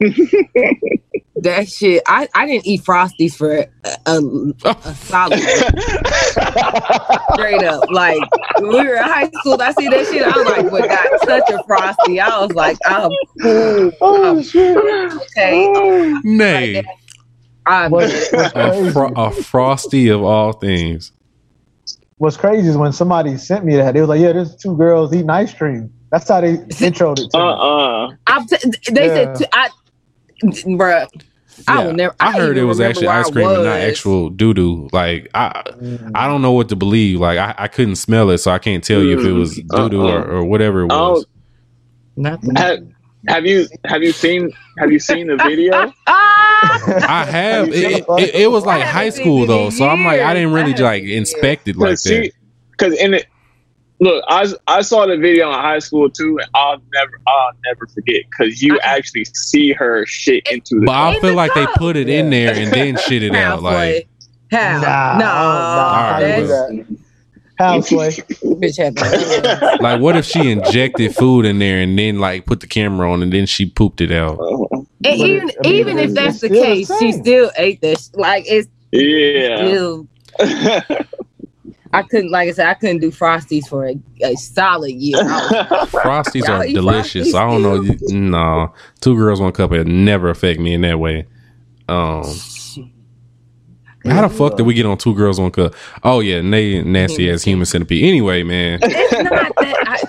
[1.36, 2.02] That shit.
[2.06, 3.66] I, I didn't eat frosties for a,
[4.04, 4.20] a,
[4.66, 5.38] a solid
[7.32, 7.90] straight up.
[7.90, 8.18] Like
[8.58, 10.22] when we were in high school, I see that shit.
[10.22, 13.10] I was like, "But got such a frosty." I was like, "I'm
[13.40, 14.76] cool." Oh I'm shit!
[14.76, 16.12] okay.
[16.24, 16.82] Nay,
[17.64, 18.90] I'm What's, what's a, crazy?
[18.90, 21.12] fro- a frosty of all things.
[22.20, 25.12] What's crazy is when somebody sent me that, they was like, "Yeah, there's two girls
[25.14, 27.60] eating ice cream." That's how they introed it to Uh me.
[27.60, 28.56] uh I'm t-
[28.92, 29.14] they Yeah.
[29.14, 29.68] said to, I,
[30.42, 31.08] bruh.
[31.66, 32.14] I never.
[32.20, 34.88] I heard it was remember actually ice cream and not actual doo doo.
[34.92, 36.12] Like I, Mm.
[36.14, 37.20] I don't know what to believe.
[37.20, 39.68] Like I, I couldn't smell it, so I can't tell you if it was Mm,
[39.76, 41.26] doo doo or, or whatever it was.
[42.16, 42.92] Not the-
[43.28, 45.92] have, have you have you seen have you seen the video?
[46.06, 47.68] I have.
[47.68, 51.04] It, it, it was like high school though, so I'm like I didn't really like
[51.04, 52.32] inspect it like Cause that.
[52.76, 53.26] cause in it,
[54.00, 57.86] look, I I saw the video in high school too, and I'll never I'll never
[57.86, 60.86] forget because you actually see her shit into the.
[60.86, 63.62] But I feel the like they put it in there and then shit it out.
[63.62, 64.08] Like
[64.50, 64.80] How?
[64.80, 66.84] Nah, no, nah, I
[67.60, 68.56] don't do that's How Sway?
[68.56, 72.66] bitch had like what if she injected food in there and then like put the
[72.66, 74.38] camera on and then she pooped it out?
[74.70, 77.22] And even I mean, even if it's- that's it's the still the case, she same.
[77.22, 78.10] still ate this.
[78.14, 79.56] Like it's yeah.
[79.56, 80.06] still.
[81.92, 85.16] I couldn't, like I said, I couldn't do frosties for a, a solid year.
[85.18, 87.32] I was- Frosties Y'all are eat delicious.
[87.32, 87.82] Frosties I don't know.
[87.82, 89.72] you- No, two girls, one cup.
[89.72, 91.26] It never affect me in that way.
[91.88, 92.22] Um,
[94.04, 95.74] how the fuck did we get on two girls, one cup?
[96.02, 98.04] Oh yeah, they nasty ass human centipede.
[98.04, 100.08] Anyway, man, it's not that.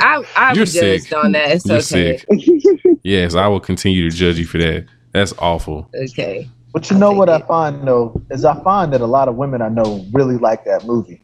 [0.00, 1.16] I, I, I You're was judged sick.
[1.16, 1.50] on that.
[1.52, 2.18] It's you're okay.
[2.18, 2.96] sick.
[3.02, 4.86] yes, I will continue to judge you for that.
[5.12, 5.88] That's awful.
[5.94, 6.48] Okay.
[6.72, 9.36] But you know I'll what I find though is I find that a lot of
[9.36, 11.22] women I know really like that movie.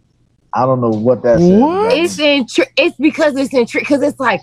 [0.55, 1.43] I don't know what that's.
[1.43, 1.93] What?
[1.97, 4.41] It's intri- It's because it's intri- because it's like,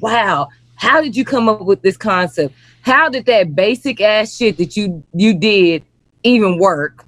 [0.00, 2.54] wow, how did you come up with this concept?
[2.82, 5.84] How did that basic ass shit that you you did
[6.26, 7.04] even work?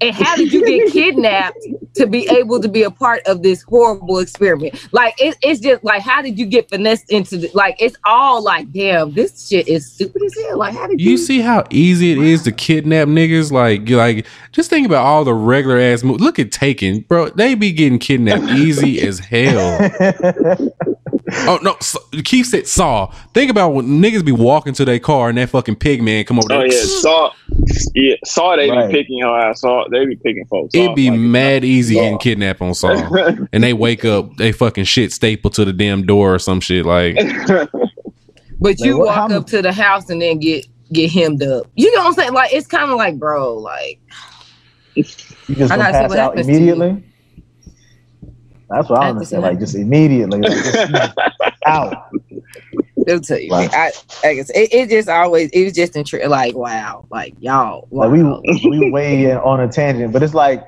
[0.00, 1.58] And how did you get kidnapped
[1.94, 4.88] to be able to be a part of this horrible experiment?
[4.92, 8.42] Like it, it's just like how did you get finessed into the, like it's all
[8.42, 10.58] like damn this shit is stupid as hell.
[10.58, 13.50] Like how did you, You see how easy it is to kidnap niggas?
[13.50, 16.20] Like, you like just think about all the regular ass movies.
[16.20, 17.30] Look at Taken, bro.
[17.30, 19.90] They be getting kidnapped easy as hell.
[21.32, 23.06] Oh no, S- Keith said Saw.
[23.34, 26.38] Think about when niggas be walking to their car and that fucking pig man come
[26.38, 26.72] over Oh there.
[26.72, 27.30] yeah, saw
[27.94, 28.86] yeah saw they Right.
[28.88, 29.60] be picking her ass.
[29.62, 30.74] Saw they be picking folks.
[30.74, 32.00] It'd be like, mad easy Saw.
[32.02, 32.90] getting kidnapped on Saw.
[33.52, 36.86] and they wake up, they fucking shit stapled to the damn door or some shit.
[36.86, 37.16] Like,
[38.60, 41.42] but you Like, what- walk mu- up to the house and then get get hemmed
[41.42, 41.66] up.
[41.74, 42.32] You know what I'm saying?
[42.34, 43.98] Like it's kind of like bro, like
[44.94, 46.58] You just I gonna gotta see pass what out happens to you.
[46.58, 47.04] immediately.
[48.68, 49.42] That's what I That's understand.
[49.42, 50.90] what Like just immediately, like just
[51.66, 52.10] out.
[53.06, 53.50] they'll tell you.
[53.50, 53.72] Right.
[53.72, 53.92] I,
[54.24, 57.86] I guess it, it just always it was just intri- like wow, like y'all.
[57.90, 58.08] Wow.
[58.08, 60.64] Like we we way in on a tangent, but it's like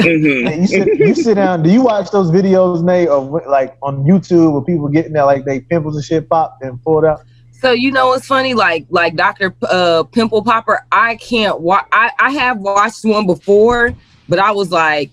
[0.00, 0.44] Mhm.
[0.44, 1.62] man, you sit you sit down.
[1.62, 5.44] Do you watch those videos, Nate, of like on YouTube where people getting that like
[5.44, 7.20] they pimples and shit popped and pulled out?
[7.60, 8.54] So you know what's funny?
[8.54, 10.84] Like like Doctor uh, Pimple Popper.
[10.90, 11.86] I can't watch.
[11.92, 13.94] I I have watched one before,
[14.28, 15.10] but I was like,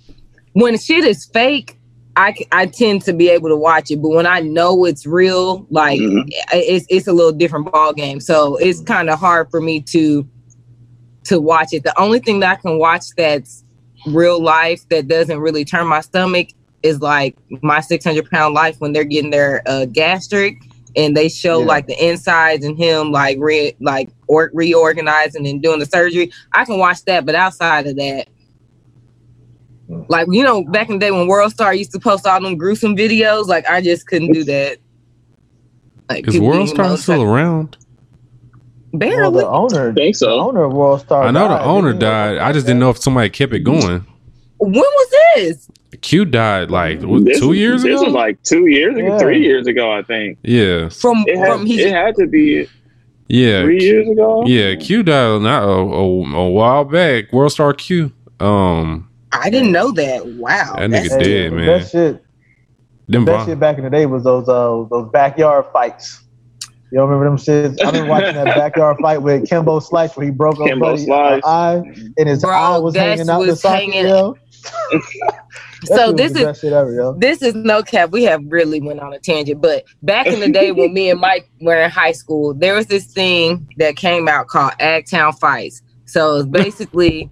[0.54, 1.78] when shit is fake.
[2.18, 5.66] I, I tend to be able to watch it, but when I know it's real,
[5.70, 6.28] like Mhm.
[6.54, 8.20] it's it's a little different ball game.
[8.20, 10.28] So it's kind of hard for me to
[11.26, 11.84] to watch it.
[11.84, 13.64] The only thing that I can watch that's
[14.08, 16.48] real life that doesn't really turn my stomach
[16.84, 20.56] is like my 600 pound life when they're getting their uh, gastric
[20.96, 21.66] and they show Yeah.
[21.68, 26.32] like the insides and him like re like or reorganizing and doing the surgery.
[26.54, 28.28] I can watch that, but outside of that.
[30.10, 32.58] Like you know, back in the day when World Star used to post all them
[32.58, 34.78] gruesome videos, like I just couldn't do that.
[36.10, 37.34] Like is people World Star still emotional.
[37.36, 37.78] around?
[38.94, 39.40] Well, Barely.
[39.42, 40.26] the owner, think so.
[40.28, 41.24] the owner of World Star.
[41.24, 42.38] I know the owner didn't died.
[42.40, 44.06] I just didn't know if somebody kept it going.
[44.58, 45.70] when was this?
[46.02, 48.06] Q died like what, This- two years This ago.
[48.06, 49.18] was like two years ago, Yeah.
[49.20, 50.40] three years ago, I think.
[50.44, 52.68] yeah, From It had, from he it had to be
[53.28, 54.44] yeah, three years ago.
[54.46, 54.76] yeah.
[54.76, 57.32] Q died not a, a, a while back.
[57.32, 58.12] World Star Q.
[58.42, 60.26] Um, I didn't know that.
[60.28, 60.76] Wow.
[60.78, 61.66] That nigga Hey, dead, man.
[61.66, 62.24] That shit,
[63.08, 66.24] them best bomb- shit back in the day was those uh those backyard fights.
[66.92, 67.82] You don't remember them shits?
[67.86, 71.10] I've been watching that backyard fight with Kimbo Slice where he broke up Kimbo buddy
[71.10, 71.82] uh, eye
[72.18, 74.36] and his Bro, eye was that hanging out the was socket, hanging- yo.
[75.86, 78.12] So this is ever, this is no cap.
[78.12, 81.20] We have really went on a tangent, but back in the day when me and
[81.20, 85.82] Mike were in high school, there was this thing that came out called Agtown Fights.
[86.06, 87.28] So it's basically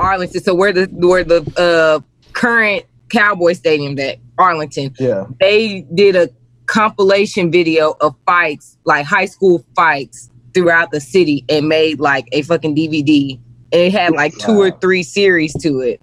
[0.00, 0.42] Arlington.
[0.42, 2.00] So where the where the uh,
[2.32, 5.24] current Cowboy Stadium that Arlington Yeah.
[5.40, 6.28] they did a
[6.66, 12.42] compilation video of fights, like high school fights throughout the city, and made like a
[12.42, 13.38] fucking DVD.
[13.72, 16.00] And it had like two or three series to it.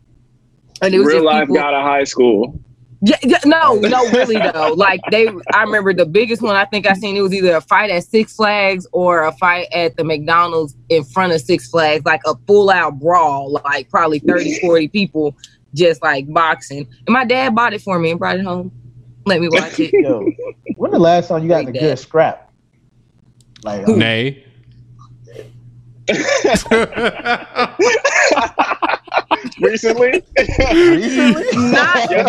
[0.81, 2.59] And it was Real just life people- got a high school.
[3.05, 4.73] Yeah, yeah, no, no, really though.
[4.75, 7.15] Like they, I remember the biggest one I think I seen.
[7.15, 11.03] It was either a fight at Six Flags or a fight at the McDonald's in
[11.03, 15.37] front of Six Flags, like a full out brawl, like probably 30, 40 people
[15.75, 16.87] just like boxing.
[17.05, 18.71] And my dad bought it for me and brought it home.
[19.27, 19.91] Let me watch it.
[19.93, 20.27] Yo,
[20.77, 22.51] when the last time you got in a Like good scrap?
[23.63, 24.43] Like, uh, Nay.
[29.61, 30.23] Recently, Not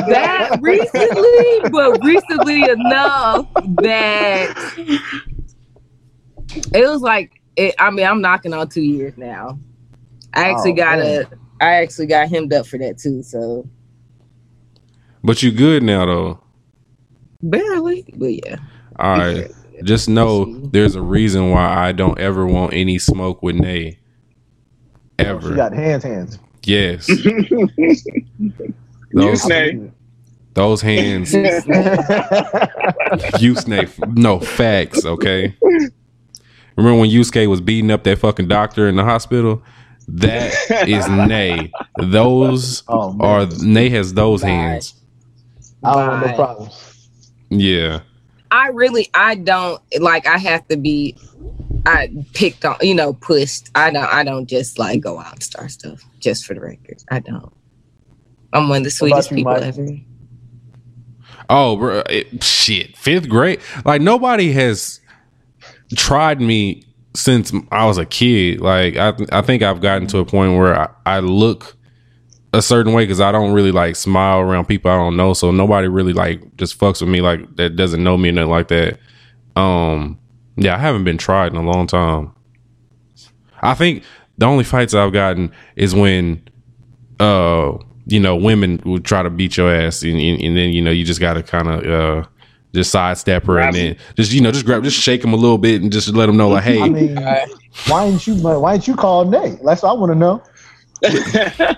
[0.09, 3.47] that recently, but recently enough
[3.83, 4.75] that
[6.75, 7.41] it was like.
[7.57, 9.59] It, I mean, I'm knocking on two years now.
[10.35, 11.23] I actually Oh, got man.
[11.61, 11.65] a.
[11.65, 13.23] I actually got hemmed up for that too.
[13.23, 13.67] So
[15.25, 16.41] But you good now though.
[17.43, 18.57] barely, but yeah.
[18.99, 19.51] All right.
[19.85, 23.99] Just know there's a reason why I don't ever want any smoke with Nay.
[25.19, 25.41] Ever.
[25.41, 25.57] she Ever.
[25.57, 26.39] got hands, hands.
[26.67, 27.09] Yes.
[27.09, 27.69] you
[29.13, 29.77] Those, snake.
[30.55, 31.33] those hands.
[33.39, 34.17] Yusuke.
[34.17, 35.55] No, facts, okay?
[36.77, 39.63] Remember when Yusuke was beating up that fucking doctor in the hospital?
[40.09, 40.55] That
[40.89, 41.73] is Nay.
[42.01, 44.95] Those Oh, are Nay has those hands.
[45.83, 46.35] I don't want no Bye.
[46.35, 47.09] problems.
[47.51, 48.01] Yeah.
[48.51, 50.27] I really, I don't like.
[50.27, 51.17] I have to be.
[51.87, 53.71] I picked on, you know, pushed.
[53.77, 54.05] I don't.
[54.05, 56.05] I don't just like go out and start stuff.
[56.19, 57.53] Just for the record, I don't.
[58.53, 59.63] I'm one of the sweetest people Mike?
[59.63, 59.87] ever.
[61.49, 62.97] Oh, bro, it, shit.
[62.97, 63.61] Fifth grade.
[63.85, 65.01] Like nobody has
[65.95, 66.83] tried me
[67.15, 68.61] since I was a kid.
[68.61, 71.77] Like I, I think I've gotten to a point where I, I look
[72.53, 75.35] a certain way because I don't really like smile around people I don't know.
[75.35, 78.51] So nobody really like just fucks with me like that doesn't know me or nothing
[78.51, 78.99] like that.
[79.55, 80.19] Um,
[80.57, 82.33] yeah, I haven't been tried in a long time.
[83.61, 84.03] I think
[84.39, 86.43] the only fights I've gotten is when
[87.19, 87.73] uh
[88.07, 90.91] you know women would try to beat your ass and, and, and then you know
[90.91, 92.29] you just gotta kind of uh
[92.75, 95.37] just sidestep her Grab and then just you know just grab just shake them a
[95.37, 97.17] little bit and just let them know like hey I mean,
[97.89, 98.35] why didn't you?
[98.37, 99.63] Why didn't you call Nate?
[99.63, 100.43] That's what I want to know.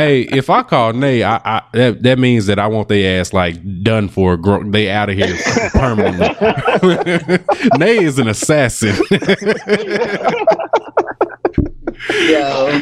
[0.00, 3.32] hey if I call Nay I, I that, that means that I want their ass
[3.32, 5.36] like done for gro- they out of here
[5.72, 7.38] permanently.
[7.78, 8.94] Nay is an assassin.
[12.10, 12.80] Yo,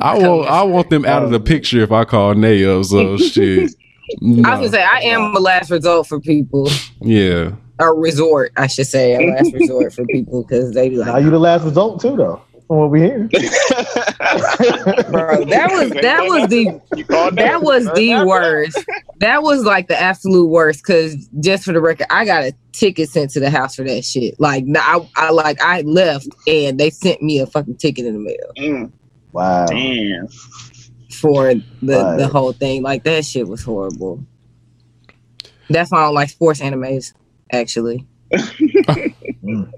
[0.00, 3.16] I want I want them out of the picture if I call Nay up so
[3.16, 3.74] shit.
[4.22, 6.70] I was gonna say I am a last resort for people.
[7.00, 7.52] yeah.
[7.80, 11.24] A resort, I should say, a last resort for people because they be Now like,
[11.24, 12.40] you the last result too, though.
[12.66, 13.18] From what we hear.
[13.28, 13.30] bro,
[15.44, 16.80] that was that was the
[17.36, 18.78] that was the worst.
[19.20, 20.82] That was like the absolute worst.
[20.82, 24.04] Because just for the record, I got a ticket sent to the house for that
[24.04, 24.38] shit.
[24.40, 28.14] Like, nah, I, I like I left and they sent me a fucking ticket in
[28.14, 28.92] the mail Mm,
[29.32, 29.66] Wow.
[29.66, 30.28] damn.
[31.12, 32.82] for the the whole thing.
[32.82, 34.24] Like that shit was horrible.
[35.68, 37.12] That's why I don't like sports animes.
[37.52, 39.70] Actually, Mm.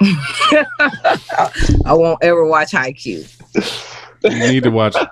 [0.00, 3.26] I won't ever watch Haikyuu.
[4.24, 5.08] you need to watch I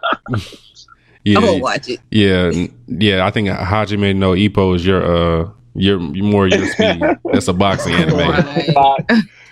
[1.25, 2.01] yeah won't watch it.
[2.11, 2.51] Yeah,
[2.87, 3.27] yeah.
[3.27, 5.03] I think Hajime no Ippo is your
[5.45, 7.03] uh your more your speed.
[7.33, 8.17] That's a boxing anime.
[8.19, 8.71] Right.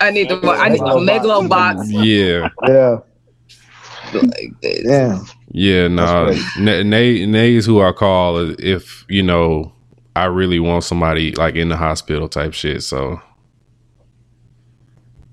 [0.00, 0.40] I need to.
[0.42, 1.86] wa- I need a megalobox.
[2.05, 2.98] Yeah, Yeah.
[4.15, 4.55] Like.
[4.62, 5.18] Yeah.
[5.50, 5.89] yeah.
[5.89, 9.73] Nah, That's N- Nay Nay is who I call if you know
[10.15, 12.82] I really want somebody like in the hospital type shit.
[12.82, 13.20] So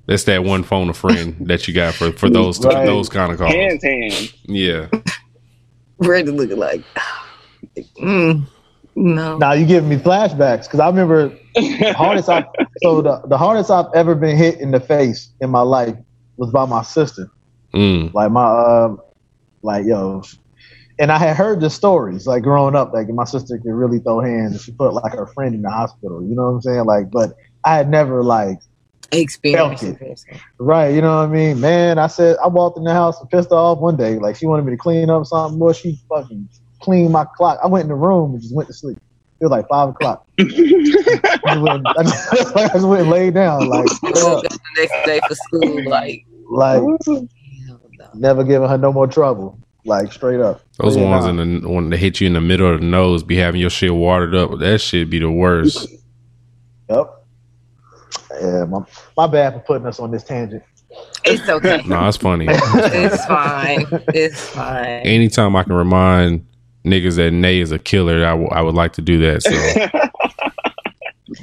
[0.06, 2.86] that's that one phone a friend that you got for for those Right.
[2.86, 3.54] those kind of calls.
[3.54, 4.34] Hands, hands.
[4.46, 4.88] Yeah,
[6.00, 6.84] Ready looking like.
[8.00, 8.46] Mm,
[8.96, 9.38] no.
[9.38, 12.44] Now you giving me flashbacks because I remember the hardest I
[12.78, 15.96] so the, the hardest I've ever been hit in the face in my life
[16.38, 17.28] was by my sister.
[17.74, 19.00] mm, Like my um
[19.64, 20.22] like yo
[21.00, 24.20] and I had heard the stories like growing up, like my sister could really throw
[24.20, 26.86] hands and she put like her friend in the hospital, you know what I'm saying?
[26.86, 27.32] Like, but
[27.66, 28.60] I had never like
[29.14, 29.82] Experience.
[29.82, 30.20] Felt
[30.60, 31.60] Right, you know what I mean?
[31.60, 34.18] Man, I said I walked in the house and pissed her off one day.
[34.18, 35.74] Like she wanted me to clean up something, boy.
[35.74, 36.50] She fucking
[36.82, 37.60] cleaned my clock.
[37.64, 38.98] I went in the room and just went to sleep.
[39.40, 40.26] It was like five o'clock.
[40.40, 44.24] I just went, I just, I just went and laid down, like, straight up.
[44.24, 46.26] Woke up the next day for school, like.
[46.50, 46.82] like
[48.16, 50.62] never giving her no more trouble, like straight up.
[50.78, 51.42] those Yeah, ones nah.
[51.42, 53.70] in the one that hit you in the middle of the nose, be having your
[53.70, 54.60] shit watered up.
[54.60, 55.88] That shit be the worst.
[56.90, 57.23] Yep.
[58.42, 58.80] Yeah, my,
[59.18, 60.64] my bad for putting us on this tangent.
[61.26, 61.82] It's okay.
[61.88, 62.46] No, it's funny.
[62.50, 63.86] It's fine.
[64.10, 65.02] It's fine.
[65.06, 66.46] anytime I can remind
[66.86, 69.42] niggas that Nay is a killer, I, w- I would like to do that.
[69.44, 69.52] So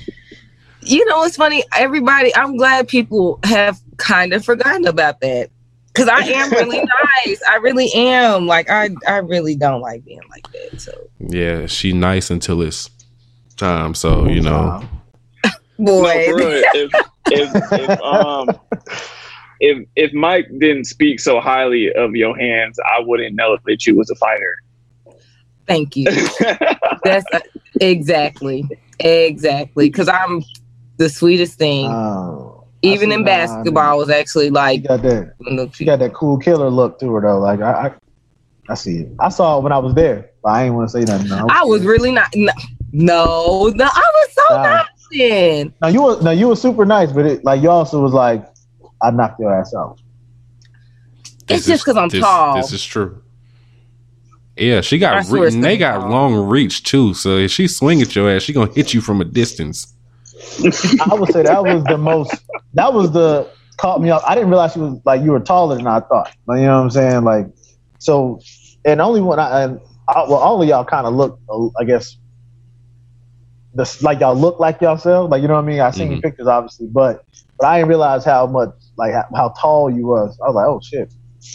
[0.82, 1.64] you know, it's funny.
[1.76, 5.50] Everybody, I'm glad people have kind of forgotten about that
[5.88, 6.78] because I am really
[7.26, 7.40] nice.
[7.48, 8.46] I really am.
[8.46, 10.80] Like I, I really don't like being like that.
[10.80, 12.88] So Yeah, she nice until it's
[13.56, 13.94] time.
[13.94, 14.88] So you know, No,
[15.84, 16.92] boy, for real, if,
[17.30, 18.48] if, if um
[19.60, 23.96] if if Mike didn't speak so highly of your hands, I wouldn't know that you
[23.96, 24.56] was a fighter.
[25.66, 26.06] thank you.
[27.04, 27.40] That's uh,
[27.80, 28.64] exactly,
[28.98, 29.88] exactly.
[29.88, 30.42] Because I'm
[30.96, 31.86] the sweetest thing.
[31.86, 35.34] Oh, Even in see why, basketball, I was actually She like, got that.
[35.74, 37.38] She got that cool killer look to her though.
[37.38, 37.94] Like I, I,
[38.70, 39.08] I see it.
[39.18, 41.28] I saw it when I was there, but I ain't want to say nothing.
[41.28, 41.46] No.
[41.50, 42.28] I was really not.
[42.34, 42.52] No,
[42.92, 44.62] no, no I was so Nah.
[44.62, 44.86] nice.
[45.12, 48.12] Then No, you were no, you were super nice, but it like you also was
[48.12, 48.46] like,
[49.02, 50.00] I knocked your ass out.
[51.48, 52.56] It's just because I'm this- tall.
[52.56, 53.22] This is true.
[54.56, 56.10] Yeah, she got swear re- it's and they 'cause got tall.
[56.10, 57.14] long reach too.
[57.14, 59.94] So if she swing at your ass, she gonna hit you from a distance.
[61.10, 62.34] I would say that was the most.
[62.74, 63.48] That was the
[63.78, 64.22] caught me off.
[64.26, 66.30] I didn't realize she was like you were taller than I thought.
[66.46, 67.24] Like, you know what I'm saying?
[67.24, 67.46] Like,
[67.98, 68.40] so,
[68.84, 71.38] and only when I and I, well, all of y'all kind of look,
[71.80, 72.16] I guess,
[73.74, 75.30] the like y'all look like yourself.
[75.30, 75.80] Like you know what I mean?
[75.80, 76.22] I seen Mhm.
[76.22, 77.24] pictures obviously, but
[77.58, 80.38] but I didn't realize how much like how, how tall you was.
[80.42, 81.12] I was like, oh shit.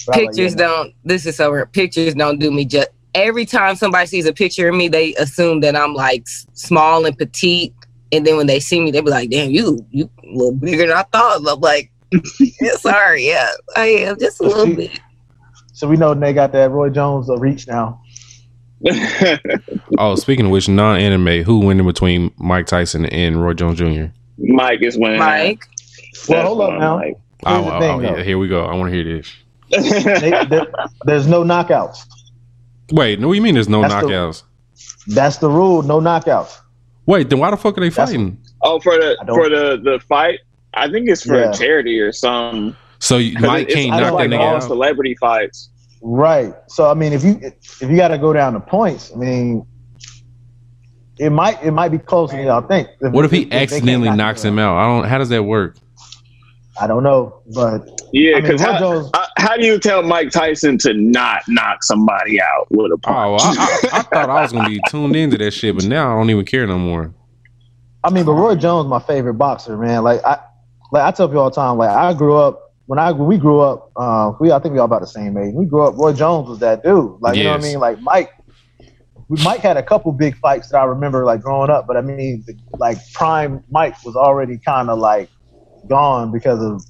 [0.08, 0.94] But I was like, pictures yeah, don't.
[1.04, 1.72] This is so weird.
[1.74, 2.90] Pictures don't do me just.
[3.14, 7.18] Every time somebody sees a picture of me, they assume that I'm like small and
[7.18, 7.74] petite,
[8.12, 10.88] and then when they see me, they be like, "Damn, you you a little bigger
[10.88, 11.92] than I thought." I'm like,
[12.62, 15.00] yeah, "Sorry, yeah, I am just a little bit."
[15.72, 18.02] So we know they got that Roy Jones uh, reach now.
[19.98, 24.06] Oh, speaking of which, non-anime, who winning between Mike Tyson and Roy Jones Jr.
[24.38, 25.20] Mike is winning.
[25.20, 25.64] Mike,
[26.28, 26.98] Well, hold up now.
[26.98, 27.18] Mike.
[27.46, 28.66] Oh, Here's the oh, thing, oh, yeah, here we go.
[28.66, 29.34] I want to hear this.
[30.22, 30.68] They- there-
[31.06, 32.06] there's no knockouts.
[32.92, 34.44] Wait, no, what you mean there's no That's the- knockouts?
[35.08, 35.82] That's the rule.
[35.84, 36.60] No knockouts.
[37.06, 38.38] Wait, then why the fuck are they That's- fighting?
[38.64, 40.40] oh, for the for the the fight,
[40.74, 41.52] I think it's for Yeah.
[41.52, 42.76] a charity or some.
[43.00, 44.64] So you, 'cause Mike can't knock don't that like nigga all out.
[44.64, 45.70] celebrity fights.
[46.08, 46.54] Right.
[46.68, 49.66] So I mean, if you if you got to go down to points, I mean,
[51.18, 52.90] it might it might be closer than y'all think.
[53.00, 54.78] What if he they can't accidentally knock knocks him out?
[54.78, 55.10] I don't.
[55.10, 55.78] How does that work?
[56.80, 60.30] I don't know, but Yeah, I mean, because how, how- how do you tell Mike
[60.30, 63.58] Tyson to not knock somebody out with a Oh, punch?
[63.58, 66.20] I, I, I thought I was gonna be tuned into that shit, but now I
[66.20, 67.14] don't even care no more.
[68.04, 70.04] I mean, but Roy Jones, my favorite boxer, man.
[70.04, 70.38] Like I
[70.92, 71.78] like I tell people all the time.
[71.78, 73.92] Like I grew up when I when we grew up.
[73.96, 75.54] Uh, we I think we all about the same age.
[75.56, 75.96] We grew up.
[75.98, 77.18] Roy Jones was that dude.
[77.22, 77.80] Like you know what I mean.
[77.80, 78.30] Like Mike.
[79.30, 82.02] we- Mike had a couple big fights that I remember like growing up, but I
[82.02, 85.30] mean, the, like prime Mike was already kind of like
[85.88, 86.84] gone because of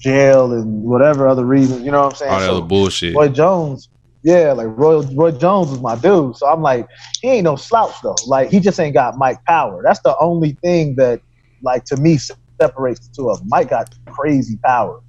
[0.00, 1.84] jail and whatever other reasons.
[1.84, 2.32] You know what I'm saying?
[2.32, 3.14] All that So other bullshit.
[3.14, 3.88] Roy Jones,
[4.22, 6.36] yeah, like Roy Roy Jones was my dude.
[6.36, 6.86] So I'm like,
[7.20, 8.16] he ain't no slouch though.
[8.26, 9.82] Like he just ain't got Mike power.
[9.84, 11.20] That's the only thing that,
[11.62, 12.18] like to me,
[12.60, 13.48] separates the two of them.
[13.50, 15.00] Mike got crazy power,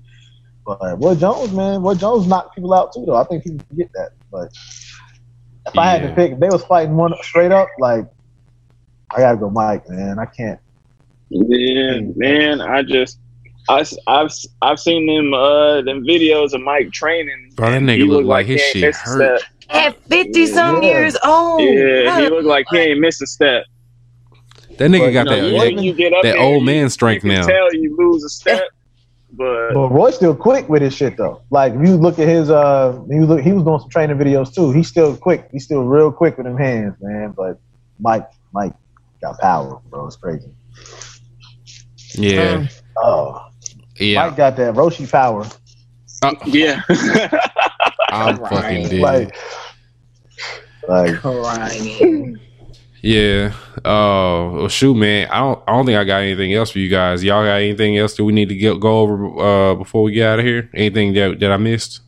[0.65, 3.03] but Roy Jones, man, Roy Jones knocked people out too.
[3.05, 4.09] Though I think people forget that.
[4.31, 4.49] But
[5.67, 8.05] if I had to pick, if they was fighting one straight up, like
[9.15, 10.19] I gotta go Mike, man.
[10.19, 10.59] I can't.
[11.29, 13.19] Yeah, man, I just
[13.69, 14.29] I, I've,
[14.61, 17.51] I've seen them uh them videos of Mike training.
[17.55, 19.39] Bro, that nigga he look look like his he ain't shit missed a hurt.
[19.39, 19.49] step.
[19.69, 20.89] at fifty some Yeah.
[20.89, 23.63] years old, Yeah, he looked like he ain't missed a step.
[24.77, 25.75] That nigga But, got You know, that.
[25.75, 27.47] that- you get up that old man strength you can now.
[27.47, 28.63] Tell you lose a step,
[29.33, 31.41] but But Roy's still quick with his shit though.
[31.49, 34.53] Like if you look at his uh he was he was doing some training videos
[34.53, 34.71] too.
[34.71, 35.49] He's still quick.
[35.51, 37.33] He's still real quick with them hands, man.
[37.35, 37.59] But
[37.99, 38.73] Mike Mike
[39.21, 40.07] got power, bro.
[40.07, 40.49] It's crazy.
[42.15, 42.67] yeah,
[43.03, 43.47] Oh,
[43.97, 44.27] yeah.
[44.27, 45.45] Mike got that Roshi power.
[46.45, 46.81] yeah.
[48.09, 49.01] I'm fucking dead.
[49.01, 49.35] Like
[50.87, 52.39] like crying.
[53.03, 53.53] Yeah.
[53.79, 55.27] Uh, well, shoot, man.
[55.29, 55.61] I don't.
[55.67, 57.21] I don't think I got anything else for you guys.
[57.21, 60.25] Y'all got anything else that we need to get go over uh before we get
[60.27, 60.69] out of here?
[60.73, 61.99] Anything that that I missed?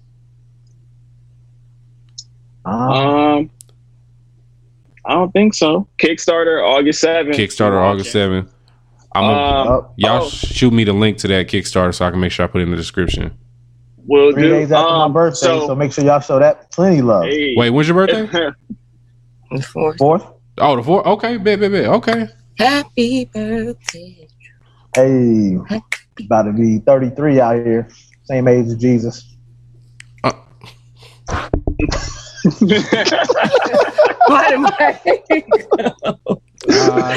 [2.63, 3.49] um,
[5.05, 5.87] I don't think so.
[5.99, 7.35] Kickstarter August seventh.
[7.35, 8.51] Kickstarter August seventh.
[9.13, 10.29] I'm gonna, Um, y'all oh.
[10.29, 12.63] shoot me the link to that Kickstarter so I can make sure I put it
[12.63, 13.31] in the description.
[14.07, 14.49] will three do.
[14.49, 17.25] days after my Um, birthday, so, so, make sure y'all show that plenty love.
[17.25, 17.53] hey.
[17.55, 18.27] Wait, when's your birthday?
[19.73, 19.97] Fourth.
[19.97, 20.25] Fourth,
[20.57, 21.07] oh, the four.
[21.07, 21.85] Okay, bet, bet, bet.
[21.85, 22.27] Okay.
[22.57, 24.27] Happy birthday.
[24.95, 25.57] hey,
[26.19, 27.89] about to be 33 out here,
[28.23, 29.35] same age as Jesus.
[34.27, 34.99] Why am I?
[36.67, 37.15] Uh,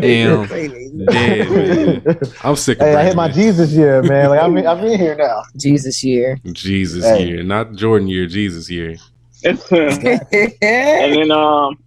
[0.00, 0.46] damn.
[0.46, 2.02] Dead, man.
[2.42, 3.36] I'm sick of Hey, I hit my man.
[3.36, 4.30] Jesus year, man.
[4.30, 5.42] Like I'm in, I'm in here now.
[5.56, 6.38] Jesus year.
[6.46, 7.28] Jesus Hey.
[7.28, 8.26] year, not Jordan year.
[8.26, 8.96] Jesus year.
[9.44, 9.60] and
[11.14, 11.78] then um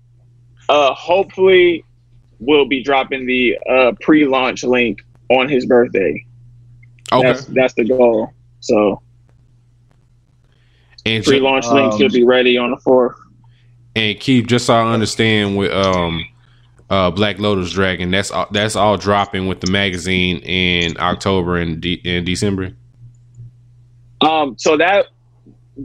[0.70, 1.84] uh hopefully
[2.40, 6.26] we'll be dropping the uh pre-launch link on his birthday.
[7.12, 7.22] Okay.
[7.28, 8.32] That's that's the goal.
[8.60, 9.02] So
[11.06, 13.16] and pre-launch link Um, should be ready on the fourth.
[13.96, 16.26] and Keith, just so I understand with um
[16.90, 21.82] uh Black Lotus Dragon, that's all, that's all dropping with the magazine in October and
[21.82, 22.72] de- in December.
[24.22, 25.08] Um, so that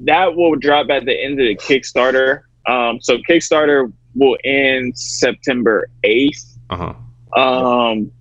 [0.05, 2.43] that will drop at the end of the Kickstarter.
[2.67, 6.59] Um, so Kickstarter will end September eighth.
[6.71, 6.95] Uh
[7.35, 7.41] huh.
[7.41, 8.13] Um,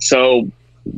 [0.00, 0.50] so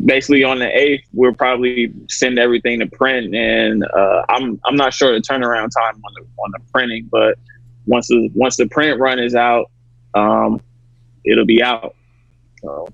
[0.05, 4.95] basically on the eighth, we'll probably send everything to print, and uh, I'm I'm not
[4.95, 7.39] sure the turnaround time on the on the printing, but
[7.87, 9.71] once the once the print run is out,
[10.15, 10.61] um,
[11.25, 11.95] it'll be out.
[12.63, 12.89] So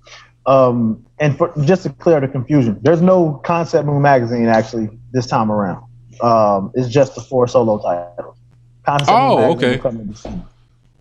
[0.47, 5.27] Um, and for just to clear the confusion, there's no Concept Moon magazine actually this
[5.27, 5.85] time around.
[6.23, 8.37] Um, it's just the four solo titles.
[8.85, 10.47] Concept Oh, magazine okay.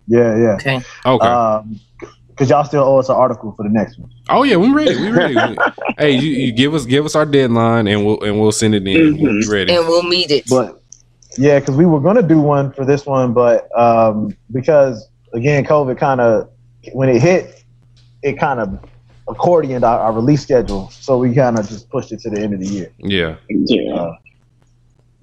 [0.06, 0.54] Yeah, yeah.
[0.54, 0.80] Okay.
[1.04, 1.26] Okay.
[1.26, 1.80] Um,
[2.28, 4.10] because y'all still owe us an article for the next one.
[4.28, 4.94] oh yeah, we ready.
[4.94, 5.56] We ready.
[5.98, 8.86] hey, you, you give us give us our deadline, and we'll and we'll send it
[8.86, 9.18] in.
[9.18, 9.74] We'll be ready.
[9.74, 10.44] And we'll meet it.
[10.46, 10.82] But
[11.38, 15.98] yeah, because we were gonna do one for this one, but um, because again, COVID
[15.98, 16.50] kind of
[16.92, 17.64] when it hit,
[18.22, 18.84] it kind of
[19.28, 22.54] accordioned our, our release schedule, so we kind of just pushed it to the end
[22.54, 22.92] of the year.
[22.98, 23.36] Yeah.
[23.48, 24.16] yeah, Uh,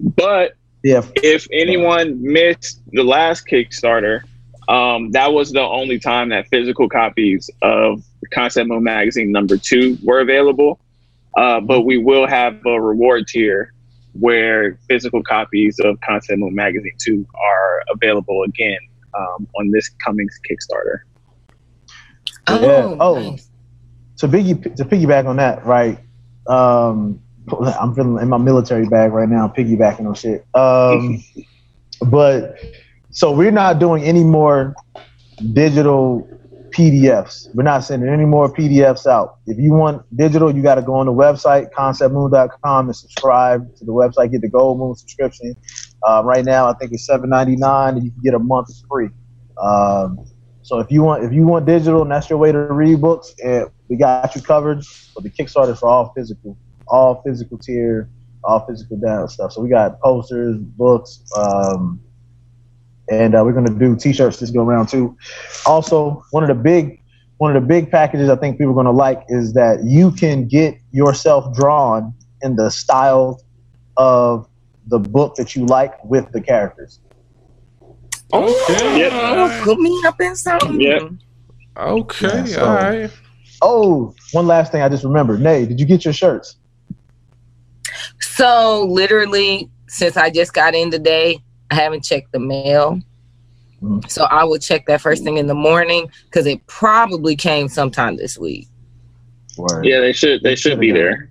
[0.00, 4.22] but yeah, if anyone missed the last Kickstarter,
[4.68, 8.02] um, that was the only time that physical copies of
[8.32, 10.80] Concept Moon Magazine number two were available.
[11.36, 13.72] Uh, but we will have a reward tier
[14.12, 18.78] where physical copies of Concept Moon Magazine two are available again
[19.14, 21.00] um, on this coming Kickstarter.
[22.46, 22.96] oh, Yeah.
[23.00, 23.30] Oh.
[23.30, 23.48] nice.
[24.18, 25.98] to piggy to piggyback on that, right?
[26.46, 27.20] Um,
[27.80, 30.46] I'm feeling in my military bag right now, piggybacking on shit.
[30.54, 31.22] Um,
[32.10, 32.56] but
[33.14, 34.74] so we're not doing any more
[35.52, 36.28] digital
[36.70, 37.54] PDFs.
[37.54, 39.38] We're not sending any more PDFs out.
[39.46, 43.84] If you want digital, you got to go on the website conceptmoon.com and subscribe to
[43.84, 44.32] the website.
[44.32, 45.54] Get the Gold Moon subscription.
[46.02, 48.68] Uh, right now, I think it's seven ninety nine, and you can get a month
[48.90, 49.10] free.
[49.62, 50.26] Um,
[50.62, 53.32] so if you want if you want digital and that's your way to read books,
[53.44, 54.82] and we got you covered.
[55.14, 58.10] But the Kickstarter for all physical, all physical tier,
[58.42, 59.52] all physical down stuff.
[59.52, 62.00] So we got posters, books, um,
[63.10, 65.16] and uh, we're gonna do T-shirts this go around too.
[65.66, 67.00] Also, one of the big
[67.38, 70.46] one of the big packages I think people are gonna like is that you can
[70.48, 73.42] get yourself drawn in the style
[73.96, 74.48] of
[74.86, 77.00] the book that you like with the characters.
[78.32, 78.98] Okay.
[78.98, 79.12] Yep.
[79.14, 80.80] Oh, put me up in something.
[80.80, 81.02] Yep.
[81.76, 82.26] Okay.
[82.26, 83.10] Yeah, so- all right.
[83.62, 85.40] Oh, one last thing I just remembered.
[85.40, 86.56] Nay, did you get your shirts?
[88.20, 93.00] So literally, since I just got in today, I haven't checked the mail.
[93.82, 94.08] Mhm.
[94.10, 98.16] So I will check that first thing in the morning because it probably came sometime
[98.16, 98.68] this week.
[99.56, 99.84] Word.
[99.86, 101.28] Yeah, they should they should be there.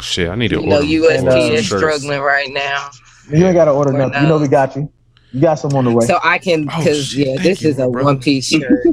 [0.00, 0.86] Shit, I need to You know, order.
[0.88, 1.80] USP And, uh, is shirts.
[1.82, 2.90] struggling right now.
[3.30, 4.22] You ain't got to order Or nothing.
[4.22, 4.90] You know we got you.
[5.32, 6.04] You got some on the way.
[6.06, 7.18] So I can, Oh, because shit.
[7.26, 8.04] yeah, Thank this you, is a bro.
[8.04, 8.86] one piece shirt.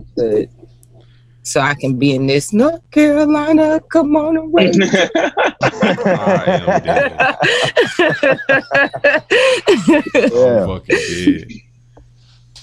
[1.53, 3.80] But so I can be in this North Carolina.
[3.92, 4.72] Come on away.
[5.61, 7.11] I am dead.
[10.32, 10.66] yeah.
[10.66, 11.48] Fucking dead.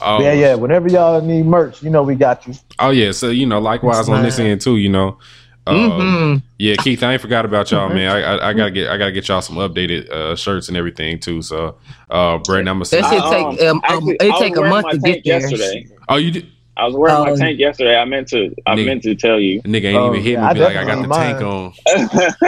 [0.01, 0.55] Oh, yeah, yeah.
[0.55, 2.55] Whenever y'all need merch, you know we got you.
[2.79, 4.77] Oh yeah, so you know, likewise on this end too.
[4.77, 5.19] You know,
[5.67, 6.43] um, Mhm.
[6.59, 8.11] yeah, Keith, I ain't forgot about y'all, man.
[8.11, 11.19] I, I, I gotta get, I gotta get y'all some updated uh, shirts and everything
[11.19, 11.41] too.
[11.41, 11.77] So,
[12.11, 12.91] uh, Brandon, I'm gonna.
[12.91, 15.41] That shit take um, um, actually, it I take a month to get there.
[15.41, 15.89] Yesterday.
[16.11, 16.47] Oh, you did.
[16.77, 17.37] I was wearing my Oh.
[17.37, 17.97] tank yesterday.
[17.97, 18.55] I meant to.
[18.67, 18.87] I Nigga.
[18.87, 19.63] meant to tell you.
[19.63, 20.47] Nigga ain't Oh, even hit yeah, me.
[20.47, 21.73] I Be like, I got the definitely tank on.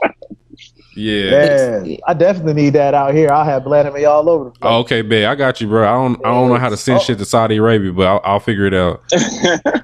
[1.00, 3.30] Yeah, I definitely need that out here.
[3.30, 4.60] I'll have Vladimir all over the place.
[4.68, 5.86] Oh, okay, babe, I got you, bro.
[5.88, 7.02] I don't, I don't know how to send Oh.
[7.02, 9.02] shit to Saudi Arabia, but I'll, I'll figure it out.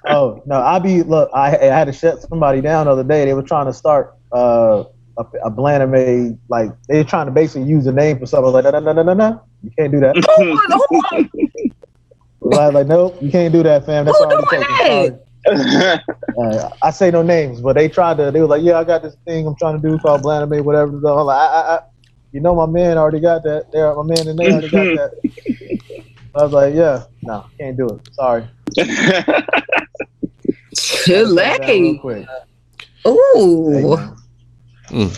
[0.09, 1.31] Oh no, I be look.
[1.33, 3.25] I, I had to shut somebody down the other day.
[3.25, 4.83] They were trying to start uh,
[5.17, 8.45] a, a Blaname like they were trying to basically use a name for something.
[8.45, 10.17] I was like no no no no no, you can't do that.
[12.53, 14.05] I was like nope, you can't do that, fam.
[14.05, 15.21] That's Who already doing taken.
[15.47, 16.01] Sorry.
[16.37, 18.31] Uh, I say no names, but they tried to.
[18.31, 20.99] They were like, yeah, I got this thing I'm trying to do called Blaname, whatever.
[21.03, 21.81] So I'm like, I, I, I,
[22.33, 23.71] you know, my man already got that.
[23.73, 25.13] There, my man and they already got that.
[26.37, 28.09] I was like, yeah, no, can't do it.
[28.15, 28.45] Sorry.
[31.07, 32.01] Real Chile.
[33.07, 33.99] Ooh.
[34.89, 35.11] Mm.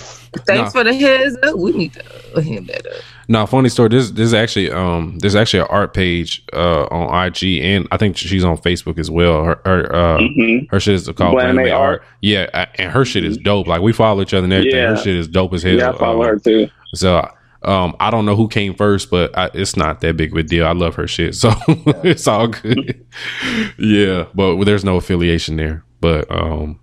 [0.46, 0.68] Thanks Nah.
[0.70, 1.56] for the heads up.
[1.56, 3.02] We need to hand that up.
[3.28, 3.88] No, funny story.
[3.88, 7.96] This this is actually um there's actually an art page uh on IG and I
[7.96, 9.42] think she's on Facebook as well.
[9.44, 10.70] Her her uh Mhm.
[10.70, 12.00] her shit is called Bland Bland May May Art.
[12.00, 12.02] Art.
[12.22, 13.66] Yeah, uh, and her shit is dope.
[13.66, 14.78] Like we follow each other and everything.
[14.78, 14.90] Yeah.
[14.90, 15.74] Her shit is dope as hell.
[15.74, 16.68] Yeah, I follow Um, her too.
[16.94, 17.28] So
[17.62, 20.42] um I don't know who came first, but I, it's not that big of a
[20.44, 20.64] deal.
[20.66, 21.52] I love her shit, so
[22.04, 23.04] it's all good.
[23.78, 25.82] yeah, but there's no affiliation there.
[26.00, 26.78] but um,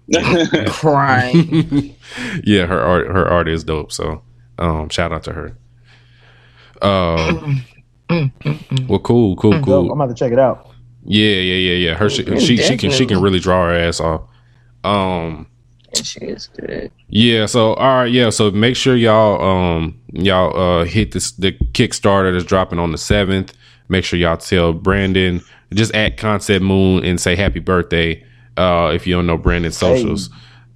[0.68, 1.96] Crying.
[2.44, 3.92] yeah, her art her art is dope.
[3.92, 4.22] So
[4.60, 5.58] um, shout out to her.
[6.84, 7.56] Uh,
[8.88, 9.92] well, cool, cool, cool.
[9.92, 10.70] I'm about to check it out.
[11.06, 11.94] Yeah, yeah, yeah, yeah.
[11.96, 14.22] Her she she, she can she can really draw her ass off.
[14.84, 15.48] Um,
[15.94, 16.92] she is good.
[17.10, 21.54] Yeah, so all right, yeah, so make sure y'all um y'all uh hit this the
[21.74, 23.54] Kickstarter that's dropping on the seventh.
[23.90, 25.42] Make sure y'all tell Brandon
[25.74, 28.24] just at Concept Moon and say happy birthday
[28.58, 30.30] uh if you don't know Brandon's socials.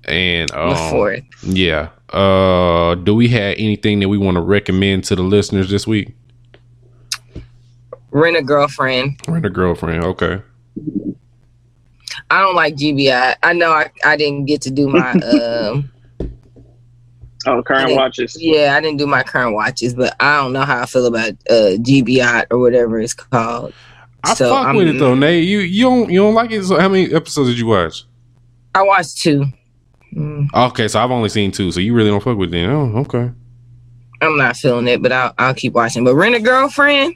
[0.06, 1.24] And um, The fourth.
[1.44, 1.90] yeah.
[2.10, 6.16] Uh do we have anything that we want to recommend to the listeners this week?
[8.12, 9.20] Rent a girlfriend.
[9.28, 10.42] Rent a girlfriend, okay.
[12.30, 13.36] I don't like GBI.
[13.44, 15.92] I know I, I didn't get to do my um
[17.46, 18.36] Oh, current watches.
[18.40, 21.32] yeah, I didn't do my current watches, but I don't know how I feel about
[21.50, 23.74] uh GBI or whatever it's called.
[24.24, 25.46] I So, fuck with it though, Nate.
[25.48, 26.64] You you don't you don't like it.
[26.64, 28.04] So how many episodes did you watch?
[28.76, 29.46] I watched two.
[30.14, 32.66] Mm, Okay, so I've only seen two, so you really don't fuck with it.
[32.68, 33.32] Oh, okay.
[34.22, 36.04] I'm not feeling it, but I'll I'll keep watching.
[36.04, 37.16] But Rent a Girlfriend,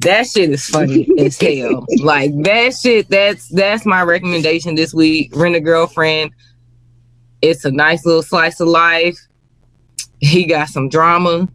[0.00, 1.84] that shit is funny as hell.
[2.02, 5.30] Like that shit, that's that's my recommendation this week.
[5.36, 6.30] Rent a Girlfriend.
[7.42, 9.18] It's a nice little slice of life.
[10.20, 11.48] He got some drama.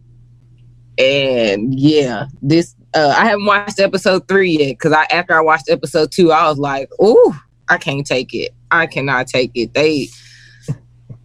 [0.98, 5.70] And yeah, this uh I haven't watched episode three yet because I after I watched
[5.70, 7.34] episode two, I was like, ooh,
[7.68, 8.52] I can't take it.
[8.72, 9.74] I cannot take it.
[9.74, 10.08] They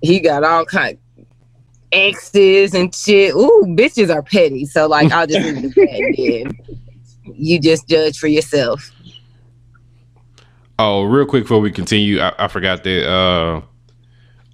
[0.02, 0.98] he got all kind
[1.92, 3.34] exes and shit.
[3.34, 4.64] Ooh, bitches are petty.
[4.64, 6.50] So like I'll just leave.
[7.34, 8.90] You just judge for yourself.
[10.78, 13.60] Oh, real quick before we continue, I, I forgot that uh,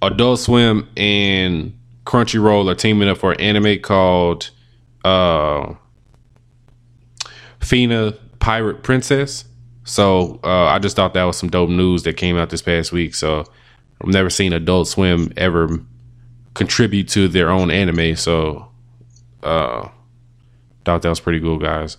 [0.01, 4.49] Adult Swim and Crunchyroll are teaming up for an anime called
[5.05, 5.73] uh,
[7.59, 9.45] Fena Pirate Princess.
[9.85, 12.91] So uh, I just thought that was some dope news that came out this past
[12.91, 13.15] week.
[13.15, 13.45] So
[14.01, 15.79] I've never seen Adult Swim ever
[16.53, 18.15] contribute to their own anime.
[18.15, 18.67] So
[19.43, 19.89] uh,
[20.85, 21.97] thought that was pretty cool, guys.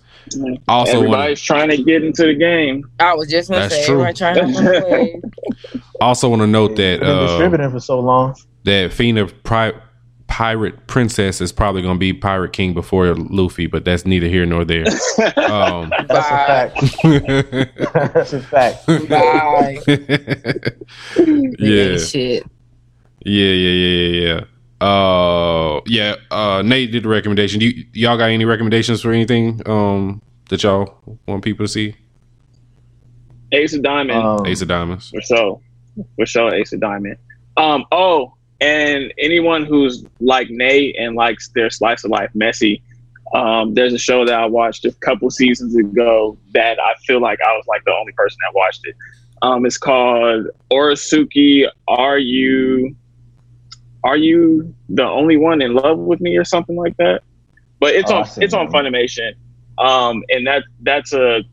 [0.67, 2.89] Also, wanna- Everybody's trying to get into the game.
[2.99, 3.95] I was just gonna That's say true.
[3.95, 5.21] everyone trying to play.
[6.01, 8.35] also want to note that Been uh, distributing for so long.
[8.63, 9.73] that Fena Pri-
[10.39, 14.45] Pirate Princess is probably going to be Pirate King before Luffy, but that's neither here
[14.45, 14.85] nor there.
[15.35, 17.03] Um, That's a fact.
[18.13, 18.87] That's a fact.
[18.87, 19.79] Bye.
[21.59, 22.45] yeah, Shit.
[23.25, 24.45] yeah, yeah, yeah, yeah,
[24.79, 24.87] yeah.
[24.87, 26.15] Uh, yeah.
[26.31, 27.59] Uh, Nate did the recommendation.
[27.59, 31.95] Do you, y'all got any recommendations for anything um that y'all want people to see?
[33.51, 34.17] Ace of Diamond.
[34.17, 35.09] Um, Ace of Diamonds.
[35.09, 35.61] For sure.
[36.15, 37.17] For sure, Ace of Diamond.
[37.57, 42.81] Um, oh, and anyone who's like Nate and likes their slice of life messy,
[43.33, 47.39] um, there's a show that I watched a couple seasons ago that I feel like
[47.45, 48.95] I was like the only person that watched it.
[49.41, 51.65] Um, it's called Oresuki.
[51.87, 52.95] Are you
[54.03, 57.21] are you the only one in love with me or something like that?
[57.79, 58.67] But it's I on it's on.
[58.69, 59.35] Funimation.
[59.77, 61.43] Um, and that that's a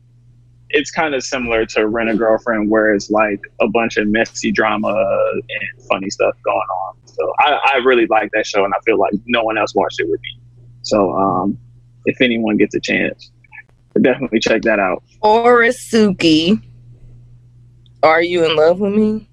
[0.69, 4.51] it's kind of similar to Rent a Girlfriend, where it's like a bunch of messy
[4.51, 4.89] drama
[5.33, 6.95] and funny stuff going on.
[7.05, 9.99] So I, I really like that show, and I feel like no one else watched
[9.99, 10.39] it with me.
[10.83, 11.57] So um,
[12.05, 13.31] if anyone gets a chance,
[14.01, 15.03] definitely check that out.
[15.23, 16.61] Oresuki.
[18.03, 19.27] Are you in love with me?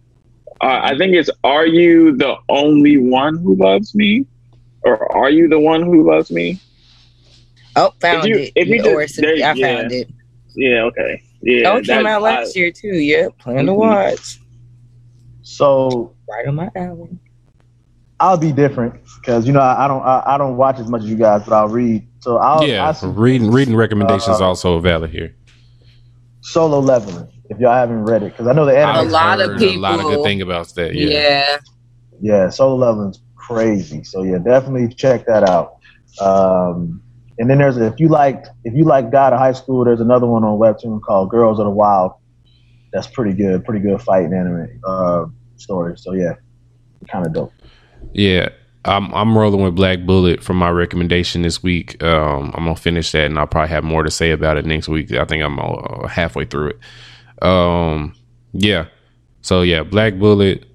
[0.61, 4.25] Uh, I think it's Are you the only one who loves me?
[4.83, 6.59] Or are you the one who loves me?
[7.77, 8.53] Oh, found you- it.
[8.55, 9.21] if you The just- Oresuki.
[9.39, 9.79] there- I yeah.
[9.81, 10.11] found it.
[10.55, 11.23] Yeah, okay.
[11.43, 11.73] Yeah.
[11.73, 12.89] oh, came out last I- year too.
[12.97, 13.39] Yep.
[13.39, 13.77] Plan to Mhm.
[13.77, 14.41] watch.
[15.43, 17.19] So Right on my alley.
[18.21, 21.03] I'll be different because you know I, I don't I, I don't watch as much
[21.03, 22.07] as you guys, but I'll read.
[22.21, 25.35] So I'll yeah, I see reading reading recommendations Uh, also valid here.
[26.41, 27.29] solo leveling.
[27.51, 28.97] If y'all haven't read it, because I know the anime.
[29.07, 29.77] I've lot of people.
[29.77, 30.95] a lot of good thing about that.
[30.95, 31.09] Yeah.
[31.09, 31.57] Yeah.
[32.23, 34.03] Yeah, solo leveling's crazy.
[34.05, 35.77] So yeah, definitely check that out.
[36.21, 37.03] Um,
[37.39, 40.27] and then there's if you like if you like God of High School, there's another
[40.27, 42.13] one on Webtoon called Girls of the Wild.
[42.93, 45.99] That's pretty good, pretty good fighting anime uh, story.
[45.99, 46.35] So yeah,
[47.09, 47.53] kind of dope.
[48.13, 48.51] Yeah,
[48.85, 52.03] I'm I'm rolling with Black Bullet for my recommendation this week.
[52.03, 54.89] Um, I'm gonna finish that, and I'll probably have more to say about it next
[54.89, 55.11] week.
[55.13, 57.45] I think I'm uh, halfway through it.
[57.45, 58.15] Um,
[58.53, 58.87] yeah.
[59.43, 60.67] So yeah, Black Bullet,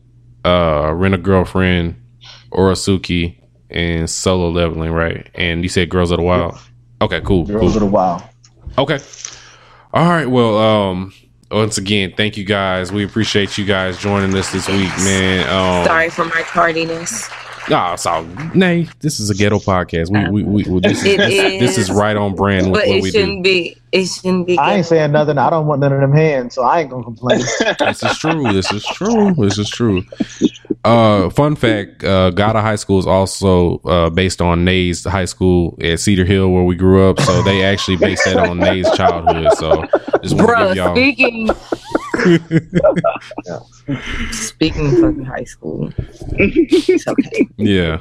[0.44, 1.96] uh, Rent a Girlfriend,
[2.52, 3.39] Oresuki,
[3.70, 5.30] and Solo Leveling, right?
[5.36, 6.58] And you said Girls of the Wild.
[7.02, 7.46] Okay, cool.
[7.46, 7.68] Girls cool.
[7.70, 8.24] of the Wild.
[8.78, 9.00] Okay.
[9.94, 10.26] All right.
[10.28, 11.14] Well, um,
[11.52, 12.92] once again, thank you guys.
[12.92, 15.50] We appreciate you guys joining us this week, man.
[15.50, 17.30] Um, Sorry for my tardiness.
[17.70, 20.10] Nah, so nay, this is a ghetto podcast.
[20.10, 21.92] We we, we, we this, is, It this, this is is.
[21.92, 23.50] right on brand with But what it we shouldn't do.
[23.50, 23.76] be.
[23.92, 24.58] It shouldn't be.
[24.58, 25.38] I ain't saying nothing.
[25.40, 27.40] I don't want none of them hands, so I ain't gonna complain.
[27.80, 28.54] This is true.
[28.54, 29.34] This is true.
[29.36, 30.04] This is true.
[30.86, 35.26] Uh, fun fact: uh, God of High School is also uh, based on Nays High
[35.26, 37.20] School at Cedar Hill, where we grew up.
[37.20, 39.54] So they actually based that on Nays' childhood.
[39.54, 39.84] So
[40.22, 40.96] just want to Bruh, give y'all.
[40.96, 41.50] speaking.
[44.32, 45.92] Speaking of fucking high school,
[46.34, 47.48] it's okay.
[47.58, 48.00] Yeah.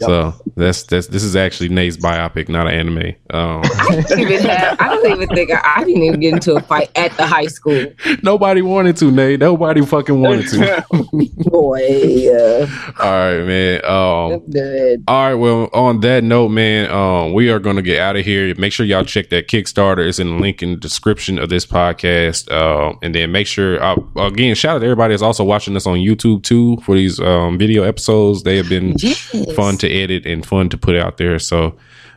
[0.00, 3.14] So that's that's this is actually Nate's biopic, not an anime.
[3.30, 4.80] Um, I didn't even have.
[4.80, 7.46] I don't even think I, I didn't even get into a fight at the high
[7.46, 7.86] school.
[8.22, 9.40] nobody wanted to, Nate.
[9.40, 10.84] Nobody fucking wanted to.
[11.50, 12.66] Boy, uh,
[12.98, 13.84] All right, man.
[13.84, 15.04] Um.
[15.06, 15.34] All right.
[15.34, 18.54] Well, on that note, man, um, we are going to get out of here.
[18.56, 20.06] Make sure y'all check that Kickstarter.
[20.08, 22.50] It's in the link in the description of this podcast.
[22.50, 25.86] Um, and then make sure, uh, again, shout out to everybody that's also watching us
[25.86, 28.42] on YouTube too for these um, video episodes.
[28.42, 29.30] They have been Yes.
[29.54, 31.38] fun to edit and fun to put out there.
[31.38, 31.76] So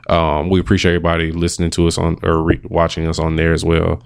[0.10, 3.64] um, we appreciate everybody listening to us on or re- watching us on there as
[3.64, 4.02] well.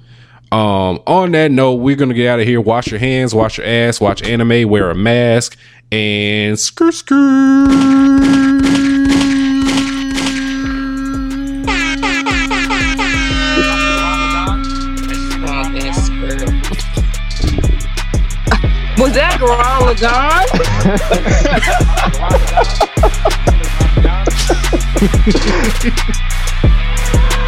[0.51, 2.61] Um, on that note, we're gonna get out of here.
[2.61, 5.57] Wash your hands, wash your ass, watch anime, wear a mask,
[5.91, 7.67] and screw screw.
[18.97, 20.47] Was that Gurren Lagann?
[24.99, 25.11] ちょっ
[25.93, 27.46] と。